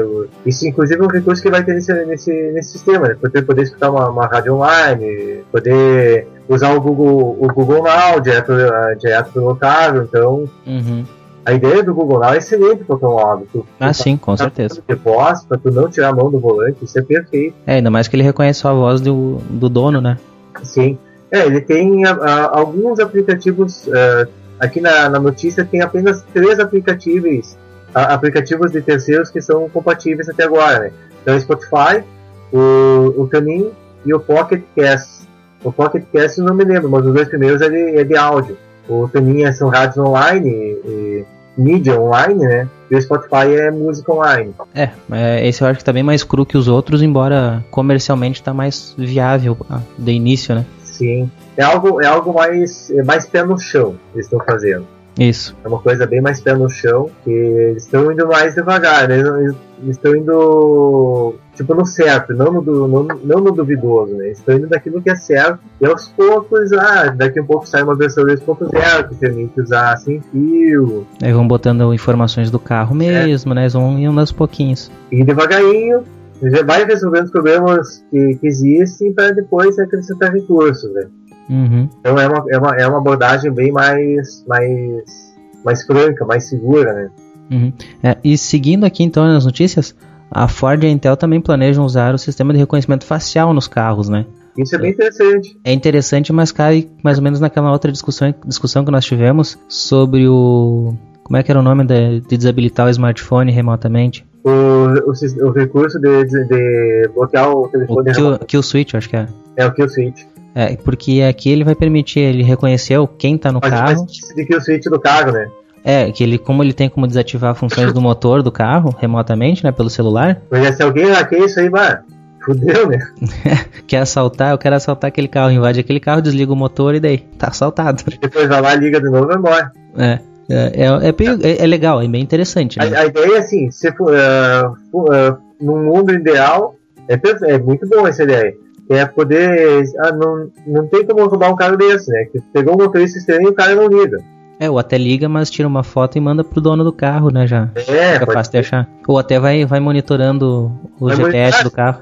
Isso, 0.45 0.67
inclusive, 0.67 0.99
é 1.01 1.03
um 1.03 1.09
recurso 1.09 1.41
que 1.41 1.49
vai 1.49 1.63
ter 1.63 1.73
nesse, 1.73 1.93
nesse, 2.05 2.31
nesse 2.51 2.71
sistema, 2.71 3.07
né? 3.07 3.15
Poder, 3.15 3.43
poder 3.43 3.61
escutar 3.63 3.89
uma, 3.89 4.09
uma 4.09 4.25
rádio 4.25 4.55
online, 4.55 5.43
poder 5.51 6.27
usar 6.47 6.73
o 6.73 6.81
Google, 6.81 7.37
o 7.39 7.47
Google 7.47 7.83
Now 7.83 8.19
direto, 8.19 8.53
direto 8.99 9.33
pelo 9.33 9.55
carro. 9.55 10.03
Então, 10.03 10.49
uhum. 10.65 11.05
A 11.45 11.53
ideia 11.53 11.83
do 11.83 11.93
Google 11.93 12.19
Now 12.19 12.33
é 12.33 12.37
excelente 12.37 12.83
para 12.83 12.95
o. 12.95 13.45
Tu, 13.51 13.65
ah, 13.79 13.91
tu 13.91 13.93
sim, 13.93 14.15
com 14.15 14.35
certeza. 14.37 14.81
Para 14.85 15.57
tu 15.57 15.71
não 15.71 15.89
tirar 15.89 16.09
a 16.09 16.13
mão 16.13 16.31
do 16.31 16.39
volante, 16.39 16.83
isso 16.83 16.97
é 16.97 17.01
perfeito. 17.01 17.55
É, 17.67 17.75
ainda 17.75 17.89
mais 17.89 18.07
que 18.07 18.15
ele 18.15 18.23
reconhece 18.23 18.65
a 18.65 18.71
voz 18.71 19.01
do, 19.01 19.37
do 19.49 19.67
dono, 19.67 19.99
né? 19.99 20.17
Sim. 20.63 20.97
É, 21.31 21.45
ele 21.45 21.61
tem 21.61 22.05
uh, 22.05 22.21
alguns 22.51 22.99
aplicativos. 22.99 23.87
Uh, 23.87 24.27
aqui 24.59 24.79
na, 24.79 25.09
na 25.09 25.19
notícia 25.19 25.65
tem 25.65 25.81
apenas 25.81 26.23
três 26.33 26.59
aplicativos 26.59 27.57
aplicativos 27.93 28.71
de 28.71 28.81
terceiros 28.81 29.29
que 29.29 29.39
são 29.39 29.69
compatíveis 29.69 30.27
até 30.27 30.45
agora, 30.45 30.79
né? 30.79 30.91
Então, 31.21 31.35
o 31.35 31.39
Spotify, 31.39 32.03
o, 32.51 33.13
o 33.21 33.27
Canin 33.27 33.69
e 34.05 34.13
o 34.13 34.19
Pocket 34.19 34.63
Cast. 34.75 35.27
O 35.63 35.71
Pocket 35.71 36.03
Cast 36.11 36.39
eu 36.39 36.45
não 36.45 36.55
me 36.55 36.63
lembro, 36.63 36.89
mas 36.89 37.05
os 37.05 37.13
dois 37.13 37.27
primeiros 37.27 37.61
é 37.61 37.69
de, 37.69 37.99
é 37.99 38.03
de 38.03 38.17
áudio. 38.17 38.57
O 38.87 39.07
Canin 39.07 39.51
são 39.53 39.69
rádios 39.69 39.97
online 39.97 40.49
e 40.49 41.25
mídia 41.57 41.99
online, 41.99 42.45
né? 42.45 42.67
E 42.89 42.95
o 42.95 43.01
Spotify 43.01 43.53
é 43.55 43.71
música 43.71 44.13
online. 44.13 44.53
É, 44.73 44.89
é, 45.11 45.47
esse 45.47 45.61
eu 45.61 45.67
acho 45.67 45.79
que 45.79 45.85
tá 45.85 45.93
bem 45.93 46.03
mais 46.03 46.23
cru 46.23 46.45
que 46.45 46.57
os 46.57 46.67
outros, 46.67 47.01
embora 47.01 47.63
comercialmente 47.71 48.41
tá 48.41 48.53
mais 48.53 48.93
viável 48.97 49.57
ah, 49.69 49.81
de 49.97 50.11
início, 50.11 50.55
né? 50.55 50.65
Sim. 50.83 51.29
É 51.57 51.63
algo, 51.63 52.01
é 52.01 52.05
algo 52.05 52.33
mais, 52.33 52.89
é 52.91 53.03
mais 53.03 53.25
pé 53.25 53.43
no 53.43 53.57
chão 53.57 53.95
que 54.11 54.17
eles 54.17 54.25
estão 54.25 54.39
fazendo. 54.45 54.85
Isso. 55.19 55.55
É 55.63 55.67
uma 55.67 55.79
coisa 55.79 56.07
bem 56.07 56.21
mais 56.21 56.41
pé 56.41 56.55
no 56.55 56.69
chão, 56.69 57.09
que 57.23 57.29
eles 57.29 57.83
estão 57.83 58.11
indo 58.11 58.27
mais 58.27 58.55
devagar, 58.55 59.07
né? 59.07 59.19
Eles 59.19 59.55
estão 59.97 60.15
indo 60.15 61.35
tipo 61.55 61.75
no 61.75 61.85
certo, 61.85 62.33
não 62.33 62.51
no, 62.51 62.61
du- 62.61 62.87
não, 62.87 63.03
não 63.23 63.39
no 63.41 63.51
duvidoso, 63.51 64.13
né? 64.15 64.25
Eles 64.27 64.39
estão 64.39 64.55
indo 64.55 64.67
daquilo 64.67 65.01
que 65.01 65.09
é 65.11 65.15
certo 65.15 65.59
e 65.79 65.85
aos 65.85 66.07
poucos, 66.09 66.73
ah, 66.73 67.09
daqui 67.15 67.39
a 67.39 67.43
pouco 67.43 67.67
sai 67.67 67.83
uma 67.83 67.95
versão 67.95 68.23
2.0 68.23 69.09
que 69.09 69.15
permite 69.15 69.61
usar 69.61 69.95
sem 69.97 70.19
fio 70.31 71.05
Aí 71.21 71.31
vão 71.31 71.47
botando 71.47 71.93
informações 71.93 72.49
do 72.49 72.57
carro 72.59 72.95
mesmo, 72.95 73.53
né? 73.53 73.61
Eles 73.63 73.73
vão 73.73 73.99
indo 73.99 74.19
aos 74.19 74.31
pouquinhos. 74.31 74.91
e 75.11 75.23
devagarinho 75.23 76.03
já 76.41 76.61
vai 76.65 76.83
resolvendo 76.83 77.25
os 77.25 77.31
problemas 77.31 78.03
que, 78.11 78.35
que 78.35 78.47
existem 78.47 79.13
para 79.13 79.31
depois 79.31 79.79
acrescentar 79.79 80.33
recursos, 80.33 80.91
né? 80.93 81.03
Uhum. 81.49 81.89
Então 81.99 82.17
é 82.17 82.27
uma, 82.27 82.45
é 82.49 82.57
uma, 82.57 82.75
é 82.77 82.87
uma 82.87 82.97
abordagem 82.97 83.51
bem 83.51 83.71
mais, 83.71 84.43
mais, 84.47 85.35
mais 85.63 85.83
franca, 85.85 86.25
mais 86.25 86.45
segura, 86.45 86.93
né? 86.93 87.09
Uhum. 87.51 87.73
É, 88.01 88.17
e 88.23 88.37
seguindo 88.37 88.85
aqui 88.85 89.03
então 89.03 89.25
nas 89.25 89.45
notícias, 89.45 89.95
a 90.31 90.47
Ford 90.47 90.83
e 90.83 90.87
a 90.87 90.89
Intel 90.89 91.15
também 91.15 91.39
planejam 91.39 91.85
usar 91.85 92.13
o 92.13 92.17
sistema 92.17 92.53
de 92.53 92.59
reconhecimento 92.59 93.05
facial 93.05 93.53
nos 93.53 93.67
carros, 93.67 94.09
né? 94.09 94.25
Isso 94.57 94.75
é 94.75 94.77
bem 94.77 94.91
interessante. 94.91 95.59
É 95.63 95.73
interessante, 95.73 96.31
mas 96.31 96.51
cai 96.51 96.87
mais 97.03 97.17
ou 97.17 97.23
menos 97.23 97.39
naquela 97.39 97.71
outra 97.71 97.91
discussão, 97.91 98.33
discussão 98.45 98.85
que 98.85 98.91
nós 98.91 99.05
tivemos 99.05 99.57
sobre 99.67 100.27
o. 100.27 100.93
Como 101.23 101.37
é 101.37 101.43
que 101.43 101.51
era 101.51 101.59
o 101.59 101.63
nome 101.63 101.85
de, 101.85 102.19
de 102.21 102.37
desabilitar 102.37 102.87
o 102.87 102.89
smartphone 102.89 103.51
remotamente? 103.51 104.25
O, 104.43 104.49
o, 104.49 105.47
o 105.47 105.51
recurso 105.51 105.99
de, 105.99 106.25
de, 106.25 106.43
de 106.45 107.09
bloquear 107.15 107.49
o 107.49 107.63
O 107.63 107.69
telefone 107.69 108.11
kill, 108.11 108.39
kill 108.39 108.63
switch, 108.63 108.93
acho 108.93 109.09
que 109.09 109.15
é. 109.15 109.27
é 109.55 109.65
o 109.65 109.73
kill 109.73 109.89
switch. 109.89 110.23
É, 110.55 110.75
porque 110.75 111.21
aqui 111.27 111.49
ele 111.49 111.63
vai 111.63 111.73
permitir 111.75 112.19
ele 112.19 112.43
reconhecer 112.43 112.97
o- 112.97 113.07
quem 113.07 113.37
tá 113.37 113.51
no 113.51 113.59
Mas 113.61 113.71
carro. 113.71 114.05
mas 114.07 114.35
de 114.35 114.45
kill 114.45 114.61
switch 114.61 114.83
do 114.85 114.99
carro, 114.99 115.31
né? 115.31 115.47
É, 115.83 116.11
que 116.11 116.23
ele, 116.23 116.37
como 116.37 116.63
ele 116.63 116.71
tem 116.73 116.87
como 116.87 117.05
desativar 117.07 117.55
funções 117.55 117.91
do 117.91 117.99
motor 117.99 118.41
do 118.41 118.51
carro 118.51 118.95
remotamente, 118.99 119.63
né, 119.63 119.71
pelo 119.71 119.89
celular, 119.89 120.41
Mas 120.49 120.75
se 120.77 120.83
alguém 120.83 121.09
hackeia 121.11 121.45
isso 121.45 121.59
aí, 121.59 121.69
vai. 121.69 121.97
Fudeu, 122.45 122.87
né? 122.89 122.99
quer 123.87 123.97
assaltar, 123.99 124.51
eu 124.51 124.57
quero 124.57 124.75
assaltar 124.75 125.07
aquele 125.09 125.27
carro, 125.27 125.51
invade 125.51 125.79
aquele 125.79 125.99
carro, 125.99 126.21
desliga 126.21 126.51
o 126.53 126.55
motor 126.55 126.93
e 126.95 126.99
daí 126.99 127.17
tá 127.17 127.47
assaltado. 127.47 128.03
Depois 128.21 128.47
vai 128.47 128.61
lá, 128.61 128.75
liga 128.75 128.99
de 129.01 129.09
novo 129.09 129.23
e 129.23 129.27
vai 129.27 129.37
embora. 129.37 129.71
É, 129.97 130.19
é, 130.49 130.83
é, 130.83 131.07
é, 131.07 131.11
bem- 131.11 131.39
é- 131.41 131.63
é 131.63 131.67
legal, 131.67 132.01
é 132.01 132.07
bem 132.07 132.21
interessante, 132.21 132.77
né? 132.79 132.91
A, 132.95 132.99
a 133.01 133.05
ideia 133.05 133.35
é 133.35 133.39
assim, 133.39 133.71
se 133.71 133.91
for, 133.93 134.13
uh, 134.13 134.97
uh, 134.97 135.37
num 135.61 135.83
mundo 135.85 136.13
ideal, 136.13 136.75
é, 137.07 137.19
é 137.53 137.57
muito 137.59 137.87
bom 137.87 138.07
essa 138.07 138.23
ideia. 138.23 138.53
É 138.89 139.05
poder. 139.05 139.83
Ah, 139.99 140.11
não, 140.11 140.49
não 140.67 140.87
tem 140.87 141.05
como 141.05 141.25
roubar 141.27 141.51
um 141.51 141.55
carro 141.55 141.77
desse, 141.77 142.11
né? 142.11 142.25
Que 142.25 142.39
pegou 142.53 142.73
um 142.73 142.77
motorista 142.77 143.17
estranho 143.17 143.43
e 143.43 143.47
o 143.47 143.53
cara 143.53 143.75
não 143.75 143.87
liga. 143.87 144.17
É, 144.59 144.69
ou 144.69 144.77
até 144.77 144.97
liga, 144.97 145.27
mas 145.27 145.49
tira 145.49 145.67
uma 145.67 145.83
foto 145.83 146.17
e 146.17 146.21
manda 146.21 146.43
pro 146.43 146.61
dono 146.61 146.83
do 146.83 146.93
carro, 146.93 147.29
né, 147.31 147.45
já. 147.47 147.69
É, 147.75 148.13
Fica 148.19 148.31
fácil 148.31 148.51
de 148.51 148.57
achar. 148.59 148.87
Ou 149.07 149.17
até 149.17 149.39
vai, 149.39 149.65
vai 149.65 149.79
monitorando 149.79 150.71
o 150.99 151.07
Vai 151.07 151.15
GPS 151.17 151.63
monitorar. 151.63 151.63
do 151.63 151.71
carro. 151.71 152.01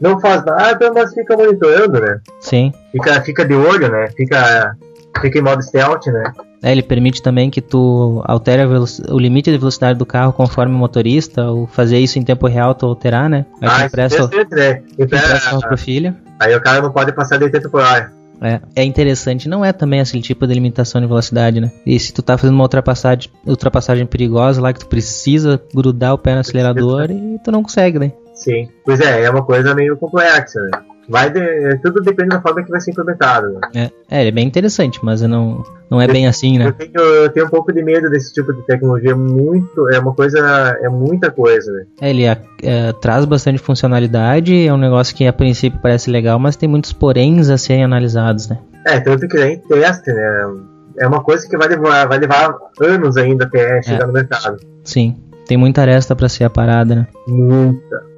não, 0.00 0.10
não 0.12 0.20
faz 0.20 0.44
nada, 0.44 0.92
mas 0.92 1.12
fica 1.14 1.36
monitorando, 1.36 2.00
né? 2.00 2.20
Sim. 2.40 2.72
Fica, 2.92 3.20
fica 3.22 3.44
de 3.44 3.54
olho, 3.54 3.90
né? 3.90 4.08
Fica, 4.16 4.76
fica 5.20 5.38
em 5.38 5.42
modo 5.42 5.62
stealth, 5.62 6.06
né? 6.08 6.32
É, 6.62 6.70
ele 6.72 6.82
permite 6.82 7.22
também 7.22 7.48
que 7.50 7.60
tu 7.60 8.22
altere 8.26 8.62
o 9.08 9.18
limite 9.18 9.50
de 9.50 9.56
velocidade 9.56 9.98
do 9.98 10.04
carro 10.04 10.32
conforme 10.32 10.74
o 10.74 10.78
motorista, 10.78 11.50
ou 11.50 11.66
fazer 11.66 11.98
isso 11.98 12.18
em 12.18 12.22
tempo 12.22 12.46
real, 12.46 12.74
tu 12.74 12.84
alterar, 12.86 13.30
né? 13.30 13.46
Aí 13.62 13.68
Ah, 13.68 13.86
isso 13.86 13.96
é 13.96 14.02
né? 14.02 14.08
tu 14.08 14.24
empresta 14.24 14.24
o 14.26 14.28
carro 14.28 14.82
Empresta- 15.00 15.68
pro 15.68 15.78
filho. 15.78 16.14
Aí 16.38 16.54
o 16.54 16.60
cara 16.62 16.82
não 16.82 16.90
pode 16.92 17.12
passar 17.12 17.38
de 17.38 17.44
80 17.44 17.68
por 17.68 17.80
hora. 17.80 18.12
É, 18.42 18.58
é 18.76 18.84
interessante, 18.84 19.48
não 19.48 19.62
é 19.62 19.70
também 19.72 20.00
esse 20.00 20.18
tipo 20.20 20.46
de 20.46 20.54
limitação 20.54 20.98
de 21.00 21.06
velocidade, 21.06 21.60
né? 21.60 21.70
E 21.84 21.98
se 22.00 22.10
tu 22.12 22.22
tá 22.22 22.38
fazendo 22.38 22.54
uma 22.54 22.64
ultrapassagem, 22.64 23.30
ultrapassagem 23.46 24.06
perigosa 24.06 24.62
lá 24.62 24.72
que 24.72 24.80
tu 24.80 24.86
precisa 24.86 25.60
grudar 25.74 26.14
o 26.14 26.18
pé 26.18 26.32
no 26.34 26.40
acelerador 26.40 27.10
e 27.10 27.38
tu 27.44 27.50
não 27.52 27.62
consegue, 27.62 27.98
né? 27.98 28.12
Sim. 28.34 28.68
Pois 28.84 28.98
é, 29.00 29.24
é 29.24 29.30
uma 29.30 29.44
coisa 29.44 29.74
meio 29.74 29.94
complexa, 29.98 30.58
né? 30.60 30.70
Vai 31.10 31.28
de, 31.28 31.76
tudo 31.82 32.00
depende 32.00 32.28
da 32.28 32.40
forma 32.40 32.62
que 32.62 32.70
vai 32.70 32.80
ser 32.80 32.92
implementado. 32.92 33.48
Né? 33.48 33.60
É, 33.74 33.90
é, 34.08 34.20
ele 34.20 34.28
é 34.28 34.32
bem 34.32 34.46
interessante, 34.46 35.00
mas 35.02 35.20
não, 35.22 35.64
não 35.90 36.00
é 36.00 36.06
bem 36.06 36.28
assim, 36.28 36.56
Eu, 36.56 36.66
né? 36.66 36.72
tenho, 36.78 37.00
eu 37.00 37.28
tenho 37.30 37.46
um 37.46 37.50
pouco 37.50 37.72
de 37.72 37.82
medo 37.82 38.08
desse 38.08 38.32
tipo 38.32 38.52
de 38.52 38.62
tecnologia. 38.62 39.16
Muito, 39.16 39.90
é 39.92 39.98
uma 39.98 40.14
coisa, 40.14 40.38
é 40.80 40.88
muita 40.88 41.28
coisa, 41.32 41.72
né? 41.72 41.84
É, 42.00 42.10
ele 42.10 42.26
é, 42.26 42.40
é, 42.62 42.92
traz 42.92 43.24
bastante 43.24 43.58
funcionalidade, 43.58 44.68
é 44.68 44.72
um 44.72 44.78
negócio 44.78 45.12
que 45.16 45.26
a 45.26 45.32
princípio 45.32 45.80
parece 45.82 46.08
legal, 46.08 46.38
mas 46.38 46.54
tem 46.54 46.68
muitos 46.68 46.92
poréns 46.92 47.50
a 47.50 47.58
serem 47.58 47.82
analisados, 47.82 48.48
né? 48.48 48.58
É, 48.86 49.00
tanto 49.00 49.26
que 49.26 49.36
nem 49.36 49.58
teste, 49.58 50.12
né? 50.12 50.54
É 50.96 51.08
uma 51.08 51.24
coisa 51.24 51.48
que 51.48 51.56
vai 51.56 51.66
levar, 51.66 52.06
vai 52.06 52.18
levar 52.18 52.54
anos 52.80 53.16
ainda 53.16 53.46
até 53.46 53.82
chegar 53.82 54.06
no 54.06 54.12
mercado. 54.12 54.58
Sim, 54.84 55.16
tem 55.44 55.56
muita 55.56 55.80
aresta 55.80 56.14
pra 56.14 56.28
ser 56.28 56.44
a 56.44 56.50
parada, 56.50 56.94
né? 56.94 57.06
Muita. 57.26 58.09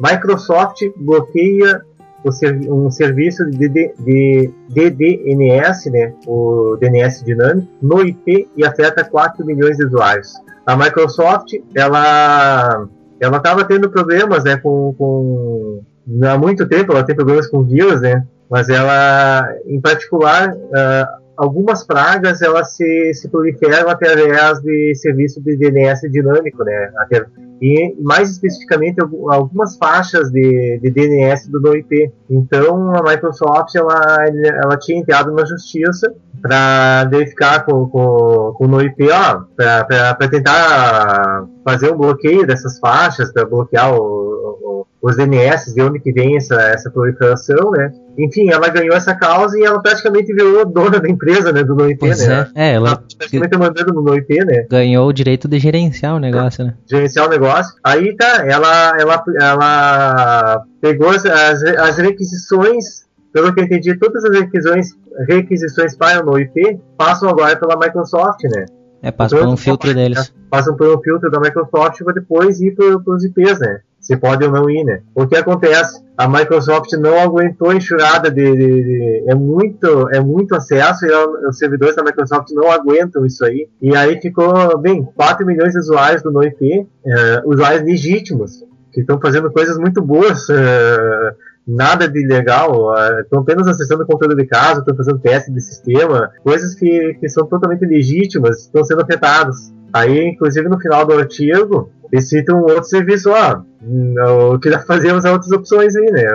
Microsoft 0.00 0.80
bloqueia 0.96 1.82
um 2.68 2.90
serviço 2.90 3.46
de, 3.50 3.68
DD 3.68 3.94
de 3.98 4.50
DDNS, 4.68 5.90
né, 5.90 6.12
o 6.26 6.76
DNS 6.78 7.24
dinâmico, 7.24 7.68
no 7.80 8.02
IP 8.02 8.48
e 8.56 8.64
afeta 8.64 9.04
4 9.04 9.44
milhões 9.44 9.76
de 9.76 9.86
usuários. 9.86 10.34
A 10.66 10.76
Microsoft, 10.76 11.54
ela 11.74 12.86
ela 13.18 13.36
estava 13.36 13.64
tendo 13.64 13.90
problemas, 13.90 14.44
né, 14.44 14.56
com, 14.56 14.94
com 14.96 15.82
há 16.22 16.38
muito 16.38 16.66
tempo 16.66 16.92
ela 16.92 17.04
tem 17.04 17.14
problemas 17.14 17.46
com 17.48 17.62
vírus, 17.62 18.00
né, 18.00 18.26
mas 18.50 18.68
ela, 18.68 19.46
em 19.66 19.80
particular, 19.80 20.54
ah, 20.74 21.18
algumas 21.36 21.86
pragas 21.86 22.42
elas 22.42 22.76
se, 22.76 23.14
se 23.14 23.28
proliferam 23.28 23.88
através 23.88 24.60
de 24.60 24.94
serviço 24.94 25.40
de 25.42 25.56
DNS 25.56 26.00
dinâmico, 26.10 26.64
né, 26.64 26.90
e 27.60 27.94
mais 28.00 28.30
especificamente 28.30 29.00
algu- 29.00 29.30
algumas 29.32 29.76
faixas 29.76 30.30
de, 30.30 30.78
de 30.82 30.90
DNS 30.90 31.50
do 31.50 31.60
NoIP. 31.60 32.10
Então 32.28 32.94
a 32.96 33.02
Microsoft 33.02 33.74
ela, 33.74 34.16
ela 34.62 34.76
tinha 34.78 34.98
entrado 34.98 35.32
na 35.32 35.44
justiça 35.44 36.12
para 36.40 37.04
verificar 37.10 37.64
com, 37.66 37.86
com, 37.88 38.54
com 38.56 38.64
o 38.64 38.68
NoIP, 38.68 39.08
para 39.56 40.28
tentar 40.30 41.44
fazer 41.64 41.92
um 41.92 41.96
bloqueio 41.98 42.46
dessas 42.46 42.78
faixas, 42.78 43.32
para 43.32 43.44
bloquear 43.44 43.94
o- 43.94 44.29
os 45.02 45.16
DNS, 45.16 45.74
de 45.74 45.82
onde 45.82 45.98
que 45.98 46.12
vem 46.12 46.36
essa, 46.36 46.54
essa 46.54 46.90
proliferação, 46.90 47.70
né? 47.70 47.90
Enfim, 48.18 48.50
ela 48.50 48.68
ganhou 48.68 48.94
essa 48.94 49.14
causa 49.14 49.58
e 49.58 49.62
ela 49.62 49.80
praticamente 49.80 50.32
virou 50.34 50.66
dona 50.66 51.00
da 51.00 51.08
empresa, 51.08 51.52
né, 51.52 51.64
do 51.64 51.74
NoIP, 51.74 52.06
né? 52.06 52.48
é, 52.54 52.68
é, 52.68 52.74
Ela 52.74 52.88
ela 52.90 53.04
praticamente 53.16 53.56
mandando 53.56 53.94
no 53.94 54.02
NoIP, 54.02 54.44
né? 54.44 54.66
ganhou 54.70 55.08
o 55.08 55.12
direito 55.12 55.48
de 55.48 55.58
gerenciar 55.58 56.14
o 56.14 56.18
negócio, 56.18 56.64
né? 56.64 56.74
gerenciar 56.86 57.26
o 57.26 57.30
negócio. 57.30 57.74
Aí 57.82 58.14
tá, 58.14 58.44
ela, 58.46 59.00
ela, 59.00 59.24
ela 59.40 60.64
pegou 60.82 61.08
as, 61.08 61.24
as, 61.24 61.62
as 61.62 61.96
requisições, 61.96 63.06
pelo 63.32 63.54
que 63.54 63.60
eu 63.60 63.64
entendi, 63.64 63.98
todas 63.98 64.22
as 64.24 64.38
requisições, 64.38 64.88
requisições 65.26 65.96
para 65.96 66.22
o 66.22 66.26
NoIP 66.26 66.78
passam 66.98 67.30
agora 67.30 67.56
pela 67.56 67.78
Microsoft, 67.78 68.42
né? 68.44 68.66
É, 69.02 69.10
passa 69.10 69.34
por 69.34 69.48
um 69.48 69.56
filtro 69.56 69.94
deles. 69.94 70.30
Passam 70.50 70.76
por 70.76 70.94
um 70.94 71.00
filtro 71.00 71.30
da 71.30 71.40
Microsoft 71.40 72.02
para 72.04 72.14
depois 72.14 72.60
ir 72.60 72.74
para 72.74 73.14
os 73.14 73.24
IPs, 73.24 73.58
né? 73.60 73.80
Se 74.10 74.16
pode 74.16 74.44
ou 74.44 74.50
não 74.50 74.68
ir, 74.68 74.82
né? 74.82 75.02
O 75.14 75.24
que 75.24 75.36
acontece? 75.36 76.02
A 76.18 76.26
Microsoft 76.28 76.92
não 76.94 77.16
aguentou 77.20 77.70
a 77.70 77.76
enxurrada 77.76 78.28
de, 78.28 78.42
de- 78.42 78.82
de- 78.82 79.24
é 79.28 79.34
muito 79.36 80.08
é 80.10 80.18
muito 80.18 80.52
acesso 80.56 81.06
e 81.06 81.12
ela- 81.12 81.48
os 81.48 81.56
servidores 81.56 81.94
da 81.94 82.02
Microsoft 82.02 82.48
não 82.52 82.72
aguentam 82.72 83.24
isso 83.24 83.44
aí. 83.44 83.68
E 83.80 83.94
aí 83.94 84.20
ficou, 84.20 84.76
bem, 84.78 85.04
4 85.14 85.46
milhões 85.46 85.74
de 85.74 85.78
usuários 85.78 86.22
do 86.24 86.32
NoIP, 86.32 86.88
eh, 87.06 87.42
usuários 87.44 87.82
legítimos, 87.84 88.64
que 88.92 89.00
estão 89.02 89.20
fazendo 89.20 89.48
coisas 89.52 89.78
muito 89.78 90.02
boas, 90.02 90.48
eh, 90.50 91.34
nada 91.64 92.08
de 92.08 92.26
legal, 92.26 92.92
eh, 92.98 93.20
estão 93.20 93.42
apenas 93.42 93.68
acessando 93.68 94.02
o 94.02 94.06
conteúdo 94.06 94.34
de 94.34 94.44
casa, 94.46 94.80
estão 94.80 94.96
fazendo 94.96 95.20
teste 95.20 95.52
de 95.52 95.60
sistema, 95.60 96.32
coisas 96.42 96.74
que, 96.74 97.14
que 97.20 97.28
são 97.28 97.46
totalmente 97.46 97.86
legítimas, 97.86 98.62
estão 98.62 98.82
sendo 98.82 99.02
afetadas. 99.02 99.72
Aí, 99.92 100.30
inclusive, 100.30 100.68
no 100.68 100.80
final 100.80 101.06
do 101.06 101.12
artigo, 101.14 101.90
eles 102.12 102.28
citam 102.28 102.58
um 102.58 102.62
outro 102.62 102.84
serviço, 102.84 103.30
ó, 103.30 103.60
hum, 103.82 104.14
o 104.54 104.58
que 104.58 104.70
dá 104.70 104.78
pra 104.78 104.86
fazer 104.86 105.08
é 105.08 105.14
usar 105.14 105.32
outras 105.32 105.50
opções 105.52 105.94
aí, 105.96 106.10
né? 106.10 106.26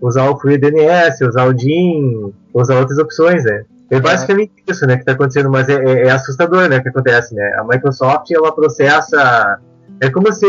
Usar 0.00 0.30
o 0.30 0.38
FreeDNS, 0.38 1.20
usar 1.26 1.44
o 1.46 1.52
DIN, 1.52 2.32
usar 2.54 2.78
outras 2.78 2.98
opções, 2.98 3.44
né? 3.44 3.64
É 3.90 3.98
basicamente 4.00 4.52
isso, 4.68 4.86
né, 4.86 4.96
que 4.98 5.04
tá 5.04 5.12
acontecendo, 5.12 5.50
mas 5.50 5.68
é, 5.68 5.74
é- 5.82 6.06
é 6.06 6.10
assustador, 6.10 6.68
né, 6.68 6.76
o 6.76 6.82
que 6.82 6.90
acontece, 6.90 7.34
né? 7.34 7.54
A 7.58 7.64
Microsoft, 7.64 8.30
ela 8.30 8.54
processa... 8.54 9.58
É 10.00 10.10
como 10.10 10.30
se... 10.32 10.46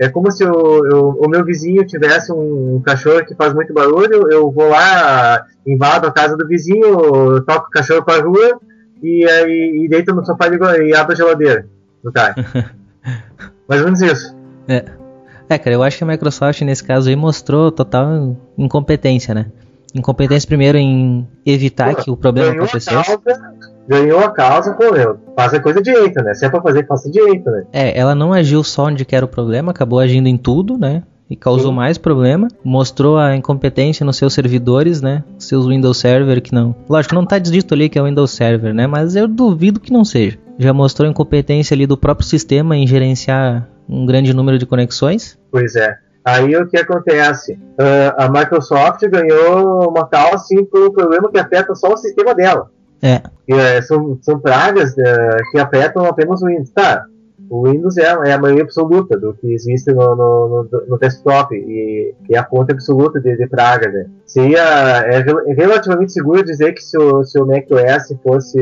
É 0.00 0.08
como 0.08 0.28
se 0.32 0.44
o, 0.44 0.84
eu- 0.86 1.10
o 1.24 1.28
meu 1.28 1.44
vizinho 1.44 1.86
tivesse 1.86 2.32
um, 2.32 2.82
cachorro 2.84 3.24
que 3.24 3.34
faz 3.36 3.54
muito 3.54 3.72
barulho, 3.72 4.28
eu 4.28 4.50
vou 4.50 4.68
lá, 4.70 5.44
invado 5.64 6.08
a 6.08 6.10
casa 6.10 6.36
do 6.36 6.48
vizinho, 6.48 7.40
toco 7.42 7.68
o 7.68 7.70
cachorro 7.70 8.04
pra 8.04 8.20
rua 8.20 8.58
e 9.00 9.24
aí 9.24 9.84
e 9.84 9.88
deito 9.88 10.12
no 10.12 10.24
sofá 10.24 10.48
e, 10.48 10.88
e 10.88 10.96
abro 10.96 11.12
a 11.12 11.16
geladeira 11.16 11.66
do 12.02 12.10
cara. 12.10 12.34
Mais 13.68 13.80
ou 13.80 13.86
menos 13.86 14.00
isso. 14.00 14.34
É, 15.48 15.58
cara, 15.58 15.74
eu 15.74 15.82
acho 15.82 15.98
que 15.98 16.04
a 16.04 16.06
Microsoft 16.06 16.60
nesse 16.62 16.82
caso 16.82 17.08
aí 17.08 17.16
mostrou 17.16 17.70
total 17.70 18.36
incompetência, 18.56 19.34
né? 19.34 19.46
Incompetência 19.94 20.46
primeiro 20.46 20.76
em 20.76 21.26
evitar 21.46 21.94
que 21.94 22.10
o 22.10 22.16
problema 22.16 22.50
Ganhou 22.50 22.64
a 22.64 22.66
acontecesse. 22.66 23.06
causa, 23.06 23.42
ganhou 23.86 24.20
a 24.20 24.30
causa, 24.30 24.72
pô, 24.74 24.90
meu, 24.92 25.18
faz 25.36 25.54
a 25.54 25.60
coisa 25.60 25.80
direito, 25.80 26.20
né? 26.22 26.34
Se 26.34 26.44
é 26.44 26.48
pra 26.48 26.60
fazer, 26.60 26.86
faça 26.86 27.08
direito, 27.10 27.48
né? 27.48 27.64
É, 27.72 27.96
ela 27.98 28.14
não 28.14 28.32
agiu 28.32 28.64
só 28.64 28.86
onde 28.86 29.04
que 29.04 29.14
era 29.14 29.24
o 29.24 29.28
problema, 29.28 29.70
acabou 29.70 30.00
agindo 30.00 30.26
em 30.28 30.36
tudo, 30.36 30.76
né? 30.76 31.04
E 31.30 31.36
causou 31.36 31.70
Sim. 31.70 31.76
mais 31.76 31.96
problema, 31.96 32.48
mostrou 32.62 33.16
a 33.16 33.34
incompetência 33.36 34.04
nos 34.04 34.16
seus 34.16 34.34
servidores, 34.34 35.00
né? 35.00 35.22
Seus 35.38 35.66
Windows 35.66 35.96
Server 35.98 36.42
que 36.42 36.52
não. 36.52 36.74
Lógico, 36.88 37.14
não 37.14 37.24
tá 37.24 37.38
dito 37.38 37.72
ali 37.72 37.88
que 37.88 37.98
é 37.98 38.02
o 38.02 38.04
Windows 38.04 38.32
Server, 38.32 38.74
né? 38.74 38.86
Mas 38.86 39.14
eu 39.16 39.26
duvido 39.28 39.80
que 39.80 39.92
não 39.92 40.04
seja. 40.04 40.38
Já 40.58 40.72
mostrou 40.72 41.08
incompetência 41.08 41.74
ali 41.74 41.86
do 41.86 41.96
próprio 41.96 42.26
sistema 42.26 42.76
em 42.76 42.86
gerenciar 42.86 43.68
um 43.88 44.06
grande 44.06 44.32
número 44.32 44.58
de 44.58 44.66
conexões. 44.66 45.38
Pois 45.50 45.74
é. 45.76 45.96
Aí 46.24 46.56
o 46.56 46.66
que 46.66 46.78
acontece? 46.78 47.58
Ah, 47.78 48.24
a 48.24 48.30
Microsoft 48.30 49.00
ganhou 49.08 49.90
uma 49.90 50.08
causa 50.08 50.36
assim 50.36 50.64
por 50.64 50.88
um 50.88 50.92
problema 50.92 51.30
que 51.30 51.38
afeta 51.38 51.74
só 51.74 51.92
o 51.92 51.96
sistema 51.96 52.34
dela. 52.34 52.70
É, 53.02 53.20
E, 53.46 53.52
eh, 53.52 53.82
são, 53.82 54.18
são 54.22 54.40
pragas 54.40 54.96
eh, 54.96 55.36
que 55.52 55.58
afetam 55.58 56.06
apenas 56.06 56.40
o 56.40 56.46
Windows. 56.46 56.70
Tá, 56.70 57.04
o 57.50 57.68
Windows 57.68 57.96
é, 57.98 58.02
é 58.26 58.32
a 58.32 58.38
maioria 58.38 58.64
absoluta 58.64 59.18
do 59.18 59.34
que 59.34 59.52
existe 59.52 59.92
no, 59.92 60.14
no, 60.16 60.68
no- 60.70 60.86
no 60.88 60.98
desktop 60.98 61.54
e, 61.54 62.14
e 62.28 62.36
a 62.36 62.44
fonte 62.44 62.72
absoluta 62.72 63.20
de, 63.20 63.36
de 63.36 63.46
praga, 63.46 63.90
né? 63.90 64.06
Seria, 64.26 64.60
é, 65.06 65.18
é 65.50 65.54
relativamente 65.54 66.12
seguro 66.12 66.44
dizer 66.44 66.72
que 66.72 66.82
se 66.82 66.96
o, 66.98 67.22
se 67.24 67.38
o 67.40 67.46
macOS 67.46 68.14
fosse, 68.22 68.58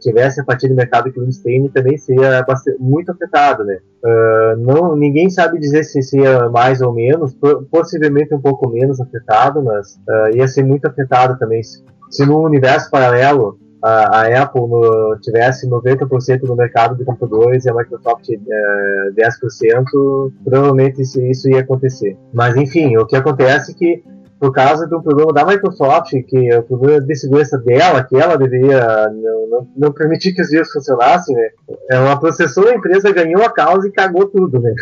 tivesse 0.00 0.40
a 0.40 0.44
partir 0.44 0.68
do 0.68 0.74
mercado 0.74 1.12
que 1.12 1.18
o 1.18 1.22
Windows 1.22 1.38
tem, 1.38 1.68
também 1.68 1.96
seria 1.98 2.44
muito 2.80 3.10
afetado, 3.12 3.64
né? 3.64 3.78
Ah, 4.04 4.54
não, 4.58 4.96
ninguém 4.96 5.30
sabe 5.30 5.58
dizer 5.58 5.84
se 5.84 6.02
seria 6.02 6.48
mais 6.50 6.80
ou 6.80 6.92
menos, 6.92 7.34
po- 7.34 7.62
possivelmente 7.70 8.34
um 8.34 8.40
pouco 8.40 8.68
menos 8.68 9.00
afetado, 9.00 9.62
mas 9.62 9.98
ah, 10.08 10.30
ia 10.34 10.46
ser 10.48 10.62
muito 10.64 10.86
afetado 10.86 11.38
também. 11.38 11.62
Se, 11.62 12.24
no 12.26 12.42
universo 12.44 12.90
paralelo 12.90 13.58
a, 13.84 14.22
a 14.22 14.42
Apple 14.42 14.62
no, 14.62 15.18
tivesse 15.20 15.68
90% 15.68 16.40
do 16.40 16.56
mercado 16.56 16.96
de 16.96 17.04
computadores 17.04 17.66
e 17.66 17.70
a 17.70 17.74
Microsoft 17.74 18.30
eh, 18.30 19.10
10%, 19.14 20.32
provavelmente 20.42 21.02
isso, 21.02 21.20
isso 21.20 21.50
ia 21.50 21.60
acontecer. 21.60 22.16
Mas 22.32 22.56
enfim, 22.56 22.96
o 22.96 23.04
que 23.04 23.14
acontece 23.14 23.72
é 23.72 23.74
que 23.74 24.02
por 24.40 24.52
causa 24.52 24.86
de 24.86 24.94
um 24.94 25.02
problema 25.02 25.32
da 25.32 25.44
Microsoft, 25.44 26.12
que 26.26 26.50
é 26.50 26.58
o 26.58 26.62
problema 26.62 27.00
de 27.02 27.14
segurança 27.14 27.58
dela, 27.58 28.02
que 28.02 28.16
ela 28.16 28.36
deveria 28.36 29.08
não, 29.10 29.48
não, 29.48 29.68
não 29.76 29.92
permitir 29.92 30.34
que 30.34 30.42
os 30.42 30.48
vírus 30.50 30.70
funcionassem, 30.72 31.36
né? 31.36 31.48
Ela 31.90 32.16
processou 32.18 32.68
a 32.68 32.74
empresa, 32.74 33.12
ganhou 33.12 33.42
a 33.42 33.50
causa 33.50 33.86
e 33.86 33.92
cagou 33.92 34.26
tudo, 34.26 34.60
né? 34.60 34.74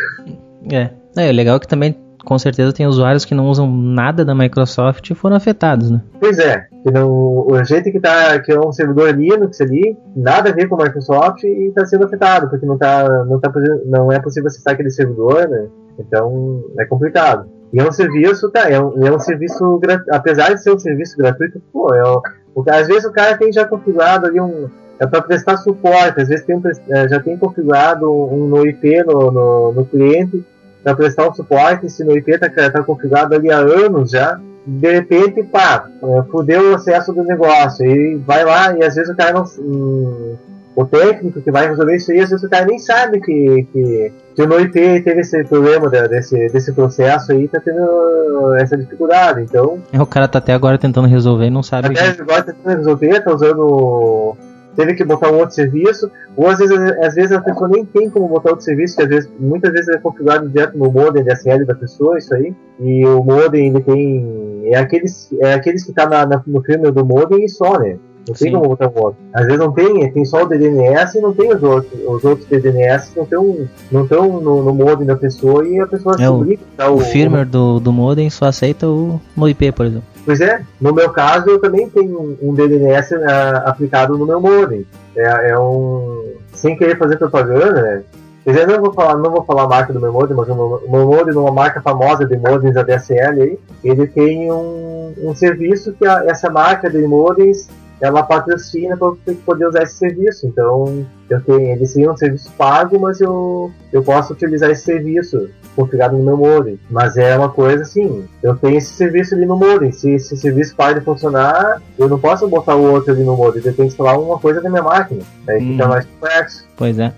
é. 0.71 0.89
É, 1.15 1.29
o 1.29 1.33
legal 1.33 1.57
é 1.57 1.59
que 1.59 1.67
também, 1.67 1.95
com 2.23 2.39
certeza, 2.39 2.73
tem 2.73 2.87
usuários 2.87 3.25
que 3.25 3.35
não 3.35 3.47
usam 3.47 3.69
nada 3.69 4.23
da 4.23 4.33
Microsoft 4.33 5.09
e 5.09 5.15
foram 5.15 5.35
afetados, 5.35 5.91
né? 5.91 6.01
Pois 6.19 6.39
é, 6.39 6.67
que 6.83 6.91
não, 6.91 7.09
o 7.09 7.63
jeito 7.63 7.91
que 7.91 7.99
tá, 7.99 8.39
que 8.39 8.51
é 8.51 8.59
um 8.59 8.71
servidor 8.71 9.13
Linux 9.13 9.59
ali, 9.61 9.97
nada 10.15 10.49
a 10.49 10.53
ver 10.53 10.67
com 10.67 10.79
a 10.79 10.85
Microsoft 10.85 11.43
e 11.43 11.67
está 11.67 11.85
sendo 11.85 12.05
afetado, 12.05 12.49
porque 12.49 12.65
não, 12.65 12.77
tá, 12.77 13.07
não, 13.25 13.39
tá, 13.39 13.51
não 13.85 14.11
é 14.11 14.19
possível 14.19 14.47
acessar 14.47 14.73
aquele 14.73 14.89
servidor, 14.89 15.47
né? 15.49 15.67
Então 15.99 16.63
é 16.79 16.85
complicado. 16.85 17.49
E 17.73 17.79
é 17.79 17.87
um 17.87 17.91
serviço, 17.91 18.49
tá, 18.51 18.69
é 18.69 18.79
um, 18.79 19.05
é 19.05 19.11
um 19.11 19.19
serviço, 19.19 19.79
apesar 20.11 20.53
de 20.53 20.61
ser 20.61 20.71
um 20.71 20.79
serviço 20.79 21.17
gratuito, 21.17 21.61
pô, 21.71 21.93
é 21.93 22.03
um, 22.03 22.21
o, 22.55 22.63
às 22.69 22.87
vezes 22.87 23.05
o 23.05 23.11
cara 23.11 23.37
tem 23.37 23.51
já 23.51 23.65
configurado 23.65 24.27
ali 24.27 24.39
um, 24.39 24.69
é 24.99 25.07
para 25.07 25.21
prestar 25.21 25.57
suporte, 25.57 26.21
às 26.21 26.29
vezes 26.29 26.45
tem 26.45 26.55
um 26.55 26.61
é, 26.89 27.09
já 27.09 27.19
tem 27.19 27.35
configurado 27.35 28.09
um, 28.11 28.47
no 28.47 28.65
IP 28.65 29.03
no, 29.03 29.31
no, 29.31 29.73
no 29.73 29.85
cliente 29.85 30.45
para 30.83 30.95
prestar 30.95 31.29
um 31.29 31.33
suporte, 31.33 31.89
se 31.89 32.03
no 32.03 32.15
IP 32.17 32.37
tá, 32.37 32.49
tá 32.49 32.83
configurado 32.83 33.33
ali 33.35 33.49
há 33.51 33.57
anos 33.57 34.11
já, 34.11 34.39
de 34.65 34.91
repente, 34.91 35.43
pá, 35.43 35.85
é, 36.01 36.23
fudeu 36.31 36.71
o 36.71 36.75
acesso 36.75 37.13
do 37.13 37.23
negócio, 37.23 37.85
e 37.85 38.15
vai 38.17 38.43
lá, 38.45 38.77
e 38.77 38.83
às 38.83 38.95
vezes 38.95 39.11
o 39.11 39.15
cara 39.15 39.33
não. 39.33 39.43
hum, 39.59 40.35
o 40.75 40.85
técnico 40.85 41.39
que 41.39 41.51
vai 41.51 41.67
resolver 41.67 41.95
isso 41.97 42.11
aí, 42.11 42.19
às 42.19 42.31
vezes 42.31 42.43
o 42.43 42.49
cara 42.49 42.65
nem 42.65 42.79
sabe 42.79 43.19
que, 43.21 43.67
que, 43.71 44.11
que 44.35 44.41
o 44.41 44.47
NoIP 44.47 44.71
teve 45.03 45.19
esse 45.21 45.43
problema 45.43 45.87
desse, 45.87 46.47
desse 46.49 46.73
processo 46.73 47.31
aí, 47.31 47.47
tá 47.47 47.59
tendo 47.63 48.55
essa 48.57 48.75
dificuldade. 48.75 49.41
Então, 49.43 49.77
É, 49.91 50.01
O 50.01 50.05
cara 50.07 50.27
tá 50.27 50.39
até 50.39 50.51
agora 50.51 50.79
tentando 50.79 51.07
resolver 51.07 51.45
e 51.45 51.51
não 51.51 51.61
sabe. 51.61 51.89
até 51.89 52.13
que- 52.13 52.21
agora 52.23 52.41
tentando 52.41 52.75
resolver, 52.77 53.19
tá 53.23 53.35
usando. 53.35 54.35
Teve 54.75 54.95
que 54.95 55.03
botar 55.03 55.31
um 55.31 55.37
outro 55.37 55.53
serviço, 55.53 56.09
ou 56.35 56.47
às 56.49 56.57
vezes, 56.57 56.75
às 57.01 57.13
vezes 57.13 57.31
a 57.31 57.41
pessoa 57.41 57.67
nem 57.69 57.85
tem 57.85 58.09
como 58.09 58.27
botar 58.27 58.49
outro 58.51 58.65
serviço, 58.65 58.95
que 58.97 59.03
às 59.03 59.09
vezes, 59.09 59.29
muitas 59.39 59.71
vezes 59.71 59.87
é 59.89 59.97
configurado 59.99 60.49
direto 60.49 60.77
no 60.77 60.91
modem 60.91 61.23
DSL 61.23 61.65
da 61.65 61.75
pessoa, 61.75 62.17
isso 62.17 62.33
aí. 62.33 62.53
E 62.79 63.05
o 63.05 63.23
modem 63.23 63.67
ele 63.69 63.81
tem. 63.81 64.61
É 64.65 64.77
aqueles, 64.77 65.29
é 65.41 65.53
aqueles 65.53 65.83
que 65.83 65.93
tá 65.93 66.07
na, 66.07 66.25
na- 66.25 66.41
no 66.47 66.61
firmware 66.63 66.91
do 66.93 67.05
modem 67.05 67.45
e 67.45 67.49
só, 67.49 67.77
né? 67.79 67.97
Não 68.25 68.33
tem 68.35 68.47
Sim. 68.47 68.51
como 68.55 68.69
botar 68.69 68.87
um 68.87 69.01
outro. 69.03 69.17
Às 69.33 69.45
vezes 69.45 69.59
não 69.59 69.73
tem, 69.73 70.09
tem 70.13 70.23
só 70.23 70.43
o 70.43 70.45
DNS 70.47 71.17
e 71.17 71.21
não 71.21 71.33
tem 71.33 71.53
os 71.53 71.61
outros. 71.61 71.91
Os 72.07 72.23
outros 72.23 72.47
DNS 72.47 73.11
não 73.17 73.23
estão 73.25 73.57
não 73.91 74.07
tão 74.07 74.39
no, 74.39 74.63
no 74.63 74.73
modem 74.73 75.05
da 75.05 75.15
pessoa 75.17 75.67
e 75.67 75.77
a 75.79 75.85
pessoa 75.85 76.15
É, 76.17 76.29
o- 76.29 76.35
obriga 76.35 76.61
a 76.77 76.89
O 76.89 76.99
firmware 77.01 77.45
do, 77.45 77.81
do 77.81 77.91
modem 77.91 78.29
só 78.29 78.45
aceita 78.45 78.87
o 78.87 79.19
no 79.35 79.49
IP, 79.49 79.73
por 79.73 79.85
exemplo. 79.87 80.05
Pois 80.25 80.39
é, 80.39 80.61
no 80.79 80.93
meu 80.93 81.09
caso 81.11 81.49
eu 81.49 81.59
também 81.59 81.89
tenho 81.89 82.37
um- 82.41 82.53
DNS 82.53 83.13
ah, 83.15 83.63
aplicado 83.65 84.17
no 84.17 84.25
meu 84.25 84.39
modem. 84.39 84.85
É, 85.15 85.51
é 85.51 85.59
um. 85.59 86.33
Sem 86.53 86.77
querer 86.77 86.97
fazer 86.97 87.17
propaganda, 87.17 87.81
né? 87.81 88.03
Dizer, 88.45 88.61
eu 88.63 88.67
não 88.75 88.81
vou 88.81 88.93
falar, 88.93 89.15
não 89.17 89.31
vou 89.31 89.43
falar 89.43 89.63
a 89.63 89.67
marca 89.67 89.93
do 89.93 89.99
meu 90.01 90.11
modem, 90.11 90.35
mas 90.35 90.47
o 90.49 90.55
meu, 90.89 91.05
modem, 91.07 91.33
uma 91.35 91.51
marca 91.51 91.81
famosa 91.81 92.25
de 92.25 92.35
modems 92.37 92.75
ADSL 92.75 93.41
aí, 93.41 93.59
ele 93.83 94.05
tem 94.07 94.51
um, 94.51 95.13
um 95.23 95.33
serviço 95.35 95.93
que 95.93 96.05
a- 96.05 96.25
essa 96.27 96.49
marca 96.49 96.89
de 96.89 97.01
modems 97.07 97.69
ela 98.03 98.21
patrocina 98.21 98.97
para 98.97 99.07
você 99.11 99.33
poder 99.45 99.65
usar 99.65 99.83
esse 99.83 99.95
serviço. 99.95 100.45
Então, 100.45 101.05
eu 101.29 101.39
tenho, 101.41 101.61
ele 101.71 101.85
seria 101.85 102.11
um 102.11 102.17
serviço 102.17 102.51
pago, 102.57 102.99
mas 102.99 103.21
eu, 103.21 103.71
eu 103.93 104.03
posso 104.03 104.33
utilizar 104.33 104.69
esse 104.69 104.83
serviço 104.83 105.49
configurado 105.73 106.17
no 106.17 106.21
meu 106.23 106.35
modem. 106.35 106.77
Mas 106.91 107.15
é 107.15 107.37
uma 107.37 107.47
coisa 107.47 107.83
assim, 107.83 108.25
eu 108.43 108.57
tenho 108.57 108.77
esse 108.77 108.93
serviço 108.93 109.33
ali 109.35 109.45
no 109.45 109.55
modem. 109.55 109.93
Se 109.93 110.11
esse 110.11 110.35
serviço 110.35 110.75
para 110.75 110.99
de 110.99 111.05
funcionar, 111.05 111.81
eu 111.97 112.09
não 112.09 112.19
posso 112.19 112.45
botar 112.49 112.75
o 112.75 112.91
outro 112.91 113.13
ali 113.13 113.23
no 113.23 113.37
modem. 113.37 113.59
Eu 113.59 113.63
tenho 113.63 113.75
que 113.75 113.83
instalar 113.83 114.19
uma 114.19 114.37
coisa 114.37 114.59
na 114.59 114.69
minha 114.69 114.83
máquina. 114.83 115.21
Aí 115.47 115.61
fica 115.61 115.85
Hum. 115.85 115.87
mais 115.89 116.05
complexo. 116.05 116.65
Pois 116.75 116.99
é. 116.99 117.13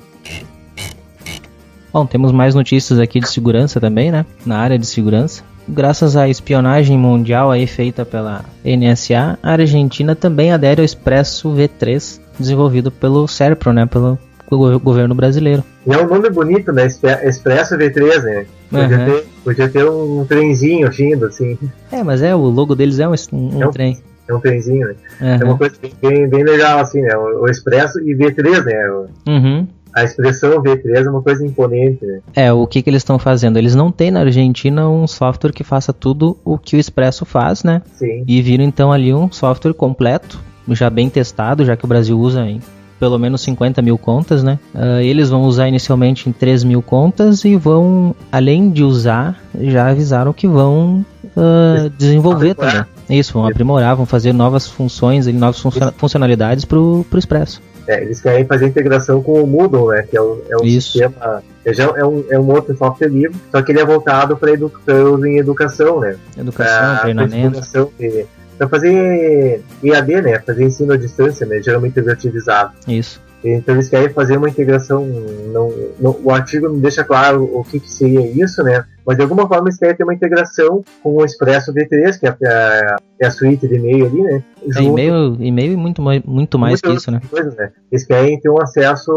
Bom, 1.92 2.06
temos 2.06 2.32
mais 2.32 2.54
notícias 2.54 3.00
aqui 3.00 3.20
de 3.20 3.28
segurança 3.28 3.80
também, 3.80 4.12
né? 4.12 4.24
Na 4.46 4.60
área 4.60 4.78
de 4.78 4.86
segurança. 4.86 5.42
Graças 5.68 6.16
à 6.16 6.30
espionagem 6.30 6.98
mundial 6.98 7.50
aí 7.52 7.66
feita 7.66 8.06
pela 8.06 8.46
NSA, 8.64 9.38
a 9.42 9.52
Argentina 9.54 10.16
também 10.16 10.52
adere 10.52 10.82
ao 10.82 10.86
Expresso 10.86 11.50
V3, 11.54 12.20
desenvolvido 12.40 12.92
pelo 12.92 13.28
SERPRO, 13.28 13.74
né? 13.74 13.86
Pelo 13.88 14.18
go- 14.50 14.80
governo 14.80 15.16
brasileiro. 15.16 15.64
E 15.88 15.92
é 15.94 15.98
um 15.98 16.08
nome 16.08 16.30
bonito, 16.30 16.72
né? 16.72 16.86
Expresso 16.86 17.76
V3, 17.78 18.22
né? 18.24 18.46
Podia, 18.70 18.98
Uhum. 19.00 19.06
ter, 19.06 19.26
podia 19.44 19.70
ter 19.70 19.90
um 19.90 20.26
trenzinho 20.26 20.88
agindo, 20.88 21.26
assim. 21.26 21.58
É, 21.92 22.04
mas 22.04 22.22
é, 22.22 22.36
o 22.36 22.42
logo 22.42 22.76
deles 22.76 23.00
é 23.00 23.08
um, 23.08 23.14
um, 23.34 23.62
É 23.64 23.68
um- 23.68 23.72
trem. 23.72 23.98
É 24.28 24.34
um 24.34 24.40
trenzinho, 24.40 24.88
né? 24.88 24.96
É 25.22 25.36
Uhum. 25.44 25.50
uma 25.52 25.58
coisa 25.58 25.76
bem, 26.02 26.28
bem, 26.28 26.44
legal, 26.44 26.80
assim, 26.80 27.02
né? 27.02 27.16
O, 27.16 27.44
o 27.44 27.48
Expresso 27.50 28.00
e 28.00 28.16
V3, 28.16 28.64
né? 28.66 29.06
Uhum. 29.28 29.68
A 29.96 30.04
expressão 30.04 30.62
V3 30.62 31.06
é 31.06 31.10
uma 31.10 31.22
coisa 31.22 31.46
imponente, 31.46 32.06
né? 32.06 32.20
É, 32.36 32.52
o 32.52 32.68
que, 32.68 32.82
que 32.82 32.90
eles 32.90 33.00
estão 33.00 33.18
fazendo? 33.18 33.58
Eles 33.58 33.74
não 33.76 33.92
têm 33.92 34.12
na 34.12 34.20
Argentina 34.20 34.90
um 34.90 35.08
software 35.08 35.54
que 35.54 35.64
faça 35.64 35.94
tudo 35.94 36.38
o 36.44 36.58
que 36.58 36.76
o 36.76 36.80
Expresso 36.80 37.24
faz, 37.26 37.64
né? 37.64 37.82
Sim. 37.94 38.24
E 38.28 38.42
viram 38.42 38.66
então 38.66 38.92
ali 38.92 39.14
um 39.14 39.32
software 39.32 39.74
completo, 39.74 40.38
já 40.70 40.90
bem 40.90 41.10
testado, 41.10 41.64
já 41.64 41.78
que 41.78 41.86
o 41.86 41.88
Brasil 41.88 42.20
usa 42.20 42.42
em 42.46 42.60
pelo 43.00 43.18
menos 43.20 43.42
50 43.42 43.82
mil 43.82 43.98
contas, 43.98 44.44
né? 44.44 44.58
Ah, 44.74 45.02
eles 45.02 45.30
vão 45.30 45.44
usar 45.44 45.68
inicialmente 45.68 46.28
em 46.30 46.32
3 46.34 46.64
mil 46.64 46.82
contas 46.82 47.46
e 47.46 47.56
vão, 47.56 48.14
além 48.32 48.70
de 48.70 48.84
usar, 48.84 49.40
já 49.62 49.90
avisaram 49.90 50.34
que 50.34 50.48
vão 50.48 51.06
ah, 51.38 51.90
desenvolver 51.98 52.52
Aprimorar. 52.52 52.88
também. 53.06 53.20
Isso, 53.20 53.34
vão 53.34 53.46
aprimorar, 53.48 53.96
vão 53.96 54.06
fazer 54.06 54.34
novas 54.34 54.68
funções 54.68 55.28
e 55.28 55.32
novas 55.34 55.60
funcio- 55.60 55.94
funcionalidades 55.98 56.66
pro, 56.66 57.06
pro 57.10 57.20
Expresso. 57.20 57.62
É, 57.88 58.02
eles 58.02 58.20
querem 58.22 58.46
fazer 58.46 58.66
integração 58.68 59.22
com 59.22 59.44
o 59.44 59.48
Moodle, 59.48 59.90
né? 59.90 60.04
Que 60.10 60.18
é, 60.18 60.22
o, 60.22 60.42
é 60.50 60.58
um 60.58 60.64
Isso. 60.66 60.92
sistema. 60.94 61.44
É, 61.64 61.74
já 61.74 61.84
é, 61.84 62.04
um, 62.06 62.24
é 62.30 62.40
um 62.40 62.50
outro 62.52 62.76
software 62.78 63.08
livre, 63.10 63.36
só 63.52 63.62
que 63.62 63.72
ele 63.72 63.80
é 63.80 63.86
voltado 63.86 64.36
para 64.38 64.52
edu 64.52 64.72
uso 64.88 65.26
em 65.26 65.38
educação, 65.38 66.00
né? 66.00 66.16
Educação, 66.38 66.92
Pra- 66.96 67.00
treinamento. 67.02 67.62
de- 68.00 68.26
Pra 68.58 68.70
fazer 68.70 69.62
EAD, 69.84 70.22
né? 70.22 70.40
Fazer 70.40 70.64
ensino 70.64 70.94
à 70.94 70.98
distância, 70.98 71.46
né? 71.46 71.62
Geralmente 71.62 72.00
utilizado. 72.00 72.72
Isso. 72.88 73.22
Então 73.44 73.76
eles 73.76 73.90
querem 73.90 74.10
fazer 74.10 74.38
uma 74.38 74.50
integração. 74.50 75.06
Não, 75.54 75.74
não- 76.00 76.18
o 76.24 76.32
artigo 76.32 76.68
não 76.70 76.80
deixa 76.80 77.04
claro 77.04 77.44
o 77.44 77.64
que, 77.66 77.80
que 77.80 77.92
seria 77.92 78.22
isso, 78.26 78.64
né? 78.64 78.86
Mas 79.06 79.18
de 79.18 79.24
alguma 79.24 79.48
forma 79.48 79.68
eles 79.68 79.78
querem 79.78 79.96
ter 79.96 80.04
uma 80.04 80.14
integração 80.14 80.84
com 81.04 81.18
o 81.18 81.26
Expresso 81.26 81.74
V3, 81.74 82.20
que 82.20 82.26
é 82.26 82.30
a, 82.30 82.98
é 83.22 83.28
a 83.28 83.32
suíte 83.32 83.68
de 83.68 83.76
e-mail 83.76 84.08
ali, 84.08 84.22
né? 84.24 84.44
É 84.76 84.82
e-mail, 84.82 85.38
e-mail 85.40 85.74
e 85.74 85.78
muito, 85.78 86.02
muito 86.26 86.58
mais 86.58 86.82
que 86.82 86.92
isso, 86.92 87.12
né? 87.12 87.22
coisas, 87.30 87.56
né? 87.56 87.72
Eles 87.92 88.06
querem 88.06 88.40
ter 88.40 88.50
um 88.50 88.60
acesso, 88.60 89.12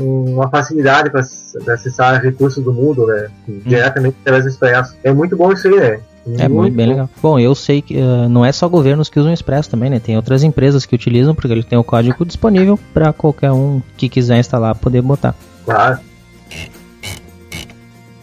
uma 0.00 0.48
facilidade 0.48 1.10
para 1.10 1.20
acessar 1.20 2.22
recursos 2.22 2.64
do 2.64 2.72
Moodle, 2.72 3.06
né? 3.06 3.28
Hum. 3.48 3.60
Diretamente 3.66 4.16
através 4.22 4.44
do 4.44 4.50
Expresso. 4.50 4.96
É 5.04 5.12
muito 5.12 5.36
bom 5.36 5.52
isso 5.52 5.68
aí, 5.68 5.76
né? 5.76 6.00
É 6.38 6.48
muito 6.48 6.74
bem 6.74 6.86
legal. 6.86 7.08
Bom, 7.20 7.38
eu 7.38 7.54
sei 7.54 7.82
que 7.82 7.96
uh, 7.98 8.28
não 8.30 8.44
é 8.44 8.50
só 8.50 8.66
governos 8.66 9.10
que 9.10 9.20
usam 9.20 9.30
o 9.30 9.34
Express 9.34 9.68
também, 9.68 9.90
né? 9.90 10.00
Tem 10.00 10.16
outras 10.16 10.42
empresas 10.42 10.86
que 10.86 10.94
utilizam, 10.94 11.34
porque 11.34 11.52
ele 11.52 11.62
tem 11.62 11.78
o 11.78 11.84
código 11.84 12.24
disponível 12.24 12.78
para 12.94 13.12
qualquer 13.12 13.52
um 13.52 13.82
que 13.96 14.08
quiser 14.08 14.38
instalar 14.38 14.74
poder 14.74 15.02
botar. 15.02 15.34
Claro. 15.66 15.98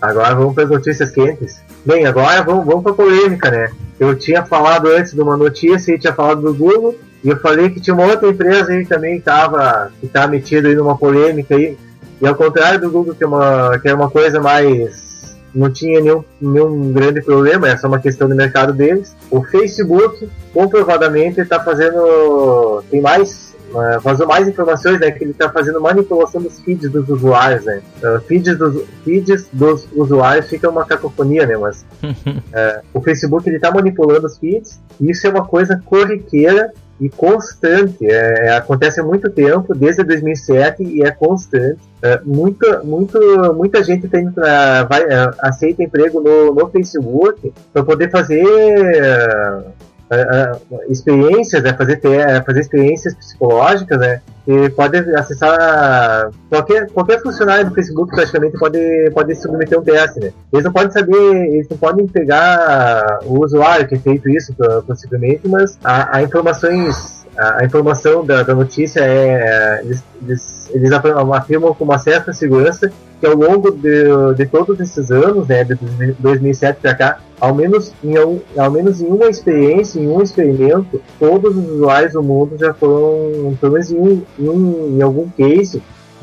Agora 0.02 0.34
vamos 0.34 0.56
para 0.56 0.64
as 0.64 0.70
notícias 0.70 1.12
quentes. 1.12 1.62
Bem, 1.86 2.06
agora 2.06 2.42
vamos, 2.42 2.66
vamos 2.66 2.84
para 2.84 2.94
polêmica, 2.94 3.52
né? 3.52 3.72
Eu 4.00 4.18
tinha 4.18 4.44
falado 4.44 4.88
antes 4.88 5.14
de 5.14 5.22
uma 5.22 5.38
notícia 5.38 5.94
e 5.94 6.00
tinha 6.00 6.14
falado 6.14 6.42
do 6.42 6.54
Google, 6.54 6.98
e 7.24 7.30
eu 7.30 7.38
falei 7.40 7.70
que 7.70 7.80
tinha 7.80 7.94
uma 7.94 8.08
outra 8.08 8.28
empresa 8.28 8.72
aí 8.72 8.84
também 8.86 9.14
que 9.14 9.20
estava 9.20 9.92
que 10.02 10.08
tava 10.08 10.28
metida 10.30 10.68
aí 10.68 10.76
numa 10.76 10.98
polêmica 10.98 11.56
aí. 11.56 11.78
E 12.20 12.28
ao 12.28 12.36
contrário 12.36 12.82
do 12.82 12.90
Google, 12.90 13.14
que 13.14 13.24
é 13.24 13.28
uma, 13.28 13.80
que 13.80 13.90
é 13.90 13.94
uma 13.94 14.10
coisa 14.10 14.40
mais. 14.40 15.38
Não 15.54 15.70
tinha 15.70 16.00
nenhum, 16.00 16.24
nenhum 16.40 16.94
grande 16.94 17.22
problema, 17.22 17.68
é 17.68 17.76
só 17.76 17.88
uma 17.88 18.00
questão 18.00 18.28
do 18.28 18.36
mercado 18.36 18.72
deles. 18.72 19.16
O 19.30 19.44
Facebook, 19.44 20.30
comprovadamente, 20.54 21.42
está 21.42 21.60
fazendo. 21.60 22.84
tem 22.90 23.02
mais 23.02 23.51
uh, 23.72 24.00
vazou 24.02 24.28
mais 24.28 24.48
informações, 24.48 25.00
né, 25.00 25.12
que 25.12 25.24
ele 25.24 25.32
está 25.32 25.50
fazendo 25.50 25.80
manipulação 25.82 26.42
dos 26.42 26.60
feeds 26.60 26.90
dos 26.90 27.08
usuários, 27.10 27.66
né. 27.66 27.82
Uh, 28.04 28.20
feeds, 28.22 28.58
dos, 28.58 28.84
feeds 29.04 29.48
dos 29.52 29.88
usuários 29.94 30.48
fica 30.48 30.70
uma 30.70 30.86
cacofonia, 30.86 31.46
né, 31.46 31.58
mas 31.58 31.86
uh, 32.04 32.86
o 32.94 33.02
Facebook 33.02 33.48
ele 33.48 33.58
está 33.58 33.72
manipulando 33.72 34.28
os 34.28 34.38
feeds 34.38 34.80
e 35.00 35.10
isso 35.10 35.26
é 35.26 35.30
uma 35.30 35.46
coisa 35.46 35.82
corriqueira 35.86 36.72
e 37.02 37.10
constante. 37.10 38.06
É, 38.06 38.48
é 38.48 38.58
acontece 38.58 39.02
há 39.02 39.04
muito 39.04 39.30
tempo, 39.30 39.74
desde 39.74 40.04
2007 40.04 40.84
e 40.84 41.04
é 41.04 41.10
constante. 41.10 41.80
É, 42.04 42.22
muita, 42.24 42.84
muito, 42.84 43.20
muita 43.56 43.84
gente 43.84 44.08
tem 44.08 44.32
pra, 44.32 44.84
vai, 44.84 45.04
aceita 45.40 45.84
emprego 45.84 46.22
no, 46.22 46.54
no 46.54 46.70
Facebook 46.70 47.52
para 47.74 47.84
poder 47.84 48.12
fazer 48.12 48.44
uh, 48.44 49.64
experiências, 50.90 51.64
né, 51.64 51.74
fazer, 51.74 51.98
ter, 51.98 52.44
fazer 52.44 52.60
experiências 52.60 53.16
psicológicas, 53.16 54.00
né, 54.00 54.22
e 54.48 54.70
pode 54.70 54.98
acessar 54.98 56.30
qualquer, 56.50 56.90
qualquer 56.90 57.22
funcionário 57.22 57.70
do 57.70 57.76
Facebook 57.76 58.14
praticamente 58.14 58.58
pode, 58.58 59.12
pode 59.14 59.36
submeter 59.36 59.80
um 59.80 59.84
teste, 59.84 60.20
né. 60.20 60.32
Eles 60.52 60.66
não 60.66 60.74
podem 60.74 60.92
saber, 60.92 61.36
eles 61.54 61.70
não 61.70 61.78
podem 61.78 62.08
pegar 62.08 63.20
o 63.26 63.44
usuário 63.44 63.88
que 63.88 63.96
é 63.96 64.00
feito 64.00 64.30
isso 64.30 64.54
possivelmente, 64.86 65.48
mas 65.48 65.78
há, 65.84 66.18
há 66.18 66.24
informações, 66.24 67.26
a, 67.38 67.64
informação 67.64 68.26
da, 68.26 68.44
da 68.44 68.54
notícia 68.54 69.00
é, 69.02 69.82
eles, 69.84 70.04
eles, 70.22 70.70
eles 70.74 70.92
afirmam 70.92 71.74
com 71.74 71.84
uma 71.84 71.98
certa 72.00 72.34
segurança 72.34 72.92
que 73.20 73.28
ao 73.28 73.36
longo 73.36 73.72
de, 73.72 74.34
de 74.36 74.46
todos 74.48 74.80
esses 74.80 75.12
anos, 75.12 75.48
né, 75.48 75.64
de 75.64 75.76
2007 76.20 76.80
para 76.82 76.96
cá, 76.96 77.20
ao 77.42 77.56
menos, 77.56 77.92
em, 78.04 78.14
ao 78.56 78.70
menos 78.70 79.02
em 79.02 79.08
uma 79.08 79.28
experiência, 79.28 80.00
em 80.00 80.08
um 80.08 80.22
experimento, 80.22 81.02
todos 81.20 81.58
os 81.58 81.70
usuários 81.72 82.14
do 82.14 82.22
mundo 82.22 82.56
já 82.56 82.72
foram, 82.72 83.58
pelo 83.60 83.74
menos 83.74 83.92
em, 83.92 83.98
um, 83.98 84.22
em, 84.38 84.48
um, 84.48 84.98
em 84.98 85.02
algum 85.02 85.28
case, 85.30 85.82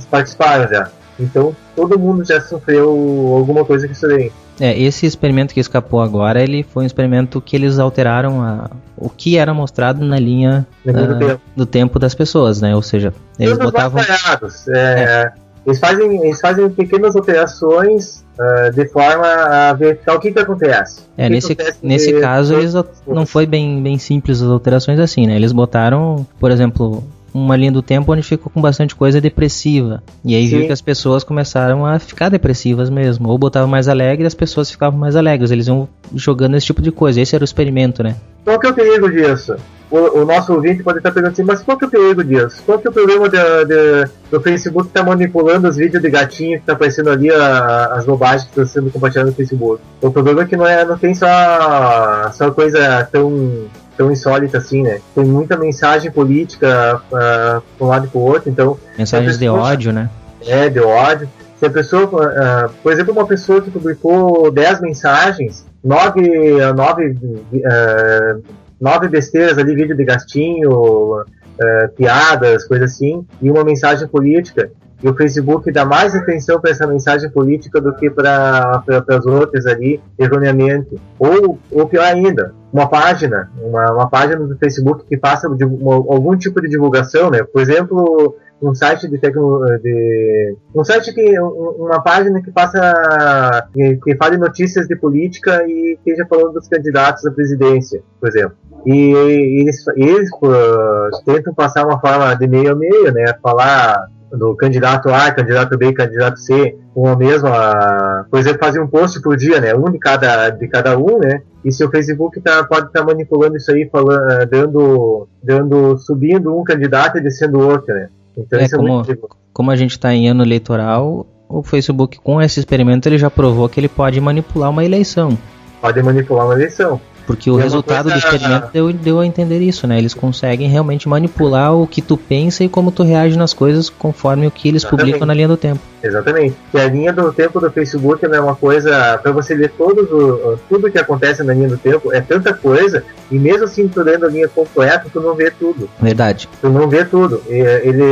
participaram 0.08 0.68
já. 0.68 0.88
Então, 1.18 1.54
todo 1.74 1.98
mundo 1.98 2.24
já 2.24 2.40
sofreu 2.40 2.88
alguma 3.36 3.64
coisa 3.64 3.88
que 3.88 3.94
isso 3.94 4.06
daí. 4.06 4.30
É, 4.60 4.80
esse 4.80 5.06
experimento 5.06 5.52
que 5.52 5.58
escapou 5.58 6.00
agora, 6.00 6.40
ele 6.40 6.62
foi 6.62 6.84
um 6.84 6.86
experimento 6.86 7.40
que 7.40 7.56
eles 7.56 7.80
alteraram 7.80 8.40
a, 8.40 8.70
o 8.96 9.10
que 9.10 9.36
era 9.36 9.52
mostrado 9.52 10.04
na 10.04 10.20
linha 10.20 10.64
uh, 10.86 10.92
do, 10.92 11.18
tempo. 11.18 11.40
do, 11.56 11.66
tempo. 11.66 11.98
das 11.98 12.14
pessoas, 12.14 12.60
né? 12.60 12.76
Ou 12.76 12.82
seja, 12.82 13.12
eles 13.38 13.58
Todos 13.58 13.72
botavam... 13.72 14.00
É, 14.00 14.76
é. 14.76 15.32
Eles 15.66 15.80
fazem, 15.80 16.24
eles 16.24 16.40
fazem 16.40 16.70
pequenas 16.70 17.14
alterações 17.14 18.24
uh, 18.38 18.72
de 18.72 18.86
forma 18.88 19.26
a 19.26 19.72
verificar 19.72 20.14
o 20.14 20.20
que, 20.20 20.32
que 20.32 20.38
acontece. 20.38 21.02
É, 21.16 21.24
que 21.24 21.30
nesse, 21.30 21.52
acontece 21.52 21.78
nesse 21.82 22.12
de, 22.12 22.20
caso, 22.20 22.54
eles 22.54 22.74
não 23.06 23.26
foi 23.26 23.46
bem, 23.46 23.82
bem 23.82 23.98
simples 23.98 24.40
as 24.40 24.48
alterações 24.48 24.98
assim, 24.98 25.26
né? 25.26 25.36
Eles 25.36 25.52
botaram, 25.52 26.26
por 26.38 26.50
exemplo, 26.50 27.02
uma 27.32 27.56
linha 27.56 27.72
do 27.72 27.82
tempo 27.82 28.12
onde 28.12 28.22
ficou 28.22 28.50
com 28.50 28.60
bastante 28.60 28.94
coisa 28.94 29.20
depressiva. 29.20 30.02
E 30.24 30.34
aí 30.34 30.46
Sim. 30.48 30.58
viu 30.58 30.66
que 30.66 30.72
as 30.72 30.80
pessoas 30.80 31.22
começaram 31.24 31.84
a 31.84 31.98
ficar 31.98 32.28
depressivas 32.28 32.88
mesmo. 32.90 33.28
Ou 33.28 33.38
botavam 33.38 33.68
mais 33.68 33.88
alegre 33.88 34.26
as 34.26 34.34
pessoas 34.34 34.70
ficavam 34.70 34.98
mais 34.98 35.16
alegres. 35.16 35.50
Eles 35.50 35.66
iam 35.66 35.88
jogando 36.14 36.56
esse 36.56 36.66
tipo 36.66 36.82
de 36.82 36.90
coisa. 36.90 37.20
Esse 37.20 37.34
era 37.34 37.42
o 37.42 37.44
experimento, 37.44 38.02
né? 38.02 38.16
Qual 38.44 38.58
que 38.58 38.66
é 38.66 38.70
o 38.70 38.74
perigo 38.74 39.10
disso? 39.10 39.56
O, 39.90 40.20
o, 40.20 40.24
nosso 40.24 40.52
ouvinte 40.52 40.82
pode 40.82 40.98
estar 40.98 41.10
perguntando 41.10 41.32
assim, 41.32 41.42
mas 41.42 41.62
qual 41.62 41.78
que 41.78 41.84
é 41.84 41.88
o 41.88 41.90
perigo 41.90 42.22
disso? 42.22 42.62
Qual 42.64 42.78
que 42.78 42.86
é 42.86 42.90
o 42.90 42.92
problema 42.92 43.28
de, 43.28 43.38
de, 43.38 44.10
do 44.30 44.40
Facebook 44.40 44.88
estar 44.88 45.00
tá 45.00 45.06
manipulando 45.06 45.66
os 45.66 45.76
vídeos 45.76 46.02
de 46.02 46.10
gatinho 46.10 46.58
que 46.58 46.62
está 46.62 46.74
aparecendo 46.74 47.10
ali, 47.10 47.30
a, 47.30 47.86
as 47.94 48.04
bobagens 48.04 48.44
que 48.44 48.50
estão 48.50 48.66
sendo 48.66 48.90
compartilhadas 48.90 49.32
no 49.32 49.36
Facebook? 49.36 49.82
O 50.02 50.10
problema 50.10 50.42
é 50.42 50.44
que 50.44 50.56
não, 50.56 50.66
é, 50.66 50.84
não 50.84 50.98
tem 50.98 51.14
só, 51.14 52.30
só 52.32 52.50
coisa 52.50 53.08
tão, 53.10 53.66
tão 53.96 54.12
insólita 54.12 54.58
assim, 54.58 54.82
né? 54.82 55.00
Tem 55.14 55.24
muita 55.24 55.56
mensagem 55.56 56.10
política 56.10 57.00
uh, 57.06 57.62
para 57.78 57.86
um 57.86 57.88
lado 57.88 58.06
e 58.06 58.08
para 58.08 58.18
o 58.18 58.22
outro, 58.22 58.50
então... 58.50 58.78
Mensagens 58.98 59.38
de 59.38 59.48
ódio, 59.48 59.92
né? 59.92 60.10
É, 60.46 60.68
de 60.68 60.80
ódio. 60.80 61.28
Se 61.58 61.64
a 61.64 61.70
pessoa, 61.70 62.04
uh, 62.04 62.70
por 62.82 62.92
exemplo, 62.92 63.12
uma 63.12 63.26
pessoa 63.26 63.62
que 63.62 63.70
publicou 63.70 64.50
10 64.50 64.82
mensagens, 64.82 65.66
9, 65.82 66.72
9 66.76 67.06
uh, 67.08 68.42
nove 68.80 69.08
besteiras 69.08 69.58
ali, 69.58 69.74
vídeo 69.74 69.96
de 69.96 70.04
gastinho, 70.04 70.70
uh, 70.70 71.88
piadas, 71.96 72.66
coisas 72.66 72.92
assim, 72.92 73.26
e 73.40 73.50
uma 73.50 73.64
mensagem 73.64 74.06
política. 74.08 74.70
E 75.02 75.08
o 75.08 75.14
Facebook 75.14 75.70
dá 75.70 75.84
mais 75.84 76.14
atenção 76.14 76.60
para 76.60 76.72
essa 76.72 76.86
mensagem 76.86 77.30
política 77.30 77.80
do 77.80 77.94
que 77.94 78.10
para 78.10 78.82
as 79.08 79.26
outras 79.26 79.64
ali, 79.64 80.00
erroneamente. 80.18 80.96
Ou, 81.18 81.58
ou 81.70 81.86
pior 81.86 82.04
ainda, 82.04 82.52
uma 82.72 82.88
página, 82.88 83.50
uma, 83.60 83.92
uma 83.92 84.10
página 84.10 84.46
do 84.46 84.56
Facebook 84.58 85.04
que 85.06 85.18
faça 85.18 85.48
uma, 85.48 85.94
algum 85.94 86.36
tipo 86.36 86.60
de 86.60 86.68
divulgação, 86.68 87.30
né? 87.30 87.42
Por 87.42 87.62
exemplo, 87.62 88.36
um 88.60 88.74
site 88.74 89.08
de 89.08 89.18
tecnologia, 89.18 89.78
de 89.78 90.56
um 90.74 90.84
site 90.84 91.14
que 91.14 91.38
uma 91.40 92.02
página 92.02 92.42
que 92.42 92.50
faça 92.50 93.68
que, 93.72 93.96
que 93.96 94.16
fale 94.16 94.36
notícias 94.36 94.86
de 94.86 94.96
política 94.96 95.64
e 95.66 95.94
esteja 95.94 96.26
falando 96.28 96.54
dos 96.54 96.68
candidatos 96.68 97.24
à 97.24 97.30
presidência, 97.30 98.02
por 98.20 98.28
exemplo. 98.28 98.56
E 98.86 99.12
eles, 99.60 99.84
eles 99.96 100.30
uh, 100.42 101.24
tentam 101.24 101.54
passar 101.54 101.84
uma 101.84 102.00
forma 102.00 102.34
de 102.34 102.46
meio 102.46 102.72
a 102.72 102.74
meio, 102.76 103.12
né? 103.12 103.34
Falar 103.42 104.08
do 104.32 104.54
candidato 104.56 105.08
A, 105.08 105.30
candidato 105.30 105.76
B, 105.76 105.92
candidato 105.92 106.38
C, 106.38 106.76
com 106.94 107.08
a 107.08 107.16
mesma. 107.16 108.26
Por 108.30 108.38
exemplo, 108.38 108.58
fazer 108.60 108.80
um 108.80 108.86
post 108.86 109.20
por 109.22 109.36
dia, 109.36 109.60
né? 109.60 109.74
Um 109.74 109.90
de 109.90 109.98
cada, 109.98 110.50
de 110.50 110.68
cada 110.68 110.98
um, 110.98 111.18
né? 111.18 111.42
E 111.64 111.72
se 111.72 111.84
o 111.84 111.90
Facebook 111.90 112.40
tá, 112.40 112.64
pode 112.64 112.86
estar 112.86 113.00
tá 113.00 113.06
manipulando 113.06 113.56
isso 113.56 113.70
aí, 113.72 113.88
falando, 113.90 114.42
uh, 114.42 114.46
dando, 114.46 115.28
dando, 115.42 115.98
subindo 115.98 116.56
um 116.56 116.62
candidato 116.62 117.18
e 117.18 117.20
descendo 117.20 117.60
outro, 117.60 117.94
né? 117.94 118.08
Então 118.36 118.58
é, 118.58 118.64
isso 118.64 118.76
é 118.76 118.78
como, 118.78 118.94
muito 118.94 119.28
como 119.52 119.70
a 119.70 119.76
gente 119.76 119.92
está 119.92 120.14
em 120.14 120.28
ano 120.28 120.44
eleitoral, 120.44 121.26
o 121.48 121.62
Facebook 121.62 122.20
com 122.20 122.40
esse 122.40 122.60
experimento 122.60 123.08
ele 123.08 123.18
já 123.18 123.28
provou 123.28 123.68
que 123.68 123.80
ele 123.80 123.88
pode 123.88 124.20
manipular 124.20 124.70
uma 124.70 124.84
eleição. 124.84 125.36
Pode 125.80 126.00
manipular 126.02 126.46
uma 126.46 126.54
eleição. 126.54 127.00
Porque 127.28 127.50
o 127.50 127.56
resultado 127.56 128.10
coisa... 128.10 128.18
do 128.18 128.24
experimento 128.24 128.70
deu, 128.72 128.90
deu 128.90 129.20
a 129.20 129.26
entender 129.26 129.58
isso, 129.60 129.86
né? 129.86 129.98
Eles 129.98 130.14
conseguem 130.14 130.66
realmente 130.66 131.06
manipular 131.06 131.74
o 131.74 131.86
que 131.86 132.00
tu 132.00 132.16
pensa 132.16 132.64
e 132.64 132.70
como 132.70 132.90
tu 132.90 133.02
reage 133.02 133.36
nas 133.36 133.52
coisas 133.52 133.90
conforme 133.90 134.46
o 134.46 134.50
que 134.50 134.66
eles 134.66 134.82
Exatamente. 134.82 135.04
publicam 135.04 135.26
na 135.26 135.34
linha 135.34 135.46
do 135.46 135.56
tempo. 135.58 135.78
Exatamente. 136.02 136.56
E 136.72 136.78
a 136.78 136.88
linha 136.88 137.12
do 137.12 137.30
tempo 137.30 137.60
do 137.60 137.70
Facebook 137.70 138.24
é 138.24 138.40
uma 138.40 138.56
coisa, 138.56 139.18
para 139.18 139.30
você 139.30 139.54
ler 139.54 139.70
todo, 139.76 140.58
tudo 140.70 140.90
que 140.90 140.96
acontece 140.96 141.42
na 141.42 141.52
linha 141.52 141.68
do 141.68 141.76
tempo, 141.76 142.10
é 142.14 142.20
tanta 142.22 142.54
coisa, 142.54 143.04
e 143.30 143.38
mesmo 143.38 143.64
assim 143.64 143.86
tu 143.86 144.00
lendo 144.00 144.24
a 144.24 144.28
linha 144.30 144.48
completa, 144.48 145.04
tu 145.12 145.20
não 145.20 145.34
vê 145.34 145.50
tudo. 145.50 145.86
Verdade. 146.00 146.48
Tu 146.62 146.68
não 146.70 146.88
vê 146.88 147.04
tudo. 147.04 147.42
Ele 147.46 148.02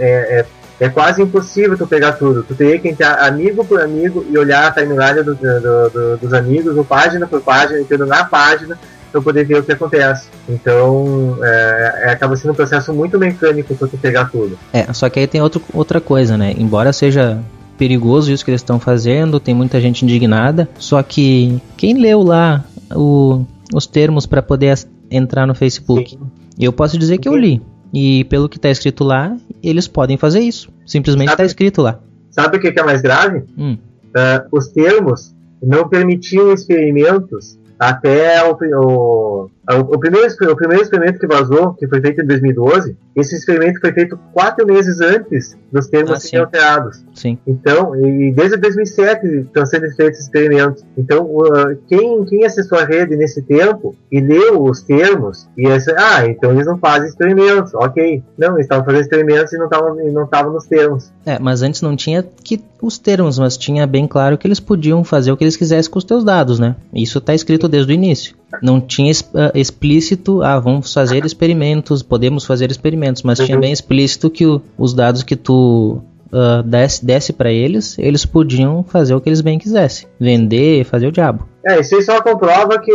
é, 0.00 0.40
é 0.40 0.46
é 0.78 0.88
quase 0.88 1.22
impossível 1.22 1.76
tu 1.76 1.86
pegar 1.86 2.12
tudo. 2.12 2.42
Tu 2.42 2.54
teria 2.54 2.78
que 2.78 2.88
entrar 2.88 3.18
amigo 3.26 3.64
por 3.64 3.80
amigo 3.80 4.24
e 4.28 4.36
olhar 4.36 4.68
a 4.68 4.70
timeline 4.70 5.22
do, 5.22 5.34
do, 5.34 5.90
do, 5.90 6.16
dos 6.18 6.34
amigos, 6.34 6.76
ou 6.76 6.84
página 6.84 7.26
por 7.26 7.40
página, 7.40 7.80
entrando 7.80 8.06
na 8.06 8.24
página 8.24 8.78
para 9.10 9.22
poder 9.22 9.44
ver 9.44 9.58
o 9.58 9.62
que 9.62 9.72
acontece. 9.72 10.28
Então, 10.48 11.38
é, 11.42 12.02
é, 12.04 12.10
acaba 12.10 12.36
sendo 12.36 12.50
um 12.50 12.54
processo 12.54 12.92
muito 12.92 13.18
mecânico 13.18 13.74
para 13.74 13.88
tu 13.88 13.96
pegar 13.96 14.26
tudo. 14.26 14.58
É, 14.72 14.92
só 14.92 15.08
que 15.08 15.18
aí 15.18 15.26
tem 15.26 15.40
outro, 15.40 15.62
outra 15.72 16.00
coisa, 16.00 16.36
né? 16.36 16.54
Embora 16.58 16.92
seja 16.92 17.40
perigoso 17.78 18.32
isso 18.32 18.44
que 18.44 18.50
eles 18.50 18.60
estão 18.60 18.78
fazendo, 18.78 19.40
tem 19.40 19.54
muita 19.54 19.80
gente 19.80 20.02
indignada, 20.04 20.68
só 20.78 21.02
que 21.02 21.60
quem 21.76 21.94
leu 21.94 22.22
lá 22.22 22.64
o, 22.94 23.44
os 23.72 23.86
termos 23.86 24.26
para 24.26 24.42
poder 24.42 24.78
entrar 25.10 25.46
no 25.46 25.54
Facebook? 25.54 26.10
Sim. 26.10 26.18
Eu 26.58 26.72
posso 26.72 26.98
dizer 26.98 27.18
que 27.18 27.28
eu 27.28 27.36
li. 27.36 27.62
E 27.92 28.24
pelo 28.24 28.48
que 28.48 28.56
está 28.56 28.68
escrito 28.68 29.04
lá, 29.04 29.36
eles 29.62 29.88
podem 29.88 30.16
fazer 30.16 30.40
isso. 30.40 30.70
Simplesmente 30.84 31.30
está 31.30 31.44
escrito 31.44 31.82
lá. 31.82 31.98
Sabe 32.30 32.58
o 32.58 32.60
que 32.60 32.78
é 32.78 32.82
mais 32.82 33.00
grave? 33.00 33.44
Hum. 33.56 33.78
Uh, 34.08 34.56
os 34.56 34.68
termos 34.68 35.34
não 35.62 35.88
permitiam 35.88 36.52
experimentos 36.52 37.58
até 37.78 38.42
o, 38.44 38.56
o 38.78 39.50
O 39.68 39.98
primeiro, 39.98 40.28
o 40.28 40.56
primeiro 40.56 40.82
experimento 40.84 41.18
que 41.18 41.26
vazou, 41.26 41.74
que 41.74 41.88
foi 41.88 42.00
feito 42.00 42.22
em 42.22 42.26
2012, 42.26 42.96
esse 43.16 43.34
experimento 43.34 43.80
foi 43.80 43.92
feito 43.92 44.18
quatro 44.32 44.64
meses 44.64 45.00
antes 45.00 45.56
dos 45.72 45.88
termos 45.88 46.12
Ah, 46.12 46.20
serem 46.20 46.44
alterados. 46.44 47.04
Sim. 47.14 47.36
Então, 47.46 47.96
e 47.96 48.30
desde 48.30 48.56
2007 48.58 49.26
estão 49.26 49.66
sendo 49.66 49.90
feitos 49.96 50.20
experimentos. 50.20 50.84
Então, 50.96 51.24
uh, 51.24 51.76
quem, 51.88 52.24
quem 52.26 52.44
acessou 52.44 52.78
a 52.78 52.84
rede 52.84 53.16
nesse 53.16 53.42
tempo 53.42 53.96
e 54.12 54.20
leu 54.20 54.62
os 54.62 54.82
termos, 54.82 55.48
e 55.56 55.66
essa, 55.66 55.94
ah, 55.98 56.26
então 56.26 56.52
eles 56.52 56.66
não 56.66 56.78
fazem 56.78 57.08
experimentos, 57.08 57.74
ok. 57.74 58.22
Não, 58.38 58.54
eles 58.54 58.66
estavam 58.66 58.84
fazendo 58.84 59.02
experimentos 59.02 59.52
e 59.52 59.58
não 59.58 59.64
estavam 59.64 59.96
não 60.12 60.24
estavam 60.24 60.52
nos 60.52 60.66
termos. 60.66 61.10
É, 61.24 61.38
mas 61.40 61.62
antes 61.62 61.82
não 61.82 61.96
tinha 61.96 62.22
que 62.22 62.62
os 62.80 62.98
termos, 62.98 63.38
mas 63.38 63.56
tinha 63.56 63.86
bem 63.86 64.06
claro 64.06 64.38
que 64.38 64.46
eles 64.46 64.60
podiam 64.60 65.02
fazer 65.02 65.32
o 65.32 65.36
que 65.36 65.42
eles 65.42 65.56
quisessem 65.56 65.90
com 65.90 65.98
os 65.98 66.04
teus 66.04 66.22
dados, 66.22 66.58
né? 66.58 66.76
Isso 66.94 67.20
tá 67.20 67.34
escrito 67.34 67.68
desde 67.68 67.92
o 67.92 67.94
início. 67.94 68.36
Não 68.62 68.80
tinha 68.80 69.12
ah, 69.34 69.50
explícito, 69.54 70.42
ah, 70.42 70.58
vamos 70.58 70.92
fazer 70.92 71.24
experimentos, 71.24 72.02
podemos 72.02 72.44
fazer 72.44 72.70
experimentos, 72.70 73.22
mas 73.22 73.38
tinha 73.38 73.56
Uhum. 73.56 73.60
bem 73.60 73.72
explícito 73.72 74.30
que 74.30 74.46
o- 74.46 74.60
os 74.78 74.94
dados 74.94 75.22
que 75.22 75.34
tu 75.36 76.00
ah, 76.32 76.62
desse, 76.62 77.04
desse 77.04 77.32
para 77.32 77.52
eles, 77.52 77.98
eles 77.98 78.24
podiam 78.26 78.82
fazer 78.84 79.14
o 79.14 79.20
que 79.20 79.28
eles 79.28 79.40
bem 79.40 79.58
quisessem, 79.58 80.08
vender, 80.18 80.84
fazer 80.84 81.06
o 81.06 81.12
diabo. 81.12 81.46
É, 81.66 81.80
isso 81.80 81.96
aí 81.96 82.02
só 82.02 82.22
comprova 82.22 82.78
que 82.78 82.92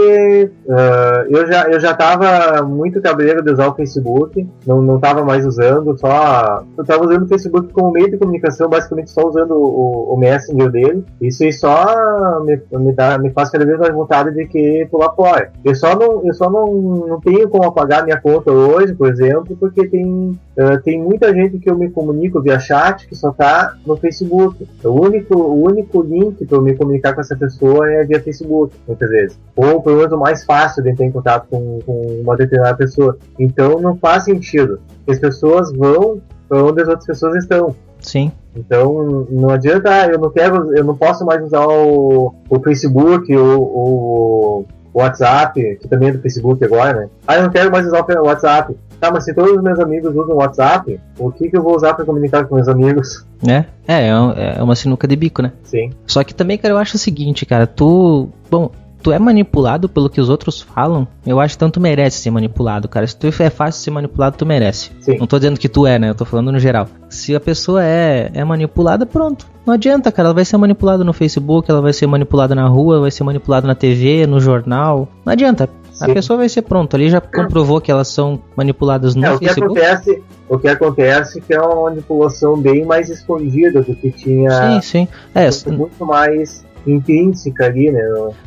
uh, 0.66 1.30
eu 1.30 1.46
já 1.46 1.64
eu 1.70 1.78
já 1.78 1.94
tava 1.94 2.62
muito 2.62 3.02
cabreiro 3.02 3.44
de 3.44 3.52
usar 3.52 3.68
o 3.68 3.76
Facebook, 3.76 4.48
não, 4.66 4.82
não 4.82 4.98
tava 4.98 5.26
mais 5.26 5.46
usando, 5.46 5.98
só 5.98 6.64
eu 6.78 6.86
tava 6.86 7.04
usando 7.04 7.24
o 7.24 7.28
Facebook 7.28 7.74
como 7.74 7.92
meio 7.92 8.10
de 8.10 8.18
comunicação, 8.18 8.70
basicamente 8.70 9.12
só 9.12 9.28
usando 9.28 9.56
o, 9.56 10.14
o 10.14 10.18
Messenger 10.18 10.72
dele. 10.72 11.04
Isso 11.20 11.44
aí 11.44 11.52
só 11.52 12.40
me, 12.46 12.62
me, 12.72 12.94
dá, 12.94 13.18
me 13.18 13.30
faz 13.32 13.50
cada 13.50 13.66
vez 13.66 13.78
mais 13.78 13.94
vontade 13.94 14.34
de 14.34 14.48
que 14.48 14.88
pular 14.90 15.12
fora. 15.16 15.52
Eu 15.66 15.76
só 15.76 15.94
não 15.94 16.26
eu 16.26 16.34
só 16.34 16.50
não, 16.50 16.74
não 17.08 17.20
tenho 17.20 17.50
como 17.50 17.66
apagar 17.66 18.06
minha 18.06 18.22
conta 18.22 18.54
hoje, 18.54 18.96
por 18.96 19.10
exemplo, 19.10 19.58
porque 19.60 19.86
tem 19.90 20.40
uh, 20.58 20.82
tem 20.82 20.98
muita 20.98 21.34
gente 21.34 21.60
que 21.60 21.70
eu 21.70 21.78
me 21.78 21.90
comunico 21.90 22.42
via 22.42 22.58
chat 22.58 23.06
que 23.06 23.16
só 23.16 23.32
tá 23.32 23.76
no 23.86 23.98
Facebook. 23.98 24.66
O 24.82 24.92
único 24.92 25.36
o 25.36 25.62
único 25.62 26.02
link 26.02 26.46
para 26.46 26.58
eu 26.58 26.62
me 26.62 26.74
comunicar 26.74 27.14
com 27.14 27.20
essa 27.20 27.36
pessoa 27.36 27.92
é 27.92 28.06
via 28.06 28.22
Facebook 28.22 28.61
muitas 28.88 29.10
vezes. 29.10 29.40
Ou 29.56 29.82
pelo 29.82 29.98
menos 29.98 30.12
o 30.12 30.18
mais 30.18 30.44
fácil 30.44 30.84
de 30.84 30.92
entrar 30.92 31.06
em 31.06 31.12
contato 31.12 31.48
com, 31.50 31.80
com 31.86 32.22
uma 32.22 32.36
determinada 32.36 32.78
pessoa. 32.78 33.18
Então 33.40 33.80
não 33.80 33.96
faz 33.96 34.26
sentido. 34.26 34.80
As 35.08 35.20
pessoas 35.20 35.72
vão 35.72 36.22
para 36.48 36.64
onde 36.64 36.82
as 36.82 36.88
outras 36.88 37.06
pessoas 37.06 37.36
estão. 37.44 37.76
Sim. 38.00 38.32
Então 38.56 39.26
não 39.30 39.50
adianta, 39.50 39.90
ah, 39.90 40.08
eu 40.08 40.20
não 40.20 40.30
quero, 40.30 40.76
eu 40.76 40.84
não 40.84 40.96
posso 40.96 41.26
mais 41.26 41.42
usar 41.44 41.66
o, 41.66 42.34
o 42.50 42.60
Facebook 42.60 43.34
ou 43.36 43.62
o, 43.62 44.60
o 44.60 44.66
WhatsApp, 44.94 45.78
que 45.82 45.88
também 45.88 46.10
é 46.10 46.12
do 46.14 46.22
Facebook 46.22 46.64
agora, 46.64 47.02
né? 47.02 47.10
Ah, 47.28 47.38
eu 47.38 47.44
não 47.44 47.50
quero 47.50 47.72
mais 47.72 47.86
usar 47.86 48.02
o 48.02 48.26
WhatsApp. 48.26 48.76
Tá, 49.00 49.10
mas 49.12 49.26
se 49.26 49.34
todos 49.34 49.58
os 49.58 49.64
meus 49.64 49.80
amigos 49.80 50.16
usam 50.16 50.36
o 50.36 50.38
WhatsApp, 50.38 51.00
o 51.18 51.32
que, 51.32 51.50
que 51.50 51.58
eu 51.58 51.64
vou 51.64 51.76
usar 51.76 51.96
para 51.96 52.06
comunicar 52.06 52.46
com 52.46 52.54
meus 52.54 52.68
amigos? 52.68 53.26
Né? 53.42 53.66
É, 53.88 54.10
é 54.10 54.58
é 54.58 54.64
uma 54.64 54.76
sinuca 54.76 55.08
de 55.08 55.16
bico, 55.16 55.42
né? 55.42 55.52
Sim. 55.64 55.92
Só 56.06 56.24
que 56.24 56.36
também, 56.36 56.56
cara, 56.58 56.76
eu 56.76 56.78
acho 56.78 56.98
o 56.98 57.00
seguinte, 57.00 57.44
cara, 57.44 57.66
tu. 57.66 58.30
Bom, 58.50 58.70
tu 59.02 59.12
é 59.12 59.20
manipulado 59.20 59.90
pelo 59.90 60.10
que 60.10 60.22
os 60.22 60.30
outros 60.30 60.62
falam, 60.62 61.08
eu 61.26 61.40
acho 61.40 61.56
que 61.56 61.60
tanto 61.60 61.80
merece 61.80 62.20
ser 62.20 62.32
manipulado, 62.32 62.88
cara. 62.88 63.06
Se 63.06 63.16
tu 63.16 63.28
é 63.28 63.50
fácil 63.50 63.82
ser 63.82 63.92
manipulado, 63.92 64.38
tu 64.38 64.46
merece. 64.46 64.92
Sim. 65.00 65.18
Não 65.18 65.28
tô 65.28 65.38
dizendo 65.38 65.60
que 65.60 65.68
tu 65.70 65.86
é, 65.88 65.98
né? 66.00 66.10
Eu 66.10 66.16
tô 66.16 66.26
falando 66.26 66.52
no 66.52 66.60
geral. 66.60 66.88
Se 67.10 67.36
a 67.36 67.40
pessoa 67.40 67.84
é, 67.84 68.32
é 68.34 68.44
manipulada, 68.44 69.06
pronto. 69.06 69.46
Não 69.66 69.74
adianta, 69.74 70.12
cara. 70.12 70.28
Ela 70.28 70.34
vai 70.34 70.46
ser 70.46 70.58
manipulada 70.58 71.04
no 71.04 71.14
Facebook, 71.14 71.70
ela 71.70 71.82
vai 71.82 71.94
ser 71.94 72.08
manipulada 72.08 72.56
na 72.56 72.68
rua, 72.68 73.00
vai 73.00 73.12
ser 73.12 73.24
manipulada 73.24 73.68
na 73.68 73.76
TV, 73.76 74.26
no 74.28 74.40
jornal. 74.40 75.08
Não 75.26 75.34
adianta. 75.34 75.70
A 76.00 76.06
Sim. 76.06 76.14
pessoa 76.14 76.38
vai 76.38 76.50
ser 76.50 76.64
pronto. 76.64 76.96
Ali 76.96 77.10
já 77.10 77.22
comprovou 77.22 77.80
que 77.80 77.92
elas 77.92 78.08
são 78.08 78.42
manipuladas 78.56 79.14
no 79.14 79.24
É, 79.26 79.34
o 79.34 79.40
que 79.40 79.46
Facebook. 79.46 79.80
acontece, 79.80 80.24
o 80.50 80.58
que 80.58 80.68
acontece 80.68 81.38
é 81.38 81.42
que 81.42 81.54
é 81.54 81.62
uma 81.62 81.84
manipulação 81.90 82.58
bem 82.58 82.86
mais 82.86 83.10
escondida 83.10 83.82
do 83.84 83.96
que 83.96 84.10
tinha 84.12 84.50
Sim, 84.50 84.82
sim. 84.82 85.08
É, 85.36 85.48
muito 85.72 86.04
mais 86.04 86.66
intrínseca 86.86 87.66
ali, 87.66 87.92
né? 87.92 88.02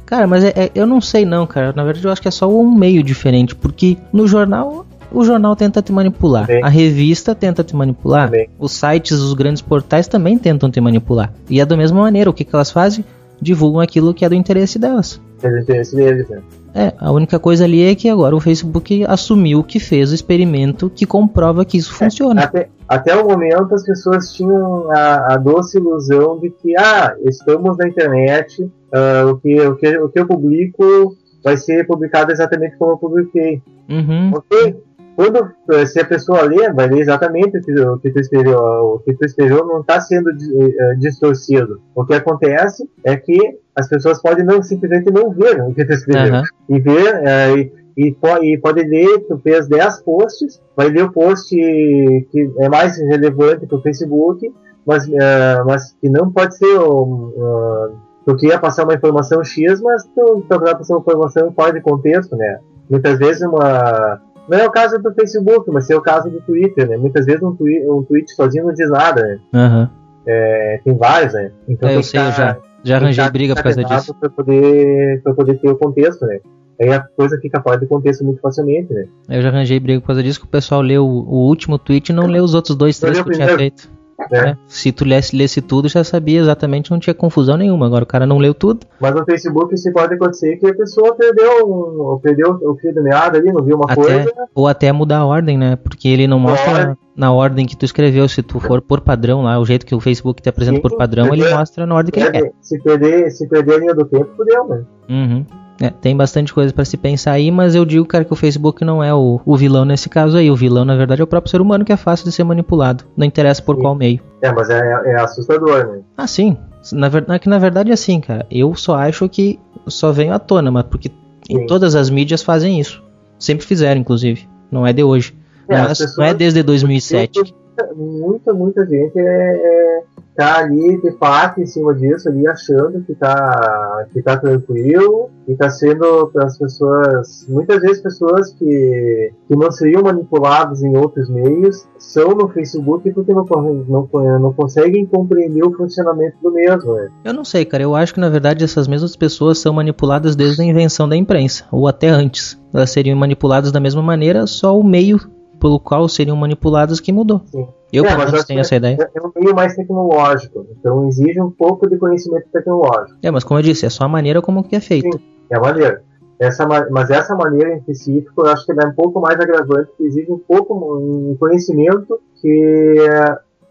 Cara, 0.07 0.27
mas 0.27 0.45
é- 0.45 0.53
é- 0.57 0.71
eu 0.75 0.87
não 0.87 1.01
sei 1.01 1.25
não, 1.25 1.47
cara. 1.47 1.73
Na 1.75 1.85
verdade, 1.85 2.07
eu 2.07 2.13
acho 2.13 2.23
que 2.23 2.29
é 2.29 2.31
só 2.31 2.49
um 2.49 2.75
meio 2.75 3.03
diferente, 3.03 3.55
porque 3.55 3.97
no 4.13 4.27
jornal 4.27 4.87
o 5.13 5.23
jornal 5.25 5.55
tenta 5.55 5.81
te 5.81 5.93
manipular, 5.93 6.47
Também. 6.47 6.65
a 6.65 6.69
revista 6.69 7.35
tenta 7.37 7.63
te 7.63 7.77
manipular, 7.77 8.27
Também. 8.27 8.49
os 8.59 8.73
sites, 8.73 9.13
os 9.21 9.33
grandes 9.35 9.63
portais 9.63 10.09
também 10.09 10.37
tentam 10.37 10.69
te 10.71 10.81
manipular. 10.81 11.33
E 11.49 11.61
é 11.61 11.65
da 11.65 11.77
mesma 11.77 12.01
maneira, 12.01 12.29
o 12.29 12.33
que, 12.33 12.45
que 12.45 12.53
elas 12.55 12.71
fazem? 12.73 13.05
Divulgam 13.41 13.81
aquilo 13.81 14.13
que 14.13 14.25
é 14.25 14.29
do 14.29 14.35
interesse 14.35 14.77
delas. 14.79 15.21
Pelo 15.41 15.59
interesse 15.59 15.95
deles, 15.95 16.29
né? 16.29 16.41
É, 16.75 16.93
a 16.99 17.13
única 17.13 17.39
coisa 17.39 17.65
ali 17.65 17.85
é 17.85 17.95
que 17.95 18.09
agora 18.09 18.35
o 18.35 18.41
Facebook 18.41 19.05
assumiu 19.07 19.63
que 19.63 19.79
fez 19.79 20.11
o 20.11 20.15
experimento 20.15 20.91
que 20.91 21.07
comprova 21.07 21.65
que 21.65 21.77
isso 21.77 21.95
funciona. 21.95 22.43
Até, 22.43 22.69
até 22.89 23.15
o 23.15 23.29
momento 23.29 23.73
as 23.73 23.85
pessoas 23.85 24.33
tinham 24.33 24.91
a, 24.91 25.35
a 25.35 25.37
doce 25.37 25.79
ilusão 25.79 26.41
de 26.41 26.51
que, 26.51 26.77
ah, 26.77 27.15
estamos 27.25 27.77
na 27.79 27.87
internet, 27.87 28.69
ah, 28.93 29.27
o, 29.31 29.37
que, 29.37 29.61
o, 29.61 29.77
que, 29.77 29.99
o 29.99 30.09
que 30.09 30.19
eu 30.19 30.27
publico 30.27 31.17
vai 31.45 31.57
ser 31.57 31.87
publicado 31.87 32.33
exatamente 32.33 32.77
como 32.77 32.93
eu 32.93 32.99
publiquei. 32.99 33.63
Uhum. 33.89 34.33
Ok? 34.35 34.77
Quando, 35.17 35.49
eh, 35.73 35.87
se 35.87 36.01
a 36.01 36.05
pessoa 36.05 36.43
lê, 36.43 36.73
vai 36.73 36.89
ler 36.89 37.01
exatamente 37.01 37.59
o 37.59 37.63
que, 37.63 37.73
o 37.81 37.99
que 37.99 38.11
tu 38.11 38.19
escreveu. 38.21 38.59
O 38.59 38.99
que 39.01 39.15
tu 39.15 39.25
escreveu 39.25 39.65
não 39.67 39.81
está 39.81 40.01
sendo 40.01 40.33
di- 40.35 40.77
eh, 40.79 40.95
distorcido. 40.97 41.81
O 41.95 42.05
que 42.05 42.15
acontece 42.15 42.89
é 43.05 43.17
que 43.17 43.59
as 43.77 43.89
pessoas 43.89 44.21
podem 44.21 44.45
não 44.45 44.63
simplesmente 44.63 45.11
não 45.13 45.31
ver 45.31 45.61
o 45.63 45.75
que 45.75 45.85
tu 45.85 45.93
escreveu. 45.93 46.35
Aham. 46.37 46.43
E 46.69 46.81
ver, 46.81 47.15
eh, 47.25 47.55
e, 47.97 48.09
e, 48.09 48.17
e 48.55 48.59
pode 48.59 48.83
ler, 48.83 49.21
tu 49.29 49.39
fez 49.39 49.69
10 49.69 50.03
posts, 50.03 50.61
vai 50.77 50.89
ler 50.89 51.05
o 51.05 51.13
post 51.13 51.55
que 51.55 52.51
é 52.59 52.69
mais 52.69 52.97
relevante 52.99 53.67
para 53.67 53.79
o 53.79 53.83
Facebook, 53.83 54.53
mas, 54.87 55.09
eh, 55.09 55.63
mas 55.65 55.93
que 56.01 56.09
não 56.09 56.31
pode 56.33 56.57
ser 56.59 56.79
um, 56.79 57.33
ah, 57.41 57.89
tu 58.27 58.37
queria 58.37 58.59
passar 58.59 58.85
uma 58.85 58.95
informação 58.95 59.43
X, 59.45 59.81
mas 59.81 60.05
tu, 60.15 60.45
tu 60.49 60.59
vai 60.61 60.75
passar 60.77 60.95
uma 60.95 61.01
informação 61.03 61.53
fora 61.53 61.73
de 61.73 61.81
contexto, 61.81 62.37
né? 62.37 62.59
Muitas 62.91 63.19
vezes 63.19 63.43
uma. 63.43 64.21
Não 64.49 64.59
é 64.59 64.67
o 64.67 64.71
caso 64.71 64.99
do 64.99 65.13
Facebook, 65.15 65.71
mas 65.71 65.89
é 65.91 65.97
o 65.97 66.01
caso 66.01 66.31
do 66.31 66.41
Twitter, 66.43 66.89
né? 66.89 66.97
Muitas 66.97 67.25
vezes 67.27 67.43
um, 67.43 67.55
twi 67.55 67.83
um 67.89 68.03
tweet 68.03 68.31
sozinho 68.35 68.67
não 68.67 68.75
diz 68.75 68.91
nada, 68.91 69.23
né? 69.23 69.39
Aham. 69.55 69.91
É, 70.27 70.81
tem 70.85 70.97
vários, 70.97 71.33
né? 71.35 71.51
Então 71.69 71.89
É, 71.89 71.97
eu 71.97 72.03
sei, 72.03 72.21
eu 72.21 72.25
tá- 72.27 72.31
já, 72.31 72.57
já 72.83 72.97
arranjei 72.97 73.25
tá 73.25 73.31
briga 73.31 73.55
por 73.55 73.63
causa 73.63 73.85
disso. 73.85 74.15
Pra 74.15 74.31
poder, 74.31 75.23
pra 75.23 75.35
poder 75.35 75.59
ter 75.61 75.69
o 75.69 75.77
contexto, 75.77 76.25
né? 76.27 76.41
Aí 76.81 76.91
a 76.93 77.01
coisa 77.01 77.39
fica 77.41 77.61
fora 77.63 77.79
de 77.79 77.87
contexto 77.87 78.25
muito 78.25 78.41
facilmente, 78.41 78.93
né? 78.93 79.05
Eu 79.29 79.41
já 79.43 79.49
arranjei 79.49 79.79
briga 79.79 80.01
por 80.01 80.09
causa 80.09 80.23
disso 80.23 80.41
que 80.41 80.47
o 80.47 80.49
pessoal 80.49 80.81
leu 80.81 81.07
o, 81.07 81.23
o 81.29 81.47
último 81.47 81.79
tweet 81.79 82.09
e 82.11 82.13
não 82.13 82.27
leu 82.27 82.43
os 82.43 82.55
outros 82.55 82.75
dois, 82.77 82.99
três 82.99 83.21
que 83.21 83.29
eu 83.29 83.33
tinha 83.33 83.57
feito. 83.57 83.89
Né? 84.31 84.51
É, 84.51 84.57
Se 84.67 84.93
tu 84.93 85.05
lesse, 85.05 85.37
lesse 85.37 85.61
tudo, 85.61 85.89
já 85.89 86.03
sabia 86.05 86.41
exatamente, 86.41 86.91
não 86.91 86.99
tinha 86.99 87.15
confusão 87.15 87.57
nenhuma. 87.57 87.87
Agora 87.87 88.05
o 88.05 88.07
cara 88.07 88.27
não 88.27 88.39
leu 88.39 88.55
tudo. 88.55 88.81
Mas 89.01 89.15
no 89.15 89.25
Facebook 89.25 89.75
isso 89.75 89.93
pode 89.93 90.15
acontecer 90.15 90.57
que 90.57 90.67
a 90.67 90.75
pessoa 90.75 91.15
perdeu, 91.15 91.67
um, 91.67 92.19
perdeu 92.23 92.51
o 92.63 92.77
fio 92.77 92.95
do 92.95 93.03
meado 93.03 93.37
ali, 93.37 93.53
não 93.53 93.63
viu 93.63 93.77
uma 93.77 93.85
Até, 93.85 93.95
coisa. 93.95 94.33
ou 94.55 94.67
até 94.69 94.93
mudar 94.93 95.19
a 95.19 95.27
ordem, 95.27 95.59
né? 95.59 95.77
Porque 95.77 96.09
ele 96.09 96.27
não 96.27 96.39
mostra 96.39 96.97
na 97.17 97.33
ordem 97.33 97.67
que 97.67 97.77
tu 97.77 97.85
escreveu. 97.85 98.29
Se 98.29 98.43
tu 98.43 98.59
for 98.61 98.81
por 98.81 99.01
padrão 99.01 99.43
lá, 99.43 99.59
o 99.59 99.65
jeito 99.65 99.87
que 99.87 99.95
o 99.95 100.01
Facebook 100.01 100.43
te 100.43 100.49
apresenta 100.49 100.77
Sim, 100.77 100.83
por 100.83 100.97
padrão, 100.97 101.27
ele 101.27 101.39
entendeu? 101.43 101.59
mostra 101.59 101.87
na 101.87 101.95
ordem 101.95 102.13
que 102.13 102.21
ele 102.21 102.31
quer. 102.31 102.41
Perde- 102.43 102.55
se, 102.61 102.79
perder, 102.83 103.31
se 103.31 103.49
perder 103.49 103.75
a 103.75 103.79
linha 103.79 103.95
do 103.95 104.05
tempo, 104.05 104.29
fudeu, 104.37 104.67
né? 104.69 104.85
Uhum. 105.09 105.47
É, 105.81 105.91
tem 105.91 106.17
bastante 106.17 106.55
coisa 106.55 106.73
pra 106.73 106.85
se 106.85 106.97
pensar 106.97 107.33
aí, 107.33 107.51
mas 107.51 107.75
eu 107.75 107.85
digo, 107.85 108.07
cara, 108.07 108.25
que 108.25 108.33
o 108.33 108.37
Facebook 108.37 108.85
não 108.85 109.03
é 109.03 109.13
o, 109.13 109.41
o 109.45 109.57
vilão 109.57 109.85
nesse 109.85 110.09
caso 110.09 110.37
aí. 110.37 110.49
O 110.51 110.55
vilão, 110.57 110.85
na 110.85 110.95
verdade, 110.97 111.21
é 111.21 111.25
o 111.25 111.27
próprio 111.27 111.51
ser 111.51 111.61
humano 111.61 111.85
que 111.85 111.93
é 111.93 111.97
fácil 111.97 112.25
de 112.25 112.33
ser 112.33 112.45
manipulado. 112.45 113.05
Não 113.17 113.27
interessa 113.27 113.61
por 113.61 113.75
Sim. 113.75 113.83
qual 113.83 113.95
meio. 113.95 114.21
É, 114.41 114.53
mas 114.53 114.71
é, 114.71 114.79
é 114.79 115.17
assustador, 115.17 115.87
né? 115.87 116.01
Ah, 116.17 116.27
sim. 116.29 116.57
Na 116.93 117.09
verdade, 117.09 117.41
que 117.41 117.49
na 117.49 117.59
verdade 117.59 117.91
é 117.91 117.95
assim, 117.95 118.21
cara. 118.21 118.47
Eu 118.51 118.75
só 118.75 118.95
acho 118.95 119.29
que 119.29 119.59
só 119.89 120.13
venho 120.13 120.33
à 120.33 120.39
tona, 120.39 120.71
mas 120.71 120.85
porque 120.85 121.11
em 121.51 121.59
Sim. 121.61 121.67
todas 121.67 121.95
as 121.97 122.09
mídias 122.09 122.43
fazem 122.43 122.79
isso. 122.79 123.03
Sempre 123.39 123.67
fizeram, 123.67 124.01
inclusive. 124.01 124.49
Não 124.71 124.87
é 124.87 124.93
de 124.93 125.03
hoje. 125.03 125.35
É, 125.69 125.77
não, 125.77 125.85
é, 125.89 125.91
as 125.91 125.99
não 125.99 126.05
é 126.07 126.09
pessoas- 126.09 126.35
desde 126.35 126.63
2007. 126.63 127.55
Muita, 127.97 128.53
muita 128.55 128.87
gente 128.87 129.19
é, 129.19 129.21
é, 129.23 130.03
tá 130.37 130.59
ali 130.59 131.01
de 131.01 131.13
fato 131.13 131.61
em 131.61 131.67
cima 131.67 131.95
disso, 131.95 132.29
ali 132.29 132.47
achando 132.47 133.03
que 133.03 133.15
tá, 133.15 134.07
que 134.13 134.23
tá 134.23 134.37
tranquilo 134.37 135.31
e 135.47 135.55
tá 135.55 135.71
sendo 135.71 136.29
para 136.33 136.47
as 136.47 136.59
pessoas, 136.59 137.47
muitas 137.49 137.81
vezes 137.81 138.03
pessoas 138.03 138.53
que, 138.55 139.33
que 139.47 139.57
não 139.57 139.71
seriam 139.71 140.03
manipuladas 140.03 140.83
em 140.83 140.97
outros 140.97 141.29
meios, 141.31 141.87
são 141.99 142.31
no 142.31 142.49
Facebook 142.49 143.11
porque 143.13 143.33
não, 143.33 143.45
não, 143.89 144.09
não 144.41 144.53
conseguem 144.53 145.07
compreender 145.07 145.65
o 145.65 145.73
funcionamento 145.77 146.37
do 146.43 146.51
mesmo, 146.53 146.95
né? 146.95 147.09
Eu 147.25 147.33
não 147.33 147.45
sei, 147.45 147.65
cara. 147.65 147.83
Eu 147.83 147.95
acho 147.95 148.15
que 148.15 148.21
na 148.21 148.29
verdade 148.29 148.65
essas 148.65 148.89
mesmas 148.89 149.15
pessoas 149.17 149.59
são 149.59 149.73
manipuladas 149.73 150.35
desde 150.35 150.63
a 150.63 150.65
invenção 150.65 151.09
da 151.09 151.17
imprensa, 151.17 151.65
ou 151.71 151.87
até 151.87 152.09
antes. 152.09 152.61
Elas 152.73 152.91
seriam 152.91 153.17
manipuladas 153.17 153.71
da 153.71 153.79
mesma 153.79 154.03
maneira, 154.03 154.47
só 154.47 154.77
o 154.79 154.83
meio 154.83 155.21
pelo 155.61 155.79
qual 155.81 156.09
seriam 156.09 156.37
manipuladas 156.37 157.01
que 157.01 157.13
mudou. 157.13 157.43
Sim. 157.47 157.67
Eu, 157.93 158.05
É, 158.05 158.09
pelo 158.17 158.31
menos, 158.31 158.45
tenho 158.45 158.61
essa 158.61 158.75
ideia. 158.75 158.97
É 159.01 159.19
é 159.19 159.23
um 159.23 159.31
meio 159.37 159.55
mais 159.55 159.75
tecnológico, 159.77 160.67
então 160.71 161.07
exige 161.07 161.41
um 161.41 161.51
pouco 161.51 161.89
de 161.89 161.97
conhecimento 161.97 162.49
tecnológico. 162.53 163.19
É, 163.23 163.31
mas 163.31 163.45
como 163.45 163.61
eu 163.61 163.63
disse, 163.63 163.87
é 163.87 163.91
só 163.91 164.05
a 164.05 164.09
maneira 164.09 164.43
como 164.43 164.65
que 164.65 164.75
é 164.75 164.81
feito. 164.81 165.21
É 165.51 165.57
a 165.57 165.61
maneira. 165.61 166.03
Essa, 166.41 166.67
mas 166.67 167.11
essa 167.11 167.37
maneira 167.37 167.73
em 167.73 167.79
específico, 167.79 168.43
eu 168.43 168.51
acho 168.51 168.67
que 168.67 168.73
ela 168.73 168.83
é 168.83 168.87
um 168.89 168.95
pouco 168.95 169.21
mais 169.21 169.39
agravante, 169.39 169.91
que 169.97 170.05
exige 170.05 170.33
um 170.33 170.39
pouco 170.39 170.75
um 170.75 171.37
conhecimento 171.39 172.21
que 172.41 172.97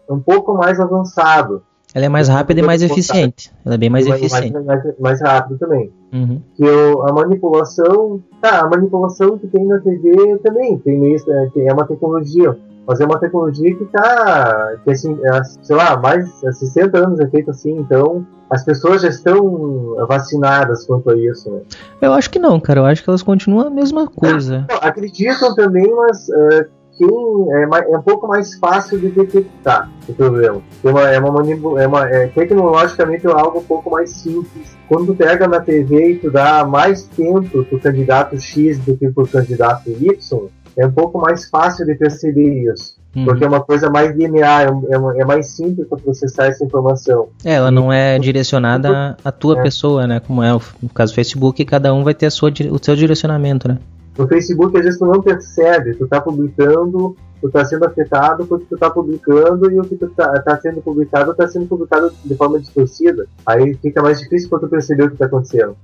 é 0.08 0.12
um 0.12 0.20
pouco 0.20 0.54
mais 0.54 0.80
avançado. 0.80 1.62
Ela 1.94 2.06
é 2.06 2.08
mais 2.08 2.28
rápida 2.28 2.58
e 2.58 2.62
mais 2.62 2.82
eficiente. 2.82 3.52
Ela 3.64 3.76
é 3.76 3.78
bem 3.78 3.88
mais, 3.88 4.04
eficiente. 4.04 4.52
Mais, 4.52 4.66
mais, 4.66 4.98
mais 4.98 5.22
rápido 5.22 5.58
também. 5.58 5.92
Uhum. 6.12 6.42
Que 6.56 6.64
eu, 6.64 7.06
a 7.06 7.12
manipulação, 7.12 8.20
tá, 8.42 8.62
a 8.62 8.68
manipulação 8.68 9.38
que 9.38 9.46
tem 9.46 9.64
na 9.64 9.78
TV 9.78 10.38
também 10.38 10.76
tem 10.78 10.98
meio, 10.98 11.16
é 11.56 11.72
uma 11.72 11.86
tecnologia, 11.86 12.58
mas 12.84 13.00
é 13.00 13.04
uma 13.04 13.18
tecnologia 13.18 13.76
que 13.76 13.84
tá, 13.86 14.76
que 14.82 14.90
assim, 14.90 15.16
é, 15.24 15.44
sei 15.44 15.76
lá, 15.76 15.96
mais 15.96 16.24
de 16.24 16.52
60 16.52 16.98
anos 16.98 17.20
é 17.20 17.28
feito 17.28 17.50
assim, 17.50 17.78
então 17.78 18.26
as 18.50 18.64
pessoas 18.64 19.02
já 19.02 19.08
estão 19.08 19.96
vacinadas 20.08 20.84
quanto 20.86 21.10
a 21.10 21.16
isso, 21.16 21.50
né? 21.50 21.60
Eu 22.00 22.12
acho 22.12 22.28
que 22.28 22.38
não, 22.38 22.60
cara. 22.60 22.80
Eu 22.80 22.86
acho 22.86 23.02
que 23.02 23.08
elas 23.08 23.22
continuam 23.22 23.68
a 23.68 23.70
mesma 23.70 24.06
coisa. 24.06 24.66
Não, 24.68 24.76
acreditam 24.80 25.54
também, 25.54 25.92
mas 25.94 26.28
uh, 26.28 26.66
quem 26.96 27.08
é, 27.08 27.92
é, 27.92 27.98
um 27.98 28.02
pouco 28.02 28.26
mais 28.28 28.54
fácil 28.58 28.98
de 28.98 29.10
detectar 29.10 29.90
o 30.08 30.12
problema. 30.14 30.62
É 30.82 30.88
uma, 30.88 31.10
é 31.10 31.18
uma, 31.18 31.82
é 31.82 31.86
uma 31.86 32.08
é, 32.08 32.26
tecnologicamente 32.28 33.26
é 33.26 33.30
algo 33.30 33.58
um 33.58 33.64
pouco 33.64 33.90
mais 33.90 34.10
simples. 34.10 34.76
Quando 34.88 35.06
tu 35.06 35.14
pega 35.14 35.48
na 35.48 35.60
TV 35.60 36.12
e 36.12 36.18
tu 36.18 36.30
dá 36.30 36.64
mais 36.64 37.04
tempo 37.04 37.64
pro 37.64 37.80
candidato 37.80 38.38
X 38.38 38.78
do 38.78 38.96
que 38.96 39.08
pro 39.10 39.26
candidato 39.26 39.90
Y, 39.90 40.48
é 40.76 40.86
um 40.86 40.92
pouco 40.92 41.18
mais 41.18 41.48
fácil 41.48 41.86
de 41.86 41.94
perceber 41.94 42.72
isso. 42.72 42.94
Uhum. 43.14 43.24
Porque 43.26 43.44
é 43.44 43.48
uma 43.48 43.60
coisa 43.60 43.88
mais 43.88 44.14
linear, 44.16 44.66
é, 44.90 44.98
uma, 44.98 45.16
é 45.16 45.24
mais 45.24 45.48
simples 45.48 45.86
para 45.86 45.98
processar 45.98 46.46
essa 46.46 46.64
informação. 46.64 47.28
É, 47.44 47.54
ela 47.54 47.70
não 47.70 47.92
é 47.92 48.18
direcionada 48.18 49.16
à 49.24 49.30
tua 49.30 49.60
é. 49.60 49.62
pessoa, 49.62 50.06
né? 50.06 50.20
Como 50.20 50.42
é 50.42 50.52
o, 50.52 50.60
no 50.82 50.88
caso 50.88 51.12
do 51.12 51.14
Facebook, 51.14 51.64
cada 51.64 51.94
um 51.94 52.02
vai 52.02 52.14
ter 52.14 52.26
a 52.26 52.30
sua, 52.30 52.52
o 52.70 52.84
seu 52.84 52.96
direcionamento, 52.96 53.68
né? 53.68 53.78
No 54.16 54.28
Facebook, 54.28 54.76
às 54.76 54.84
vezes, 54.84 54.98
tu 54.98 55.06
não 55.06 55.20
percebe, 55.20 55.94
tu 55.94 56.06
tá 56.06 56.20
publicando, 56.20 57.16
tu 57.40 57.50
tá 57.50 57.64
sendo 57.64 57.84
afetado 57.84 58.46
porque 58.46 58.64
tu 58.68 58.78
tá 58.78 58.88
publicando 58.88 59.70
e 59.70 59.80
o 59.80 59.84
que 59.84 59.96
tu 59.96 60.08
tá, 60.10 60.40
tá 60.40 60.58
sendo 60.60 60.80
publicado 60.80 61.34
tá 61.34 61.48
sendo 61.48 61.66
publicado 61.66 62.12
de 62.24 62.34
forma 62.36 62.60
distorcida. 62.60 63.26
Aí 63.44 63.74
fica 63.74 64.00
mais 64.00 64.20
difícil 64.20 64.48
para 64.48 64.60
tu 64.60 64.68
perceber 64.68 65.04
o 65.04 65.10
que 65.10 65.16
tá 65.16 65.26
acontecendo. 65.26 65.76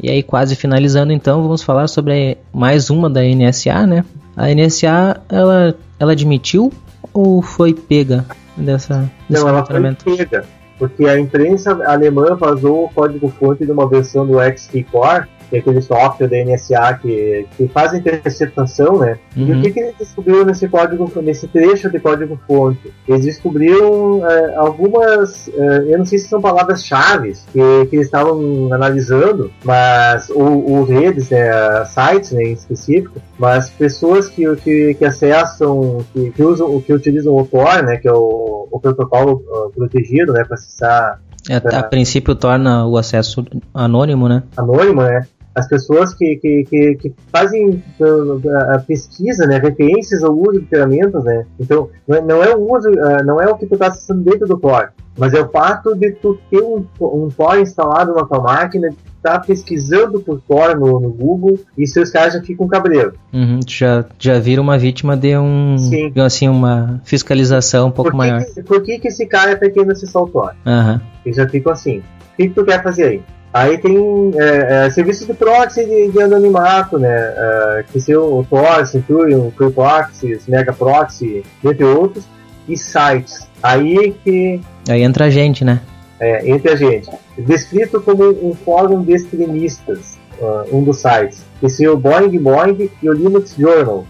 E 0.00 0.08
aí, 0.08 0.22
quase 0.22 0.54
finalizando, 0.54 1.12
então, 1.12 1.42
vamos 1.42 1.62
falar 1.62 1.88
sobre 1.88 2.38
mais 2.52 2.88
uma 2.88 3.10
da 3.10 3.20
NSA, 3.22 3.84
né? 3.84 4.04
A 4.36 4.46
NSA, 4.54 5.20
ela, 5.28 5.74
ela 5.98 6.12
admitiu 6.12 6.72
ou 7.12 7.42
foi 7.42 7.74
pega 7.74 8.24
dessa 8.56 9.10
desse 9.28 9.42
Não, 9.42 9.48
ela 9.48 9.66
foi 9.66 10.16
pega, 10.16 10.44
porque 10.78 11.04
a 11.04 11.18
imprensa 11.18 11.72
alemã 11.84 12.36
vazou 12.36 12.84
o 12.84 12.88
código-fonte 12.90 13.66
de 13.66 13.72
uma 13.72 13.88
versão 13.88 14.24
do 14.24 14.38
XT 14.40 14.84
Core 14.84 15.26
é 15.52 15.58
aquele 15.58 15.80
software 15.80 16.28
da 16.28 16.44
NSA 16.44 16.98
que, 17.00 17.46
que 17.56 17.68
faz 17.68 17.94
interceptação, 17.94 18.98
né? 18.98 19.18
Uhum. 19.36 19.46
E 19.46 19.52
o 19.52 19.54
uhum. 19.54 19.62
que, 19.62 19.70
que 19.70 19.80
eles 19.80 19.94
descobriram 19.98 20.44
nesse 20.44 20.68
código, 20.68 21.10
nesse 21.22 21.48
trecho 21.48 21.90
de 21.90 21.98
código-fonte? 21.98 22.92
Eles 23.06 23.24
descobriram 23.24 24.26
é, 24.28 24.56
algumas, 24.56 25.48
é, 25.48 25.92
eu 25.92 25.98
não 25.98 26.04
sei 26.04 26.18
se 26.18 26.28
são 26.28 26.40
palavras-chave 26.40 27.32
que, 27.52 27.86
que 27.86 27.96
eles 27.96 28.06
estavam 28.06 28.72
analisando, 28.72 29.50
mas 29.64 30.30
ou, 30.30 30.84
redes, 30.84 31.30
né, 31.30 31.84
sites 31.86 32.32
né, 32.32 32.44
em 32.44 32.52
específico, 32.52 33.20
mas 33.38 33.70
pessoas 33.70 34.28
que, 34.28 34.44
que, 34.56 34.94
que 34.94 35.04
acessam, 35.04 36.04
que, 36.12 36.30
que 36.30 36.42
usam, 36.42 36.80
que 36.80 36.92
utilizam 36.92 37.36
o 37.36 37.44
Tor, 37.44 37.82
né, 37.82 37.96
que 37.96 38.08
é 38.08 38.12
o, 38.12 38.68
o 38.70 38.80
protocolo 38.80 39.42
uh, 39.48 39.70
protegido, 39.70 40.32
né, 40.32 40.44
para 40.44 40.54
acessar 40.54 41.20
é, 41.48 41.56
a 41.76 41.82
princípio 41.82 42.34
torna 42.34 42.86
o 42.86 42.98
acesso 42.98 43.44
anônimo, 43.72 44.28
né? 44.28 44.42
Anônimo, 44.56 45.02
né? 45.02 45.26
As 45.58 45.68
pessoas 45.68 46.14
que, 46.14 46.36
que, 46.36 46.64
que, 46.64 46.94
que 46.94 47.14
fazem 47.32 47.82
a, 48.00 48.76
a, 48.76 48.78
pesquisa, 48.78 49.46
né, 49.46 49.58
referências 49.58 50.22
ao 50.22 50.32
uso 50.32 50.60
de 50.60 50.66
ferramentas, 50.66 51.24
né, 51.24 51.44
então 51.58 51.90
não 52.06 52.42
é, 52.42 52.54
o 52.54 52.72
uso, 52.72 52.88
uh, 52.90 53.24
não 53.24 53.40
é 53.40 53.48
o 53.48 53.56
que 53.56 53.66
tu 53.66 53.74
está 53.74 53.88
acessando 53.88 54.22
dentro 54.22 54.46
do 54.46 54.56
Tor, 54.56 54.92
mas 55.18 55.34
é 55.34 55.40
o 55.40 55.48
fato 55.48 55.96
de 55.96 56.12
tu 56.12 56.38
ter 56.48 56.62
um, 56.62 56.84
um 57.00 57.28
Tor 57.28 57.58
instalado 57.58 58.14
na 58.14 58.24
tua 58.24 58.40
máquina, 58.40 58.90
tá 59.20 59.40
pesquisando 59.40 60.20
por 60.20 60.40
Tor 60.40 60.78
no, 60.78 61.00
no 61.00 61.10
Google 61.10 61.58
e 61.76 61.86
seus 61.88 62.10
caras 62.10 62.34
já 62.34 62.40
ficam 62.40 62.68
cabreiro. 62.68 63.14
Uhum, 63.32 63.58
já, 63.66 64.04
já 64.16 64.38
vira 64.38 64.62
uma 64.62 64.78
vítima 64.78 65.16
de 65.16 65.36
um, 65.36 65.76
Sim. 65.76 66.12
assim, 66.20 66.48
uma 66.48 67.00
fiscalização 67.04 67.88
um 67.88 67.90
pouco 67.90 68.12
por 68.12 68.16
maior. 68.16 68.44
Que, 68.44 68.62
por 68.62 68.82
que, 68.82 68.98
que 69.00 69.08
esse 69.08 69.26
cara 69.26 69.56
tá 69.56 69.68
querendo 69.68 69.90
acessar 69.90 70.22
o 70.22 70.28
Tor? 70.28 70.54
Uhum. 70.64 71.00
Eles 71.24 71.36
já 71.36 71.48
ficam 71.48 71.72
assim. 71.72 71.98
O 71.98 72.36
que, 72.36 72.48
que 72.48 72.54
tu 72.54 72.64
quer 72.64 72.80
fazer 72.80 73.04
aí? 73.04 73.22
Aí 73.58 73.76
tem 73.76 74.30
é, 74.36 74.86
é, 74.86 74.90
serviços 74.90 75.26
de 75.26 75.34
proxy 75.34 75.84
de, 75.84 76.12
de 76.12 76.22
anonimato, 76.22 76.96
né? 76.96 77.08
É, 77.10 77.84
que 77.90 77.98
são 77.98 78.38
o 78.38 78.44
Tor, 78.44 78.86
Centurion, 78.86 79.50
Free 79.50 79.72
Proxy, 79.72 80.38
Mega 80.46 80.72
Proxy, 80.72 81.42
entre 81.64 81.84
outros, 81.84 82.24
e 82.68 82.76
sites. 82.76 83.48
Aí 83.60 84.14
que. 84.22 84.60
Aí 84.88 85.02
entra 85.02 85.24
a 85.24 85.30
gente, 85.30 85.64
né? 85.64 85.80
É, 86.20 86.48
entre 86.48 86.70
a 86.70 86.76
gente. 86.76 87.10
Descrito 87.36 88.00
como 88.00 88.28
um 88.48 88.54
fórum 88.54 89.02
de 89.02 89.14
extremistas, 89.14 90.16
uh, 90.40 90.76
um 90.76 90.84
dos 90.84 90.98
sites. 90.98 91.44
Esse 91.62 91.84
é 91.84 91.90
o 91.90 91.96
Boing 91.96 92.38
Boing 92.38 92.90
e 93.02 93.10
o 93.10 93.12
Linux 93.12 93.54
Journal. 93.56 94.06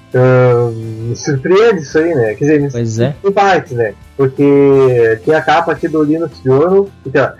Me 1.08 1.16
surpreende 1.16 1.80
isso 1.80 1.98
aí, 1.98 2.14
né? 2.14 2.34
Quer 2.34 2.44
dizer, 2.44 2.60
me 2.60 2.70
pois 2.70 2.98
é. 2.98 3.14
em 3.24 3.32
partes, 3.32 3.72
né? 3.72 3.94
Porque 4.16 5.20
tem 5.24 5.34
a 5.34 5.40
capa 5.40 5.72
aqui 5.72 5.88
do 5.88 6.02
Linux 6.02 6.40
Journal. 6.44 6.88
Então, 7.06 7.32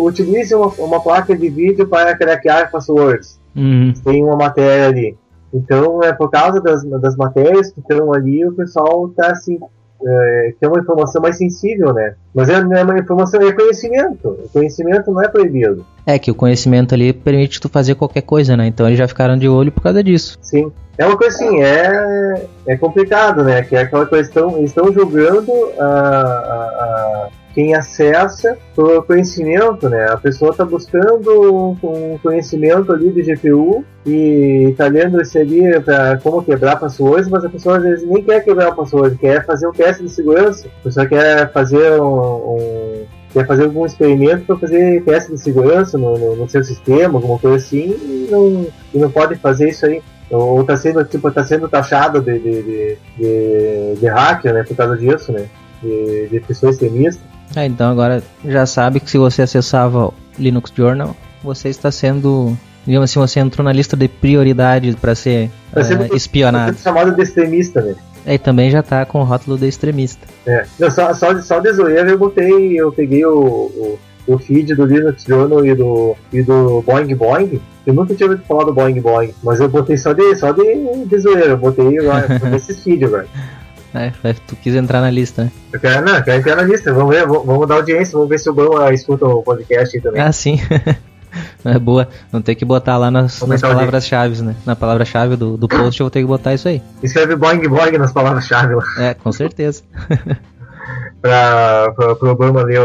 utilize 0.00 0.54
uma, 0.54 0.66
uma 0.78 1.00
placa 1.00 1.36
de 1.36 1.48
vídeo 1.48 1.86
para 1.86 2.16
craquear 2.16 2.70
passwords. 2.70 3.38
Uhum. 3.54 3.92
Tem 4.04 4.24
uma 4.24 4.36
matéria 4.36 4.88
ali. 4.88 5.16
Então, 5.52 6.02
é 6.02 6.12
por 6.12 6.30
causa 6.30 6.60
das, 6.60 6.82
das 6.82 7.16
matérias 7.16 7.70
que 7.70 7.78
estão 7.78 8.12
ali, 8.12 8.44
o 8.44 8.52
pessoal 8.52 9.06
está 9.06 9.30
assim, 9.30 9.60
é, 10.06 10.54
que 10.58 10.64
é 10.64 10.68
uma 10.68 10.80
informação 10.80 11.22
mais 11.22 11.36
sensível, 11.38 11.92
né? 11.92 12.14
Mas 12.34 12.48
é, 12.48 12.54
é 12.54 12.82
uma 12.82 12.98
informação, 12.98 13.40
é 13.40 13.52
conhecimento. 13.52 14.28
O 14.28 14.48
conhecimento 14.52 15.10
não 15.10 15.22
é 15.22 15.28
proibido. 15.28 15.84
É 16.06 16.18
que 16.18 16.30
o 16.30 16.34
conhecimento 16.34 16.94
ali 16.94 17.12
permite 17.12 17.60
tu 17.60 17.68
fazer 17.68 17.94
qualquer 17.94 18.22
coisa, 18.22 18.56
né? 18.56 18.66
Então 18.66 18.86
eles 18.86 18.98
já 18.98 19.08
ficaram 19.08 19.36
de 19.36 19.48
olho 19.48 19.72
por 19.72 19.82
causa 19.82 20.02
disso. 20.02 20.38
Sim. 20.42 20.70
É 20.96 21.04
uma 21.04 21.16
coisa 21.16 21.34
assim, 21.34 21.62
é, 21.62 22.46
é 22.68 22.76
complicado, 22.76 23.42
né? 23.42 23.62
Que 23.62 23.76
é 23.76 23.80
aquela 23.80 24.06
coisa, 24.06 24.28
estão, 24.28 24.62
estão 24.62 24.92
julgando 24.92 25.52
a, 25.78 25.84
a, 25.84 25.88
a 25.88 27.28
quem 27.54 27.74
acessa 27.74 28.58
por 28.74 29.06
conhecimento, 29.06 29.88
né? 29.88 30.06
A 30.10 30.16
pessoa 30.16 30.50
está 30.50 30.64
buscando 30.64 31.76
um 31.82 32.18
conhecimento 32.18 32.92
ali 32.92 33.12
de 33.12 33.22
GPU 33.22 33.84
e 34.04 34.68
está 34.70 34.88
lendo 34.88 35.20
esse 35.20 35.38
ali 35.38 35.80
para 35.80 36.18
como 36.18 36.42
quebrar 36.42 36.76
passwords, 36.76 37.28
mas 37.28 37.44
a 37.44 37.48
pessoa 37.48 37.76
às 37.76 37.82
vezes 37.84 38.08
nem 38.08 38.22
quer 38.22 38.44
quebrar 38.44 38.70
o 38.70 38.74
password, 38.74 39.16
quer 39.16 39.46
fazer 39.46 39.68
um 39.68 39.72
teste 39.72 40.02
de 40.02 40.10
segurança, 40.10 40.66
a 40.66 40.82
pessoa 40.82 41.06
quer 41.06 41.52
fazer 41.52 42.00
um, 42.00 42.06
um 42.06 43.04
quer 43.32 43.46
fazer 43.46 43.64
algum 43.64 43.84
experimento 43.84 44.44
para 44.46 44.56
fazer 44.56 45.02
teste 45.02 45.32
de 45.32 45.40
segurança 45.40 45.98
no, 45.98 46.16
no, 46.16 46.36
no, 46.36 46.48
seu 46.48 46.62
sistema, 46.62 47.18
alguma 47.18 47.38
coisa 47.38 47.56
assim, 47.56 47.90
e 47.90 48.28
não, 48.30 48.66
e 48.94 48.98
não 48.98 49.10
pode 49.10 49.34
fazer 49.36 49.70
isso 49.70 49.84
aí. 49.86 50.00
Ou 50.30 50.60
está 50.62 50.76
sendo, 50.76 51.04
tipo, 51.04 51.30
tá 51.30 51.44
sendo 51.44 51.68
taxado 51.68 52.20
de, 52.20 52.38
de, 52.38 52.62
de, 52.62 52.98
de, 53.18 54.00
de 54.00 54.06
hacker, 54.06 54.54
né, 54.54 54.62
por 54.64 54.76
causa 54.76 54.96
disso, 54.96 55.32
né, 55.32 55.46
de, 55.82 56.28
de 56.28 56.40
pessoa 56.40 56.70
extremista. 56.70 57.22
É, 57.54 57.66
então 57.66 57.90
agora 57.90 58.22
já 58.44 58.66
sabe 58.66 59.00
que 59.00 59.10
se 59.10 59.18
você 59.18 59.42
acessava 59.42 60.06
o 60.06 60.14
Linux 60.38 60.72
Journal, 60.74 61.14
você 61.42 61.68
está 61.68 61.90
sendo, 61.90 62.56
digamos 62.86 63.10
assim, 63.10 63.20
você 63.20 63.38
entrou 63.38 63.64
na 63.64 63.72
lista 63.72 63.96
de 63.96 64.08
prioridade 64.08 64.96
para 65.00 65.14
ser, 65.14 65.50
tá 65.72 65.82
uh, 65.82 66.16
espionado. 66.16 66.76
chamado 66.78 67.14
de 67.14 67.22
extremista, 67.22 67.80
né? 67.82 67.94
É, 68.26 68.34
e 68.34 68.38
também 68.38 68.70
já 68.70 68.82
tá 68.82 69.04
com 69.04 69.20
o 69.20 69.24
rótulo 69.24 69.58
de 69.58 69.68
extremista. 69.68 70.26
É, 70.46 70.64
Não, 70.78 70.90
só, 70.90 71.12
só, 71.12 71.38
só 71.42 71.60
de 71.60 71.72
zoeira 71.72 72.08
eu 72.08 72.18
botei, 72.18 72.80
eu 72.80 72.90
peguei 72.90 73.24
o, 73.26 73.38
o, 73.38 73.98
o, 74.26 74.38
feed 74.38 74.74
do 74.74 74.84
Linux 74.84 75.24
Journal 75.24 75.64
e 75.64 75.74
do, 75.74 76.16
e 76.32 76.42
do 76.42 76.82
Boing 76.82 77.14
Boing. 77.14 77.60
Eu 77.86 77.94
nunca 77.94 78.14
tinha 78.14 78.28
ouvido 78.28 78.46
falar 78.46 78.64
do 78.64 78.72
Boing 78.72 79.00
Boing, 79.00 79.34
mas 79.42 79.60
eu 79.60 79.68
botei 79.68 79.96
só 79.96 80.12
de, 80.12 80.34
só 80.34 80.52
de, 80.52 81.06
de 81.06 81.18
zoeira, 81.18 81.50
eu 81.50 81.58
botei 81.58 81.98
agora, 81.98 82.26
esses 82.56 82.82
feeds 82.82 83.08
agora. 83.08 83.26
É, 83.94 84.12
tu 84.46 84.56
quis 84.56 84.74
entrar 84.74 85.00
na 85.00 85.10
lista, 85.10 85.44
né? 85.44 85.52
Eu 85.72 85.78
quero, 85.78 86.04
não, 86.04 86.16
eu 86.16 86.22
quero 86.24 86.40
entrar 86.40 86.56
na 86.56 86.62
lista. 86.64 86.92
Vamos 86.92 87.14
ver, 87.14 87.24
vamos 87.26 87.68
dar 87.68 87.76
audiência, 87.76 88.14
vamos 88.14 88.28
ver 88.28 88.38
se 88.38 88.50
o 88.50 88.52
Bão 88.52 88.92
escuta 88.92 89.24
o 89.24 89.40
podcast 89.40 90.00
também. 90.00 90.20
Ah, 90.20 90.32
sim. 90.32 90.58
é 91.64 91.78
boa. 91.78 92.08
Não 92.32 92.42
ter 92.42 92.56
que 92.56 92.64
botar 92.64 92.96
lá 92.96 93.08
nas, 93.08 93.40
nas 93.42 93.60
palavras-chave, 93.60 94.42
né? 94.42 94.56
Na 94.66 94.74
palavra-chave 94.74 95.36
do, 95.36 95.56
do 95.56 95.68
post 95.68 96.00
eu 96.00 96.04
vou 96.04 96.10
ter 96.10 96.20
que 96.20 96.26
botar 96.26 96.54
isso 96.54 96.66
aí. 96.66 96.82
Escreve 97.04 97.36
boing 97.36 97.68
boing 97.68 97.96
nas 97.96 98.12
palavras-chave 98.12 98.74
lá. 98.74 98.84
É, 98.98 99.14
com 99.14 99.30
certeza. 99.30 99.84
pra, 101.22 101.92
pra, 101.94 102.16
pro 102.16 102.30
Obama 102.30 102.62
ler, 102.64 102.80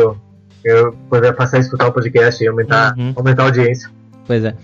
eu, 0.64 0.94
poder 1.10 1.34
passar 1.34 1.58
a 1.58 1.60
escutar 1.60 1.88
o 1.88 1.94
podcast 1.94 2.44
e 2.44 2.48
aumentar, 2.48 2.96
uhum. 2.98 3.14
aumentar 3.16 3.44
a 3.44 3.46
audiência. 3.46 3.90
Pois 4.26 4.44
é. 4.44 4.56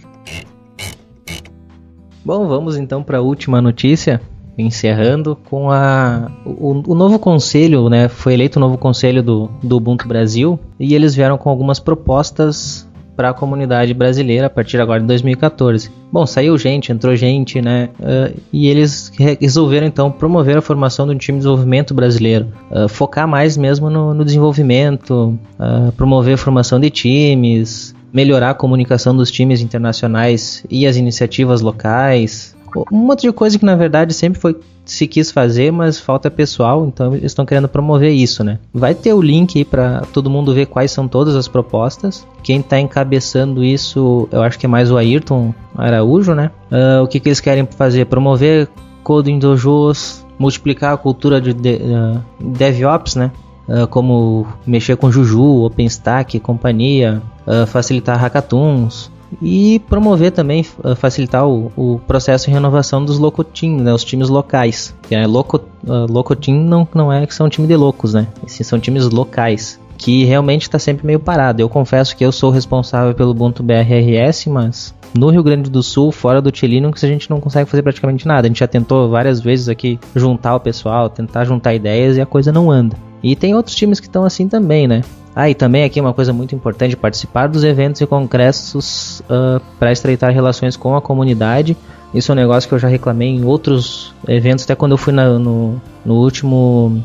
Bom, 2.23 2.47
vamos 2.47 2.75
então 2.77 3.03
para 3.03 3.19
a 3.19 3.21
última 3.21 3.61
notícia 3.61 4.19
encerrando 4.57 5.35
com 5.35 5.69
a 5.69 6.31
o, 6.45 6.81
o, 6.87 6.95
novo 6.95 7.19
conselho, 7.19 7.89
né? 7.89 8.07
Foi 8.07 8.33
eleito 8.33 8.57
o 8.57 8.59
novo 8.59 8.77
conselho 8.77 9.21
do, 9.21 9.49
do 9.61 9.77
Ubuntu 9.77 10.07
Brasil 10.07 10.59
e 10.79 10.95
eles 10.95 11.13
vieram 11.13 11.37
com 11.37 11.49
algumas 11.49 11.79
propostas 11.79 12.87
para 13.15 13.29
a 13.29 13.33
comunidade 13.33 13.93
brasileira 13.93 14.47
a 14.47 14.49
partir 14.49 14.79
agora 14.79 14.99
de 14.99 15.07
2014. 15.07 15.91
Bom, 16.15 16.25
saiu 16.25 16.57
gente, 16.57 16.93
entrou 16.93 17.13
gente, 17.13 17.61
né? 17.61 17.89
Uh, 17.99 18.39
e 18.53 18.69
eles 18.69 19.11
resolveram 19.37 19.85
então 19.85 20.09
promover 20.09 20.57
a 20.57 20.61
formação 20.61 21.05
de 21.05 21.13
um 21.13 21.17
time 21.17 21.39
de 21.39 21.41
desenvolvimento 21.41 21.93
brasileiro, 21.93 22.53
uh, 22.71 22.87
focar 22.87 23.27
mais 23.27 23.57
mesmo 23.57 23.89
no, 23.89 24.13
no 24.13 24.23
desenvolvimento, 24.23 25.37
uh, 25.59 25.91
promover 25.91 26.35
a 26.35 26.37
formação 26.37 26.79
de 26.79 26.89
times, 26.89 27.93
melhorar 28.13 28.51
a 28.51 28.53
comunicação 28.53 29.13
dos 29.13 29.29
times 29.29 29.59
internacionais 29.59 30.65
e 30.71 30.87
as 30.87 30.95
iniciativas 30.95 31.59
locais. 31.59 32.54
Um 32.91 32.97
monte 32.97 33.21
de 33.21 33.31
coisa 33.31 33.57
que 33.57 33.65
na 33.65 33.75
verdade 33.75 34.13
sempre 34.13 34.39
foi 34.39 34.55
se 34.85 35.07
quis 35.07 35.31
fazer, 35.31 35.71
mas 35.71 35.99
falta 35.99 36.29
pessoal, 36.29 36.85
então 36.85 37.13
eles 37.13 37.31
estão 37.31 37.45
querendo 37.45 37.67
promover 37.67 38.11
isso, 38.11 38.43
né? 38.43 38.59
Vai 38.73 38.93
ter 38.93 39.13
o 39.13 39.21
link 39.21 39.57
aí 39.57 39.65
para 39.65 40.01
todo 40.13 40.29
mundo 40.29 40.53
ver 40.53 40.67
quais 40.67 40.91
são 40.91 41.07
todas 41.07 41.35
as 41.35 41.47
propostas. 41.47 42.25
Quem 42.43 42.59
está 42.59 42.79
encabeçando 42.79 43.63
isso, 43.63 44.29
eu 44.31 44.43
acho 44.43 44.59
que 44.59 44.65
é 44.65 44.69
mais 44.69 44.91
o 44.91 44.97
Ayrton 44.97 45.53
Araújo, 45.75 46.35
né? 46.35 46.51
Uh, 46.71 47.03
o 47.03 47.07
que, 47.07 47.19
que 47.19 47.29
eles 47.29 47.39
querem 47.39 47.65
fazer? 47.65 48.05
Promover 48.05 48.69
coding 49.03 49.39
dojos, 49.39 50.25
multiplicar 50.37 50.93
a 50.93 50.97
cultura 50.97 51.41
de, 51.41 51.53
de 51.53 51.75
uh, 51.75 52.21
DevOps, 52.39 53.15
né? 53.15 53.31
Uh, 53.67 53.87
como 53.87 54.45
mexer 54.65 54.95
com 54.95 55.11
Juju, 55.11 55.63
OpenStack, 55.65 56.39
companhia, 56.39 57.21
facilitar 57.67 58.19
hackathons, 58.19 59.11
e 59.41 59.79
promover 59.89 60.31
também, 60.31 60.65
uh, 60.83 60.95
facilitar 60.95 61.47
o, 61.47 61.71
o, 61.75 61.99
processo 62.07 62.45
de 62.45 62.51
renovação 62.51 63.03
dos 63.03 63.17
locotim, 63.17 63.77
né, 63.77 63.93
os 63.93 64.03
times 64.03 64.29
locais. 64.29 64.95
Que 65.03 65.15
é 65.15 65.27
loco, 65.27 65.57
uh, 65.57 66.11
locotim 66.11 66.53
não, 66.53 66.87
não 66.93 67.11
é 67.11 67.25
que 67.25 67.33
são 67.33 67.49
time 67.49 67.67
de 67.67 67.75
loucos, 67.75 68.13
né? 68.13 68.27
Esses 68.45 68.65
são 68.65 68.79
times 68.79 69.09
locais 69.09 69.79
que 69.97 70.25
realmente 70.25 70.63
está 70.63 70.77
sempre 70.77 71.05
meio 71.05 71.19
parado. 71.19 71.61
Eu 71.61 71.69
confesso 71.69 72.15
que 72.15 72.25
eu 72.25 72.31
sou 72.31 72.49
responsável 72.49 73.13
pelo 73.13 73.31
Ubuntu 73.31 73.63
BRRS, 73.63 74.49
mas 74.49 74.93
no 75.17 75.29
Rio 75.29 75.43
Grande 75.43 75.69
do 75.69 75.81
Sul, 75.81 76.11
fora 76.11 76.41
do 76.41 76.51
Linux, 76.63 77.03
a 77.03 77.07
gente 77.07 77.29
não 77.29 77.39
consegue 77.39 77.69
fazer 77.69 77.81
praticamente 77.81 78.27
nada. 78.27 78.47
A 78.47 78.49
gente 78.49 78.59
já 78.59 78.67
tentou 78.67 79.09
várias 79.09 79.39
vezes 79.39 79.69
aqui 79.69 79.99
juntar 80.15 80.55
o 80.55 80.59
pessoal, 80.59 81.09
tentar 81.09 81.45
juntar 81.45 81.73
ideias 81.73 82.17
e 82.17 82.21
a 82.21 82.25
coisa 82.25 82.51
não 82.51 82.69
anda. 82.69 82.97
E 83.25 83.35
tem 83.35 83.55
outros 83.55 83.75
times 83.75 83.99
que 83.99 84.05
estão 84.05 84.23
assim 84.23 84.47
também, 84.47 84.87
né? 84.87 85.01
Ah, 85.35 85.49
e 85.49 85.55
também 85.55 85.83
aqui 85.83 85.99
uma 85.99 86.13
coisa 86.13 86.31
muito 86.31 86.53
importante, 86.53 86.95
participar 86.95 87.47
dos 87.47 87.63
eventos 87.63 87.99
e 87.99 88.05
congressos 88.05 89.21
uh, 89.21 89.59
para 89.79 89.91
estreitar 89.91 90.31
relações 90.31 90.77
com 90.77 90.95
a 90.95 91.01
comunidade. 91.01 91.75
Isso 92.13 92.31
é 92.31 92.33
um 92.33 92.35
negócio 92.35 92.69
que 92.69 92.75
eu 92.75 92.79
já 92.79 92.87
reclamei 92.87 93.29
em 93.29 93.43
outros 93.43 94.13
eventos, 94.27 94.63
até 94.63 94.75
quando 94.75 94.91
eu 94.91 94.97
fui 94.99 95.11
na, 95.11 95.39
no, 95.39 95.81
no 96.05 96.13
último 96.13 97.03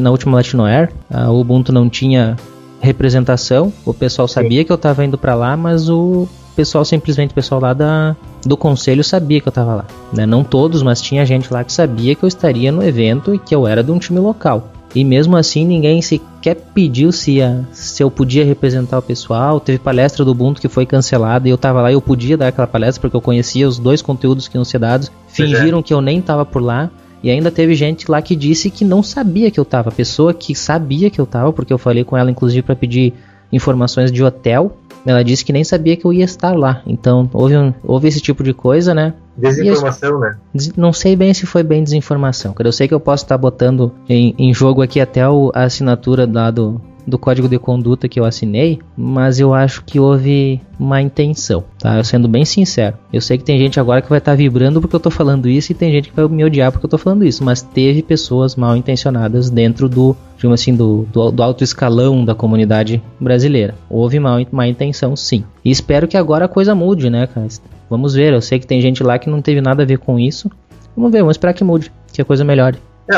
na 0.00 0.10
última 0.10 0.34
Latinoair, 0.34 0.92
a 1.08 1.30
Ubuntu 1.30 1.72
não 1.72 1.88
tinha 1.88 2.36
representação, 2.80 3.72
o 3.86 3.94
pessoal 3.94 4.26
sabia 4.26 4.64
que 4.64 4.72
eu 4.72 4.76
estava 4.76 5.04
indo 5.04 5.16
para 5.16 5.36
lá, 5.36 5.56
mas 5.56 5.88
o 5.88 6.26
pessoal 6.56 6.84
simplesmente 6.84 7.30
o 7.30 7.34
pessoal 7.34 7.60
lá 7.60 7.72
da, 7.72 8.16
do 8.44 8.56
conselho 8.56 9.04
sabia 9.04 9.40
que 9.40 9.46
eu 9.46 9.50
estava 9.50 9.76
lá, 9.76 9.84
né? 10.12 10.26
Não 10.26 10.42
todos, 10.42 10.82
mas 10.82 11.00
tinha 11.00 11.24
gente 11.24 11.52
lá 11.52 11.62
que 11.62 11.72
sabia 11.72 12.16
que 12.16 12.24
eu 12.24 12.28
estaria 12.28 12.72
no 12.72 12.82
evento 12.82 13.32
e 13.32 13.38
que 13.38 13.54
eu 13.54 13.64
era 13.64 13.82
de 13.82 13.92
um 13.92 13.98
time 14.00 14.18
local. 14.18 14.68
E 14.94 15.04
mesmo 15.04 15.36
assim 15.36 15.66
ninguém 15.66 16.02
sequer 16.02 16.54
pediu 16.74 17.10
se, 17.12 17.40
a, 17.40 17.62
se 17.72 18.02
eu 18.02 18.10
podia 18.10 18.44
representar 18.44 18.98
o 18.98 19.02
pessoal. 19.02 19.58
Teve 19.58 19.78
palestra 19.78 20.24
do 20.24 20.32
Ubuntu 20.32 20.60
que 20.60 20.68
foi 20.68 20.84
cancelada 20.84 21.48
e 21.48 21.50
eu 21.50 21.58
tava 21.58 21.80
lá 21.80 21.90
e 21.90 21.94
eu 21.94 22.02
podia 22.02 22.36
dar 22.36 22.48
aquela 22.48 22.66
palestra 22.66 23.00
porque 23.00 23.16
eu 23.16 23.20
conhecia 23.20 23.66
os 23.66 23.78
dois 23.78 24.02
conteúdos 24.02 24.48
que 24.48 24.56
iam 24.56 24.64
ser 24.64 24.78
dados. 24.78 25.08
É. 25.08 25.12
Fingiram 25.28 25.78
é. 25.78 25.82
que 25.82 25.94
eu 25.94 26.00
nem 26.00 26.20
tava 26.20 26.44
por 26.44 26.62
lá. 26.62 26.90
E 27.22 27.30
ainda 27.30 27.50
teve 27.52 27.74
gente 27.74 28.10
lá 28.10 28.20
que 28.20 28.34
disse 28.34 28.68
que 28.68 28.84
não 28.84 29.02
sabia 29.02 29.50
que 29.50 29.58
eu 29.58 29.64
tava. 29.64 29.92
Pessoa 29.92 30.34
que 30.34 30.54
sabia 30.54 31.08
que 31.08 31.20
eu 31.20 31.26
tava, 31.26 31.52
porque 31.52 31.72
eu 31.72 31.78
falei 31.78 32.02
com 32.02 32.16
ela 32.16 32.30
inclusive 32.30 32.62
para 32.62 32.74
pedir 32.74 33.14
informações 33.52 34.10
de 34.10 34.22
hotel. 34.22 34.76
Ela 35.04 35.22
disse 35.24 35.44
que 35.44 35.52
nem 35.52 35.64
sabia 35.64 35.96
que 35.96 36.04
eu 36.04 36.12
ia 36.12 36.24
estar 36.24 36.56
lá. 36.56 36.80
Então 36.86 37.28
houve, 37.32 37.56
um, 37.56 37.74
houve 37.82 38.08
esse 38.08 38.20
tipo 38.20 38.42
de 38.42 38.54
coisa, 38.54 38.94
né? 38.94 39.14
Desinformação, 39.36 40.20
né? 40.20 40.36
Não 40.76 40.92
sei 40.92 41.16
bem 41.16 41.34
se 41.34 41.46
foi 41.46 41.62
bem 41.62 41.82
desinformação. 41.82 42.54
Eu 42.58 42.72
sei 42.72 42.86
que 42.86 42.94
eu 42.94 43.00
posso 43.00 43.24
estar 43.24 43.36
botando 43.36 43.92
em, 44.08 44.34
em 44.38 44.54
jogo 44.54 44.82
aqui 44.82 45.00
até 45.00 45.28
o, 45.28 45.50
a 45.54 45.64
assinatura 45.64 46.28
lá 46.30 46.50
do, 46.50 46.80
do 47.06 47.18
código 47.18 47.48
de 47.48 47.58
conduta 47.58 48.08
que 48.08 48.18
eu 48.18 48.24
assinei, 48.24 48.78
mas 48.96 49.40
eu 49.40 49.52
acho 49.52 49.84
que 49.84 49.98
houve 49.98 50.60
má 50.78 51.00
intenção, 51.00 51.64
tá? 51.78 51.96
Eu 51.96 52.04
sendo 52.04 52.28
bem 52.28 52.44
sincero. 52.44 52.96
Eu 53.12 53.20
sei 53.20 53.38
que 53.38 53.44
tem 53.44 53.58
gente 53.58 53.78
agora 53.78 54.02
que 54.02 54.08
vai 54.08 54.18
estar 54.18 54.32
tá 54.32 54.36
vibrando 54.36 54.80
porque 54.80 54.96
eu 54.96 55.00
tô 55.00 55.10
falando 55.10 55.48
isso 55.48 55.72
e 55.72 55.74
tem 55.74 55.90
gente 55.90 56.08
que 56.08 56.16
vai 56.16 56.26
me 56.28 56.44
odiar 56.44 56.72
porque 56.72 56.86
eu 56.86 56.90
tô 56.90 56.98
falando 56.98 57.24
isso, 57.24 57.44
mas 57.44 57.62
teve 57.62 58.02
pessoas 58.02 58.56
mal 58.56 58.76
intencionadas 58.76 59.50
dentro 59.50 59.88
do, 59.88 60.16
digamos 60.36 60.60
assim, 60.60 60.74
do, 60.74 61.06
do, 61.12 61.30
do 61.30 61.42
alto 61.42 61.62
escalão 61.64 62.24
da 62.24 62.34
comunidade 62.34 63.02
brasileira. 63.20 63.74
Houve 63.88 64.18
má, 64.18 64.38
má 64.50 64.66
intenção, 64.66 65.14
sim. 65.16 65.44
E 65.64 65.70
espero 65.70 66.08
que 66.08 66.16
agora 66.16 66.46
a 66.46 66.48
coisa 66.48 66.74
mude, 66.74 67.10
né, 67.10 67.26
cara? 67.26 67.46
Vamos 67.88 68.14
ver, 68.14 68.32
eu 68.32 68.40
sei 68.40 68.58
que 68.58 68.66
tem 68.66 68.80
gente 68.80 69.02
lá 69.02 69.18
que 69.18 69.28
não 69.28 69.42
teve 69.42 69.60
nada 69.60 69.82
a 69.82 69.86
ver 69.86 69.98
com 69.98 70.18
isso. 70.18 70.50
Vamos 70.96 71.12
ver, 71.12 71.20
vamos 71.20 71.34
esperar 71.34 71.54
que 71.54 71.64
mude, 71.64 71.92
que 72.12 72.22
a 72.22 72.24
coisa 72.24 72.44
melhore. 72.44 72.78
É, 73.10 73.16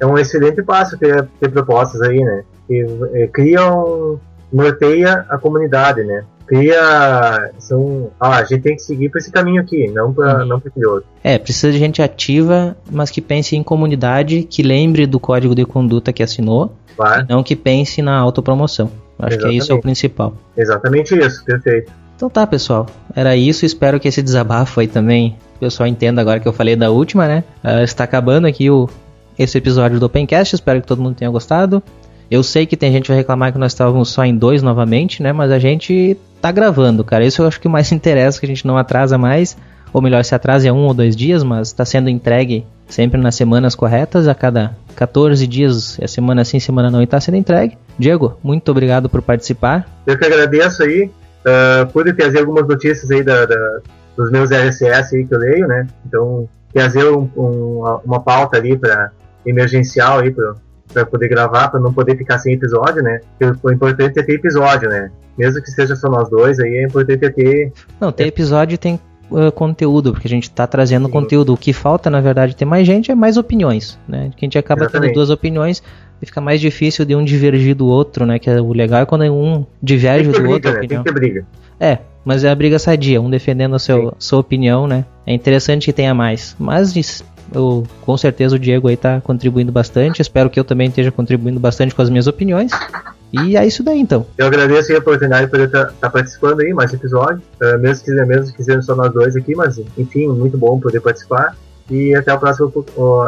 é 0.00 0.06
um 0.06 0.16
excelente 0.16 0.62
passo 0.62 0.96
ter, 0.96 1.28
ter 1.40 1.50
propostas 1.50 2.00
aí, 2.02 2.18
né? 2.18 2.44
Que 2.68 2.86
é, 3.14 3.26
criam, 3.26 4.20
norteia 4.52 5.24
a 5.28 5.38
comunidade, 5.38 6.04
né? 6.04 6.24
Cria, 6.46 7.50
são, 7.58 8.10
ah, 8.18 8.36
a 8.36 8.44
gente 8.44 8.62
tem 8.62 8.76
que 8.76 8.82
seguir 8.82 9.10
por 9.10 9.18
esse 9.18 9.30
caminho 9.30 9.60
aqui, 9.60 9.86
não 9.88 10.14
para 10.14 10.40
uhum. 10.40 10.46
não 10.46 10.60
para 10.60 10.72
outro. 10.88 11.04
É, 11.22 11.36
precisa 11.36 11.70
de 11.70 11.78
gente 11.78 12.00
ativa, 12.00 12.74
mas 12.90 13.10
que 13.10 13.20
pense 13.20 13.54
em 13.54 13.62
comunidade, 13.62 14.44
que 14.44 14.62
lembre 14.62 15.06
do 15.06 15.20
código 15.20 15.54
de 15.54 15.66
conduta 15.66 16.10
que 16.10 16.22
assinou, 16.22 16.72
claro. 16.96 17.26
não 17.28 17.42
que 17.42 17.54
pense 17.54 18.00
na 18.00 18.16
autopromoção. 18.16 18.90
Acho 19.18 19.34
Exatamente. 19.34 19.50
que 19.50 19.56
isso 19.56 19.72
é 19.72 19.74
o 19.74 19.80
principal. 19.80 20.34
Exatamente 20.56 21.18
isso, 21.18 21.44
perfeito. 21.44 21.92
Então 22.16 22.30
tá, 22.30 22.46
pessoal. 22.46 22.86
Era 23.14 23.36
isso. 23.36 23.66
Espero 23.66 24.00
que 24.00 24.08
esse 24.08 24.22
desabafo 24.22 24.80
aí 24.80 24.86
também 24.86 25.36
o 25.56 25.58
pessoal 25.60 25.88
entenda 25.88 26.20
agora 26.20 26.40
que 26.40 26.48
eu 26.48 26.52
falei 26.52 26.76
da 26.76 26.90
última, 26.90 27.26
né? 27.26 27.44
Uh, 27.64 27.82
está 27.82 28.04
acabando 28.04 28.46
aqui 28.46 28.70
o, 28.70 28.88
esse 29.38 29.58
episódio 29.58 30.00
do 30.00 30.06
Opencast. 30.06 30.54
Espero 30.54 30.80
que 30.80 30.86
todo 30.86 31.02
mundo 31.02 31.16
tenha 31.16 31.30
gostado. 31.30 31.82
Eu 32.30 32.42
sei 32.42 32.66
que 32.66 32.76
tem 32.76 32.92
gente 32.92 33.02
que 33.04 33.08
vai 33.08 33.18
reclamar 33.18 33.52
que 33.52 33.58
nós 33.58 33.72
estávamos 33.72 34.10
só 34.10 34.24
em 34.24 34.36
dois 34.36 34.62
novamente, 34.62 35.22
né? 35.22 35.32
Mas 35.32 35.50
a 35.50 35.58
gente 35.58 36.16
tá 36.40 36.52
gravando, 36.52 37.02
cara. 37.02 37.24
Isso 37.24 37.42
eu 37.42 37.46
acho 37.46 37.60
que 37.60 37.68
mais 37.68 37.90
interessa, 37.92 38.38
que 38.38 38.46
a 38.46 38.48
gente 38.48 38.66
não 38.66 38.76
atrasa 38.76 39.16
mais. 39.16 39.56
Ou 39.92 40.02
melhor, 40.02 40.22
se 40.22 40.34
atrasa 40.34 40.68
é 40.68 40.72
um 40.72 40.84
ou 40.84 40.92
dois 40.92 41.16
dias, 41.16 41.42
mas 41.42 41.68
está 41.68 41.84
sendo 41.84 42.10
entregue 42.10 42.66
sempre 42.86 43.18
nas 43.18 43.34
semanas 43.34 43.74
corretas. 43.74 44.28
A 44.28 44.34
cada 44.34 44.76
14 44.94 45.46
dias, 45.46 45.98
é 46.00 46.06
semana 46.06 46.44
sim, 46.44 46.60
semana 46.60 46.90
não, 46.90 47.00
e 47.00 47.04
está 47.04 47.18
sendo 47.20 47.36
entregue. 47.38 47.78
Diego, 47.98 48.38
muito 48.42 48.70
obrigado 48.70 49.08
por 49.08 49.22
participar. 49.22 49.88
Eu 50.06 50.18
que 50.18 50.24
agradeço 50.26 50.82
aí 50.82 51.10
Uh, 51.48 51.86
pude 51.92 52.12
trazer 52.12 52.40
algumas 52.40 52.66
notícias 52.66 53.10
aí 53.10 53.22
da, 53.22 53.46
da, 53.46 53.80
dos 54.16 54.30
meus 54.30 54.50
RSS 54.50 55.16
aí 55.16 55.26
que 55.26 55.34
eu 55.34 55.38
leio, 55.38 55.68
né? 55.68 55.86
Então, 56.04 56.48
trazer 56.72 57.04
um, 57.04 57.30
um, 57.36 58.00
uma 58.04 58.20
pauta 58.20 58.58
ali 58.58 58.76
para 58.76 59.12
emergencial 59.46 60.18
aí 60.18 60.30
para 60.30 60.54
poder 61.10 61.28
gravar, 61.28 61.68
para 61.68 61.80
não 61.80 61.92
poder 61.92 62.16
ficar 62.16 62.38
sem 62.38 62.54
episódio, 62.54 63.02
né? 63.02 63.20
Porque 63.38 63.66
o 63.66 63.70
importante 63.70 64.18
é 64.18 64.22
ter 64.22 64.34
episódio, 64.34 64.88
né? 64.88 65.10
Mesmo 65.36 65.62
que 65.62 65.70
seja 65.70 65.94
só 65.94 66.08
nós 66.08 66.28
dois, 66.28 66.58
aí 66.58 66.78
é 66.78 66.84
importante 66.84 67.24
é 67.24 67.30
ter. 67.30 67.72
Não, 68.00 68.10
ter 68.10 68.26
episódio 68.26 68.76
tem 68.76 68.98
uh, 69.30 69.52
conteúdo, 69.52 70.12
porque 70.12 70.26
a 70.26 70.30
gente 70.30 70.44
está 70.44 70.66
trazendo 70.66 71.06
Sim. 71.06 71.12
conteúdo. 71.12 71.54
O 71.54 71.56
que 71.56 71.72
falta, 71.72 72.10
na 72.10 72.20
verdade, 72.20 72.56
ter 72.56 72.64
mais 72.64 72.86
gente 72.86 73.10
é 73.10 73.14
mais 73.14 73.36
opiniões, 73.36 73.98
né? 74.08 74.30
Que 74.36 74.44
a 74.44 74.46
gente 74.46 74.58
acaba 74.58 74.82
Exatamente. 74.82 75.08
tendo 75.08 75.14
duas 75.14 75.30
opiniões 75.30 75.82
e 76.20 76.26
fica 76.26 76.40
mais 76.40 76.60
difícil 76.60 77.04
de 77.04 77.14
um 77.14 77.24
divergir 77.24 77.74
do 77.74 77.86
outro, 77.86 78.26
né? 78.26 78.38
Que 78.38 78.50
é 78.50 78.60
o 78.60 78.72
legal 78.72 79.02
é 79.02 79.06
quando 79.06 79.22
um 79.24 79.64
diverge 79.82 80.30
do 80.30 80.32
briga, 80.32 80.48
outro. 80.48 80.72
Né? 80.72 80.78
Tem 80.80 80.88
que 80.88 81.04
ter 81.04 81.12
briga. 81.12 81.46
É, 81.78 81.98
mas 82.24 82.42
é 82.42 82.50
a 82.50 82.54
briga 82.54 82.78
sadia, 82.78 83.20
um 83.22 83.30
defendendo 83.30 83.76
a 83.76 83.78
seu, 83.78 84.12
sua 84.18 84.40
opinião, 84.40 84.86
né? 84.86 85.04
É 85.26 85.32
interessante 85.32 85.86
que 85.86 85.92
tenha 85.92 86.12
mais. 86.12 86.56
Mas 86.58 86.92
eu, 87.52 87.84
com 88.02 88.16
certeza 88.16 88.56
o 88.56 88.58
Diego 88.58 88.88
aí 88.88 88.96
tá 88.96 89.20
contribuindo 89.20 89.72
bastante. 89.72 90.20
Espero 90.20 90.50
que 90.50 90.58
eu 90.58 90.64
também 90.64 90.88
esteja 90.88 91.10
contribuindo 91.10 91.60
bastante 91.60 91.94
com 91.94 92.02
as 92.02 92.10
minhas 92.10 92.26
opiniões. 92.26 92.72
E 93.32 93.56
é 93.56 93.66
isso 93.66 93.82
daí 93.82 94.00
então. 94.00 94.26
Eu 94.36 94.46
agradeço 94.46 94.92
a 94.94 94.98
oportunidade 94.98 95.46
de 95.46 95.50
poder 95.50 95.66
estar 95.66 95.86
tá, 95.86 95.92
tá 96.00 96.10
participando 96.10 96.60
aí, 96.60 96.72
mais 96.72 96.92
episódio. 96.92 97.42
Uh, 97.62 97.78
mesmo 97.78 98.04
que 98.04 98.10
mesmo 98.10 98.56
quiserem 98.56 98.82
só 98.82 98.94
nós 98.94 99.12
dois 99.12 99.36
aqui, 99.36 99.54
mas 99.54 99.78
enfim, 99.98 100.28
muito 100.28 100.56
bom 100.56 100.80
poder 100.80 101.00
participar. 101.00 101.54
E 101.90 102.14
até 102.14 102.32
o 102.32 102.38
próximo, 102.38 102.72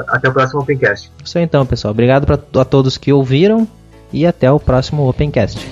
até 0.09 0.29
o 0.29 0.33
próximo 0.33 0.61
Opencast. 0.61 1.11
Isso 1.25 1.39
aí 1.39 1.45
então, 1.45 1.65
pessoal. 1.65 1.93
Obrigado 1.93 2.27
pra, 2.27 2.39
a 2.61 2.65
todos 2.65 2.99
que 2.99 3.13
ouviram 3.13 3.67
e 4.13 4.27
até 4.27 4.51
o 4.51 4.61
próximo 4.61 5.09
Opencast. 5.09 5.67